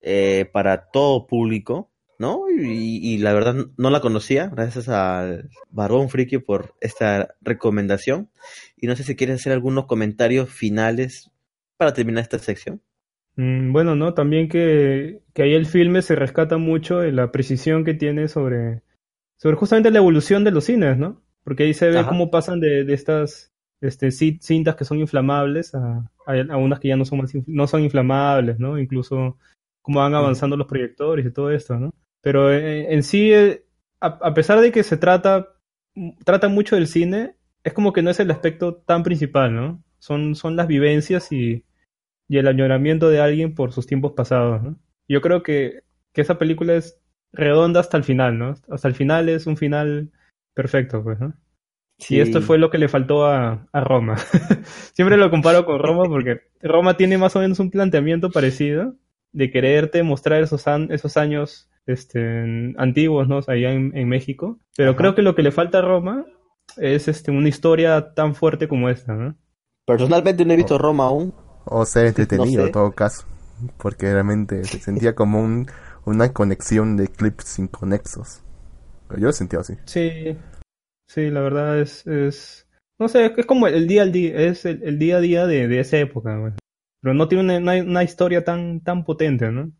eh, 0.00 0.48
para 0.52 0.90
todo 0.90 1.26
público, 1.26 1.90
¿no? 2.18 2.44
Y, 2.50 2.98
y 3.02 3.18
la 3.18 3.32
verdad 3.32 3.54
no 3.76 3.90
la 3.90 4.00
conocía, 4.00 4.48
gracias 4.48 4.88
al 4.88 5.48
Barón 5.70 6.08
Friki 6.08 6.38
por 6.38 6.74
esta 6.80 7.34
recomendación. 7.40 8.30
Y 8.76 8.86
no 8.86 8.96
sé 8.96 9.04
si 9.04 9.16
quieres 9.16 9.40
hacer 9.40 9.52
algunos 9.52 9.86
comentarios 9.86 10.50
finales 10.50 11.30
para 11.76 11.94
terminar 11.94 12.22
esta 12.22 12.38
sección. 12.38 12.80
Mm, 13.36 13.72
Bueno, 13.72 13.96
¿no? 13.96 14.14
También 14.14 14.48
que, 14.48 15.22
que 15.34 15.42
ahí 15.42 15.54
el 15.54 15.66
filme 15.66 16.02
se 16.02 16.14
rescata 16.16 16.58
mucho 16.58 16.98
de 16.98 17.12
la 17.12 17.32
precisión 17.32 17.84
que 17.84 17.94
tiene 17.94 18.28
sobre, 18.28 18.82
sobre 19.38 19.56
justamente 19.56 19.90
la 19.90 19.98
evolución 19.98 20.44
de 20.44 20.50
los 20.50 20.64
cines, 20.64 20.98
¿no? 20.98 21.22
Porque 21.44 21.64
ahí 21.64 21.74
se 21.74 21.90
ve 21.90 22.00
Ajá. 22.00 22.06
cómo 22.06 22.30
pasan 22.30 22.60
de, 22.60 22.84
de 22.84 22.94
estas 22.94 23.52
este, 23.80 24.08
ci- 24.08 24.40
cintas 24.40 24.76
que 24.76 24.84
son 24.84 24.98
inflamables 25.00 25.74
a, 25.74 26.10
a, 26.26 26.32
a 26.50 26.56
unas 26.56 26.80
que 26.80 26.88
ya 26.88 26.96
no 26.96 27.04
son, 27.04 27.18
más 27.20 27.34
inf- 27.34 27.44
no 27.46 27.66
son 27.66 27.82
inflamables, 27.82 28.58
¿no? 28.58 28.78
Incluso 28.78 29.38
cómo 29.82 30.00
van 30.00 30.14
avanzando 30.14 30.56
los 30.56 30.66
proyectores 30.68 31.26
y 31.26 31.32
todo 31.32 31.50
esto, 31.50 31.78
¿no? 31.78 31.92
Pero 32.20 32.52
eh, 32.52 32.94
en 32.94 33.02
sí, 33.02 33.32
eh, 33.32 33.64
a, 34.00 34.08
a 34.22 34.34
pesar 34.34 34.60
de 34.60 34.70
que 34.72 34.82
se 34.84 34.96
trata, 34.96 35.48
trata 36.24 36.48
mucho 36.48 36.76
del 36.76 36.86
cine, 36.86 37.36
es 37.64 37.72
como 37.72 37.92
que 37.92 38.02
no 38.02 38.10
es 38.10 38.20
el 38.20 38.30
aspecto 38.30 38.76
tan 38.76 39.02
principal, 39.02 39.54
¿no? 39.54 39.82
Son, 39.98 40.34
son 40.34 40.56
las 40.56 40.66
vivencias 40.66 41.30
y, 41.32 41.64
y 42.32 42.38
el 42.38 42.48
añoramiento 42.48 43.10
de 43.10 43.20
alguien 43.20 43.54
por 43.54 43.72
sus 43.72 43.86
tiempos 43.86 44.12
pasados, 44.12 44.62
¿no? 44.62 44.76
Yo 45.06 45.20
creo 45.20 45.42
que, 45.42 45.82
que 46.14 46.22
esa 46.22 46.38
película 46.38 46.72
es 46.74 46.98
redonda 47.30 47.80
hasta 47.80 47.98
el 47.98 48.04
final, 48.04 48.38
¿no? 48.38 48.54
Hasta 48.70 48.88
el 48.88 48.94
final 48.94 49.28
es 49.28 49.46
un 49.46 49.58
final 49.58 50.10
perfecto, 50.54 51.02
pues, 51.04 51.20
¿no? 51.20 51.34
Sí. 51.98 52.16
Y 52.16 52.20
esto 52.20 52.40
fue 52.40 52.56
lo 52.56 52.70
que 52.70 52.78
le 52.78 52.88
faltó 52.88 53.26
a, 53.26 53.66
a 53.70 53.80
Roma. 53.84 54.16
Siempre 54.94 55.18
lo 55.18 55.30
comparo 55.30 55.66
con 55.66 55.78
Roma 55.78 56.04
porque 56.04 56.40
Roma 56.62 56.96
tiene 56.96 57.18
más 57.18 57.36
o 57.36 57.40
menos 57.40 57.60
un 57.60 57.70
planteamiento 57.70 58.30
parecido 58.30 58.94
de 59.32 59.50
quererte 59.50 60.02
mostrar 60.02 60.42
esos, 60.42 60.66
an- 60.68 60.88
esos 60.90 61.18
años 61.18 61.68
este, 61.86 62.72
antiguos, 62.78 63.28
¿no? 63.28 63.40
Allá 63.46 63.72
en, 63.72 63.92
en 63.94 64.08
México. 64.08 64.58
Pero 64.74 64.92
Ajá. 64.92 64.96
creo 64.98 65.14
que 65.14 65.22
lo 65.22 65.34
que 65.34 65.42
le 65.42 65.52
falta 65.52 65.80
a 65.80 65.82
Roma 65.82 66.24
es 66.78 67.08
este, 67.08 67.30
una 67.30 67.50
historia 67.50 68.14
tan 68.14 68.34
fuerte 68.34 68.68
como 68.68 68.88
esta, 68.88 69.12
¿no? 69.12 69.36
Personalmente 69.84 70.46
no 70.46 70.54
he 70.54 70.56
visto 70.56 70.78
Roma 70.78 71.04
aún. 71.08 71.34
O 71.64 71.84
ser 71.84 72.06
entretenido 72.06 72.62
sé. 72.62 72.66
en 72.66 72.72
todo 72.72 72.92
caso. 72.92 73.24
Porque 73.78 74.12
realmente 74.12 74.64
se 74.64 74.78
sentía 74.80 75.14
como 75.14 75.40
un, 75.42 75.66
una 76.04 76.32
conexión 76.32 76.96
de 76.96 77.08
clips 77.08 77.58
inconexos. 77.58 78.40
Yo 79.10 79.26
lo 79.26 79.32
sentía 79.32 79.60
así. 79.60 79.74
Sí, 79.84 80.36
sí, 81.08 81.30
la 81.30 81.40
verdad 81.40 81.80
es, 81.80 82.06
es, 82.06 82.68
no 82.98 83.08
sé, 83.08 83.32
es 83.36 83.46
como 83.46 83.66
el 83.68 83.86
día 83.86 84.02
al 84.02 84.12
día, 84.12 84.34
es 84.36 84.64
el, 84.64 84.82
el 84.82 84.98
día 84.98 85.16
a 85.18 85.20
día 85.20 85.46
de, 85.46 85.68
de 85.68 85.80
esa 85.80 85.98
época. 85.98 86.54
Pero 87.00 87.14
no 87.14 87.28
tiene 87.28 87.44
una, 87.44 87.58
una- 87.58 87.84
una 87.84 88.04
historia 88.04 88.44
tan, 88.44 88.80
tan 88.80 89.04
potente, 89.04 89.50
¿no? 89.50 89.72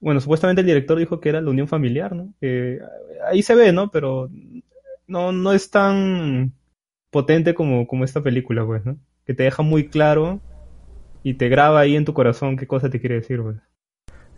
Bueno, 0.00 0.20
supuestamente 0.20 0.60
el 0.62 0.66
director 0.68 0.98
dijo 0.98 1.20
que 1.20 1.30
era 1.30 1.40
la 1.40 1.50
unión 1.50 1.68
familiar, 1.68 2.14
¿no? 2.16 2.34
Ahí 3.26 3.42
se 3.42 3.54
ve, 3.54 3.72
¿no? 3.72 3.90
Pero 3.90 4.30
no, 5.06 5.32
no 5.32 5.52
es 5.52 5.70
tan 5.70 6.52
potente 7.10 7.54
como, 7.54 7.86
como 7.86 8.04
esta 8.04 8.22
película, 8.22 8.64
pues, 8.66 8.84
¿no? 8.84 8.98
Que 9.26 9.34
te 9.34 9.44
deja 9.44 9.62
muy 9.62 9.88
claro 9.88 10.40
y 11.22 11.34
te 11.34 11.48
graba 11.48 11.80
ahí 11.80 11.96
en 11.96 12.04
tu 12.04 12.14
corazón 12.14 12.56
qué 12.56 12.66
cosa 12.66 12.90
te 12.90 13.00
quiere 13.00 13.16
decir, 13.16 13.42
pues. 13.42 13.56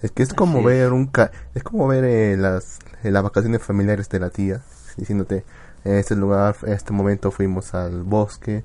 Es 0.02 0.12
que 0.12 0.22
es 0.22 0.32
como 0.34 0.60
Así 0.60 0.68
es. 0.68 0.80
ver 0.80 0.92
un 0.92 1.06
ca 1.06 1.30
es 1.54 1.62
como 1.62 1.86
ver 1.86 2.04
eh, 2.04 2.36
las 2.36 2.78
eh, 3.02 3.10
las 3.10 3.22
vacaciones 3.22 3.62
familiares 3.62 4.08
de 4.08 4.20
la 4.20 4.30
tía, 4.30 4.62
diciéndote 4.96 5.44
en 5.84 5.94
este 5.96 6.16
lugar, 6.16 6.56
en 6.62 6.72
este 6.72 6.92
momento 6.92 7.30
fuimos 7.30 7.74
al 7.74 8.02
bosque, 8.02 8.64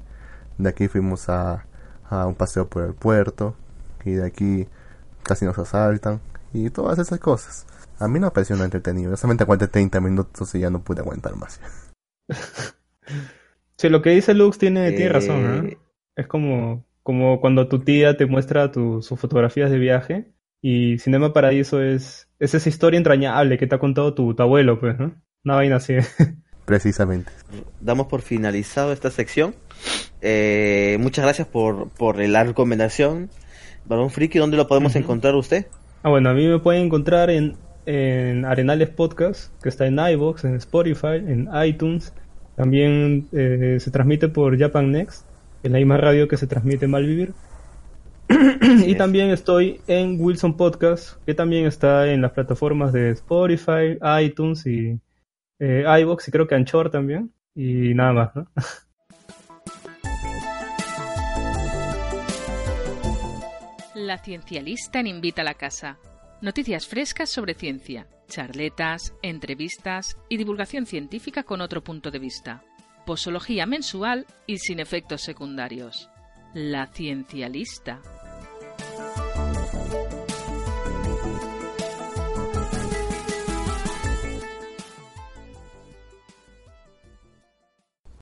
de 0.58 0.70
aquí 0.70 0.88
fuimos 0.88 1.30
a, 1.30 1.66
a 2.10 2.26
un 2.28 2.36
paseo 2.36 2.68
por 2.70 2.84
el 2.86 2.94
puerto 2.94 3.56
y 4.06 4.12
de 4.14 4.26
aquí 4.26 4.68
casi 5.24 5.46
nos 5.46 5.58
asaltan 5.58 6.22
y 6.54 6.70
todas 6.70 7.00
esas 7.00 7.20
cosas. 7.20 7.66
A 8.00 8.08
mí 8.08 8.20
no 8.20 8.28
me 8.28 8.32
pareció 8.32 8.56
nada 8.56 8.66
entretenido, 8.66 9.12
yo 9.12 9.18
solamente 9.18 9.44
aguanté 9.44 9.68
30 9.68 10.02
minutos 10.02 10.54
y 10.56 10.60
ya 10.62 10.70
no 10.70 10.82
pude 10.84 11.02
aguantar 11.02 11.36
más. 11.38 11.60
Sí, 13.78 13.90
lo 13.90 14.02
que 14.02 14.12
dice 14.12 14.34
Lux 14.34 14.58
tiene, 14.58 14.92
tiene 14.94 15.10
razón, 15.12 15.46
Eh, 15.46 15.70
¿eh? 15.74 15.78
Es 16.16 16.28
como, 16.28 16.85
como 17.06 17.40
cuando 17.40 17.68
tu 17.68 17.80
tía 17.82 18.18
te 18.18 18.26
muestra 18.26 18.72
tu- 18.72 19.03
sus 19.03 19.19
fotografías 19.19 19.69
de 19.69 19.77
viaje 19.77 20.32
y 20.60 20.98
Cinema 20.98 21.34
Paradiso 21.34 21.80
es, 21.84 22.27
es 22.40 22.56
esa 22.56 22.68
historia 22.68 22.98
entrañable 22.98 23.60
que 23.60 23.68
te 23.68 23.76
ha 23.76 23.80
contado 23.80 24.15
tu, 24.15 24.34
tu 24.34 24.41
abuelo, 24.41 24.80
pues, 24.80 24.98
¿no? 24.98 25.14
Una 25.44 25.53
vaina 25.56 25.76
así. 25.76 25.94
Precisamente. 26.65 27.32
damos 27.80 28.07
por 28.07 28.22
finalizado 28.23 28.91
esta 28.91 29.11
sección. 29.11 29.53
Eh, 30.22 30.98
muchas 30.99 31.23
gracias 31.23 31.48
por, 31.48 31.90
por 31.91 32.18
la 32.18 32.44
recomendación. 32.44 33.30
Barón 33.86 34.10
Friki, 34.10 34.40
¿dónde 34.40 34.57
lo 34.57 34.68
podemos 34.68 34.95
encontrar 34.95 35.36
usted? 35.36 35.68
Ah, 36.02 36.10
bueno, 36.10 36.32
a 36.32 36.34
mí 36.34 36.48
me 36.48 36.57
pueden 36.57 36.86
encontrar 36.88 37.30
en, 37.30 37.53
en 37.86 38.45
Arenales 38.45 38.90
Podcast, 38.90 39.53
que 39.61 39.69
está 39.69 39.86
en 39.86 39.99
iVoox, 39.99 40.44
en 40.45 40.56
Spotify, 40.56 41.18
en 41.27 41.48
iTunes. 41.64 42.11
También 42.56 43.27
eh, 43.32 43.77
se 43.80 43.91
transmite 43.91 44.27
por 44.30 44.57
Japan 44.57 44.91
Next, 44.91 45.27
en 45.66 45.74
la 45.74 45.80
misma 45.80 45.98
radio 45.98 46.28
que 46.28 46.38
se 46.38 46.48
transmite 46.48 46.88
Malvivir. 46.88 47.34
y 48.86 48.96
también 48.96 49.30
estoy 49.30 49.82
en 49.88 50.20
Wilson 50.20 50.58
Podcast, 50.58 51.24
que 51.26 51.34
también 51.34 51.66
está 51.66 52.12
en 52.12 52.22
las 52.22 52.32
plataformas 52.32 52.92
de 52.94 53.12
Spotify, 53.12 53.98
iTunes 54.22 54.66
y 54.66 55.00
eh, 55.60 55.86
iVoox 56.02 56.28
y 56.28 56.32
creo 56.32 56.48
que 56.48 56.56
Anchor 56.56 56.90
también. 56.90 57.32
Y 57.56 57.94
nada 57.94 58.14
más, 58.14 58.36
¿no? 58.36 58.48
La 63.96 64.18
Ciencialista 64.18 65.00
en 65.00 65.08
Invita 65.08 65.42
a 65.42 65.46
la 65.46 65.54
Casa. 65.54 65.98
Noticias 66.42 66.86
frescas 66.86 67.30
sobre 67.30 67.54
ciencia, 67.54 68.08
charletas, 68.28 69.14
entrevistas 69.22 70.18
y 70.28 70.38
divulgación 70.38 70.86
científica 70.86 71.44
con 71.44 71.62
otro 71.62 71.82
punto 71.84 72.12
de 72.12 72.20
vista. 72.20 72.62
Posología 73.06 73.68
mensual 73.68 74.26
y 74.48 74.57
sin 74.57 74.80
efectos 74.80 75.22
secundarios. 75.22 76.10
La 76.56 76.88
Ciencialista. 76.88 78.02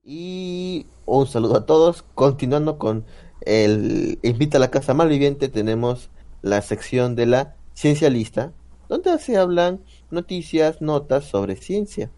Y 0.04 0.86
un 1.06 1.28
saludo 1.28 1.56
a 1.56 1.66
todos. 1.66 2.04
Continuando 2.14 2.78
con 2.78 3.06
el 3.40 4.20
Invita 4.22 4.58
a 4.58 4.60
la 4.60 4.70
Casa 4.70 4.94
Malviviente, 4.94 5.48
tenemos 5.48 6.10
la 6.42 6.62
sección 6.62 7.16
de 7.16 7.26
la 7.26 7.56
Ciencia 7.74 8.10
Lista, 8.10 8.52
donde 8.90 9.18
se 9.20 9.38
hablan 9.38 9.82
noticias, 10.12 10.82
notas 10.82 11.24
sobre 11.24 11.56
ciencia. 11.56 12.12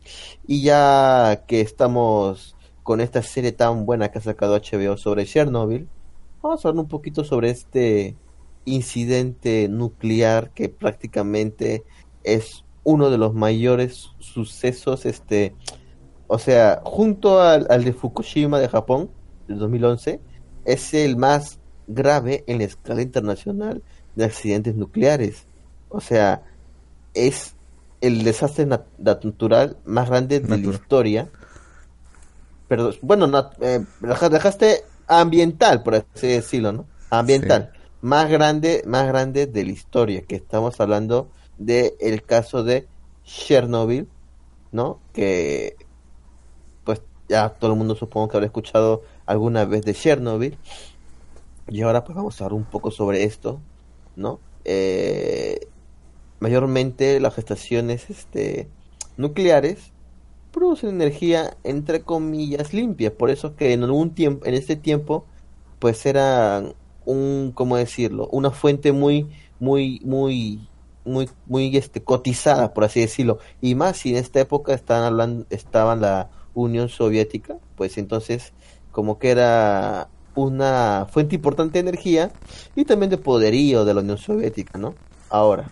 Y 0.48 0.64
ya 0.64 1.44
que 1.48 1.62
estamos 1.62 2.55
con 2.86 3.02
esta 3.02 3.24
serie 3.24 3.52
tan 3.52 3.88
buena 3.88 4.10
que 4.12 4.20
ha 4.20 4.22
sacado 4.22 4.56
HBO 4.56 4.96
sobre 4.96 5.26
Chernobyl, 5.26 5.88
vamos 6.44 6.64
a 6.64 6.70
hablar 6.70 6.84
un 6.84 6.88
poquito 6.88 7.24
sobre 7.24 7.50
este 7.50 8.16
incidente 8.64 9.68
nuclear 9.70 10.52
que 10.52 10.70
prácticamente 10.70 11.84
es 12.24 12.64
uno 12.84 13.10
de 13.10 13.18
los 13.18 13.34
mayores 13.34 14.12
sucesos 14.20 15.08
este 15.08 15.56
o 16.28 16.38
sea, 16.38 16.82
junto 16.84 17.42
al, 17.42 17.66
al 17.72 17.84
de 17.84 17.94
Fukushima 17.94 18.60
de 18.60 18.68
Japón, 18.70 19.10
del 19.48 19.58
2011, 19.60 20.20
es 20.66 20.94
el 20.94 21.18
más 21.18 21.60
grave 21.88 22.44
en 22.48 22.60
la 22.60 22.66
escala 22.66 23.02
internacional 23.02 23.82
de 24.16 24.26
accidentes 24.26 24.76
nucleares. 24.76 25.46
O 25.90 26.02
sea, 26.02 26.42
es 27.14 27.56
el 28.02 28.24
desastre 28.24 28.68
nat- 28.68 28.86
natural 28.98 29.78
más 29.86 30.10
grande 30.10 30.40
de 30.40 30.48
la 30.48 30.56
historia. 30.74 31.30
Perdón, 32.68 32.96
bueno, 33.02 33.28
nat- 33.28 33.56
eh, 33.62 33.86
deja- 34.02 34.30
dejaste 34.30 34.84
ambiental, 35.08 35.84
por 35.84 35.96
así 35.96 36.28
decirlo, 36.28 36.72
¿no? 36.72 36.86
Ambiental. 37.10 37.72
Más 38.02 38.30
grande, 38.30 38.84
más 38.86 39.08
grande 39.08 39.48
de 39.48 39.64
la 39.64 39.72
historia, 39.72 40.22
que 40.22 40.36
estamos 40.36 40.80
hablando 40.80 41.30
de 41.58 41.96
el 42.00 42.24
caso 42.24 42.64
de 42.64 42.88
Chernobyl, 43.24 44.08
¿no? 44.72 45.00
Que 45.14 45.76
pues 46.84 47.02
ya 47.30 47.50
todo 47.50 47.72
el 47.72 47.78
mundo 47.78 47.96
supongo 47.96 48.28
que 48.30 48.38
habrá 48.38 48.46
escuchado 48.48 49.04
alguna 49.26 49.66
vez 49.66 49.84
de 49.86 49.94
Chernobyl. 49.94 50.58
Y 51.68 51.82
ahora 51.82 52.04
pues 52.04 52.16
vamos 52.16 52.40
a 52.40 52.46
hablar 52.46 52.58
un 52.60 52.66
poco 52.66 52.92
sobre 52.92 53.24
esto, 53.24 53.60
¿no? 54.16 54.40
eh, 54.68 55.68
mayormente 56.40 57.20
las 57.20 57.38
estaciones 57.38 58.10
este, 58.10 58.68
nucleares 59.18 59.92
producen 60.56 60.90
energía 60.90 61.58
entre 61.66 62.02
comillas 62.02 62.74
limpia. 62.74 63.14
Por 63.14 63.30
eso 63.30 63.58
que 63.58 63.74
en 63.74 63.84
algún 63.84 64.12
tiempo, 64.12 64.46
en 64.46 64.54
este 64.54 64.78
tiempo, 64.78 65.26
pues 65.80 66.06
era 66.06 66.64
un, 67.04 67.52
¿cómo 67.54 67.76
decirlo? 67.76 68.30
Una 68.32 68.52
fuente 68.52 68.94
muy, 68.94 69.30
muy, 69.60 70.00
muy, 70.06 70.70
muy, 71.04 71.30
muy 71.46 71.76
este, 71.76 72.02
cotizada, 72.02 72.74
por 72.74 72.86
así 72.86 73.02
decirlo. 73.02 73.40
Y 73.62 73.76
más 73.76 73.98
si 73.98 74.12
en 74.12 74.16
esta 74.16 74.40
época 74.40 74.74
estaban 74.74 75.04
hablando, 75.04 75.46
estaba 75.50 75.94
la 75.98 76.30
Unión 76.54 76.88
Soviética, 76.88 77.58
pues 77.76 77.98
entonces 77.98 78.54
como 78.94 79.20
que 79.20 79.32
era 79.32 80.08
una 80.36 81.06
fuente 81.12 81.36
importante 81.36 81.74
de 81.74 81.90
energía 81.90 82.32
y 82.78 82.86
también 82.86 83.10
de 83.10 83.18
poderío 83.18 83.84
de 83.84 83.94
la 83.94 84.00
Unión 84.00 84.18
Soviética, 84.18 84.80
¿no? 84.80 84.96
Ahora, 85.30 85.70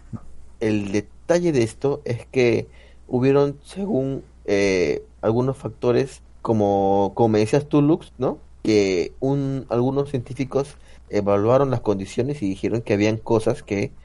el 0.59 0.91
detalle 0.91 1.53
de 1.53 1.63
esto 1.63 2.01
es 2.03 2.25
que 2.25 2.67
hubieron, 3.07 3.59
según 3.63 4.23
eh, 4.45 5.07
algunos 5.21 5.57
factores, 5.57 6.23
como, 6.41 7.13
como 7.15 7.29
me 7.29 7.39
decías 7.39 7.67
tú, 7.69 7.81
Lux, 7.81 8.13
¿no? 8.17 8.43
Que 8.63 9.15
un, 9.19 9.65
algunos 9.69 10.09
científicos 10.09 10.77
evaluaron 11.09 11.69
las 11.71 11.81
condiciones 11.81 12.41
y 12.41 12.49
dijeron 12.49 12.81
que 12.81 12.93
habían 12.93 13.17
cosas 13.17 13.63
que 13.63 13.95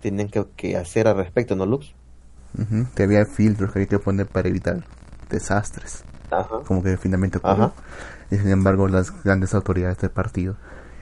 tenían 0.00 0.28
que, 0.30 0.46
que 0.56 0.76
hacer 0.76 1.08
al 1.08 1.16
respecto, 1.16 1.56
¿no, 1.56 1.66
Lux? 1.66 1.96
Ujú, 2.58 2.86
Que 2.94 3.02
había 3.04 3.24
filtros 3.26 3.72
que 3.72 3.80
hay 3.80 3.86
que 3.86 3.98
poner 3.98 4.26
para 4.26 4.48
evitar 4.48 4.84
desastres. 5.30 6.04
Ajá. 6.30 6.64
Como 6.66 6.82
que 6.82 6.96
finalmente 6.96 7.38
ocurrió. 7.38 7.72
Y 8.30 8.36
sin 8.36 8.50
embargo, 8.50 8.88
las 8.88 9.22
grandes 9.24 9.54
autoridades 9.54 9.98
del 9.98 10.10
partido 10.10 10.56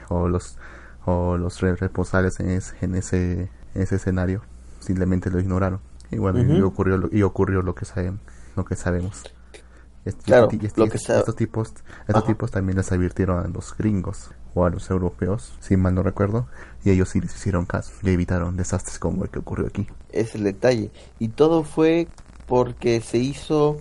o 0.08 0.28
los 0.28 0.58
o 1.06 1.36
los 1.38 1.60
re- 1.60 1.76
responsables 1.76 2.40
en 2.40 2.50
ese, 2.50 2.76
en 2.82 2.94
ese 2.96 3.50
en 3.74 3.82
ese 3.82 3.96
escenario 3.96 4.42
simplemente 4.80 5.30
lo 5.30 5.40
ignoraron. 5.40 5.80
Y 6.10 6.18
bueno, 6.18 6.42
y 6.42 6.60
ocurrió 6.62 6.98
lo, 6.98 7.08
y 7.12 7.22
ocurrió 7.22 7.62
lo 7.62 7.74
que 7.74 7.84
sabemos, 7.84 8.20
lo 8.56 8.64
que 8.64 8.76
sabemos. 8.76 9.22
Est- 10.04 10.22
Claro, 10.22 10.48
lo 10.76 10.86
y- 10.86 10.88
que 10.88 10.98
sa- 10.98 11.18
estos 11.18 11.36
tipos 11.36 11.72
estos 12.02 12.16
Ajá. 12.22 12.26
tipos 12.26 12.50
también 12.50 12.76
les 12.76 12.92
advirtieron 12.92 13.44
a 13.44 13.48
los 13.48 13.76
gringos 13.76 14.30
o 14.54 14.64
a 14.64 14.70
los 14.70 14.88
europeos, 14.90 15.54
si 15.60 15.76
mal 15.76 15.94
no 15.94 16.02
recuerdo, 16.02 16.46
y 16.84 16.90
ellos 16.90 17.08
sí 17.10 17.20
les 17.20 17.34
hicieron 17.34 17.66
caso 17.66 17.92
y 18.02 18.10
evitaron 18.10 18.56
desastres 18.56 18.98
como 18.98 19.24
el 19.24 19.30
que 19.30 19.40
ocurrió 19.40 19.66
aquí. 19.66 19.86
es 20.12 20.34
el 20.34 20.44
detalle 20.44 20.90
y 21.18 21.28
todo 21.28 21.62
fue 21.64 22.08
porque 22.46 23.00
se 23.00 23.18
hizo 23.18 23.78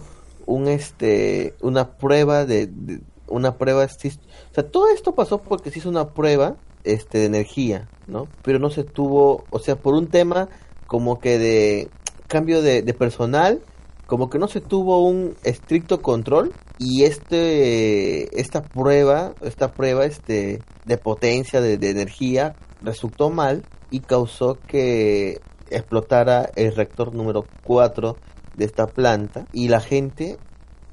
un 0.47 0.68
este 0.68 1.56
una 1.61 1.91
prueba 1.97 2.45
de, 2.45 2.68
de- 2.68 3.02
una 3.27 3.56
prueba 3.57 3.84
o 3.85 3.88
sea 3.88 4.69
todo 4.69 4.89
esto 4.89 5.14
pasó 5.15 5.41
porque 5.41 5.72
se 5.72 5.80
hizo 5.80 5.89
una 5.89 6.10
prueba 6.10 6.56
este 6.84 7.19
de 7.19 7.26
energía 7.26 7.88
no 8.07 8.27
pero 8.43 8.60
no 8.60 8.69
se 8.69 8.84
tuvo 8.84 9.45
o 9.49 9.60
sea 9.60 9.76
por 9.76 9.93
un 9.93 10.07
tema 10.07 10.49
como 10.88 11.19
que 11.19 11.39
de 11.39 11.89
cambio 12.27 12.61
de, 12.61 12.81
de 12.81 12.93
personal 12.93 13.61
como 14.07 14.30
que 14.30 14.40
no 14.40 14.48
se 14.48 14.61
tuvo 14.61 15.03
un 15.03 15.36
estricto 15.44 16.02
control 16.02 16.53
y 16.77 17.03
este 17.03 18.40
esta 18.40 18.61
prueba 18.61 19.34
esta 19.41 19.72
prueba 19.72 20.06
este 20.06 20.61
de 20.86 20.98
potencia 20.98 21.61
de, 21.61 21.73
energía 21.73 22.56
resultó 22.82 23.30
mal 23.30 23.64
y 23.90 24.02
causó 24.02 24.57
que 24.68 25.41
explotara 25.69 26.49
el 26.56 26.76
reactor 26.76 27.14
número 27.14 27.45
4 27.64 28.15
de 28.56 28.65
esta 28.65 28.88
planta 28.88 29.48
y 29.52 29.69
la 29.69 29.80
gente 29.80 30.38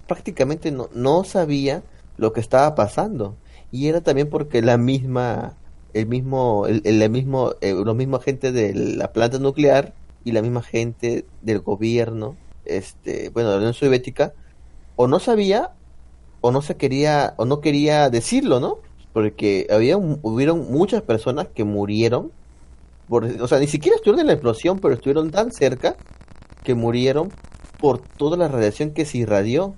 prácticamente 0.06 0.70
no, 0.70 0.88
no 0.94 1.24
sabía 1.24 1.82
lo 2.16 2.32
que 2.32 2.40
estaba 2.40 2.74
pasando. 2.74 3.36
Y 3.70 3.88
era 3.88 4.02
también 4.02 4.28
porque 4.28 4.62
la 4.62 4.76
misma 4.76 5.56
el 5.94 6.06
mismo 6.06 6.66
el, 6.66 7.10
mismo 7.10 7.52
eh, 7.60 7.74
los 7.74 7.96
mismos 7.96 8.24
gente 8.24 8.52
de 8.52 8.74
la 8.74 9.12
planta 9.12 9.38
nuclear 9.38 9.94
y 10.24 10.32
la 10.32 10.40
misma 10.40 10.62
gente 10.62 11.26
del 11.42 11.60
gobierno 11.60 12.36
este 12.64 13.30
bueno 13.30 13.50
la 13.50 13.56
Unión 13.56 13.74
Soviética 13.74 14.32
o 14.96 15.08
no 15.08 15.18
sabía 15.18 15.72
o 16.40 16.52
no 16.52 16.62
se 16.62 16.76
quería 16.76 17.34
o 17.36 17.44
no 17.44 17.60
quería 17.60 18.10
decirlo 18.10 18.60
no 18.60 18.78
porque 19.12 19.66
había 19.70 19.96
hubieron 19.96 20.70
muchas 20.72 21.02
personas 21.02 21.48
que 21.54 21.64
murieron 21.64 22.32
por, 23.08 23.24
o 23.24 23.48
sea 23.48 23.58
ni 23.58 23.66
siquiera 23.66 23.96
estuvieron 23.96 24.20
en 24.20 24.26
la 24.28 24.32
explosión 24.34 24.78
pero 24.78 24.94
estuvieron 24.94 25.30
tan 25.30 25.52
cerca 25.52 25.96
que 26.62 26.74
murieron 26.74 27.30
por 27.82 27.98
toda 27.98 28.36
la 28.36 28.46
radiación 28.46 28.92
que 28.92 29.04
se 29.04 29.18
irradió. 29.18 29.74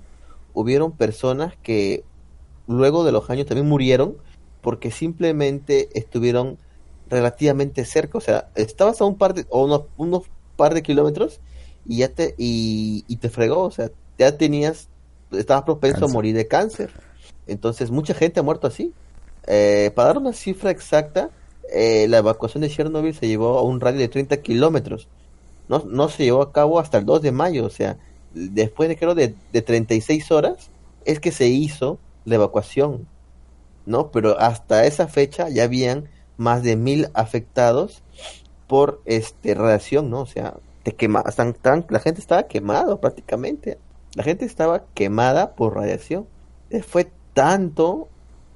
Hubieron 0.53 0.91
personas 0.91 1.55
que 1.63 2.03
luego 2.67 3.03
de 3.03 3.11
los 3.11 3.31
años 3.31 3.47
también 3.47 3.67
murieron 3.67 4.15
porque 4.61 4.91
simplemente 4.91 5.89
estuvieron 5.95 6.59
relativamente 7.09 7.83
cerca, 7.83 8.17
o 8.17 8.21
sea, 8.21 8.49
estabas 8.55 9.01
a 9.01 9.05
un 9.05 9.15
par 9.15 9.33
de, 9.33 9.45
o 9.49 9.65
unos, 9.65 9.83
unos 9.97 10.23
par 10.55 10.73
de 10.73 10.81
kilómetros 10.81 11.39
y 11.85 11.97
ya 11.97 12.09
te, 12.09 12.35
y, 12.37 13.03
y 13.07 13.17
te 13.17 13.29
fregó, 13.29 13.61
o 13.61 13.71
sea, 13.71 13.91
ya 14.17 14.37
tenías, 14.37 14.89
estabas 15.31 15.63
propenso 15.63 15.99
Cáncer. 15.99 16.09
a 16.09 16.13
morir 16.13 16.35
de 16.35 16.47
cáncer. 16.47 16.91
Entonces, 17.47 17.91
mucha 17.91 18.13
gente 18.13 18.39
ha 18.39 18.43
muerto 18.43 18.67
así. 18.67 18.93
Eh, 19.47 19.91
para 19.95 20.07
dar 20.07 20.17
una 20.17 20.33
cifra 20.33 20.71
exacta, 20.71 21.29
eh, 21.71 22.07
la 22.09 22.17
evacuación 22.17 22.61
de 22.61 22.69
Chernobyl 22.69 23.13
se 23.13 23.27
llevó 23.27 23.57
a 23.57 23.63
un 23.63 23.79
radio 23.79 23.99
de 23.99 24.07
30 24.07 24.37
kilómetros. 24.37 25.07
No, 25.67 25.83
no 25.85 26.09
se 26.09 26.23
llevó 26.23 26.41
a 26.41 26.51
cabo 26.51 26.79
hasta 26.79 26.97
el 26.97 27.05
2 27.05 27.21
de 27.21 27.31
mayo, 27.31 27.65
o 27.65 27.69
sea, 27.69 27.97
después 28.33 28.89
de 28.89 28.97
creo 28.97 29.15
de, 29.15 29.35
de 29.51 29.61
36 29.61 30.31
horas 30.31 30.69
es 31.05 31.19
que 31.19 31.31
se 31.31 31.47
hizo 31.47 31.99
la 32.25 32.35
evacuación, 32.35 33.07
¿no? 33.85 34.11
Pero 34.11 34.39
hasta 34.39 34.85
esa 34.85 35.07
fecha 35.07 35.49
ya 35.49 35.63
habían 35.63 36.09
más 36.37 36.63
de 36.63 36.75
mil 36.75 37.09
afectados 37.13 38.03
por 38.67 39.01
este 39.05 39.53
radiación, 39.53 40.09
¿no? 40.09 40.21
O 40.21 40.25
sea, 40.25 40.55
te 40.85 40.95
quema, 40.95 41.23
la 41.89 41.99
gente 41.99 42.21
estaba 42.21 42.43
quemada 42.43 43.01
prácticamente, 43.01 43.79
la 44.13 44.21
gente 44.21 44.45
estaba 44.45 44.85
quemada 44.93 45.55
por 45.55 45.73
radiación. 45.73 46.27
Eh, 46.69 46.83
Fue 46.83 47.11
tanto 47.33 48.07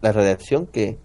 la 0.01 0.11
radiación 0.11 0.67
que, 0.67 0.99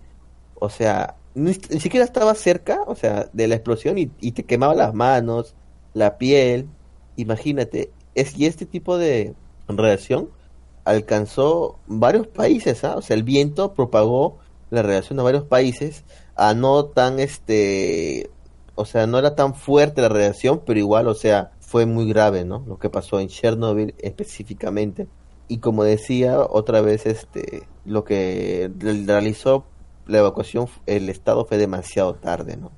o 0.54 0.68
sea, 0.68 1.16
ni, 1.34 1.54
siquiera 1.54 2.04
estaba 2.04 2.34
cerca, 2.34 2.82
o 2.86 2.94
sea, 2.94 3.30
de 3.32 3.48
la 3.48 3.54
explosión 3.54 3.96
y, 3.96 4.06
te 4.32 4.44
quemaba 4.44 4.74
las 4.74 4.92
manos, 4.92 5.54
la 5.94 6.18
piel, 6.18 6.68
imagínate, 7.16 7.90
es, 8.14 8.38
y 8.38 8.44
este 8.44 8.66
tipo 8.66 8.98
de 8.98 9.34
radiación 9.66 10.28
alcanzó 10.84 11.78
varios 11.86 12.26
países, 12.26 12.84
¿ah? 12.84 12.96
O 12.96 13.02
sea, 13.02 13.16
el 13.16 13.22
viento 13.22 13.72
propagó 13.72 14.40
la 14.68 14.82
radiación 14.82 15.18
a 15.20 15.22
varios 15.22 15.44
países, 15.44 16.04
a 16.36 16.52
no 16.52 16.84
tan, 16.84 17.18
este, 17.18 18.28
o 18.74 18.84
sea, 18.84 19.06
no 19.06 19.18
era 19.18 19.34
tan 19.34 19.54
fuerte 19.54 20.02
la 20.02 20.08
radiación, 20.08 20.62
pero 20.66 20.78
igual, 20.78 21.08
o 21.08 21.14
sea, 21.14 21.52
fue 21.60 21.86
muy 21.86 22.08
grave, 22.08 22.44
¿no? 22.44 22.64
Lo 22.66 22.78
que 22.78 22.90
pasó 22.90 23.20
en 23.20 23.28
Chernobyl 23.28 23.94
específicamente. 23.98 25.08
Y 25.48 25.58
como 25.58 25.84
decía 25.84 26.40
otra 26.40 26.80
vez, 26.80 27.06
este, 27.06 27.66
lo 27.84 28.04
que 28.04 28.70
re- 28.78 29.04
realizó 29.06 29.64
la 30.06 30.18
evacuación, 30.18 30.68
el 30.86 31.08
estado 31.08 31.44
fue 31.44 31.58
demasiado 31.58 32.14
tarde, 32.14 32.56
¿no? 32.56 32.70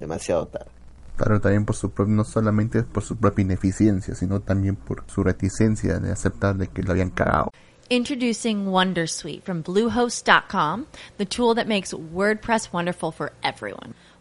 Demasiado 0.00 0.46
tarde. 0.48 0.70
Claro, 1.16 1.40
también 1.40 1.64
por 1.64 1.76
su 1.76 1.90
propio, 1.90 2.14
no 2.14 2.24
solamente 2.24 2.82
por 2.82 3.02
su 3.04 3.16
propia 3.16 3.42
ineficiencia, 3.42 4.14
sino 4.14 4.40
también 4.40 4.74
por 4.76 5.04
su 5.06 5.22
reticencia 5.22 5.98
de 6.00 6.10
aceptar 6.10 6.56
de 6.56 6.66
que 6.68 6.82
lo 6.82 6.90
habían 6.92 7.10
cagado. 7.10 7.50
Introducing 7.90 8.66
Wondersuite 8.66 9.42
from 9.42 9.62
Bluehost.com, 9.62 10.86
the 11.18 11.26
tool 11.26 11.54
that 11.54 11.68
makes 11.68 11.92
WordPress 11.92 12.72
wonderful 12.72 13.12
for 13.12 13.32
everyone. 13.42 13.94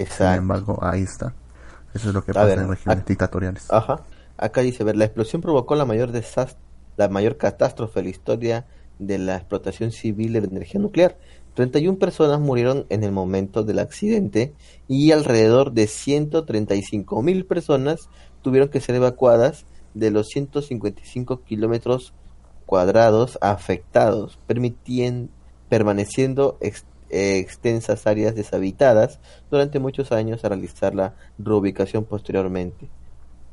Exacto. 0.00 0.32
Sin 0.32 0.38
embargo, 0.42 0.78
ahí 0.82 1.02
está. 1.02 1.34
Eso 1.94 2.08
es 2.08 2.14
lo 2.14 2.22
que 2.24 2.32
pasa 2.34 2.46
ver, 2.46 2.58
en 2.58 2.68
regiones 2.68 3.04
dictatoriales. 3.06 3.66
Ajá. 3.70 4.02
Acá 4.36 4.60
dice, 4.60 4.84
ver, 4.84 4.96
la 4.96 5.04
explosión 5.06 5.42
provocó 5.42 5.74
la 5.74 5.84
mayor 5.84 6.12
desastre, 6.12 6.58
la 6.96 7.08
mayor 7.08 7.36
catástrofe 7.36 8.00
de 8.00 8.04
la 8.04 8.10
historia 8.10 8.66
de 8.98 9.18
la 9.18 9.36
explotación 9.36 9.90
civil 9.92 10.32
de 10.32 10.40
la 10.42 10.46
energía 10.48 10.80
nuclear. 10.80 11.16
31 11.54 11.98
personas 11.98 12.38
murieron 12.40 12.86
en 12.88 13.02
el 13.02 13.10
momento 13.12 13.64
del 13.64 13.78
accidente 13.80 14.54
y 14.86 15.10
alrededor 15.12 15.72
de 15.72 15.86
135 15.88 17.20
mil 17.22 17.46
personas 17.46 18.08
tuvieron 18.42 18.68
que 18.68 18.80
ser 18.80 18.94
evacuadas 18.94 19.66
de 19.94 20.10
los 20.10 20.28
155 20.28 21.42
kilómetros 21.42 22.12
cuadrados 22.66 23.38
afectados, 23.40 24.38
permitien- 24.46 25.30
permaneciendo 25.68 26.58
ex- 26.60 26.84
extensas 27.10 28.06
áreas 28.06 28.34
deshabitadas 28.34 29.20
durante 29.50 29.78
muchos 29.78 30.12
años 30.12 30.44
a 30.44 30.48
realizar 30.48 30.94
la 30.94 31.14
reubicación 31.38 32.04
posteriormente 32.04 32.88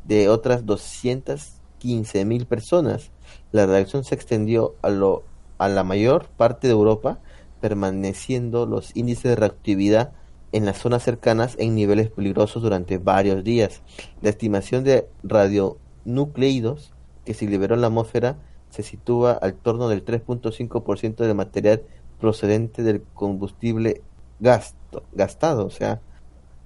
de 0.06 0.30
otras 0.30 0.66
215 0.66 2.26
mil 2.26 2.46
personas. 2.46 3.12
La 3.52 3.66
reacción 3.66 4.04
se 4.04 4.16
extendió 4.16 4.76
a, 4.82 4.90
lo, 4.90 5.24
a 5.58 5.68
la 5.68 5.84
mayor 5.84 6.28
parte 6.28 6.68
de 6.68 6.74
Europa, 6.74 7.20
permaneciendo 7.62 8.66
los 8.66 8.96
índices 8.96 9.24
de 9.24 9.36
reactividad 9.36 10.14
en 10.52 10.66
las 10.66 10.78
zonas 10.78 11.04
cercanas 11.04 11.56
en 11.60 11.76
niveles 11.76 12.10
peligrosos 12.10 12.62
durante 12.62 12.98
varios 12.98 13.44
días. 13.44 13.82
La 14.22 14.30
estimación 14.30 14.84
de 14.84 15.08
radionucleidos 15.24 16.94
que 17.26 17.34
se 17.34 17.48
liberó 17.48 17.76
en 17.76 17.82
la 17.82 17.88
atmósfera 17.88 18.38
se 18.70 18.84
sitúa 18.84 19.32
al 19.34 19.56
torno 19.56 19.90
del 19.90 20.06
3.5% 20.06 21.16
del 21.16 21.36
material 21.36 21.84
procedente 22.20 22.84
del 22.84 23.04
combustible 23.14 24.02
gasto, 24.40 25.04
gastado. 25.14 25.66
O 25.66 25.70
sea, 25.70 26.02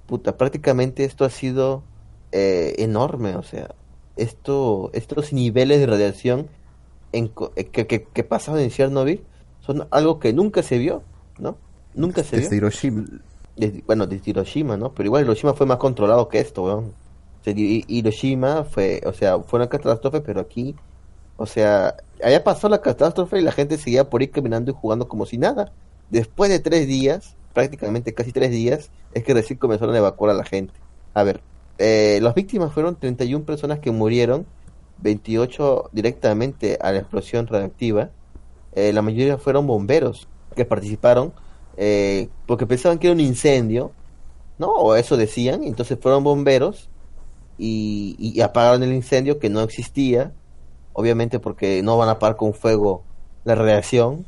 puta, 0.07 0.37
prácticamente 0.37 1.03
esto 1.03 1.25
ha 1.25 1.29
sido 1.29 1.83
eh, 2.31 2.75
enorme. 2.79 3.35
O 3.35 3.43
sea, 3.43 3.75
esto, 4.17 4.89
estos 4.93 5.33
niveles 5.33 5.79
de 5.79 5.85
radiación 5.87 6.47
en, 7.11 7.31
eh, 7.55 7.65
que, 7.65 7.87
que, 7.87 8.03
que 8.03 8.23
pasaron 8.23 8.61
en 8.61 8.69
Chernobyl 8.69 9.23
son 9.59 9.87
algo 9.91 10.19
que 10.19 10.33
nunca 10.33 10.63
se 10.63 10.77
vio, 10.77 11.03
¿no? 11.39 11.57
Nunca 11.93 12.23
se 12.23 12.37
Desde 12.37 12.49
vio. 12.49 12.57
Hiroshima. 12.57 13.05
Desde- 13.55 13.83
bueno, 13.85 14.07
desde 14.07 14.29
Hiroshima, 14.31 14.77
¿no? 14.77 14.93
Pero 14.93 15.07
igual 15.07 15.23
Hiroshima 15.23 15.53
fue 15.53 15.65
más 15.65 15.77
controlado 15.77 16.27
que 16.29 16.39
esto, 16.39 16.63
weón. 16.63 16.93
O 17.41 17.43
sea, 17.43 17.53
Hi- 17.53 17.85
Hiroshima 17.87 18.63
fue, 18.63 19.01
o 19.05 19.13
sea, 19.13 19.39
fue 19.39 19.59
una 19.59 19.69
catástrofe, 19.69 20.21
pero 20.21 20.41
aquí, 20.41 20.75
o 21.39 21.45
sea, 21.45 21.95
allá 22.21 22.43
pasó 22.43 22.67
la 22.67 22.81
catástrofe 22.81 23.39
y 23.39 23.41
la 23.41 23.53
gente 23.53 23.77
seguía 23.77 24.09
por 24.09 24.21
ir 24.21 24.29
caminando 24.29 24.71
y 24.71 24.73
jugando 24.73 25.07
como 25.07 25.25
si 25.25 25.37
nada. 25.37 25.71
Después 26.09 26.49
de 26.51 26.59
tres 26.59 26.85
días, 26.85 27.37
prácticamente 27.53 28.13
casi 28.13 28.33
tres 28.33 28.51
días, 28.51 28.91
es 29.13 29.23
que 29.23 29.33
recién 29.33 29.57
comenzaron 29.57 29.95
a 29.95 29.99
evacuar 29.99 30.31
a 30.31 30.33
la 30.33 30.43
gente. 30.43 30.73
A 31.13 31.23
ver, 31.23 31.39
eh, 31.77 32.19
las 32.21 32.35
víctimas 32.35 32.73
fueron 32.73 32.97
31 32.97 33.45
personas 33.45 33.79
que 33.79 33.89
murieron, 33.91 34.45
28 34.97 35.91
directamente 35.93 36.77
a 36.81 36.91
la 36.91 36.99
explosión 36.99 37.47
radiactiva. 37.47 38.09
Eh, 38.73 38.91
la 38.91 39.01
mayoría 39.01 39.37
fueron 39.37 39.65
bomberos 39.65 40.27
que 40.57 40.65
participaron 40.65 41.31
eh, 41.77 42.27
porque 42.47 42.67
pensaban 42.67 42.99
que 42.99 43.07
era 43.07 43.13
un 43.13 43.21
incendio, 43.21 43.93
¿no? 44.57 44.71
O 44.71 44.95
eso 44.95 45.15
decían, 45.15 45.63
entonces 45.63 45.97
fueron 46.01 46.25
bomberos 46.25 46.89
y, 47.57 48.17
y 48.19 48.41
apagaron 48.41 48.83
el 48.83 48.91
incendio 48.91 49.39
que 49.39 49.49
no 49.49 49.61
existía, 49.61 50.33
obviamente 50.99 51.39
porque 51.39 51.81
no 51.81 51.97
van 51.97 52.09
a 52.09 52.13
apagar 52.13 52.35
con 52.35 52.53
fuego 52.53 53.03
la 53.45 53.55
radiación, 53.55 54.25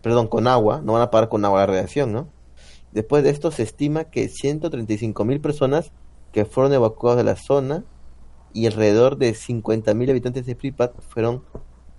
perdón, 0.00 0.26
con 0.26 0.46
agua, 0.46 0.80
no 0.82 0.94
van 0.94 1.02
a 1.02 1.04
apagar 1.04 1.28
con 1.28 1.44
agua 1.44 1.60
la 1.60 1.66
radiación, 1.66 2.14
¿no? 2.14 2.28
Después 2.92 3.22
de 3.22 3.28
esto 3.28 3.50
se 3.50 3.62
estima 3.62 4.04
que 4.04 4.30
135 4.30 5.26
mil 5.26 5.38
personas 5.42 5.92
que 6.32 6.46
fueron 6.46 6.72
evacuadas 6.72 7.18
de 7.18 7.24
la 7.24 7.36
zona 7.36 7.84
y 8.54 8.64
alrededor 8.64 9.18
de 9.18 9.34
50 9.34 9.92
mil 9.92 10.08
habitantes 10.08 10.46
de 10.46 10.56
Pripyat 10.56 10.98
fueron 11.02 11.44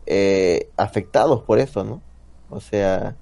eh, 0.08 0.72
afectados 0.76 1.44
por 1.44 1.60
eso, 1.60 1.84
¿no? 1.84 2.02
O 2.50 2.62
sea, 2.62 3.16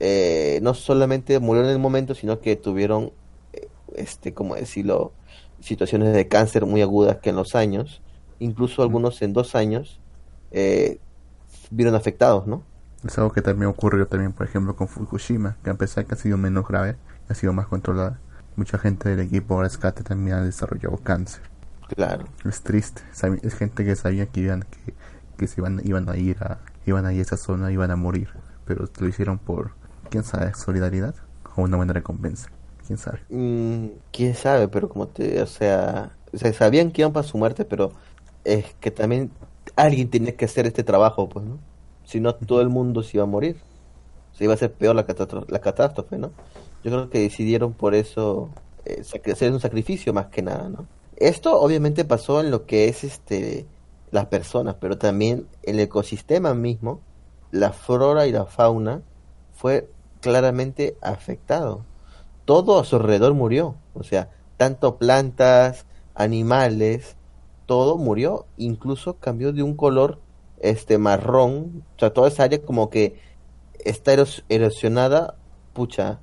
eh, 0.00 0.58
no 0.60 0.74
solamente 0.74 1.38
murieron 1.38 1.70
en 1.70 1.76
el 1.76 1.80
momento, 1.80 2.14
sino 2.14 2.40
que 2.40 2.56
tuvieron, 2.56 3.14
eh, 3.54 3.68
este, 3.94 4.34
como 4.34 4.54
decirlo, 4.54 5.12
situaciones 5.60 6.12
de 6.12 6.28
cáncer 6.28 6.66
muy 6.66 6.82
agudas 6.82 7.20
que 7.22 7.30
en 7.30 7.36
los 7.36 7.54
años, 7.54 8.02
incluso 8.38 8.82
algunos 8.82 9.22
en 9.22 9.32
dos 9.32 9.54
años, 9.54 10.00
eh, 10.50 10.98
vieron 11.70 11.94
afectados, 11.94 12.46
¿no? 12.46 12.62
Es 13.06 13.18
algo 13.18 13.32
que 13.32 13.42
también 13.42 13.68
ocurrió 13.70 14.06
también, 14.06 14.32
por 14.32 14.46
ejemplo, 14.46 14.76
con 14.76 14.88
Fukushima, 14.88 15.56
que 15.62 15.70
a 15.70 15.74
pesar 15.74 16.06
que 16.06 16.14
ha 16.14 16.18
sido 16.18 16.38
menos 16.38 16.66
grave, 16.66 16.96
ha 17.28 17.34
sido 17.34 17.52
más 17.52 17.66
controlada. 17.66 18.18
Mucha 18.56 18.78
gente 18.78 19.10
del 19.10 19.20
equipo 19.20 19.56
de 19.56 19.64
rescate 19.64 20.02
también 20.02 20.36
ha 20.36 20.42
desarrollado 20.42 20.96
cáncer. 20.98 21.42
Claro. 21.88 22.24
Es 22.44 22.62
triste. 22.62 23.02
Es 23.42 23.54
gente 23.54 23.84
que 23.84 23.94
sabía 23.96 24.26
que 24.26 24.40
iban, 24.40 24.62
que, 24.62 24.94
que 25.36 25.46
se 25.46 25.60
iban, 25.60 25.80
iban 25.84 26.08
a 26.08 26.16
ir 26.16 26.38
a, 26.42 26.60
iban 26.86 27.04
a 27.04 27.12
ir 27.12 27.18
a 27.18 27.22
esa 27.22 27.36
zona, 27.36 27.70
iban 27.70 27.90
a 27.90 27.96
morir. 27.96 28.28
Pero 28.64 28.88
lo 28.98 29.08
hicieron 29.08 29.38
por, 29.38 29.72
quién 30.08 30.24
sabe, 30.24 30.54
solidaridad 30.54 31.14
o 31.56 31.62
una 31.62 31.76
buena 31.76 31.92
recompensa. 31.92 32.48
Quién 32.86 32.98
sabe. 32.98 33.20
Mm, 33.28 33.88
quién 34.12 34.34
sabe, 34.34 34.68
pero 34.68 34.88
como 34.88 35.08
te, 35.08 35.42
o 35.42 35.46
sea, 35.46 36.12
o 36.32 36.38
sea, 36.38 36.52
sabían 36.52 36.90
que 36.90 37.02
iban 37.02 37.12
para 37.12 37.26
su 37.26 37.38
muerte, 37.38 37.64
pero 37.64 37.92
es 38.44 38.74
que 38.80 38.90
también 38.90 39.30
alguien 39.76 40.10
tenía 40.10 40.36
que 40.36 40.44
hacer 40.44 40.66
este 40.66 40.84
trabajo, 40.84 41.28
pues, 41.28 41.44
¿no? 41.44 41.58
Si 42.04 42.20
no, 42.20 42.34
todo 42.34 42.60
el 42.60 42.68
mundo 42.68 43.02
se 43.02 43.16
iba 43.16 43.24
a 43.24 43.26
morir. 43.26 43.56
Se 44.32 44.44
iba 44.44 44.52
a 44.52 44.56
hacer 44.56 44.72
peor 44.72 44.96
la 44.96 45.06
catástrofe, 45.06 45.50
la 45.50 45.60
catástrofe, 45.60 46.18
¿no? 46.18 46.32
Yo 46.82 46.90
creo 46.90 47.10
que 47.10 47.20
decidieron 47.20 47.72
por 47.72 47.94
eso 47.94 48.50
eh, 48.84 49.02
hacer 49.32 49.52
un 49.52 49.60
sacrificio 49.60 50.12
más 50.12 50.26
que 50.26 50.42
nada, 50.42 50.68
¿no? 50.68 50.86
Esto 51.16 51.58
obviamente 51.60 52.04
pasó 52.04 52.40
en 52.40 52.50
lo 52.50 52.66
que 52.66 52.88
es 52.88 53.04
este 53.04 53.66
las 54.10 54.26
personas, 54.26 54.76
pero 54.80 54.98
también 54.98 55.46
el 55.62 55.80
ecosistema 55.80 56.54
mismo, 56.54 57.00
la 57.50 57.72
flora 57.72 58.26
y 58.26 58.32
la 58.32 58.46
fauna 58.46 59.02
fue 59.52 59.88
claramente 60.20 60.96
afectado 61.00 61.84
todo 62.44 62.78
a 62.78 62.84
su 62.84 62.96
alrededor 62.96 63.34
murió. 63.34 63.76
O 63.94 64.02
sea, 64.02 64.30
tanto 64.56 64.96
plantas, 64.96 65.86
animales, 66.14 67.16
todo 67.66 67.96
murió. 67.98 68.46
Incluso 68.56 69.14
cambió 69.18 69.52
de 69.52 69.62
un 69.62 69.74
color 69.76 70.18
este 70.60 70.98
marrón. 70.98 71.84
O 71.96 71.98
sea, 72.00 72.12
toda 72.12 72.28
esa 72.28 72.44
área 72.44 72.60
como 72.62 72.90
que 72.90 73.18
está 73.84 74.12
eros- 74.12 74.44
erosionada, 74.48 75.36
pucha. 75.72 76.20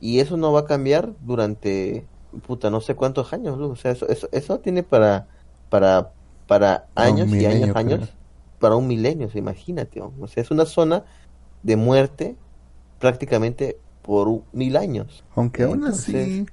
Y 0.00 0.20
eso 0.20 0.36
no 0.36 0.52
va 0.52 0.60
a 0.60 0.64
cambiar 0.66 1.12
durante, 1.20 2.06
puta, 2.46 2.70
no 2.70 2.80
sé 2.80 2.94
cuántos 2.94 3.32
años, 3.32 3.58
Lu. 3.58 3.70
O 3.70 3.76
sea, 3.76 3.90
eso, 3.92 4.08
eso, 4.08 4.28
eso 4.32 4.58
tiene 4.60 4.82
para, 4.82 5.28
para, 5.68 6.12
para 6.46 6.86
años 6.94 7.28
y 7.28 7.32
milenio, 7.32 7.64
años, 7.64 7.76
años. 7.76 8.08
Para 8.58 8.76
un 8.76 8.86
milenio, 8.86 9.26
o 9.28 9.30
sea, 9.30 9.38
imagínate. 9.38 10.00
O 10.00 10.26
sea, 10.26 10.42
es 10.42 10.50
una 10.50 10.64
zona 10.66 11.04
de 11.62 11.76
muerte 11.76 12.36
prácticamente 12.98 13.78
por 14.02 14.28
un- 14.28 14.44
mil 14.52 14.76
años. 14.76 15.24
Aunque 15.34 15.62
aún 15.64 15.84
Entonces, 15.84 16.14
así, 16.14 16.46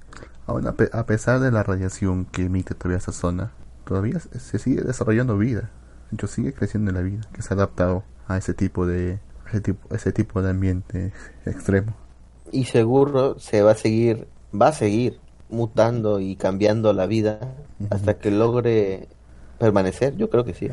aún 0.46 0.66
a, 0.66 0.72
pe- 0.72 0.90
a 0.92 1.06
pesar 1.06 1.40
de 1.40 1.50
la 1.50 1.62
radiación 1.62 2.24
que 2.26 2.42
emite 2.44 2.74
todavía 2.74 2.98
esa 2.98 3.12
zona, 3.12 3.52
todavía 3.88 4.20
se, 4.20 4.58
sigue 4.58 4.82
desarrollando 4.82 5.38
vida. 5.38 5.70
Yo 6.10 6.28
sigue 6.28 6.52
creciendo 6.52 6.92
la 6.92 7.00
vida, 7.00 7.22
que 7.32 7.40
se 7.42 7.54
ha 7.54 7.56
adaptado 7.56 8.04
a 8.28 8.36
ese 8.36 8.52
tipo 8.52 8.86
de 8.86 9.18
ese 9.48 9.60
tipo, 9.62 9.94
ese 9.94 10.12
tipo 10.12 10.42
de 10.42 10.50
ambiente 10.50 11.12
extremo. 11.46 11.94
y 12.52 12.64
seguro 12.66 13.38
se 13.38 13.62
va 13.62 13.72
a 13.72 13.74
seguir, 13.74 14.28
va 14.54 14.68
a 14.68 14.72
seguir 14.72 15.18
mutando 15.48 16.20
y 16.20 16.36
cambiando 16.36 16.92
la 16.92 17.06
vida 17.06 17.54
hasta 17.90 18.18
que 18.18 18.30
logre 18.30 19.08
permanecer. 19.58 20.16
Yo 20.16 20.28
creo 20.28 20.44
que 20.44 20.52
sí. 20.52 20.68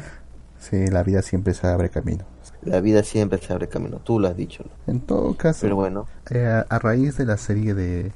Sí, 0.59 0.87
la 0.87 1.03
vida 1.03 1.21
siempre 1.21 1.53
se 1.53 1.67
abre 1.67 1.89
camino. 1.89 2.25
La 2.63 2.81
vida 2.81 3.03
siempre 3.03 3.39
se 3.39 3.53
abre 3.53 3.69
camino. 3.69 3.99
Tú 4.03 4.19
lo 4.19 4.27
has 4.27 4.35
dicho. 4.35 4.63
¿no? 4.65 4.91
En 4.93 4.99
todo 4.99 5.35
caso, 5.37 5.59
Pero 5.61 5.75
bueno. 5.75 6.07
eh, 6.31 6.45
a, 6.45 6.61
a 6.67 6.79
raíz 6.79 7.15
de 7.17 7.25
la 7.25 7.37
serie 7.37 7.73
de, 7.73 8.03
de 8.03 8.13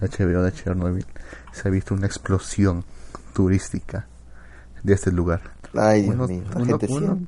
HBO 0.00 0.42
de 0.42 0.52
Chernobyl, 0.52 1.06
se 1.52 1.68
ha 1.68 1.70
visto 1.70 1.94
una 1.94 2.06
explosión 2.06 2.84
turística 3.32 4.06
de 4.86 4.94
este 4.94 5.12
lugar. 5.12 5.40
Ay, 5.74 6.02
Dios 6.02 6.14
Uno- 6.14 6.28
mío, 6.28 6.42
uno- 6.54 6.64
gente 6.64 6.86
uno- 6.90 7.18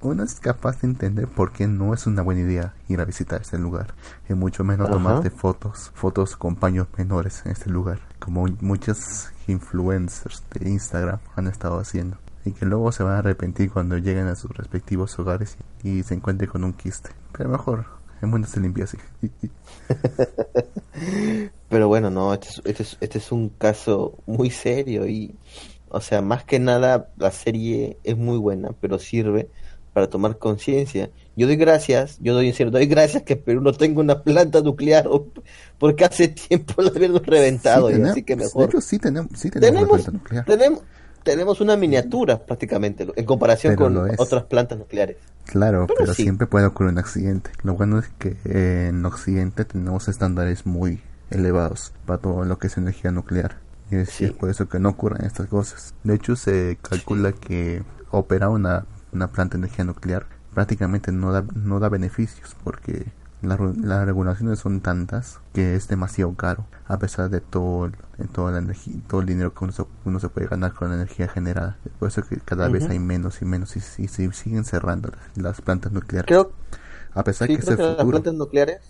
uno 0.00 0.24
es 0.24 0.40
capaz 0.40 0.80
de 0.80 0.88
entender 0.88 1.28
por 1.28 1.52
qué 1.52 1.68
no 1.68 1.94
es 1.94 2.06
una 2.08 2.22
buena 2.22 2.40
idea 2.40 2.74
ir 2.88 3.00
a 3.00 3.04
visitar 3.04 3.40
este 3.42 3.56
lugar 3.58 3.94
y 4.28 4.34
mucho 4.34 4.64
menos 4.64 4.86
Ajá. 4.88 4.94
tomarte 4.96 5.30
fotos, 5.30 5.92
fotos 5.94 6.36
con 6.36 6.56
paños 6.56 6.88
menores 6.98 7.42
en 7.44 7.52
este 7.52 7.70
lugar, 7.70 8.00
como 8.18 8.46
muchos 8.60 9.28
influencers 9.46 10.42
de 10.54 10.68
Instagram 10.70 11.20
han 11.36 11.46
estado 11.46 11.78
haciendo 11.78 12.16
y 12.44 12.50
que 12.50 12.66
luego 12.66 12.90
se 12.90 13.04
van 13.04 13.14
a 13.14 13.18
arrepentir 13.18 13.70
cuando 13.70 13.96
lleguen 13.98 14.26
a 14.26 14.34
sus 14.34 14.50
respectivos 14.56 15.16
hogares 15.20 15.56
y 15.84 16.02
se 16.02 16.14
encuentren 16.14 16.50
con 16.50 16.64
un 16.64 16.72
quiste. 16.72 17.10
Pero 17.36 17.50
mejor, 17.50 17.84
el 18.20 18.28
mundo 18.28 18.48
se 18.48 18.58
limpia 18.58 18.84
así. 18.84 18.98
Pero 21.68 21.88
bueno, 21.88 22.10
no, 22.10 22.34
este 22.34 22.48
es, 22.48 22.60
este 22.64 22.82
es, 22.82 22.96
este 23.00 23.18
es 23.18 23.32
un 23.32 23.48
caso 23.50 24.18
muy 24.26 24.50
serio 24.50 25.06
y, 25.06 25.34
o 25.92 26.00
sea, 26.00 26.22
más 26.22 26.44
que 26.44 26.58
nada 26.58 27.08
la 27.16 27.30
serie 27.30 27.98
es 28.04 28.16
muy 28.16 28.38
buena, 28.38 28.70
pero 28.80 28.98
sirve 28.98 29.48
para 29.92 30.08
tomar 30.08 30.38
conciencia. 30.38 31.10
Yo 31.36 31.46
doy 31.46 31.56
gracias, 31.56 32.18
yo 32.20 32.34
doy 32.34 32.48
en 32.48 32.54
serio, 32.54 32.70
doy 32.70 32.86
gracias 32.86 33.22
que 33.24 33.36
Perú 33.36 33.60
no 33.60 33.72
tenga 33.72 34.00
una 34.00 34.22
planta 34.22 34.60
nuclear 34.62 35.06
porque 35.78 36.04
hace 36.04 36.28
tiempo 36.28 36.80
la 36.82 36.88
habíamos 36.88 37.24
reventado, 37.26 37.88
Sí, 37.88 37.94
y 37.94 37.96
tenemos- 37.96 38.10
así 38.12 38.22
que 38.22 38.36
de 38.36 38.44
mejor. 38.44 38.64
hecho, 38.68 38.80
sí 38.80 38.98
tenemos, 38.98 39.30
sí 39.34 39.50
tenemos, 39.50 39.70
una 39.70 39.80
Tenemos, 39.80 40.02
planta 40.02 40.10
nuclear. 40.12 40.44
tenemos, 40.46 40.82
tenemos 41.22 41.60
una 41.60 41.76
miniatura 41.76 42.38
prácticamente 42.44 43.06
en 43.14 43.24
comparación 43.24 43.76
Pero 43.76 43.92
con 43.94 44.10
otras 44.18 44.44
plantas 44.44 44.78
nucleares. 44.78 45.16
Claro, 45.44 45.86
Pero 45.88 45.98
pero, 46.00 46.14
sí. 46.14 46.22
siempre 46.22 46.46
puede 46.46 46.66
ocurrir 46.66 46.92
un 46.92 46.98
accidente. 46.98 47.50
Lo 47.62 47.74
bueno 47.74 47.98
es 47.98 48.08
que 48.18 48.36
eh, 48.44 48.86
en 48.88 49.04
Occidente 49.04 49.64
tenemos 49.64 50.08
estándares 50.08 50.64
muy 50.66 51.00
elevados 51.30 51.92
para 52.06 52.18
todo 52.20 52.44
lo 52.44 52.58
que 52.58 52.66
es 52.68 52.76
energía 52.76 53.10
nuclear. 53.10 53.56
Y 53.92 53.96
es, 53.96 54.20
y 54.20 54.24
es 54.24 54.32
por 54.32 54.48
eso 54.50 54.68
que 54.68 54.78
no 54.78 54.88
ocurren 54.88 55.26
estas 55.26 55.48
cosas. 55.48 55.94
De 56.02 56.14
hecho, 56.14 56.34
se 56.34 56.78
calcula 56.82 57.32
que 57.32 57.84
operar 58.10 58.48
una, 58.48 58.86
una 59.12 59.28
planta 59.28 59.56
de 59.56 59.64
energía 59.64 59.84
nuclear 59.84 60.26
prácticamente 60.54 61.12
no 61.12 61.32
da, 61.32 61.44
no 61.54 61.80
da 61.80 61.88
beneficios 61.88 62.56
porque 62.62 63.06
la 63.40 63.58
las 63.82 64.06
regulaciones 64.06 64.60
son 64.60 64.80
tantas 64.80 65.40
que 65.52 65.74
es 65.74 65.88
demasiado 65.88 66.32
caro 66.34 66.64
a 66.86 66.98
pesar 66.98 67.28
de 67.28 67.40
todo 67.40 67.90
de 68.18 68.26
toda 68.32 68.52
la 68.52 68.58
energía 68.58 68.94
todo 69.08 69.20
el 69.20 69.26
dinero 69.26 69.52
que 69.52 69.64
uno 69.64 69.72
se, 69.72 69.84
uno 70.04 70.20
se 70.20 70.28
puede 70.28 70.46
ganar 70.46 70.74
con 70.74 70.90
la 70.90 70.94
energía 70.94 71.26
generada. 71.28 71.76
Es 71.84 71.92
por 71.92 72.08
eso 72.08 72.22
que 72.22 72.36
cada 72.38 72.68
vez 72.68 72.88
hay 72.88 72.98
menos 72.98 73.42
y 73.42 73.44
menos 73.44 73.76
y, 73.76 73.80
y 73.80 74.08
se 74.08 74.32
siguen 74.32 74.64
cerrando 74.64 75.10
las, 75.10 75.42
las 75.42 75.60
plantas 75.60 75.90
nucleares. 75.92 76.26
Creo, 76.28 76.52
a 77.14 77.24
pesar 77.24 77.48
sí, 77.48 77.54
que 77.54 77.60
es 77.60 77.66
creo 77.66 77.78
el 77.90 77.96
que 77.96 78.02
las 78.02 78.06
plantas 78.10 78.34
nucleares, 78.34 78.80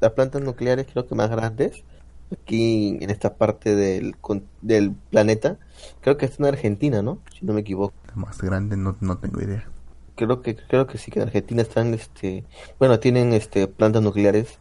las 0.00 0.12
plantas 0.12 0.42
nucleares 0.42 0.86
creo 0.90 1.06
que 1.06 1.14
más 1.14 1.28
grandes 1.28 1.84
aquí 2.32 2.98
en 3.00 3.10
esta 3.10 3.36
parte 3.36 3.74
del, 3.74 4.16
con- 4.18 4.46
del 4.62 4.92
planeta, 5.10 5.58
creo 6.00 6.16
que 6.16 6.26
está 6.26 6.42
en 6.42 6.48
Argentina, 6.48 7.02
¿no? 7.02 7.20
Si 7.38 7.44
no 7.46 7.52
me 7.52 7.60
equivoco. 7.60 7.94
Más 8.14 8.40
grande 8.40 8.76
no, 8.76 8.96
no 9.00 9.18
tengo 9.18 9.40
idea. 9.42 9.64
Creo 10.16 10.42
que 10.42 10.54
creo 10.56 10.86
que 10.86 10.98
sí 10.98 11.10
que 11.10 11.18
en 11.20 11.26
Argentina 11.26 11.62
están 11.62 11.92
este, 11.94 12.44
bueno, 12.78 13.00
tienen 13.00 13.32
este 13.32 13.66
plantas 13.68 14.02
nucleares. 14.02 14.58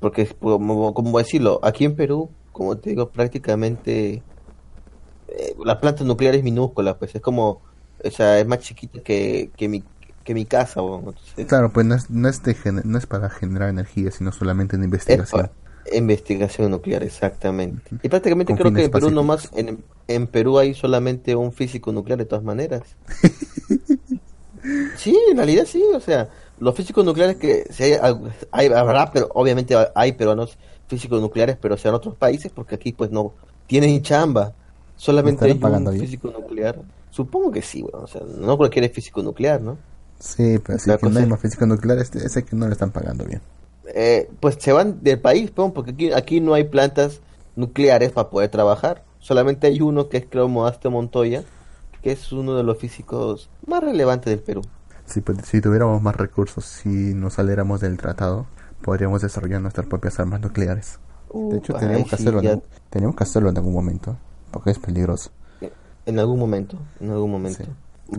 Porque 0.00 0.26
como 0.40 0.94
como 0.94 1.18
decirlo, 1.18 1.60
aquí 1.62 1.84
en 1.84 1.96
Perú, 1.96 2.30
como 2.52 2.78
te 2.78 2.90
digo, 2.90 3.10
prácticamente 3.12 4.22
eh, 5.28 5.54
la 5.64 5.80
planta 5.80 6.04
nuclear 6.04 6.34
es 6.34 6.42
minúscula, 6.44 6.98
pues 6.98 7.14
es 7.14 7.20
como 7.22 7.62
o 8.04 8.10
sea, 8.10 8.38
es 8.40 8.46
más 8.46 8.60
chiquita 8.60 9.00
que, 9.02 9.52
que 9.56 9.68
mi 9.68 9.84
que 10.24 10.34
mi 10.34 10.46
casa, 10.46 10.80
bueno, 10.80 11.10
entonces, 11.10 11.46
claro 11.46 11.72
pues 11.72 11.86
no 11.86 11.94
es, 11.94 12.10
no 12.10 12.28
es, 12.28 12.42
de 12.42 12.56
no 12.84 12.98
es 12.98 13.06
para 13.06 13.30
generar 13.30 13.68
energía 13.68 14.10
sino 14.10 14.32
solamente 14.32 14.76
en 14.76 14.84
investigación 14.84 15.50
Investigación 15.92 16.70
nuclear, 16.70 17.02
exactamente. 17.02 17.90
Y 18.02 18.08
prácticamente 18.08 18.52
Con 18.52 18.58
creo 18.58 18.72
que 18.72 18.84
en 18.84 18.90
Perú 18.90 19.10
nomás, 19.10 19.50
en, 19.54 19.82
en 20.08 20.26
Perú 20.26 20.58
hay 20.58 20.74
solamente 20.74 21.34
un 21.34 21.52
físico 21.52 21.92
nuclear 21.92 22.18
de 22.18 22.24
todas 22.24 22.44
maneras. 22.44 22.82
sí, 24.96 25.18
en 25.30 25.36
realidad 25.36 25.64
sí, 25.66 25.82
o 25.94 26.00
sea, 26.00 26.28
los 26.58 26.74
físicos 26.74 27.04
nucleares 27.04 27.36
que 27.36 27.66
si 27.70 27.84
hay, 27.84 27.98
hay- 28.50 28.66
habrá, 28.68 29.10
pero 29.12 29.28
obviamente 29.34 29.74
hay 29.94 30.12
peruanos 30.12 30.56
físicos 30.88 31.20
nucleares, 31.20 31.56
pero 31.60 31.76
sean 31.76 31.94
otros 31.94 32.14
países, 32.16 32.52
porque 32.52 32.74
aquí 32.76 32.92
pues 32.92 33.10
no 33.10 33.32
tienen 33.66 34.02
chamba. 34.02 34.52
Solamente 34.96 35.44
hay 35.46 35.52
¿Estarán 35.52 35.60
pagando 35.60 35.90
un 35.90 35.96
bien? 35.96 36.06
físico 36.06 36.30
nuclear. 36.30 36.78
Supongo 37.10 37.50
que 37.50 37.62
sí, 37.62 37.82
bueno, 37.82 38.00
o 38.04 38.06
sea, 38.06 38.22
no 38.38 38.56
cualquier 38.56 38.84
es 38.84 38.92
físico 38.92 39.22
nuclear, 39.22 39.60
¿no? 39.60 39.78
sí 40.18 40.58
pero 40.64 40.78
si 40.78 40.88
no 40.90 41.18
hay 41.18 41.26
más 41.26 41.40
física 41.40 41.66
nuclear 41.66 41.98
este, 41.98 42.24
ese 42.24 42.44
que 42.44 42.54
no 42.54 42.66
le 42.66 42.72
están 42.72 42.92
pagando 42.92 43.24
bien 43.24 43.40
eh, 43.94 44.30
pues 44.40 44.56
se 44.60 44.72
van 44.72 45.02
del 45.02 45.20
país, 45.20 45.50
porque 45.50 45.90
aquí, 45.92 46.12
aquí 46.12 46.40
no 46.40 46.54
hay 46.54 46.64
plantas 46.64 47.20
nucleares 47.56 48.12
para 48.12 48.30
poder 48.30 48.50
trabajar. 48.50 49.04
Solamente 49.18 49.66
hay 49.66 49.80
uno 49.80 50.08
que 50.08 50.16
es 50.18 50.26
creo 50.28 50.48
Modaste 50.48 50.88
Montoya, 50.88 51.44
que 52.02 52.12
es 52.12 52.32
uno 52.32 52.56
de 52.56 52.62
los 52.64 52.78
físicos 52.78 53.50
más 53.66 53.82
relevantes 53.82 54.30
del 54.30 54.40
Perú. 54.40 54.62
Si, 55.06 55.22
si 55.44 55.60
tuviéramos 55.60 56.00
más 56.02 56.16
recursos, 56.16 56.64
si 56.64 56.88
nos 57.14 57.34
saliéramos 57.34 57.80
del 57.80 57.98
tratado, 57.98 58.46
podríamos 58.82 59.22
desarrollar 59.22 59.60
nuestras 59.60 59.86
propias 59.86 60.18
armas 60.18 60.40
nucleares. 60.40 60.98
De 61.32 61.58
hecho, 61.58 61.74
tenemos 61.74 62.08
que, 62.10 62.16
sí, 62.16 62.22
hacerlo 62.22 62.42
ya- 62.42 62.52
en, 62.52 62.62
tenemos 62.90 63.16
que 63.16 63.24
hacerlo 63.24 63.48
en 63.50 63.56
algún 63.56 63.72
momento, 63.72 64.16
porque 64.50 64.70
es 64.70 64.78
peligroso. 64.78 65.30
En 66.04 66.18
algún 66.18 66.38
momento, 66.38 66.78
en 67.00 67.10
algún 67.10 67.30
momento. 67.30 67.64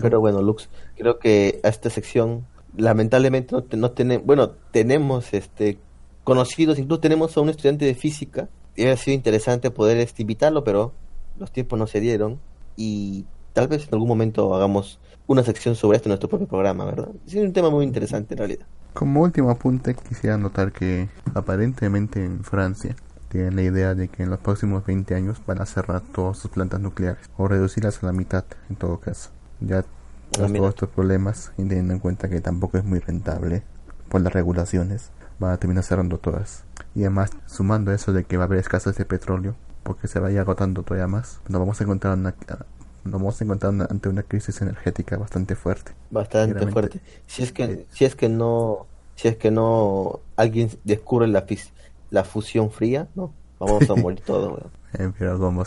Pero 0.02 0.20
bueno, 0.22 0.42
Lux, 0.42 0.70
creo 0.98 1.20
que 1.20 1.60
a 1.64 1.68
esta 1.68 1.90
sección 1.90 2.46
lamentablemente 2.78 3.54
no, 3.56 3.64
te- 3.64 3.78
no 3.78 3.92
tenemos, 3.92 4.26
bueno, 4.26 4.52
tenemos 4.72 5.34
este 5.34 5.78
conocidos, 6.24 6.80
incluso 6.80 7.02
tenemos 7.02 7.36
a 7.36 7.42
un 7.42 7.50
estudiante 7.50 7.86
de 7.86 7.96
física, 7.96 8.48
y 8.76 8.82
hubiera 8.82 8.98
sido 8.98 9.16
interesante 9.16 9.70
poder 9.72 9.98
este, 9.98 10.22
invitarlo, 10.24 10.64
pero 10.64 10.94
los 11.38 11.52
tiempos 11.52 11.78
no 11.78 11.86
se 11.88 12.00
dieron 12.00 12.40
y 12.78 13.26
tal 13.54 13.68
vez 13.68 13.84
en 13.88 13.94
algún 13.94 14.08
momento 14.08 14.56
hagamos 14.56 15.00
una 15.28 15.44
sección 15.44 15.76
sobre 15.76 15.98
esto 15.98 16.08
en 16.10 16.12
nuestro 16.12 16.30
propio 16.30 16.48
programa, 16.48 16.86
¿verdad? 16.86 17.10
Es 17.28 17.36
un 17.36 17.54
tema 17.54 17.70
muy 17.70 17.86
interesante 17.86 18.34
en 18.34 18.38
realidad. 18.40 18.66
Como 18.94 19.22
último 19.22 19.50
apunte, 19.52 19.96
quisiera 19.96 20.38
notar 20.38 20.72
que 20.72 21.10
aparentemente 21.34 22.24
en 22.24 22.44
Francia 22.44 22.96
tienen 23.30 23.56
la 23.56 23.64
idea 23.64 23.96
de 23.96 24.08
que 24.08 24.24
en 24.24 24.30
los 24.30 24.40
próximos 24.40 24.86
20 24.86 25.16
años 25.16 25.42
van 25.46 25.62
a 25.62 25.66
cerrar 25.66 26.02
todas 26.02 26.38
sus 26.38 26.52
plantas 26.52 26.80
nucleares 26.82 27.30
o 27.38 27.48
reducirlas 27.48 28.02
a 28.04 28.08
la 28.08 28.12
mitad 28.14 28.46
en 28.70 28.76
todo 28.76 29.00
caso. 29.00 29.30
Ya 29.60 29.84
mira. 30.50 30.60
todos 30.60 30.70
estos 30.70 30.90
problemas 30.90 31.52
y 31.58 31.64
teniendo 31.68 31.94
en 31.94 32.00
cuenta 32.00 32.30
que 32.30 32.42
tampoco 32.42 32.78
es 32.78 32.84
muy 32.84 33.00
rentable 33.00 33.64
por 34.10 34.22
las 34.22 34.34
regulaciones, 34.34 35.12
van 35.40 35.52
a 35.52 35.58
terminar 35.58 35.84
cerrando 35.84 36.18
todas. 36.18 36.64
Y 36.96 37.02
además, 37.02 37.32
sumando 37.48 37.92
eso 37.92 38.14
de 38.14 38.24
que 38.26 38.38
va 38.38 38.44
a 38.44 38.48
haber 38.48 38.60
escasez 38.60 38.96
de 38.98 39.06
petróleo, 39.06 39.56
porque 39.84 40.08
se 40.08 40.20
vaya 40.20 40.42
agotando 40.42 40.84
todavía 40.84 41.08
más, 41.08 41.40
nos 41.50 41.60
vamos 41.60 41.80
a 41.80 41.84
encontrar 41.84 42.18
una, 42.18 42.36
nos 43.04 43.14
vamos 43.14 43.40
a 43.42 43.44
encontrar 43.44 43.74
una- 43.74 43.86
ante 43.90 44.10
una 44.10 44.24
crisis 44.24 44.62
energética 44.62 45.18
bastante 45.18 45.56
fuerte. 45.56 45.92
Bastante 46.10 46.68
fuerte. 46.68 47.02
Si 47.28 47.44
es 47.44 47.52
que 47.52 47.86
si 47.92 48.06
es 48.06 48.16
que 48.16 48.30
no 48.30 48.86
si 49.16 49.28
es 49.28 49.38
que 49.38 49.52
no 49.52 50.20
alguien 50.36 50.70
descubre 50.84 51.28
la 51.28 51.46
la 52.10 52.24
fusión 52.24 52.72
fría, 52.72 53.08
no, 53.16 53.34
vamos 53.60 53.90
a 53.90 53.96
morir 53.96 54.22
todos. 54.26 54.64
Eh, 54.94 55.12
pero 55.18 55.40
como, 55.40 55.64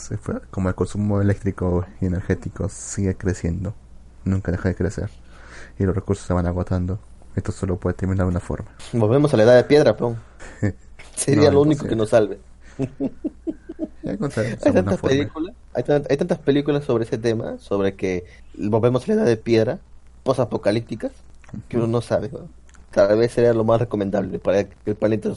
como 0.51 0.69
el 0.69 0.75
consumo 0.75 1.21
eléctrico 1.21 1.85
y 2.01 2.07
energético 2.07 2.69
sigue 2.69 3.17
creciendo, 3.17 3.75
nunca 4.27 4.53
deja 4.53 4.69
de 4.69 4.75
crecer, 4.75 5.09
y 5.79 5.85
los 5.85 5.95
recursos 5.95 6.27
se 6.27 6.33
van 6.35 6.47
agotando, 6.47 6.99
esto 7.35 7.53
solo 7.53 7.77
puede 7.77 7.95
terminar 7.95 8.27
de 8.27 8.31
una 8.31 8.41
forma. 8.41 8.69
Volvemos 8.93 9.33
a 9.33 9.37
la 9.37 9.43
edad 9.45 9.57
de 9.57 9.65
piedra, 9.65 9.97
peón. 9.97 10.17
Sería 11.15 11.47
No, 11.49 11.53
lo 11.57 11.61
único 11.63 11.87
que 11.87 11.97
nos 11.97 12.11
salve. 12.11 12.39
Hay 14.05 14.17
tantas 14.73 15.01
películas, 15.01 15.55
hay, 15.75 15.83
tan- 15.83 16.05
hay 16.09 16.17
tantas 16.17 16.39
películas 16.39 16.85
sobre 16.85 17.05
ese 17.05 17.19
tema, 17.19 17.59
sobre 17.59 17.95
que 17.97 18.25
volvemos 18.57 19.05
a 19.05 19.09
la 19.09 19.15
edad 19.15 19.25
de 19.27 19.37
piedra, 19.37 19.79
posapocalípticas, 20.23 21.13
que 21.69 21.77
uno 21.77 21.87
no 21.87 22.01
sabe. 22.01 22.29
weón. 22.29 22.49
Tal 22.93 23.19
vez 23.19 23.33
sería 23.33 23.53
lo 23.53 23.65
más 23.65 23.81
recomendable 23.81 24.39
para 24.39 24.65
que 24.65 24.75
el 24.91 24.97
planeta, 24.97 25.31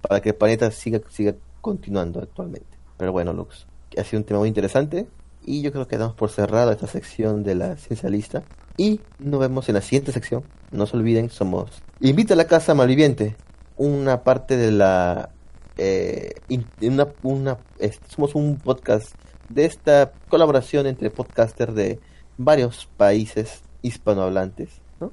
para 0.00 0.20
que 0.20 0.30
el 0.30 0.34
planeta 0.34 0.70
siga, 0.70 1.00
siga 1.10 1.34
continuando 1.60 2.20
actualmente. 2.20 2.66
Pero 2.96 3.12
bueno, 3.12 3.32
Lux, 3.32 3.66
ha 3.98 4.04
sido 4.04 4.20
un 4.20 4.24
tema 4.24 4.40
muy 4.40 4.48
interesante 4.48 5.06
y 5.44 5.62
yo 5.62 5.72
creo 5.72 5.86
que 5.86 5.98
damos 5.98 6.14
por 6.14 6.30
cerrada 6.30 6.72
esta 6.72 6.86
sección 6.86 7.42
de 7.42 7.54
la 7.54 7.76
ciencia 7.76 8.08
lista. 8.08 8.42
Y 8.76 9.00
nos 9.18 9.40
vemos 9.40 9.68
en 9.68 9.76
la 9.76 9.80
siguiente 9.80 10.12
sección. 10.12 10.42
No 10.72 10.86
se 10.86 10.96
olviden, 10.96 11.30
somos 11.30 11.82
Invita 12.00 12.34
a 12.34 12.36
la 12.36 12.46
Casa 12.46 12.74
Malviviente, 12.74 13.36
una 13.76 14.22
parte 14.24 14.56
de 14.56 14.72
la 14.72 15.30
eh, 15.76 16.34
una, 16.80 17.08
una, 17.22 17.58
somos 18.08 18.34
un 18.34 18.56
podcast 18.58 19.14
de 19.48 19.64
esta 19.64 20.12
colaboración 20.28 20.86
entre 20.86 21.10
podcasters 21.10 21.74
de 21.74 22.00
varios 22.38 22.88
países 22.96 23.62
hispanohablantes. 23.82 24.80
¿no? 25.00 25.12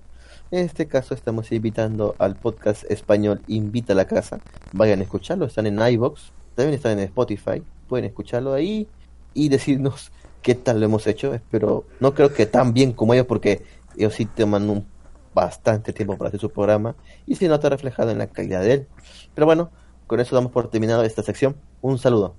En 0.51 0.65
este 0.65 0.87
caso 0.87 1.13
estamos 1.13 1.51
invitando 1.51 2.15
al 2.19 2.35
podcast 2.35 2.83
español 2.89 3.41
Invita 3.47 3.93
a 3.93 3.95
la 3.95 4.05
Casa. 4.05 4.39
Vayan 4.71 4.99
a 4.99 5.03
escucharlo, 5.03 5.45
están 5.45 5.67
en 5.67 5.79
iBox, 5.79 6.31
también 6.55 6.75
están 6.75 6.93
en 6.93 7.05
Spotify. 7.05 7.63
Pueden 7.87 8.05
escucharlo 8.05 8.53
ahí 8.53 8.87
y 9.33 9.49
decirnos 9.49 10.11
qué 10.41 10.55
tal 10.55 10.79
lo 10.79 10.85
hemos 10.85 11.07
hecho, 11.07 11.33
espero, 11.33 11.85
no 11.99 12.13
creo 12.13 12.33
que 12.33 12.45
tan 12.45 12.73
bien 12.73 12.93
como 12.93 13.13
ellos, 13.13 13.27
porque 13.27 13.63
ellos 13.95 14.13
sí 14.13 14.25
toman 14.25 14.69
un 14.69 14.85
bastante 15.33 15.93
tiempo 15.93 16.17
para 16.17 16.29
hacer 16.29 16.39
su 16.39 16.49
programa 16.49 16.95
y 17.25 17.35
se 17.35 17.47
nota 17.47 17.69
reflejado 17.69 18.11
en 18.11 18.17
la 18.17 18.27
calidad 18.27 18.61
de 18.61 18.73
él. 18.73 18.87
Pero 19.33 19.45
bueno, 19.45 19.71
con 20.07 20.19
eso 20.19 20.35
damos 20.35 20.51
por 20.51 20.69
terminado 20.69 21.03
esta 21.03 21.23
sección. 21.23 21.55
Un 21.81 21.97
saludo. 21.97 22.35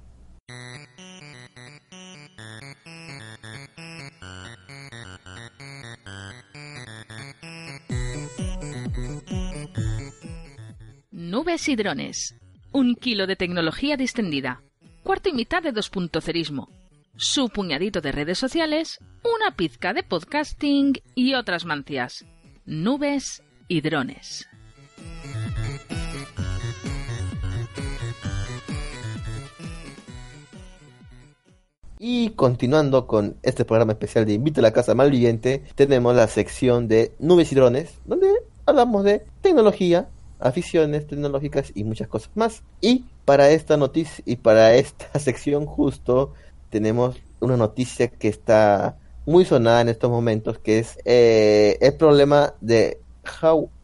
Nubes 11.11 11.69
y 11.69 11.77
drones. 11.77 12.35
Un 12.73 12.95
kilo 12.95 13.27
de 13.27 13.37
tecnología 13.37 13.97
distendida. 13.97 14.62
Cuarto 15.03 15.31
y 15.31 15.33
mitad 15.33 15.62
de 15.62 15.73
2.0ismo. 15.73 16.69
Su 17.16 17.51
puñadito 17.51 18.01
de 18.01 18.10
redes 18.10 18.39
sociales, 18.39 18.98
una 19.22 19.55
pizca 19.55 19.93
de 19.93 20.02
podcasting 20.02 20.94
y 21.14 21.34
otras 21.34 21.66
mancias. 21.66 22.24
Nubes 22.64 23.43
y 23.68 23.82
drones. 23.82 24.48
Y 31.98 32.30
continuando 32.30 33.06
con 33.06 33.36
este 33.43 33.66
programa 33.66 33.93
especial 33.93 34.24
de 34.24 34.32
Invita 34.32 34.60
a 34.60 34.62
la 34.62 34.72
Casa 34.72 34.94
Malviviente, 34.94 35.64
tenemos 35.74 36.16
la 36.16 36.28
sección 36.28 36.89
de 36.89 37.12
Nubes 37.18 37.52
y 37.52 37.55
Drones, 37.55 37.98
donde 38.06 38.32
hablamos 38.64 39.05
de 39.05 39.22
tecnología, 39.43 40.09
aficiones 40.40 41.06
tecnológicas 41.06 41.72
y 41.74 41.84
muchas 41.84 42.09
cosas 42.09 42.30
más. 42.34 42.62
Y 42.80 43.05
para 43.26 43.51
esta 43.51 43.76
noticia 43.76 44.24
y 44.26 44.36
para 44.36 44.74
esta 44.76 45.18
sección 45.20 45.66
justo 45.66 46.32
tenemos 46.73 47.20
una 47.40 47.59
noticia 47.59 48.09
que 48.09 48.28
está 48.28 48.97
muy 49.27 49.44
sonada 49.44 49.82
en 49.82 49.90
estos 49.90 50.11
momentos, 50.11 50.59
que 50.59 50.78
es 50.78 50.99
eh, 51.05 51.77
el 51.82 51.94
problema 51.94 52.55
de 52.62 52.99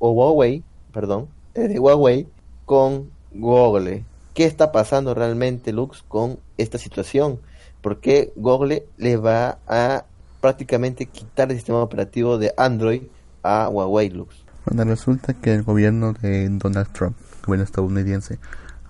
Huawei, 0.01 0.65
perdón, 0.91 1.29
eh, 1.55 1.69
de 1.69 1.79
Huawei 1.79 2.27
con 2.65 3.11
Google. 3.33 4.05
¿Qué 4.33 4.47
está 4.47 4.73
pasando 4.73 5.13
realmente, 5.15 5.71
Lux, 5.71 6.03
con 6.09 6.39
esta 6.57 6.79
situación? 6.79 7.41
¿Por 7.83 8.01
qué 8.01 8.33
Google 8.37 8.87
le 8.97 9.19
va 9.19 9.59
a 9.69 10.05
prácticamente 10.41 11.07
quitar 11.07 11.51
el 11.51 11.59
sistema 11.59 11.83
operativo 11.83 12.39
de 12.39 12.55
Android 12.57 13.03
a 13.43 13.69
Huawei, 13.69 14.09
Lux? 14.09 14.35
Resulta 14.65 15.35
que 15.35 15.53
el 15.53 15.63
gobierno 15.63 16.15
de 16.15 16.49
Donald 16.49 16.91
Trump, 16.93 17.17
gobierno 17.45 17.65
estadounidense, 17.65 18.39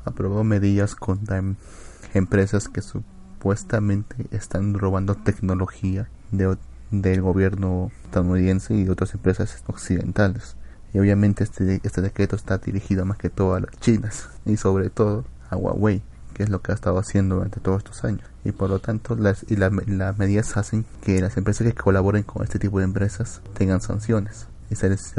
aprobó 0.04 0.44
medidas 0.44 0.94
contra 0.94 1.38
em- 1.38 1.56
empresas 2.14 2.68
que 2.68 2.80
supuestamente 3.38 4.26
están 4.32 4.74
robando 4.74 5.14
tecnología 5.14 6.08
de, 6.32 6.56
del 6.90 7.22
gobierno 7.22 7.92
estadounidense 8.04 8.74
y 8.74 8.84
de 8.84 8.90
otras 8.90 9.14
empresas 9.14 9.62
occidentales. 9.68 10.56
Y 10.92 10.98
obviamente 10.98 11.44
este, 11.44 11.80
este 11.84 12.00
decreto 12.00 12.34
está 12.34 12.58
dirigido 12.58 13.04
más 13.04 13.16
que 13.18 13.30
todo 13.30 13.54
a 13.54 13.60
las 13.60 13.70
chinas 13.80 14.28
y 14.44 14.56
sobre 14.56 14.90
todo 14.90 15.24
a 15.50 15.56
Huawei, 15.56 16.02
que 16.34 16.42
es 16.42 16.48
lo 16.50 16.60
que 16.62 16.72
ha 16.72 16.74
estado 16.74 16.98
haciendo 16.98 17.36
durante 17.36 17.60
todos 17.60 17.78
estos 17.78 18.04
años. 18.04 18.24
Y 18.44 18.50
por 18.52 18.70
lo 18.70 18.80
tanto, 18.80 19.14
las, 19.14 19.44
y 19.48 19.54
la- 19.56 19.70
las 19.86 20.18
medidas 20.18 20.56
hacen 20.56 20.84
que 21.02 21.20
las 21.20 21.36
empresas 21.36 21.64
que 21.66 21.74
colaboren 21.74 22.24
con 22.24 22.42
este 22.42 22.58
tipo 22.58 22.78
de 22.78 22.86
empresas 22.86 23.40
tengan 23.56 23.80
sanciones. 23.80 24.48
Y 24.70 24.74
se 24.76 24.88
les, 24.90 25.14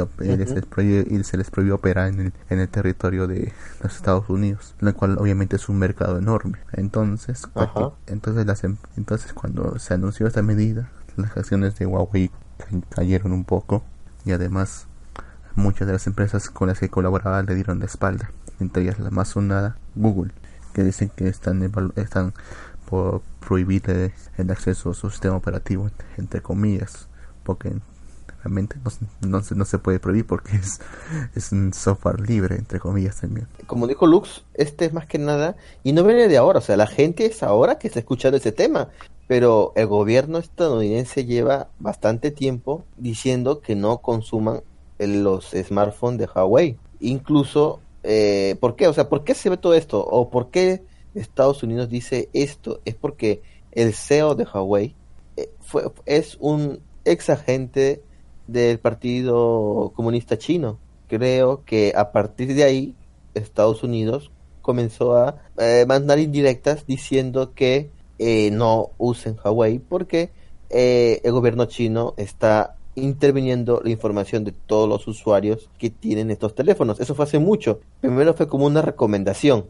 les 0.54 0.64
prohíbe, 0.66 1.06
y 1.10 1.24
se 1.24 1.36
les 1.36 1.50
prohíbe 1.50 1.72
operar 1.72 2.08
en 2.08 2.20
el, 2.20 2.32
en 2.50 2.60
el 2.60 2.68
territorio 2.68 3.26
de 3.26 3.52
los 3.82 3.96
Estados 3.96 4.28
Unidos, 4.30 4.74
lo 4.78 4.94
cual 4.94 5.18
obviamente 5.18 5.56
es 5.56 5.68
un 5.68 5.78
mercado 5.78 6.18
enorme. 6.18 6.58
Entonces, 6.72 7.42
entonces, 8.06 8.46
las, 8.46 8.62
em- 8.64 8.76
entonces 8.96 9.32
cuando 9.32 9.78
se 9.78 9.94
anunció 9.94 10.26
esta 10.26 10.42
medida, 10.42 10.90
las 11.16 11.36
acciones 11.36 11.76
de 11.76 11.86
Huawei 11.86 12.28
ca- 12.58 12.66
cayeron 12.90 13.32
un 13.32 13.44
poco 13.44 13.82
y 14.24 14.32
además 14.32 14.86
muchas 15.56 15.86
de 15.88 15.94
las 15.94 16.06
empresas 16.06 16.48
con 16.48 16.68
las 16.68 16.78
que 16.78 16.88
colaboraba 16.88 17.42
le 17.42 17.54
dieron 17.56 17.80
la 17.80 17.86
espalda, 17.86 18.30
entre 18.60 18.84
ellas 18.84 19.00
la 19.00 19.10
más 19.10 19.28
sonada, 19.28 19.76
Google, 19.96 20.30
que 20.74 20.84
dicen 20.84 21.10
que 21.16 21.26
están, 21.28 21.60
están 21.96 22.34
por 22.88 23.22
prohibir 23.40 23.82
eh, 23.88 24.12
el 24.36 24.50
acceso 24.50 24.90
a 24.90 24.94
su 24.94 25.10
sistema 25.10 25.34
operativo, 25.36 25.90
entre 26.18 26.40
comillas, 26.40 27.08
porque 27.42 27.74
realmente 28.42 28.76
no, 28.84 28.90
no, 29.28 29.42
no 29.54 29.64
se 29.64 29.78
puede 29.78 30.00
prohibir 30.00 30.26
porque 30.26 30.56
es, 30.56 30.80
es 31.34 31.52
un 31.52 31.72
software 31.72 32.20
libre, 32.20 32.56
entre 32.56 32.80
comillas 32.80 33.20
también. 33.20 33.46
Como 33.66 33.86
dijo 33.86 34.06
Lux, 34.06 34.44
este 34.54 34.86
es 34.86 34.92
más 34.92 35.06
que 35.06 35.18
nada, 35.18 35.56
y 35.82 35.92
no 35.92 36.04
viene 36.04 36.28
de 36.28 36.36
ahora, 36.36 36.58
o 36.58 36.62
sea, 36.62 36.76
la 36.76 36.86
gente 36.86 37.26
es 37.26 37.42
ahora 37.42 37.78
que 37.78 37.88
está 37.88 38.00
escuchando 38.00 38.36
ese 38.36 38.52
tema, 38.52 38.88
pero 39.26 39.72
el 39.76 39.86
gobierno 39.86 40.38
estadounidense 40.38 41.24
lleva 41.24 41.68
bastante 41.78 42.30
tiempo 42.30 42.84
diciendo 42.96 43.60
que 43.60 43.76
no 43.76 43.98
consuman 43.98 44.62
los 44.98 45.50
smartphones 45.50 46.18
de 46.18 46.28
Huawei. 46.34 46.76
Incluso, 46.98 47.80
eh, 48.02 48.56
¿por 48.60 48.76
qué? 48.76 48.88
O 48.88 48.92
sea, 48.92 49.08
¿por 49.08 49.24
qué 49.24 49.34
se 49.34 49.48
ve 49.48 49.56
todo 49.56 49.74
esto? 49.74 50.04
¿O 50.04 50.30
por 50.30 50.50
qué 50.50 50.82
Estados 51.14 51.62
Unidos 51.62 51.88
dice 51.88 52.28
esto? 52.32 52.80
Es 52.84 52.94
porque 52.94 53.42
el 53.72 53.94
CEO 53.94 54.34
de 54.34 54.48
Huawei 54.52 54.96
eh, 55.36 55.48
fue, 55.60 55.84
es 56.06 56.36
un 56.40 56.80
ex 57.04 57.30
agente 57.30 58.02
del 58.52 58.78
Partido 58.78 59.92
Comunista 59.94 60.38
Chino. 60.38 60.78
Creo 61.08 61.64
que 61.64 61.92
a 61.96 62.12
partir 62.12 62.54
de 62.54 62.64
ahí 62.64 62.94
Estados 63.34 63.82
Unidos 63.82 64.30
comenzó 64.62 65.16
a 65.16 65.36
eh, 65.58 65.84
mandar 65.88 66.18
indirectas 66.18 66.86
diciendo 66.86 67.52
que 67.54 67.90
eh, 68.18 68.50
no 68.52 68.90
usen 68.98 69.36
Huawei 69.42 69.78
porque 69.78 70.30
eh, 70.68 71.20
el 71.24 71.32
gobierno 71.32 71.64
chino 71.66 72.14
está 72.16 72.76
interviniendo 72.94 73.80
la 73.82 73.90
información 73.90 74.44
de 74.44 74.52
todos 74.52 74.88
los 74.88 75.06
usuarios 75.08 75.70
que 75.78 75.90
tienen 75.90 76.30
estos 76.30 76.54
teléfonos. 76.54 77.00
Eso 77.00 77.14
fue 77.14 77.24
hace 77.24 77.38
mucho. 77.38 77.80
Primero 78.00 78.34
fue 78.34 78.48
como 78.48 78.66
una 78.66 78.82
recomendación. 78.82 79.66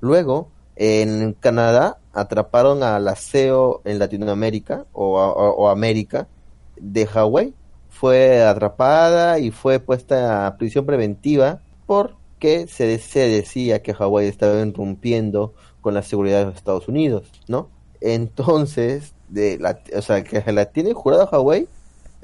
Luego, 0.00 0.48
en 0.76 1.32
Canadá, 1.40 1.98
atraparon 2.12 2.82
a 2.82 2.98
la 2.98 3.14
CEO 3.16 3.80
en 3.84 3.98
Latinoamérica 3.98 4.84
o, 4.92 5.18
o- 5.18 5.68
América 5.68 6.28
de 6.76 7.06
Huawei. 7.06 7.54
Fue 7.98 8.42
atrapada 8.42 9.38
y 9.38 9.50
fue 9.50 9.80
puesta 9.80 10.46
a 10.46 10.56
prisión 10.58 10.84
preventiva 10.84 11.62
porque 11.86 12.66
se, 12.66 12.98
se 12.98 13.28
decía 13.28 13.82
que 13.82 13.92
Huawei 13.92 14.28
estaba 14.28 14.60
irrumpiendo 14.60 15.54
con 15.80 15.94
la 15.94 16.02
seguridad 16.02 16.40
de 16.40 16.44
los 16.46 16.56
Estados 16.56 16.88
Unidos, 16.88 17.30
¿no? 17.48 17.70
Entonces, 18.00 19.14
de 19.28 19.58
la, 19.58 19.80
o 19.96 20.02
sea, 20.02 20.22
que 20.22 20.52
la 20.52 20.66
tiene 20.66 20.92
jurada 20.92 21.28
Huawei 21.30 21.68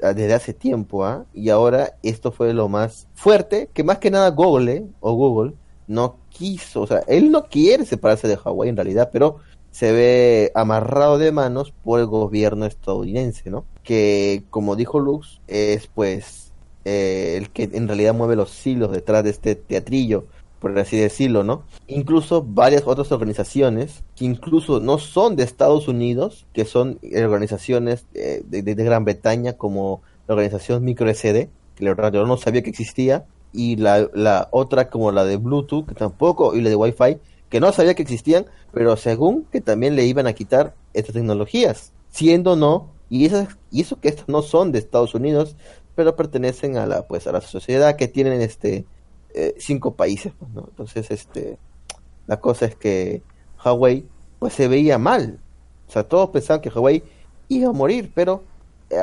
ah, 0.03 0.13
desde 0.13 0.33
hace 0.33 0.53
tiempo, 0.53 1.05
¿ah? 1.05 1.25
Y 1.33 1.49
ahora 1.49 1.97
esto 2.03 2.31
fue 2.31 2.53
lo 2.53 2.69
más 2.69 3.07
fuerte, 3.15 3.69
que 3.73 3.83
más 3.83 3.97
que 3.97 4.11
nada 4.11 4.29
Google 4.29 4.87
o 4.99 5.13
Google 5.13 5.53
no 5.87 6.17
quiso, 6.29 6.81
o 6.81 6.87
sea, 6.87 6.99
él 7.07 7.31
no 7.31 7.45
quiere 7.45 7.85
separarse 7.85 8.27
de 8.27 8.35
Huawei 8.37 8.69
en 8.69 8.77
realidad, 8.77 9.09
pero 9.11 9.37
se 9.71 9.91
ve 9.91 10.51
amarrado 10.55 11.17
de 11.17 11.31
manos 11.31 11.73
por 11.83 11.99
el 11.99 12.05
gobierno 12.05 12.65
estadounidense, 12.65 13.49
¿no? 13.49 13.65
Que, 13.83 14.43
como 14.49 14.75
dijo 14.75 14.99
Lux, 14.99 15.41
es 15.47 15.87
pues 15.87 16.51
eh, 16.85 17.35
el 17.37 17.49
que 17.49 17.69
en 17.73 17.87
realidad 17.87 18.13
mueve 18.13 18.35
los 18.35 18.65
hilos 18.65 18.91
detrás 18.91 19.23
de 19.23 19.29
este 19.29 19.55
teatrillo, 19.55 20.25
por 20.59 20.77
así 20.79 20.97
decirlo, 20.97 21.43
¿no? 21.43 21.63
Incluso 21.87 22.43
varias 22.43 22.83
otras 22.85 23.11
organizaciones 23.11 24.03
que 24.15 24.25
incluso 24.25 24.79
no 24.79 24.97
son 24.97 25.35
de 25.35 25.43
Estados 25.43 25.87
Unidos, 25.87 26.45
que 26.53 26.63
son 26.65 26.99
organizaciones 27.03 28.05
eh, 28.13 28.43
de 28.45 28.61
Gran 28.75 29.03
Bretaña, 29.03 29.53
como 29.53 30.01
la 30.27 30.35
organización 30.35 30.83
MicroSD, 30.85 31.49
que 31.75 31.83
la 31.83 31.89
verdad 31.93 32.13
yo 32.13 32.25
no 32.25 32.37
sabía 32.37 32.63
que 32.63 32.69
existía, 32.69 33.25
y 33.51 33.75
la, 33.75 34.09
la 34.13 34.47
otra 34.51 34.89
como 34.89 35.11
la 35.11 35.25
de 35.25 35.37
Bluetooth, 35.37 35.85
que 35.85 35.95
tampoco, 35.95 36.55
y 36.55 36.61
la 36.61 36.69
de 36.69 36.75
Wi-Fi, 36.75 37.17
que 37.49 37.59
no 37.59 37.71
sabía 37.71 37.93
que 37.93 38.01
existían, 38.01 38.45
pero 38.71 38.97
según 38.97 39.45
que 39.51 39.61
también 39.61 39.95
le 39.95 40.05
iban 40.05 40.27
a 40.27 40.33
quitar 40.33 40.73
estas 40.93 41.13
tecnologías, 41.13 41.93
siendo 42.09 42.55
no, 42.55 42.89
y 43.19 43.25
esas, 43.25 43.57
y 43.71 43.81
eso 43.81 43.99
que 43.99 44.09
estas 44.09 44.27
no 44.27 44.41
son 44.41 44.71
de 44.71 44.79
Estados 44.79 45.13
Unidos, 45.13 45.55
pero 45.95 46.15
pertenecen 46.15 46.77
a 46.77 46.87
la, 46.87 47.07
pues, 47.07 47.27
a 47.27 47.31
la 47.31 47.41
sociedad 47.41 47.95
que 47.95 48.07
tienen 48.07 48.41
este 48.41 48.85
eh, 49.33 49.53
cinco 49.59 49.95
países, 49.95 50.33
pues. 50.37 50.51
Entonces, 50.55 51.11
este, 51.11 51.59
la 52.25 52.39
cosa 52.39 52.65
es 52.65 52.75
que 52.75 53.21
Huawei, 53.63 54.05
pues 54.39 54.53
se 54.53 54.67
veía 54.67 54.97
mal, 54.97 55.39
o 55.87 55.91
sea, 55.91 56.03
todos 56.03 56.29
pensaban 56.31 56.61
que 56.61 56.69
Huawei 56.69 57.03
iba 57.49 57.69
a 57.69 57.73
morir, 57.73 58.11
pero 58.15 58.43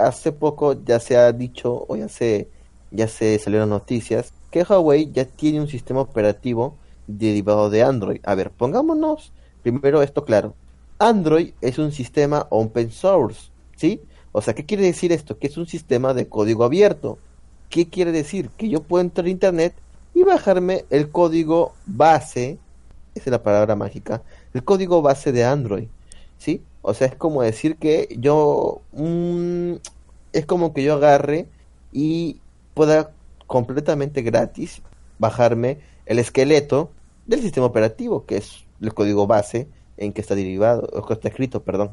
hace 0.04 0.32
poco 0.32 0.72
ya 0.84 0.98
se 0.98 1.16
ha 1.16 1.30
dicho, 1.32 1.86
o 1.88 1.96
ya 1.96 2.08
se, 2.08 2.48
ya 2.90 3.06
se 3.06 3.38
salieron 3.38 3.70
noticias, 3.70 4.32
que 4.50 4.64
Huawei 4.64 5.12
ya 5.12 5.24
tiene 5.24 5.60
un 5.60 5.68
sistema 5.68 6.00
operativo 6.00 6.76
derivado 7.06 7.70
de 7.70 7.82
Android. 7.84 8.20
A 8.24 8.34
ver, 8.34 8.50
pongámonos 8.50 9.32
primero 9.62 10.02
esto 10.02 10.24
claro. 10.24 10.54
Android 10.98 11.52
es 11.60 11.78
un 11.78 11.92
sistema 11.92 12.46
open 12.50 12.90
source, 12.90 13.49
¿sí? 13.80 14.02
O 14.32 14.42
sea, 14.42 14.54
¿qué 14.54 14.66
quiere 14.66 14.84
decir 14.84 15.10
esto? 15.10 15.38
Que 15.38 15.46
es 15.46 15.56
un 15.56 15.66
sistema 15.66 16.12
de 16.12 16.28
código 16.28 16.64
abierto. 16.64 17.18
¿Qué 17.70 17.88
quiere 17.88 18.12
decir? 18.12 18.50
Que 18.58 18.68
yo 18.68 18.82
puedo 18.82 19.00
entrar 19.00 19.26
a 19.26 19.30
internet 19.30 19.74
y 20.14 20.22
bajarme 20.22 20.84
el 20.90 21.08
código 21.08 21.72
base, 21.86 22.58
esa 23.14 23.24
es 23.24 23.32
la 23.32 23.42
palabra 23.42 23.76
mágica, 23.76 24.22
el 24.52 24.64
código 24.64 25.00
base 25.00 25.32
de 25.32 25.44
Android, 25.44 25.88
¿sí? 26.36 26.62
O 26.82 26.92
sea, 26.92 27.06
es 27.06 27.14
como 27.14 27.40
decir 27.40 27.76
que 27.76 28.14
yo, 28.18 28.82
es 30.32 30.46
como 30.46 30.74
que 30.74 30.82
yo 30.82 30.94
agarre 30.94 31.46
y 31.90 32.38
pueda 32.74 33.12
completamente 33.46 34.20
gratis 34.20 34.82
bajarme 35.18 35.78
el 36.04 36.18
esqueleto 36.18 36.90
del 37.26 37.40
sistema 37.40 37.66
operativo, 37.66 38.26
que 38.26 38.36
es 38.36 38.64
el 38.82 38.92
código 38.92 39.26
base 39.26 39.68
en 39.96 40.12
que 40.12 40.20
está 40.20 40.34
derivado, 40.34 40.88
o 40.92 41.06
que 41.06 41.14
está 41.14 41.28
escrito, 41.28 41.62
perdón. 41.62 41.92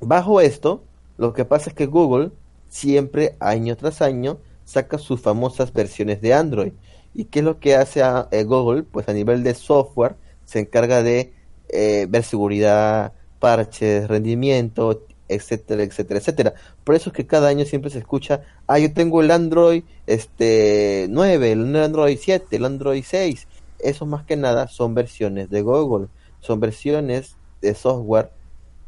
Bajo 0.00 0.40
esto, 0.40 0.82
lo 1.18 1.32
que 1.32 1.44
pasa 1.44 1.70
es 1.70 1.74
que 1.74 1.86
Google 1.86 2.30
siempre, 2.68 3.36
año 3.40 3.76
tras 3.76 4.02
año, 4.02 4.38
saca 4.64 4.98
sus 4.98 5.20
famosas 5.20 5.72
versiones 5.72 6.20
de 6.20 6.34
Android. 6.34 6.72
¿Y 7.14 7.24
qué 7.24 7.38
es 7.38 7.44
lo 7.44 7.58
que 7.60 7.76
hace 7.76 8.02
a, 8.02 8.28
eh, 8.30 8.44
Google? 8.44 8.82
Pues 8.82 9.08
a 9.08 9.12
nivel 9.12 9.42
de 9.42 9.54
software 9.54 10.16
se 10.44 10.60
encarga 10.60 11.02
de 11.02 11.32
eh, 11.68 12.06
ver 12.08 12.22
seguridad, 12.22 13.14
parches, 13.38 14.06
rendimiento, 14.08 15.06
etcétera, 15.28 15.82
etcétera, 15.82 16.20
etcétera. 16.20 16.54
Por 16.84 16.94
eso 16.94 17.10
es 17.10 17.16
que 17.16 17.26
cada 17.26 17.48
año 17.48 17.64
siempre 17.64 17.90
se 17.90 17.98
escucha, 17.98 18.42
ah, 18.66 18.78
yo 18.78 18.92
tengo 18.92 19.22
el 19.22 19.30
Android 19.30 19.82
este 20.06 21.06
9, 21.10 21.52
el 21.52 21.76
Android 21.76 22.18
7, 22.20 22.56
el 22.56 22.64
Android 22.64 23.02
6. 23.04 23.48
Eso 23.78 24.06
más 24.06 24.24
que 24.24 24.36
nada 24.36 24.68
son 24.68 24.94
versiones 24.94 25.50
de 25.50 25.62
Google, 25.62 26.08
son 26.40 26.60
versiones 26.60 27.36
de 27.60 27.74
software 27.74 28.30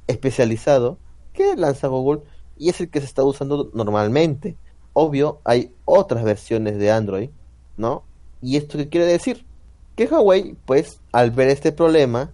especializado 0.06 0.98
que 1.38 1.54
lanza 1.54 1.86
Google 1.86 2.22
y 2.58 2.68
es 2.68 2.80
el 2.80 2.90
que 2.90 2.98
se 2.98 3.06
está 3.06 3.22
usando 3.22 3.70
normalmente. 3.72 4.56
Obvio, 4.92 5.38
hay 5.44 5.72
otras 5.84 6.24
versiones 6.24 6.78
de 6.78 6.90
Android, 6.90 7.30
¿no? 7.76 8.02
¿Y 8.42 8.56
esto 8.56 8.76
qué 8.76 8.88
quiere 8.88 9.06
decir? 9.06 9.46
Que 9.94 10.06
Huawei, 10.06 10.56
pues, 10.66 11.00
al 11.12 11.30
ver 11.30 11.48
este 11.48 11.70
problema, 11.70 12.32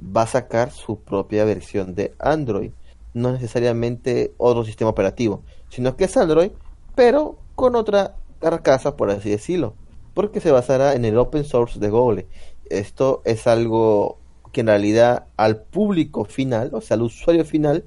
va 0.00 0.22
a 0.22 0.26
sacar 0.26 0.70
su 0.70 1.00
propia 1.00 1.44
versión 1.44 1.94
de 1.94 2.14
Android. 2.18 2.70
No 3.12 3.32
necesariamente 3.32 4.32
otro 4.38 4.64
sistema 4.64 4.90
operativo, 4.90 5.42
sino 5.68 5.96
que 5.96 6.04
es 6.04 6.16
Android, 6.16 6.52
pero 6.94 7.36
con 7.54 7.76
otra 7.76 8.16
carcasa, 8.38 8.96
por 8.96 9.10
así 9.10 9.28
decirlo, 9.28 9.74
porque 10.14 10.40
se 10.40 10.50
basará 10.50 10.94
en 10.94 11.04
el 11.04 11.18
open 11.18 11.44
source 11.44 11.78
de 11.78 11.90
Google. 11.90 12.26
Esto 12.70 13.20
es 13.26 13.46
algo 13.46 14.16
que 14.52 14.62
en 14.62 14.68
realidad 14.68 15.26
al 15.36 15.60
público 15.60 16.24
final, 16.24 16.70
o 16.72 16.80
sea, 16.80 16.94
al 16.94 17.02
usuario 17.02 17.44
final, 17.44 17.84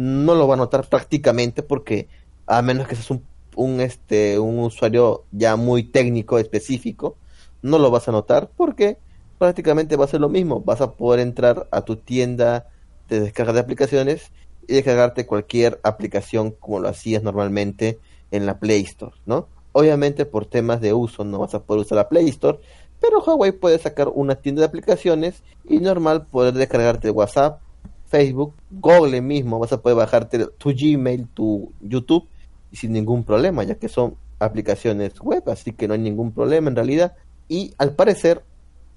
no 0.00 0.34
lo 0.34 0.48
va 0.48 0.54
a 0.54 0.56
notar 0.56 0.88
prácticamente 0.88 1.62
porque 1.62 2.08
a 2.46 2.62
menos 2.62 2.88
que 2.88 2.94
seas 2.94 3.10
un, 3.10 3.22
un, 3.54 3.82
este, 3.82 4.38
un 4.38 4.58
usuario 4.60 5.24
ya 5.30 5.56
muy 5.56 5.82
técnico, 5.82 6.38
específico, 6.38 7.18
no 7.60 7.78
lo 7.78 7.90
vas 7.90 8.08
a 8.08 8.12
notar 8.12 8.50
porque 8.56 8.96
prácticamente 9.36 9.96
va 9.96 10.06
a 10.06 10.08
ser 10.08 10.22
lo 10.22 10.30
mismo. 10.30 10.62
Vas 10.62 10.80
a 10.80 10.92
poder 10.92 11.20
entrar 11.20 11.68
a 11.70 11.82
tu 11.82 11.96
tienda 11.96 12.66
de 13.10 13.20
descarga 13.20 13.52
de 13.52 13.60
aplicaciones 13.60 14.32
y 14.66 14.72
descargarte 14.72 15.26
cualquier 15.26 15.78
aplicación 15.82 16.52
como 16.52 16.80
lo 16.80 16.88
hacías 16.88 17.22
normalmente 17.22 17.98
en 18.30 18.46
la 18.46 18.58
Play 18.58 18.80
Store, 18.84 19.14
¿no? 19.26 19.48
Obviamente 19.72 20.24
por 20.24 20.46
temas 20.46 20.80
de 20.80 20.94
uso 20.94 21.24
no 21.24 21.40
vas 21.40 21.52
a 21.52 21.62
poder 21.62 21.82
usar 21.82 21.96
la 21.96 22.08
Play 22.08 22.26
Store, 22.30 22.58
pero 23.02 23.22
Huawei 23.22 23.52
puede 23.52 23.78
sacar 23.78 24.08
una 24.08 24.36
tienda 24.36 24.60
de 24.60 24.66
aplicaciones 24.66 25.42
y 25.68 25.78
normal 25.78 26.24
poder 26.26 26.54
descargarte 26.54 27.10
WhatsApp, 27.10 27.60
Facebook, 28.10 28.54
Google 28.70 29.20
mismo, 29.20 29.58
vas 29.60 29.72
a 29.72 29.80
poder 29.80 29.96
bajarte 29.96 30.46
tu 30.58 30.72
Gmail, 30.74 31.28
tu 31.28 31.72
YouTube 31.80 32.26
sin 32.72 32.92
ningún 32.92 33.24
problema, 33.24 33.62
ya 33.64 33.76
que 33.76 33.88
son 33.88 34.16
aplicaciones 34.40 35.18
web, 35.20 35.42
así 35.46 35.72
que 35.72 35.86
no 35.86 35.94
hay 35.94 36.00
ningún 36.00 36.32
problema 36.32 36.68
en 36.68 36.76
realidad. 36.76 37.14
Y 37.48 37.72
al 37.78 37.92
parecer, 37.94 38.42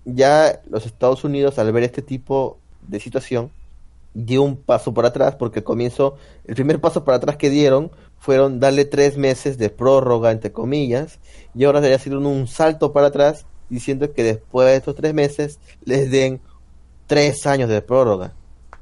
ya 0.05 0.61
los 0.69 0.85
Estados 0.85 1.23
Unidos, 1.23 1.59
al 1.59 1.71
ver 1.71 1.83
este 1.83 2.01
tipo 2.01 2.57
de 2.87 2.99
situación, 2.99 3.51
dio 4.15 4.41
un 4.43 4.57
paso 4.57 4.93
para 4.93 5.09
atrás, 5.09 5.35
porque 5.35 5.63
comienzo, 5.63 6.15
el 6.45 6.55
primer 6.55 6.81
paso 6.81 7.03
para 7.03 7.17
atrás 7.17 7.37
que 7.37 7.49
dieron 7.49 7.91
fueron 8.17 8.59
darle 8.59 8.85
tres 8.85 9.17
meses 9.17 9.57
de 9.57 9.69
prórroga, 9.69 10.31
entre 10.31 10.51
comillas, 10.51 11.19
y 11.53 11.65
ahora 11.65 11.81
ya 11.81 11.95
hicieron 11.95 12.25
un 12.25 12.47
salto 12.47 12.93
para 12.93 13.07
atrás, 13.07 13.45
diciendo 13.69 14.11
que 14.13 14.23
después 14.23 14.67
de 14.67 14.75
estos 14.75 14.95
tres 14.95 15.13
meses 15.13 15.59
les 15.83 16.09
den 16.09 16.41
tres 17.07 17.45
años 17.45 17.69
de 17.69 17.81
prórroga. 17.81 18.33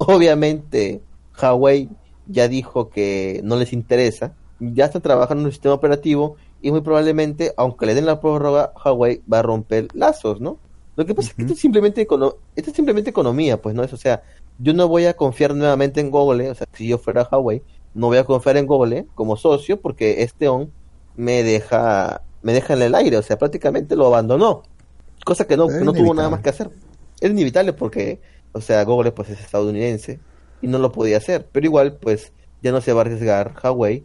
Obviamente, 0.06 1.00
Huawei 1.40 1.88
ya 2.26 2.48
dijo 2.48 2.90
que 2.90 3.40
no 3.44 3.56
les 3.56 3.72
interesa, 3.72 4.34
ya 4.60 4.86
está 4.86 5.00
trabajando 5.00 5.42
en 5.42 5.46
un 5.46 5.52
sistema 5.52 5.74
operativo 5.74 6.36
y 6.60 6.70
muy 6.70 6.80
probablemente, 6.80 7.52
aunque 7.56 7.86
le 7.86 7.94
den 7.94 8.06
la 8.06 8.20
prórroga, 8.20 8.72
Huawei 8.84 9.22
va 9.30 9.40
a 9.40 9.42
romper 9.42 9.88
lazos, 9.94 10.40
¿no? 10.40 10.58
Lo 10.94 11.06
que 11.06 11.14
pasa 11.14 11.30
es 11.30 11.34
que 11.34 11.42
esto 11.42 11.54
es 11.54 11.60
simplemente 11.60 12.02
esto 12.02 12.36
es 12.54 12.76
simplemente 12.76 13.10
economía, 13.10 13.60
pues 13.60 13.74
no 13.74 13.82
es, 13.82 13.92
o 13.92 13.96
sea, 13.96 14.22
yo 14.58 14.74
no 14.74 14.88
voy 14.88 15.06
a 15.06 15.14
confiar 15.14 15.54
nuevamente 15.54 16.00
en 16.00 16.10
Google, 16.10 16.50
o 16.50 16.54
sea, 16.54 16.66
si 16.74 16.86
yo 16.86 16.98
fuera 16.98 17.28
Huawei, 17.30 17.62
no 17.94 18.08
voy 18.08 18.18
a 18.18 18.24
confiar 18.24 18.56
en 18.58 18.66
Google 18.66 19.06
como 19.14 19.36
socio 19.36 19.80
porque 19.80 20.22
este 20.22 20.48
on 20.48 20.70
me 21.16 21.42
deja 21.42 22.22
me 22.42 22.52
deja 22.52 22.74
en 22.74 22.82
el 22.82 22.94
aire, 22.94 23.16
o 23.16 23.22
sea, 23.22 23.38
prácticamente 23.38 23.96
lo 23.96 24.06
abandonó. 24.06 24.62
Cosa 25.24 25.46
que 25.46 25.56
no, 25.56 25.68
que 25.68 25.80
no 25.80 25.92
tuvo 25.92 26.14
nada 26.14 26.28
más 26.28 26.40
que 26.40 26.50
hacer. 26.50 26.70
Es 27.20 27.30
inevitable 27.30 27.72
porque, 27.72 28.20
o 28.52 28.60
sea, 28.60 28.84
Google 28.84 29.12
pues 29.12 29.30
es 29.30 29.40
estadounidense 29.40 30.20
y 30.60 30.66
no 30.66 30.78
lo 30.78 30.92
podía 30.92 31.16
hacer, 31.16 31.48
pero 31.50 31.66
igual 31.66 31.94
pues 31.94 32.32
ya 32.62 32.72
no 32.72 32.80
se 32.80 32.92
va 32.92 33.00
a 33.00 33.04
arriesgar 33.04 33.54
Huawei 33.62 34.04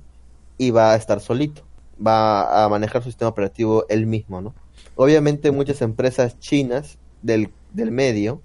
y 0.57 0.71
va 0.71 0.93
a 0.93 0.95
estar 0.95 1.19
solito, 1.19 1.61
va 2.05 2.63
a 2.63 2.69
manejar 2.69 3.03
su 3.03 3.09
sistema 3.09 3.29
operativo 3.29 3.85
él 3.89 4.05
mismo, 4.07 4.41
¿no? 4.41 4.55
Obviamente 4.95 5.51
muchas 5.51 5.81
empresas 5.81 6.39
chinas 6.39 6.97
del, 7.21 7.51
del 7.73 7.91
medio, 7.91 8.41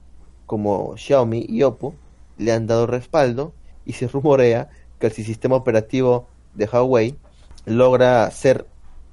como 0.47 0.97
Xiaomi 0.97 1.47
y 1.49 1.63
Oppo, 1.63 1.95
le 2.37 2.53
han 2.53 2.67
dado 2.67 2.87
respaldo 2.87 3.55
y 3.87 3.95
se 3.95 4.09
rumorea 4.09 4.69
que 4.99 5.07
el 5.07 5.13
sistema 5.13 5.57
operativo 5.57 6.29
de 6.55 6.67
Huawei 6.67 7.17
logra 7.65 8.31
ser 8.31 8.67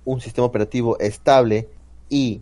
un 0.05 0.21
sistema 0.21 0.47
operativo 0.47 0.99
estable 0.99 1.69
y 2.09 2.41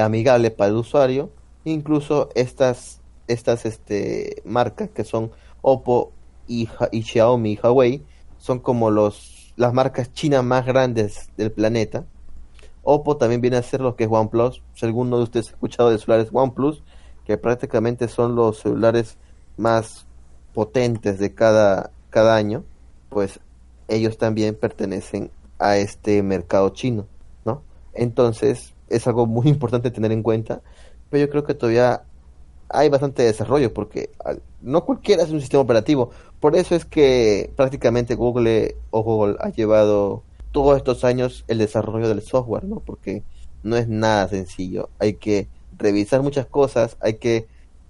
amigable 0.00 0.50
para 0.50 0.70
el 0.70 0.76
usuario, 0.76 1.30
incluso 1.64 2.30
estas 2.34 2.97
estas 3.28 3.64
este 3.64 4.42
marcas 4.44 4.90
que 4.90 5.04
son 5.04 5.30
Oppo 5.62 6.12
y, 6.46 6.68
y 6.92 7.02
Xiaomi 7.02 7.52
y 7.52 7.58
Huawei 7.62 8.02
son 8.38 8.58
como 8.58 8.90
los 8.90 9.38
las 9.56 9.74
marcas 9.74 10.12
chinas 10.12 10.44
más 10.44 10.64
grandes 10.64 11.30
del 11.36 11.50
planeta. 11.50 12.04
Oppo 12.84 13.16
también 13.16 13.40
viene 13.40 13.56
a 13.56 13.62
ser 13.62 13.80
lo 13.80 13.96
que 13.96 14.04
es 14.04 14.10
OnePlus. 14.10 14.62
Si 14.74 14.86
alguno 14.86 15.18
de 15.18 15.24
ustedes 15.24 15.48
ha 15.48 15.50
escuchado 15.50 15.90
de 15.90 15.98
celulares 15.98 16.30
OnePlus, 16.32 16.82
que 17.26 17.36
prácticamente 17.36 18.06
son 18.06 18.36
los 18.36 18.60
celulares 18.60 19.18
más 19.56 20.06
potentes 20.54 21.18
de 21.18 21.34
cada, 21.34 21.90
cada 22.08 22.36
año, 22.36 22.64
pues 23.10 23.40
ellos 23.88 24.16
también 24.16 24.54
pertenecen 24.54 25.30
a 25.58 25.76
este 25.76 26.22
mercado 26.22 26.70
chino, 26.70 27.06
¿no? 27.44 27.62
Entonces, 27.92 28.74
es 28.88 29.06
algo 29.08 29.26
muy 29.26 29.48
importante 29.48 29.90
tener 29.90 30.12
en 30.12 30.22
cuenta, 30.22 30.62
pero 31.10 31.26
yo 31.26 31.30
creo 31.30 31.44
que 31.44 31.54
todavía 31.54 32.04
hay 32.68 32.88
bastante 32.88 33.22
desarrollo 33.22 33.72
porque 33.72 34.10
no 34.60 34.84
cualquiera 34.84 35.22
es 35.22 35.30
un 35.30 35.40
sistema 35.40 35.62
operativo. 35.62 36.10
Por 36.40 36.56
eso 36.56 36.74
es 36.74 36.84
que 36.84 37.52
prácticamente 37.56 38.14
Google 38.14 38.76
o 38.90 39.02
Google 39.02 39.36
ha 39.40 39.48
llevado 39.50 40.22
todos 40.52 40.76
estos 40.76 41.04
años 41.04 41.44
el 41.48 41.58
desarrollo 41.58 42.08
del 42.08 42.22
software, 42.22 42.64
¿no? 42.64 42.80
Porque 42.80 43.22
no 43.62 43.76
es 43.76 43.88
nada 43.88 44.28
sencillo. 44.28 44.90
Hay 44.98 45.14
que 45.14 45.48
revisar 45.76 46.22
muchas 46.22 46.46
cosas, 46.46 46.96
hay 47.00 47.14
que 47.14 47.46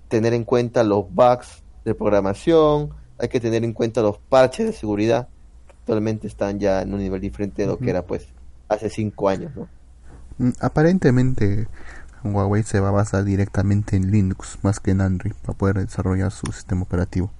tener 0.08 0.34
en 0.34 0.44
cuenta 0.44 0.84
los 0.84 1.12
bugs 1.12 1.62
de 1.84 1.94
programación, 1.94 2.90
hay 3.18 3.28
que 3.28 3.40
tener 3.40 3.64
en 3.64 3.72
cuenta 3.72 4.02
los 4.02 4.18
parches 4.18 4.66
de 4.66 4.72
seguridad. 4.72 5.28
Actualmente 5.68 6.26
están 6.26 6.58
ya 6.58 6.82
en 6.82 6.92
un 6.92 7.00
nivel 7.00 7.20
diferente 7.20 7.62
de 7.62 7.68
lo 7.68 7.78
que 7.78 7.90
era 7.90 8.02
pues 8.02 8.26
hace 8.68 8.90
cinco 8.90 9.28
años, 9.28 9.54
¿no? 9.56 9.68
Mm, 10.38 10.50
aparentemente 10.60 11.66
Huawei 12.24 12.62
se 12.62 12.80
va 12.80 12.88
a 12.88 12.92
basar 12.92 13.24
directamente 13.24 13.96
en 13.96 14.10
Linux 14.10 14.58
más 14.62 14.80
que 14.80 14.90
en 14.90 15.00
Android 15.00 15.32
para 15.42 15.56
poder 15.56 15.78
desarrollar 15.78 16.30
su 16.32 16.52
sistema 16.52 16.82
operativo. 16.82 17.30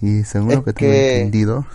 Y 0.00 0.24
según 0.24 0.54
lo 0.54 0.64
que, 0.64 0.72
tengo 0.72 0.92
entendido, 0.92 1.66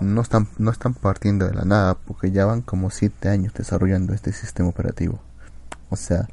no 0.00 0.20
están 0.20 0.48
no 0.58 0.70
están 0.70 0.94
partiendo 0.94 1.46
de 1.46 1.54
la 1.54 1.64
nada 1.64 1.94
porque 1.94 2.30
ya 2.30 2.44
van 2.46 2.62
como 2.62 2.90
siete 2.90 3.28
años 3.28 3.54
desarrollando 3.54 4.12
este 4.12 4.32
sistema 4.32 4.68
operativo. 4.68 5.18
O 5.90 5.96
sea, 5.96 6.28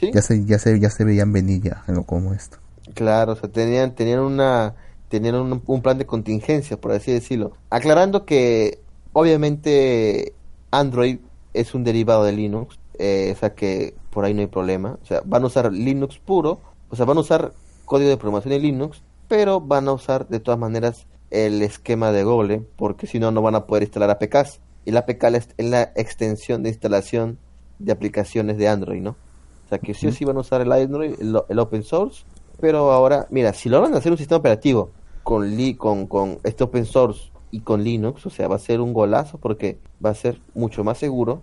ya 0.00 0.22
se 0.22 0.44
ya 0.44 0.58
se 0.58 0.78
ya 0.78 0.90
se 0.90 1.04
veían 1.04 1.32
venir 1.32 1.62
ya 1.62 1.82
algo 1.86 2.04
como 2.04 2.32
esto. 2.32 2.58
Claro, 2.94 3.32
o 3.32 3.36
sea, 3.36 3.50
tenían 3.50 3.94
tenían 3.94 4.20
una 4.20 4.74
tenían 5.08 5.34
un, 5.34 5.62
un 5.64 5.82
plan 5.82 5.98
de 5.98 6.06
contingencia, 6.06 6.80
por 6.80 6.92
así 6.92 7.12
decirlo. 7.12 7.52
Aclarando 7.68 8.24
que 8.24 8.80
obviamente 9.12 10.34
Android 10.70 11.18
es 11.52 11.74
un 11.74 11.84
derivado 11.84 12.24
de 12.24 12.32
Linux, 12.32 12.78
eh, 13.00 13.32
o 13.34 13.38
sea 13.38 13.54
que 13.54 13.94
por 14.10 14.26
ahí 14.26 14.34
no 14.34 14.42
hay 14.42 14.46
problema. 14.46 14.98
O 15.02 15.06
sea, 15.06 15.22
van 15.24 15.42
a 15.42 15.46
usar 15.46 15.72
Linux 15.72 16.18
puro, 16.18 16.60
o 16.90 16.96
sea, 16.96 17.06
van 17.06 17.16
a 17.16 17.20
usar 17.20 17.54
código 17.86 18.10
de 18.10 18.18
programación 18.18 18.52
en 18.52 18.62
Linux, 18.62 19.02
pero 19.26 19.60
van 19.60 19.88
a 19.88 19.92
usar 19.92 20.28
de 20.28 20.38
todas 20.38 20.60
maneras 20.60 21.06
el 21.30 21.62
esquema 21.62 22.12
de 22.12 22.24
Google, 22.24 22.66
porque 22.76 23.06
si 23.06 23.18
no, 23.18 23.30
no 23.30 23.40
van 23.40 23.54
a 23.54 23.66
poder 23.66 23.84
instalar 23.84 24.10
APKs. 24.10 24.60
Y 24.84 24.90
la 24.90 25.00
APK 25.00 25.24
es 25.24 25.48
la 25.56 25.92
extensión 25.96 26.62
de 26.62 26.68
instalación 26.68 27.38
de 27.78 27.92
aplicaciones 27.92 28.58
de 28.58 28.68
Android, 28.68 29.00
¿no? 29.00 29.16
O 29.64 29.68
sea 29.68 29.78
que 29.78 29.94
sí 29.94 30.06
o 30.06 30.12
sí 30.12 30.26
van 30.26 30.36
a 30.36 30.40
usar 30.40 30.60
el 30.60 30.72
Android, 30.72 31.14
el, 31.20 31.58
open 31.58 31.82
source, 31.82 32.24
pero 32.60 32.92
ahora, 32.92 33.26
mira, 33.30 33.54
si 33.54 33.70
logran 33.70 33.94
hacer 33.94 34.12
un 34.12 34.18
sistema 34.18 34.40
operativo 34.40 34.90
con, 35.22 35.56
li, 35.56 35.74
con, 35.74 36.06
con 36.06 36.38
este 36.42 36.64
open 36.64 36.84
source 36.84 37.30
y 37.50 37.60
con 37.60 37.82
Linux, 37.82 38.26
o 38.26 38.30
sea, 38.30 38.48
va 38.48 38.56
a 38.56 38.58
ser 38.58 38.80
un 38.80 38.92
golazo 38.92 39.38
porque 39.38 39.78
va 40.04 40.10
a 40.10 40.14
ser 40.14 40.40
mucho 40.54 40.84
más 40.84 40.98
seguro 40.98 41.42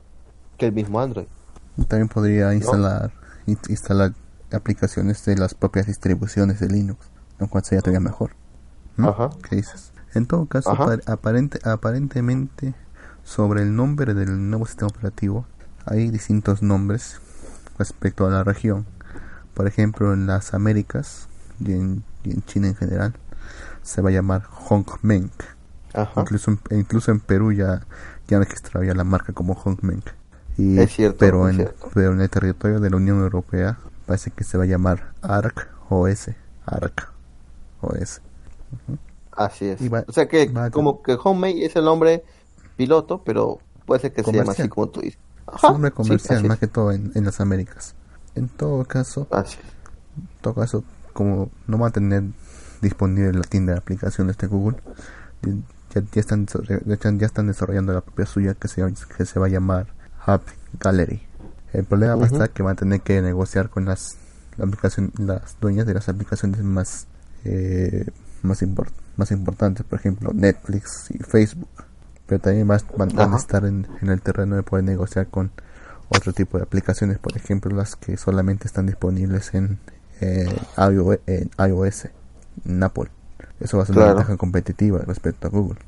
que 0.58 0.66
el 0.66 0.74
mismo 0.74 1.00
Android. 1.00 1.28
También 1.86 2.10
podría 2.10 2.54
instalar 2.54 3.12
instalar 3.46 4.14
aplicaciones 4.52 5.24
de 5.26 5.38
las 5.38 5.54
propias 5.54 5.88
distribuciones 5.88 6.60
de 6.60 6.68
Linux, 6.68 7.08
lo 7.40 7.48
cual 7.48 7.64
sería 7.64 7.82
todavía 7.82 8.00
mejor. 8.00 8.32
Ajá. 8.98 9.30
¿Qué 9.48 9.58
dices? 9.58 9.92
En 10.14 10.26
todo 10.26 10.46
caso, 10.48 10.72
aparente, 11.06 11.60
aparentemente 11.64 12.74
sobre 13.24 13.62
el 13.62 13.76
nombre 13.76 14.14
del 14.14 14.50
nuevo 14.50 14.66
sistema 14.66 14.88
operativo 14.88 15.46
hay 15.86 16.10
distintos 16.10 16.62
nombres 16.62 17.20
respecto 17.78 18.26
a 18.26 18.30
la 18.30 18.44
región. 18.44 18.86
Por 19.54 19.68
ejemplo, 19.68 20.14
en 20.14 20.28
las 20.28 20.54
Américas 20.54 21.28
y 21.60 21.74
en, 21.74 22.04
y 22.24 22.32
en 22.32 22.44
China 22.44 22.68
en 22.68 22.76
general 22.76 23.14
se 23.84 24.02
va 24.02 24.10
a 24.10 24.14
llamar 24.14 24.44
Hongmeng. 24.70 25.32
Incluso, 26.16 26.58
incluso 26.72 27.12
en 27.12 27.20
Perú 27.20 27.52
ya, 27.54 27.82
ya 28.28 28.40
registrado 28.40 28.86
ya 28.86 28.94
la 28.94 29.04
marca 29.04 29.34
como 29.34 29.54
Hongmeng. 29.56 30.04
Y, 30.58 30.80
Es 30.80 30.92
cierto, 30.94 31.18
pero, 31.20 31.48
es 31.48 31.52
en, 31.56 31.62
cierto. 31.66 31.90
pero 31.94 32.14
en 32.14 32.22
el 32.22 32.30
territorio 32.30 32.80
de 32.80 32.90
la 32.90 32.98
Unión 32.98 33.20
Europea 33.22 33.78
parece 34.06 34.32
que 34.32 34.44
se 34.44 34.58
va 34.58 34.64
a 34.64 34.68
llamar 34.68 35.14
ARC 35.22 35.68
OS. 35.90 36.30
ARC 36.66 37.10
OS. 37.82 38.22
Así 39.32 39.66
es. 39.66 39.94
Va- 39.94 40.04
o 40.08 40.12
sea 40.12 40.28
que 40.28 40.52
como 40.72 41.02
que 41.04 41.18
Homemade 41.24 41.66
es 41.66 41.76
el 41.76 41.86
nombre 41.86 42.24
piloto, 42.76 43.22
pero 43.24 43.60
puede 43.86 44.02
ser 44.02 44.14
que 44.14 44.24
se 44.24 44.32
llame 44.32 44.50
así 44.52 44.68
como 44.68 44.90
tú 44.90 45.02
dices. 45.02 45.20
Es 45.56 45.64
un 45.64 45.72
nombre 45.74 45.92
sí, 45.92 45.96
comercial 45.96 46.38
es. 46.42 46.48
más 46.48 46.60
que 46.60 46.68
todo 46.68 46.92
en, 46.92 47.12
en 47.16 47.24
las 47.26 47.40
Américas. 47.40 47.96
En 48.36 48.50
todo 48.50 48.84
caso, 48.86 49.28
Así 49.32 49.58
en 50.18 50.28
todo 50.42 50.56
caso, 50.56 50.84
como 51.14 51.50
no 51.68 51.78
va 51.80 51.88
a 51.88 51.92
tener 51.92 52.24
disponible 52.82 53.32
la 53.34 53.44
tienda 53.44 53.74
de 53.74 53.80
aplicaciones 53.80 54.38
de 54.38 54.48
Google, 54.48 54.78
ya, 55.94 56.02
ya 56.12 56.20
están- 56.20 56.48
ya 57.20 57.26
están 57.26 57.48
desarrollando 57.48 57.94
la 57.94 58.02
propia 58.02 58.26
suya 58.26 58.54
que 58.56 58.68
se, 58.68 58.84
que 59.18 59.26
se 59.26 59.40
va 59.40 59.46
a 59.46 59.50
llamar 59.50 59.88
Hub 60.28 60.42
Gallery. 60.80 61.22
El 61.74 61.86
problema 61.86 62.16
va 62.16 62.24
a 62.24 62.28
estar 62.28 62.50
que 62.52 62.64
van 62.64 62.74
a 62.74 62.76
tener 62.76 63.02
que 63.02 63.22
negociar 63.22 63.70
con 63.70 63.86
las 63.86 64.18
la 64.58 64.66
aplicación, 64.66 65.12
las 65.18 65.58
dueñas 65.62 65.86
de 65.86 65.94
las 65.94 66.10
aplicaciones 66.10 66.64
más 66.64 67.08
eh, 67.46 68.06
más, 68.42 68.62
import- 68.64 68.92
más 69.16 69.32
importantes, 69.32 69.86
por 69.86 70.00
ejemplo 70.00 70.32
Netflix 70.34 71.10
y 71.12 71.20
Facebook. 71.20 71.70
Pero 72.26 72.42
también 72.42 72.68
van, 72.68 72.82
van 72.98 73.34
a 73.34 73.38
estar 73.38 73.64
en, 73.66 73.88
en 74.02 74.10
el 74.10 74.22
terreno 74.22 74.56
de 74.56 74.64
poder 74.64 74.84
negociar 74.84 75.28
con 75.28 75.52
otro 76.10 76.34
tipo 76.34 76.58
de 76.58 76.64
aplicaciones, 76.64 77.20
por 77.20 77.36
ejemplo 77.38 77.74
las 77.76 77.96
que 77.96 78.18
solamente 78.18 78.68
están 78.68 78.86
disponibles 78.88 79.54
en, 79.54 79.80
eh, 80.22 80.48
iOS, 80.78 81.20
en 81.28 81.50
iOS, 81.58 82.08
en 82.66 82.84
Apple. 82.84 83.10
Eso 83.60 83.78
va 83.78 83.84
a 83.84 83.86
ser 83.86 83.94
Claro. 83.96 84.12
una 84.12 84.16
ventaja 84.20 84.38
competitiva 84.38 85.00
respecto 85.06 85.48
a 85.48 85.52
Google. 85.52 85.80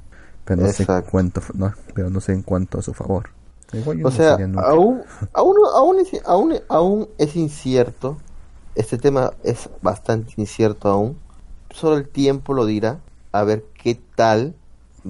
Pero 0.45 0.61
no 0.63 0.71
sé 0.71 0.85
cuánto, 1.09 1.41
no, 1.55 1.73
pero 1.93 2.09
no 2.09 2.21
sé 2.21 2.33
en 2.33 2.41
cuanto 2.43 2.79
a 2.79 2.81
su 2.81 2.93
favor. 2.93 3.29
Igual 3.73 3.99
yo 3.99 4.07
O 4.07 4.11
sea, 4.11 4.33
aún, 4.33 5.03
aún, 5.33 5.55
aún, 5.75 5.99
es, 5.99 6.09
aún, 6.25 6.55
aún 6.69 7.09
es 7.17 7.35
incierto. 7.35 8.17
Este 8.75 8.97
tema 8.97 9.33
es 9.43 9.69
bastante 9.81 10.33
incierto 10.37 10.89
aún. 10.89 11.17
Solo 11.69 11.97
el 11.97 12.07
tiempo 12.07 12.53
lo 12.53 12.65
dirá. 12.65 12.99
A 13.31 13.43
ver 13.43 13.65
qué 13.75 13.99
tal 14.15 14.55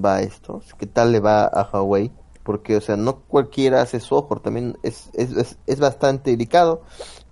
va 0.02 0.20
esto. 0.20 0.62
Qué 0.78 0.86
tal 0.86 1.12
le 1.12 1.20
va 1.20 1.44
a 1.44 1.68
Huawei. 1.72 2.12
Porque, 2.42 2.76
o 2.76 2.80
sea, 2.80 2.96
no 2.96 3.20
cualquiera 3.20 3.82
hace 3.82 4.00
software. 4.00 4.40
También 4.40 4.76
es, 4.82 5.10
es, 5.14 5.32
es, 5.36 5.58
es 5.66 5.80
bastante 5.80 6.30
delicado. 6.30 6.82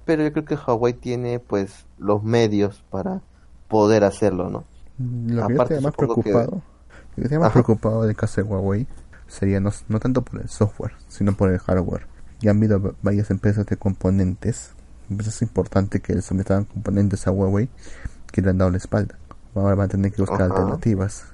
Pero 0.05 0.22
yo 0.22 0.32
creo 0.32 0.44
que 0.44 0.55
Huawei 0.55 0.94
tiene, 0.94 1.40
pues, 1.40 1.84
los 1.98 2.22
medios 2.22 2.82
para 2.90 3.20
poder 3.68 4.05
hacerlo, 4.05 4.48
¿no? 4.48 4.64
Lo 4.98 5.46
que 5.46 5.55
yo 5.55 5.62
Aparte, 5.62 5.80
más 5.80 5.94
preocupado, 5.94 6.62
que 7.14 7.20
estaría 7.20 7.38
más 7.38 7.52
preocupado 7.52 8.02
del 8.02 8.16
caso 8.16 8.42
de 8.42 8.48
Huawei 8.48 8.86
sería 9.28 9.60
no, 9.60 9.70
no 9.88 10.00
tanto 10.00 10.22
por 10.22 10.40
el 10.40 10.48
software, 10.48 10.92
sino 11.09 11.34
por 11.36 11.50
el 11.52 11.59
hardware. 11.60 12.06
Ya 12.40 12.50
han 12.50 12.56
habido 12.59 12.80
va- 12.82 12.94
varias 13.02 13.30
empresas 13.30 13.66
de 13.66 13.76
componentes, 13.76 14.72
empresas 15.10 15.40
importantes 15.42 16.00
que 16.02 16.20
sometieron 16.22 16.64
componentes 16.64 17.26
a 17.26 17.30
Huawei 17.30 17.68
que 18.32 18.42
le 18.42 18.50
han 18.50 18.59
dado 18.59 18.70
la 18.70 18.76
espalda. 18.78 19.16
Ahora 19.55 19.74
van 19.74 19.86
a 19.86 19.88
tener 19.88 20.12
que 20.12 20.22
buscar 20.22 20.42
Ajá. 20.42 20.55
alternativas 20.55 21.24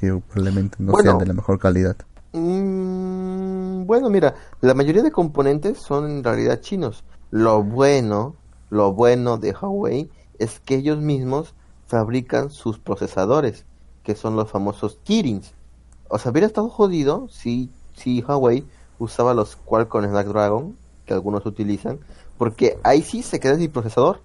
que 0.00 0.08
probablemente 0.32 0.76
no 0.80 0.92
Bueno. 0.92 1.10
sean 1.10 1.18
de 1.18 1.26
la 1.26 1.32
mejor 1.34 1.58
calidad. 1.58 1.96
Mm, 2.32 3.86
bueno, 3.86 4.10
mira, 4.10 4.34
la 4.60 4.74
mayoría 4.74 5.02
de 5.02 5.10
componentes 5.12 5.78
son 5.78 6.10
en 6.10 6.24
realidad 6.24 6.60
chinos. 6.60 7.04
Lo 7.30 7.62
bueno, 7.62 8.36
lo 8.70 8.92
bueno 8.92 9.38
de 9.38 9.52
Huawei 9.52 10.10
es 10.38 10.60
que 10.60 10.76
ellos 10.76 10.98
mismos 10.98 11.54
fabrican 11.86 12.50
sus 12.50 12.78
procesadores, 12.78 13.64
que 14.02 14.14
son 14.14 14.36
los 14.36 14.50
famosos 14.50 14.98
Kirins. 15.04 15.52
O 16.14 16.18
sea, 16.18 16.30
hubiera 16.30 16.46
estado 16.46 16.68
jodido 16.68 17.28
si, 17.28 17.70
si 17.96 18.22
Huawei 18.22 18.64
usaba 19.00 19.34
los 19.34 19.56
Qualcomm 19.56 20.04
Snapdragon, 20.04 20.76
que 21.06 21.12
algunos 21.12 21.44
utilizan, 21.44 21.98
porque 22.38 22.78
ahí 22.84 23.02
sí 23.02 23.22
se 23.22 23.40
queda 23.40 23.56
sin 23.56 23.70
procesador. 23.72 24.20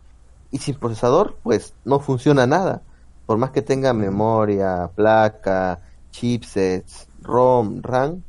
Y 0.52 0.60
sin 0.60 0.76
procesador, 0.76 1.36
pues 1.44 1.74
no 1.86 1.99
funciona 1.99 2.45
nada. 2.48 2.82
Por 3.26 3.38
más 3.38 3.52
que 3.52 3.61
tenga 3.64 3.94
memoria, 3.94 4.90
placa, 4.95 5.80
chipsets, 6.11 7.07
ROM, 7.22 7.82
RAM, 7.82 8.22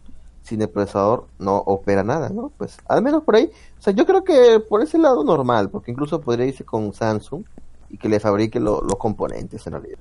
sin 0.42 0.62
el 0.62 0.68
procesador 0.70 1.26
no 1.38 1.56
opera 1.58 2.02
nada, 2.02 2.28
¿no? 2.30 2.50
Pues 2.56 2.78
al 2.88 3.02
menos 3.02 3.24
por 3.24 3.36
ahí, 3.36 3.50
o 3.78 3.82
sea, 3.82 3.92
yo 3.92 4.06
creo 4.06 4.24
que 4.24 4.60
por 4.68 4.82
ese 4.82 4.98
lado 4.98 5.22
normal, 5.24 5.68
porque 5.70 5.90
incluso 5.92 6.20
podría 6.20 6.46
irse 6.46 6.64
con 6.64 6.92
Samsung 6.94 7.44
y 7.90 7.98
que 7.98 8.08
le 8.08 8.20
fabrique 8.20 8.58
lo- 8.58 8.80
los 8.82 8.96
componentes 8.96 9.66
en 9.66 9.72
realidad. 9.74 9.98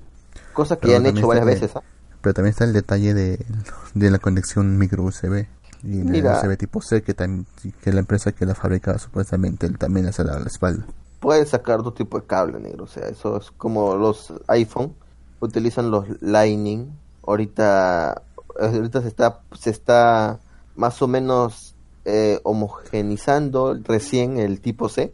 Cosa 0.54 0.76
que 0.76 0.82
Pero 0.82 0.94
ya 0.94 0.98
han 0.98 1.06
hecho 1.06 1.28
varias 1.28 1.46
veces, 1.46 1.76
¿ah? 1.76 1.84
Pero 2.22 2.34
también 2.34 2.52
está 2.52 2.66
el 2.66 2.74
detalle 2.74 3.14
de, 3.14 3.46
de 3.94 4.12
la 4.12 4.20
conexión 4.20 4.78
micro 4.78 5.04
USB 5.04 5.46
y 5.84 6.04
la 6.04 6.12
Mira. 6.12 6.42
USB 6.42 6.58
tipo 6.58 6.82
C 6.82 7.02
que, 7.02 7.16
que 7.16 7.94
la 7.94 8.00
empresa 8.00 8.32
que 8.34 8.46
la 8.46 8.56
fabrica 8.56 8.98
supuestamente 9.00 9.70
también 9.72 10.08
hace 10.08 10.24
la, 10.24 10.40
la 10.40 10.48
espalda. 10.48 10.86
Puedes 11.20 11.50
sacar 11.50 11.80
otro 11.80 11.94
tipo 11.94 12.20
de 12.20 12.26
cable 12.26 12.60
negro, 12.60 12.86
o 12.86 12.88
sea, 12.88 13.08
eso 13.08 13.38
es 13.38 13.52
como 13.52 13.96
los 13.96 14.34
iPhone 14.48 14.94
utilizan 15.40 15.92
los 15.92 16.06
Lightning. 16.22 16.92
Ahorita, 17.26 18.22
ahorita 18.60 19.02
se 19.02 19.08
está, 19.08 19.42
se 19.58 19.70
está 19.70 20.40
más 20.76 21.02
o 21.02 21.08
menos 21.08 21.76
eh, 22.06 22.40
homogenizando 22.44 23.78
recién 23.84 24.38
el 24.38 24.62
tipo 24.62 24.90
C 24.90 25.14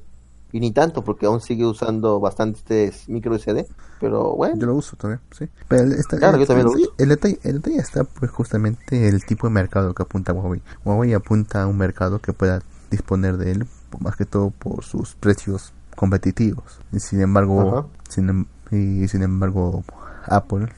y 0.56 0.60
ni 0.62 0.72
tanto 0.72 1.04
porque 1.04 1.26
aún 1.26 1.42
sigue 1.42 1.66
usando 1.66 2.20
bastantes 2.22 3.10
micro 3.10 3.36
SD, 3.38 3.68
pero 4.00 4.36
bueno. 4.36 4.56
Yo 4.58 4.68
lo 4.68 4.76
uso 4.76 4.96
también, 4.96 5.20
sí. 5.32 5.50
Pero 5.68 5.84
el, 5.84 5.92
está- 5.94 6.18
Claro, 6.18 6.36
el- 6.36 6.42
yo 6.42 6.48
también 6.48 6.68
lo 6.68 6.72
uso. 6.74 6.94
El 6.98 7.10
detalle, 7.10 7.40
el 7.44 7.56
detalle 7.56 7.78
está 7.80 8.04
pues 8.06 8.32
justamente 8.32 9.08
el 9.10 9.26
tipo 9.26 9.48
de 9.48 9.54
mercado 9.54 9.94
que 9.94 10.04
apunta 10.04 10.32
Huawei. 10.32 10.62
Huawei 10.86 11.14
apunta 11.14 11.64
a 11.64 11.68
un 11.68 11.78
mercado 11.78 12.20
que 12.20 12.32
pueda 12.32 12.62
disponer 12.90 13.36
de 13.38 13.52
él, 13.52 13.68
más 14.00 14.16
que 14.16 14.26
todo 14.26 14.52
por 14.52 14.84
sus 14.86 15.16
precios 15.16 15.74
competitivos. 15.96 16.80
Y 16.94 17.00
sin 17.00 17.20
embargo, 17.22 17.90
sin, 18.10 18.30
em- 18.30 18.46
y 18.72 19.08
sin 19.10 19.24
embargo, 19.24 19.84
Apple 20.26 20.70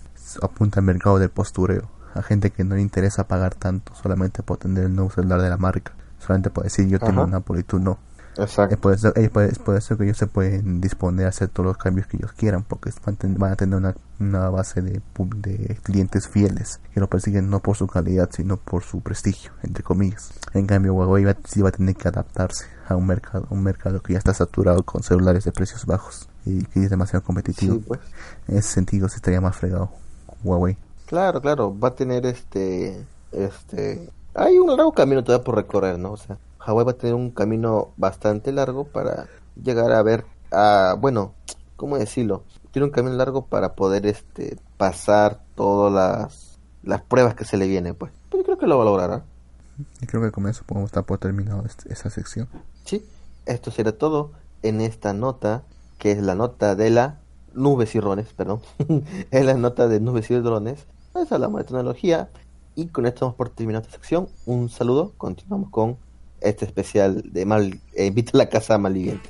apunta 0.42 0.80
al 0.80 0.86
mercado 0.86 1.20
del 1.20 1.30
postureo. 1.30 1.90
A 2.16 2.24
gente 2.24 2.50
que 2.52 2.64
no 2.64 2.76
le 2.76 2.82
interesa 2.82 3.28
pagar 3.28 3.54
tanto 3.54 3.94
solamente 3.94 4.42
por 4.42 4.58
tener 4.58 4.86
el 4.86 4.96
nuevo 4.96 5.12
celular 5.12 5.42
de 5.42 5.50
la 5.50 5.58
marca. 5.58 5.94
Solamente 6.20 6.50
por 6.50 6.64
decir 6.64 6.88
yo 6.88 6.98
tengo 7.00 7.22
un 7.28 7.36
Apple 7.36 7.60
y 7.60 7.64
tú 7.64 7.78
no. 7.80 8.00
Exacto. 8.38 8.76
Es 8.76 8.80
por, 8.80 8.94
eso, 8.94 9.16
es 9.16 9.30
por- 9.30 9.44
es 9.44 9.60
por 9.60 9.76
eso 9.76 9.98
que 9.98 10.04
ellos 10.06 10.18
se 10.18 10.28
pueden 10.28 10.80
disponer 10.82 11.26
a 11.26 11.30
hacer 11.30 11.50
todos 11.50 11.66
los 11.68 11.78
cambios 11.78 12.08
que 12.08 12.18
ellos 12.18 12.32
quieran, 12.34 12.64
porque 12.64 12.92
van, 13.06 13.52
a 13.52 13.56
tener 13.56 13.76
una, 13.78 13.96
una 14.20 14.50
base 14.50 14.82
de, 14.82 15.02
de 15.38 15.80
clientes 15.84 16.28
fieles 16.28 16.80
que 16.94 17.00
lo 17.00 17.08
persiguen 17.08 17.50
no 17.50 17.60
por 17.60 17.76
su 17.76 17.88
calidad, 17.88 18.30
sino 18.32 18.58
por 18.58 18.84
su 18.84 19.02
prestigio, 19.02 19.52
entre 19.64 19.84
comillas. 19.84 20.32
En 20.54 20.68
cambio, 20.68 20.94
Huawei 20.94 21.26
va, 21.26 21.36
sí 21.46 21.62
va 21.62 21.70
a 21.70 21.72
tener 21.72 21.96
que 21.96 22.08
adaptarse 22.08 22.66
a 22.88 22.96
un 22.96 23.08
mercado, 23.08 23.48
un 23.50 23.64
mercado 23.64 24.02
que 24.02 24.14
ya 24.14 24.20
está 24.20 24.34
saturado 24.34 24.84
con 24.84 25.04
celulares 25.04 25.44
de 25.44 25.52
precios 25.52 25.86
bajos 25.86 26.30
y 26.46 26.64
que 26.66 26.84
es 26.84 26.90
demasiado 26.90 27.24
competitivo. 27.26 27.76
Sí, 27.76 27.84
pues. 27.88 28.00
En 28.48 28.58
ese 28.58 28.70
sentido, 28.70 29.10
se 29.10 29.18
estaría 29.18 29.42
más 29.42 29.56
fregado 29.56 29.92
Huawei. 30.44 30.78
Claro, 31.08 31.42
claro, 31.42 31.78
va 31.78 31.90
a 31.90 31.96
tener 31.96 32.26
este, 32.26 33.04
este, 33.32 34.10
hay 34.34 34.58
un 34.58 34.68
largo 34.68 34.92
camino 34.92 35.24
todavía 35.24 35.44
por 35.44 35.56
recorrer, 35.56 35.98
¿no? 35.98 36.12
O 36.12 36.18
sea, 36.18 36.38
Hawái 36.68 36.84
va 36.84 36.92
a 36.92 36.98
tener 36.98 37.16
un 37.16 37.32
camino 37.32 37.94
bastante 37.96 38.52
largo 38.52 38.84
para 38.84 39.28
llegar 39.56 39.94
a 39.94 40.04
ver, 40.04 40.26
a, 40.52 40.98
bueno, 41.00 41.34
¿cómo 41.78 41.98
decirlo? 41.98 42.44
Tiene 42.72 42.88
un 42.88 42.92
camino 42.92 43.16
largo 43.16 43.46
para 43.46 43.74
poder, 43.74 44.06
este, 44.06 44.58
pasar 44.76 45.40
todas 45.56 45.94
las, 45.94 46.60
las 46.84 47.02
pruebas 47.04 47.36
que 47.36 47.46
se 47.46 47.56
le 47.56 47.68
vienen, 47.68 47.96
pues. 47.96 48.12
Pero 48.30 48.42
yo 48.42 48.46
creo 48.46 48.58
que 48.58 48.68
lo 48.68 48.76
va 48.76 48.84
a 48.84 48.86
lograr, 48.86 49.12
¿ah? 49.14 49.24
Y 50.02 50.08
creo 50.08 50.22
que 50.22 50.32
con 50.32 50.46
eso 50.46 50.64
podemos 50.66 50.90
estar 50.90 51.06
por 51.06 51.20
terminado 51.20 51.64
este- 51.66 51.94
esa 51.94 52.10
sección. 52.10 52.50
Sí, 52.84 53.06
esto 53.46 53.72
será 53.72 53.94
todo 53.94 54.32
en 54.62 54.82
esta 54.82 55.14
nota, 55.14 55.64
que 55.98 56.12
es 56.12 56.22
la 56.22 56.36
nota 56.36 56.76
de 56.76 56.90
la 56.90 57.20
nubes 57.54 57.96
y 57.96 58.00
drones, 58.00 58.34
perdón. 58.34 58.60
es 59.32 59.46
la 59.46 59.54
nota 59.54 59.88
de 59.88 60.02
nubes 60.02 60.30
y 60.32 60.36
drones. 60.36 60.86
Pues 61.14 61.32
hablamos 61.32 61.60
de 61.60 61.64
tecnología. 61.64 62.30
Y 62.76 62.88
con 62.88 63.06
esto 63.06 63.22
vamos 63.22 63.38
por 63.38 63.50
terminar 63.50 63.84
esta 63.84 63.94
sección. 63.94 64.28
Un 64.46 64.68
saludo. 64.68 65.14
Continuamos 65.18 65.70
con 65.70 65.98
este 66.42 66.66
especial 66.66 67.24
de 67.26 67.46
Mal, 67.46 67.80
eh, 67.94 68.08
Invita 68.08 68.32
a 68.34 68.38
la 68.38 68.50
Casa 68.50 68.78
Malviviente. 68.78 69.30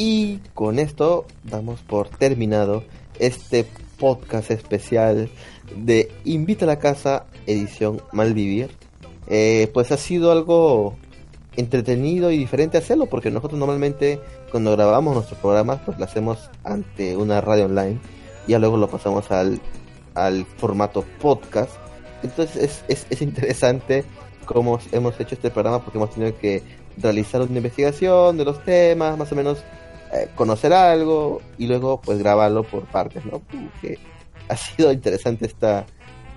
Y 0.00 0.38
con 0.54 0.78
esto 0.78 1.26
damos 1.42 1.80
por 1.80 2.08
terminado 2.08 2.84
este 3.18 3.66
podcast 3.98 4.50
especial 4.50 5.28
de 5.76 6.10
Invita 6.24 6.64
a 6.64 6.68
la 6.68 6.78
Casa 6.78 7.26
edición 7.46 8.00
Malvivir. 8.12 8.70
Eh, 9.26 9.70
pues 9.74 9.92
ha 9.92 9.96
sido 9.96 10.32
algo 10.32 10.96
entretenido 11.56 12.30
y 12.30 12.38
diferente 12.38 12.78
hacerlo 12.78 13.06
porque 13.06 13.30
nosotros 13.30 13.58
normalmente 13.58 14.20
cuando 14.50 14.72
grabamos 14.72 15.14
nuestros 15.14 15.38
programas 15.40 15.80
pues 15.84 15.98
lo 15.98 16.04
hacemos 16.04 16.50
ante 16.62 17.16
una 17.16 17.40
radio 17.40 17.66
online 17.66 17.98
y 18.46 18.52
ya 18.52 18.58
luego 18.58 18.76
lo 18.76 18.88
pasamos 18.88 19.30
al, 19.30 19.60
al 20.14 20.46
formato 20.46 21.04
podcast. 21.20 21.72
Entonces 22.22 22.56
es, 22.56 22.84
es, 22.88 23.06
es 23.10 23.22
interesante 23.22 24.04
cómo 24.46 24.78
hemos 24.92 25.18
hecho 25.20 25.34
este 25.34 25.50
programa 25.50 25.82
porque 25.82 25.98
hemos 25.98 26.10
tenido 26.10 26.36
que 26.38 26.62
realizar 26.96 27.42
una 27.42 27.58
investigación 27.58 28.36
de 28.36 28.44
los 28.44 28.64
temas, 28.64 29.18
más 29.18 29.30
o 29.30 29.34
menos 29.34 29.58
eh, 30.12 30.28
conocer 30.34 30.72
algo 30.72 31.42
y 31.58 31.66
luego 31.66 32.00
pues 32.00 32.18
grabarlo 32.18 32.64
por 32.64 32.86
partes, 32.86 33.24
¿no? 33.26 33.42
Ha 34.48 34.56
sido 34.56 34.92
interesante 34.92 35.46
esta, 35.46 35.86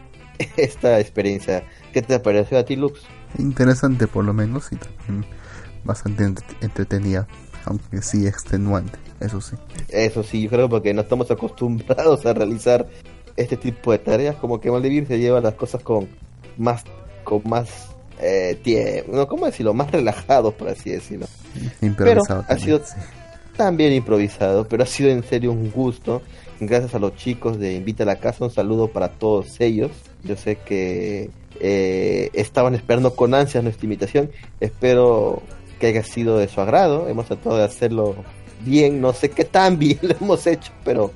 esta 0.58 1.00
experiencia. 1.00 1.64
¿Qué 1.94 2.02
te 2.02 2.20
pareció 2.20 2.58
a 2.58 2.64
ti, 2.64 2.76
Lux? 2.76 3.02
Interesante 3.38 4.08
por 4.08 4.26
lo 4.26 4.34
menos 4.34 4.72
y 4.72 4.76
también 4.76 5.26
bastante 5.84 6.26
entretenida, 6.62 7.28
aunque 7.66 8.02
sí 8.02 8.28
extenuante, 8.28 9.00
eso 9.20 9.42
sí. 9.42 9.56
Eso 9.90 10.24
sí, 10.24 10.44
yo 10.44 10.50
creo 10.50 10.70
porque 10.70 10.94
no 10.94 11.02
estamos 11.02 11.32
acostumbrados 11.32 12.26
a 12.26 12.34
realizar 12.34 12.88
este 13.38 13.58
tipo 13.58 13.92
de 13.92 14.00
tareas, 14.00 14.36
como 14.36 14.60
que 14.60 14.70
Maldivir 14.70 15.08
se 15.08 15.18
lleva 15.18 15.42
las 15.42 15.56
cosas 15.56 15.82
con 15.82 16.08
más, 16.58 16.84
con 17.24 17.42
más 17.46 17.90
eh, 18.20 18.60
tiempo, 18.62 19.14
no, 19.14 19.28
¿cómo 19.28 19.46
decirlo? 19.46 19.74
Más 19.74 19.90
relajados, 19.92 20.54
por 20.54 20.70
así 20.70 20.92
decirlo. 20.92 21.28
Improvisado. 21.82 22.46
Pero 22.48 22.60
ha 22.60 22.64
sido 22.64 22.82
también 23.62 23.94
improvisado, 23.94 24.68
pero 24.68 24.82
ha 24.82 24.88
sido 24.88 25.12
en 25.12 25.24
serio 25.24 25.52
un 25.52 25.70
gusto. 25.70 26.24
Gracias 26.60 26.96
a 26.96 27.00
los 27.00 27.16
chicos 27.16 27.60
de 27.60 27.76
Invita 27.76 28.02
a 28.02 28.08
la 28.08 28.16
Casa, 28.16 28.44
un 28.44 28.50
saludo 28.50 28.88
para 28.88 29.10
todos 29.10 29.62
ellos. 29.62 29.92
Yo 30.24 30.36
sé 30.36 30.56
que 30.56 31.30
eh, 31.60 32.32
estaban 32.34 32.74
esperando 32.74 33.16
con 33.16 33.36
ansias 33.36 33.64
nuestra 33.64 33.86
invitación. 33.86 34.32
Espero 34.60 35.44
que 35.80 35.86
haya 35.86 36.02
sido 36.02 36.40
de 36.40 36.48
su 36.48 36.60
agrado. 36.60 37.08
Hemos 37.08 37.28
tratado 37.28 37.58
de 37.58 37.64
hacerlo 37.64 38.16
bien, 38.66 39.00
no 39.00 39.14
sé 39.14 39.30
qué 39.30 39.46
tan 39.46 39.78
bien 39.80 40.00
lo 40.02 40.16
hemos 40.20 40.48
hecho, 40.48 40.72
pero 40.84 41.12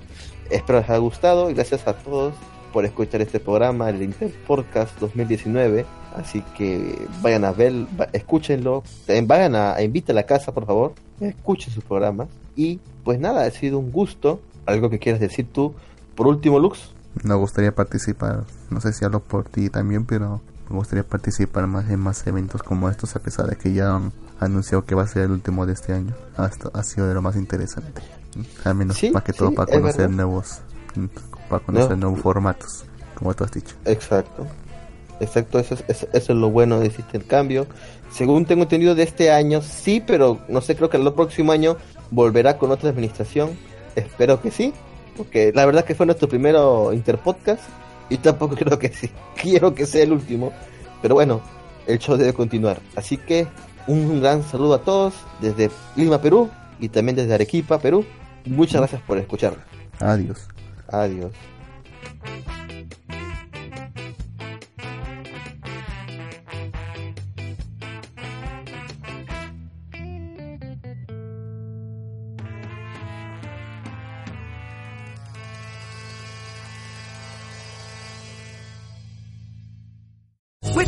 espero 0.52 0.82
les 0.82 0.90
haya 0.92 1.00
gustado. 1.00 1.48
Gracias 1.48 1.88
a 1.88 1.94
todos 1.94 2.36
por 2.72 2.86
escuchar 2.86 3.24
este 3.24 3.40
programa, 3.40 3.90
el 3.90 4.04
Inter 4.04 4.32
Podcast 4.46 5.00
2019. 5.00 5.84
Así 6.18 6.42
que 6.58 7.08
vayan 7.22 7.46
a 7.46 7.52
ver, 7.52 7.74
escúchenlo. 8.14 8.84
También 9.06 9.28
vayan 9.28 9.56
a, 9.56 9.74
a 9.76 9.82
Invita 9.84 10.12
a 10.12 10.16
la 10.16 10.24
Casa, 10.26 10.54
por 10.54 10.66
favor. 10.66 10.94
Escuchen 11.20 11.74
sus 11.74 11.84
programas. 11.84 12.28
Y 12.56 12.80
pues 13.04 13.20
nada, 13.20 13.46
ha 13.46 13.52
sido 13.52 13.80
un 13.80 13.92
gusto. 13.92 14.40
¿Algo 14.66 14.90
que 14.90 15.00
quieras 15.00 15.20
decir 15.22 15.48
tú? 15.52 15.74
Por 16.16 16.28
último, 16.28 16.58
Lux. 16.60 16.92
Me 17.24 17.36
gustaría 17.36 17.74
participar, 17.74 18.44
no 18.70 18.82
sé 18.82 18.92
si 18.94 19.06
hablo 19.06 19.22
por 19.22 19.46
ti 19.46 19.70
también, 19.70 20.06
pero 20.06 20.42
me 20.70 20.76
gustaría 20.76 21.04
participar 21.08 21.66
más 21.68 21.90
en 21.90 22.00
más 22.00 22.26
eventos 22.28 22.62
como 22.64 22.90
estos, 22.90 23.16
a 23.16 23.20
pesar 23.20 23.48
de 23.48 23.56
que 23.56 23.74
ya 23.74 23.96
han 23.96 24.12
anunciado 24.40 24.84
que 24.84 24.96
va 24.96 25.04
a 25.04 25.08
ser 25.08 25.24
el 25.24 25.32
último 25.32 25.66
de 25.66 25.74
este 25.74 25.94
año. 25.94 26.14
Hasta 26.36 26.70
ha 26.74 26.84
sido 26.84 27.08
de 27.08 27.14
lo 27.14 27.22
más 27.22 27.36
interesante. 27.38 28.02
Al 28.66 28.76
menos 28.76 28.98
Sí, 28.98 29.12
más 29.12 29.24
que 29.24 29.32
todo 29.32 29.50
sí, 29.50 29.56
para 29.56 29.72
conocer 29.72 30.10
nuevos, 30.10 30.60
para 31.50 31.64
conocer 31.64 31.92
No. 31.92 32.08
nuevos 32.08 32.20
formatos, 32.22 32.84
como 33.14 33.34
tú 33.34 33.44
has 33.46 33.52
dicho. 33.52 33.76
Exacto. 33.86 34.46
Exacto, 35.20 35.60
eso 35.60 35.76
es, 35.76 35.84
eso, 35.88 36.08
eso 36.14 36.34
es 36.34 36.38
lo 36.38 36.50
bueno 36.50 36.80
de 36.80 36.88
este 36.88 37.02
intercambio. 37.02 37.68
Según 38.12 38.46
tengo 38.46 38.64
entendido 38.64 38.96
de 38.96 39.04
este 39.04 39.32
año, 39.32 39.62
sí, 39.62 40.04
pero 40.06 40.40
no 40.48 40.62
sé, 40.62 40.76
creo 40.76 40.90
que 40.90 40.98
el 40.98 41.14
próximo 41.14 41.52
año 41.52 41.78
volverá 42.12 42.58
con 42.58 42.72
otra 42.72 42.90
administración. 42.90 43.58
Espero 43.96 44.42
que 44.42 44.52
sí, 44.52 44.74
porque 45.18 45.52
la 45.54 45.66
verdad 45.66 45.86
que 45.86 45.96
fue 45.96 46.06
nuestro 46.06 46.28
primero 46.28 46.94
interpodcast 46.94 47.64
y 48.10 48.18
tampoco 48.18 48.56
creo 48.60 48.78
que 48.80 48.90
sí. 48.90 49.10
Quiero 49.42 49.74
que 49.74 49.86
sea 49.86 50.04
el 50.04 50.12
último, 50.12 50.52
pero 51.02 51.16
bueno, 51.16 51.42
el 51.88 52.00
show 52.00 52.18
debe 52.18 52.34
continuar. 52.34 52.80
Así 52.96 53.18
que 53.18 53.48
un 53.88 54.22
gran 54.22 54.44
saludo 54.44 54.76
a 54.76 54.82
todos 54.82 55.14
desde 55.42 55.70
Lima, 55.96 56.22
Perú 56.22 56.50
y 56.80 56.90
también 56.90 57.16
desde 57.16 57.34
Arequipa, 57.34 57.80
Perú. 57.80 58.06
Muchas 58.46 58.82
gracias 58.82 59.02
por 59.02 59.18
escuchar. 59.18 59.56
Adiós. 60.00 60.48
Adiós. 60.88 61.32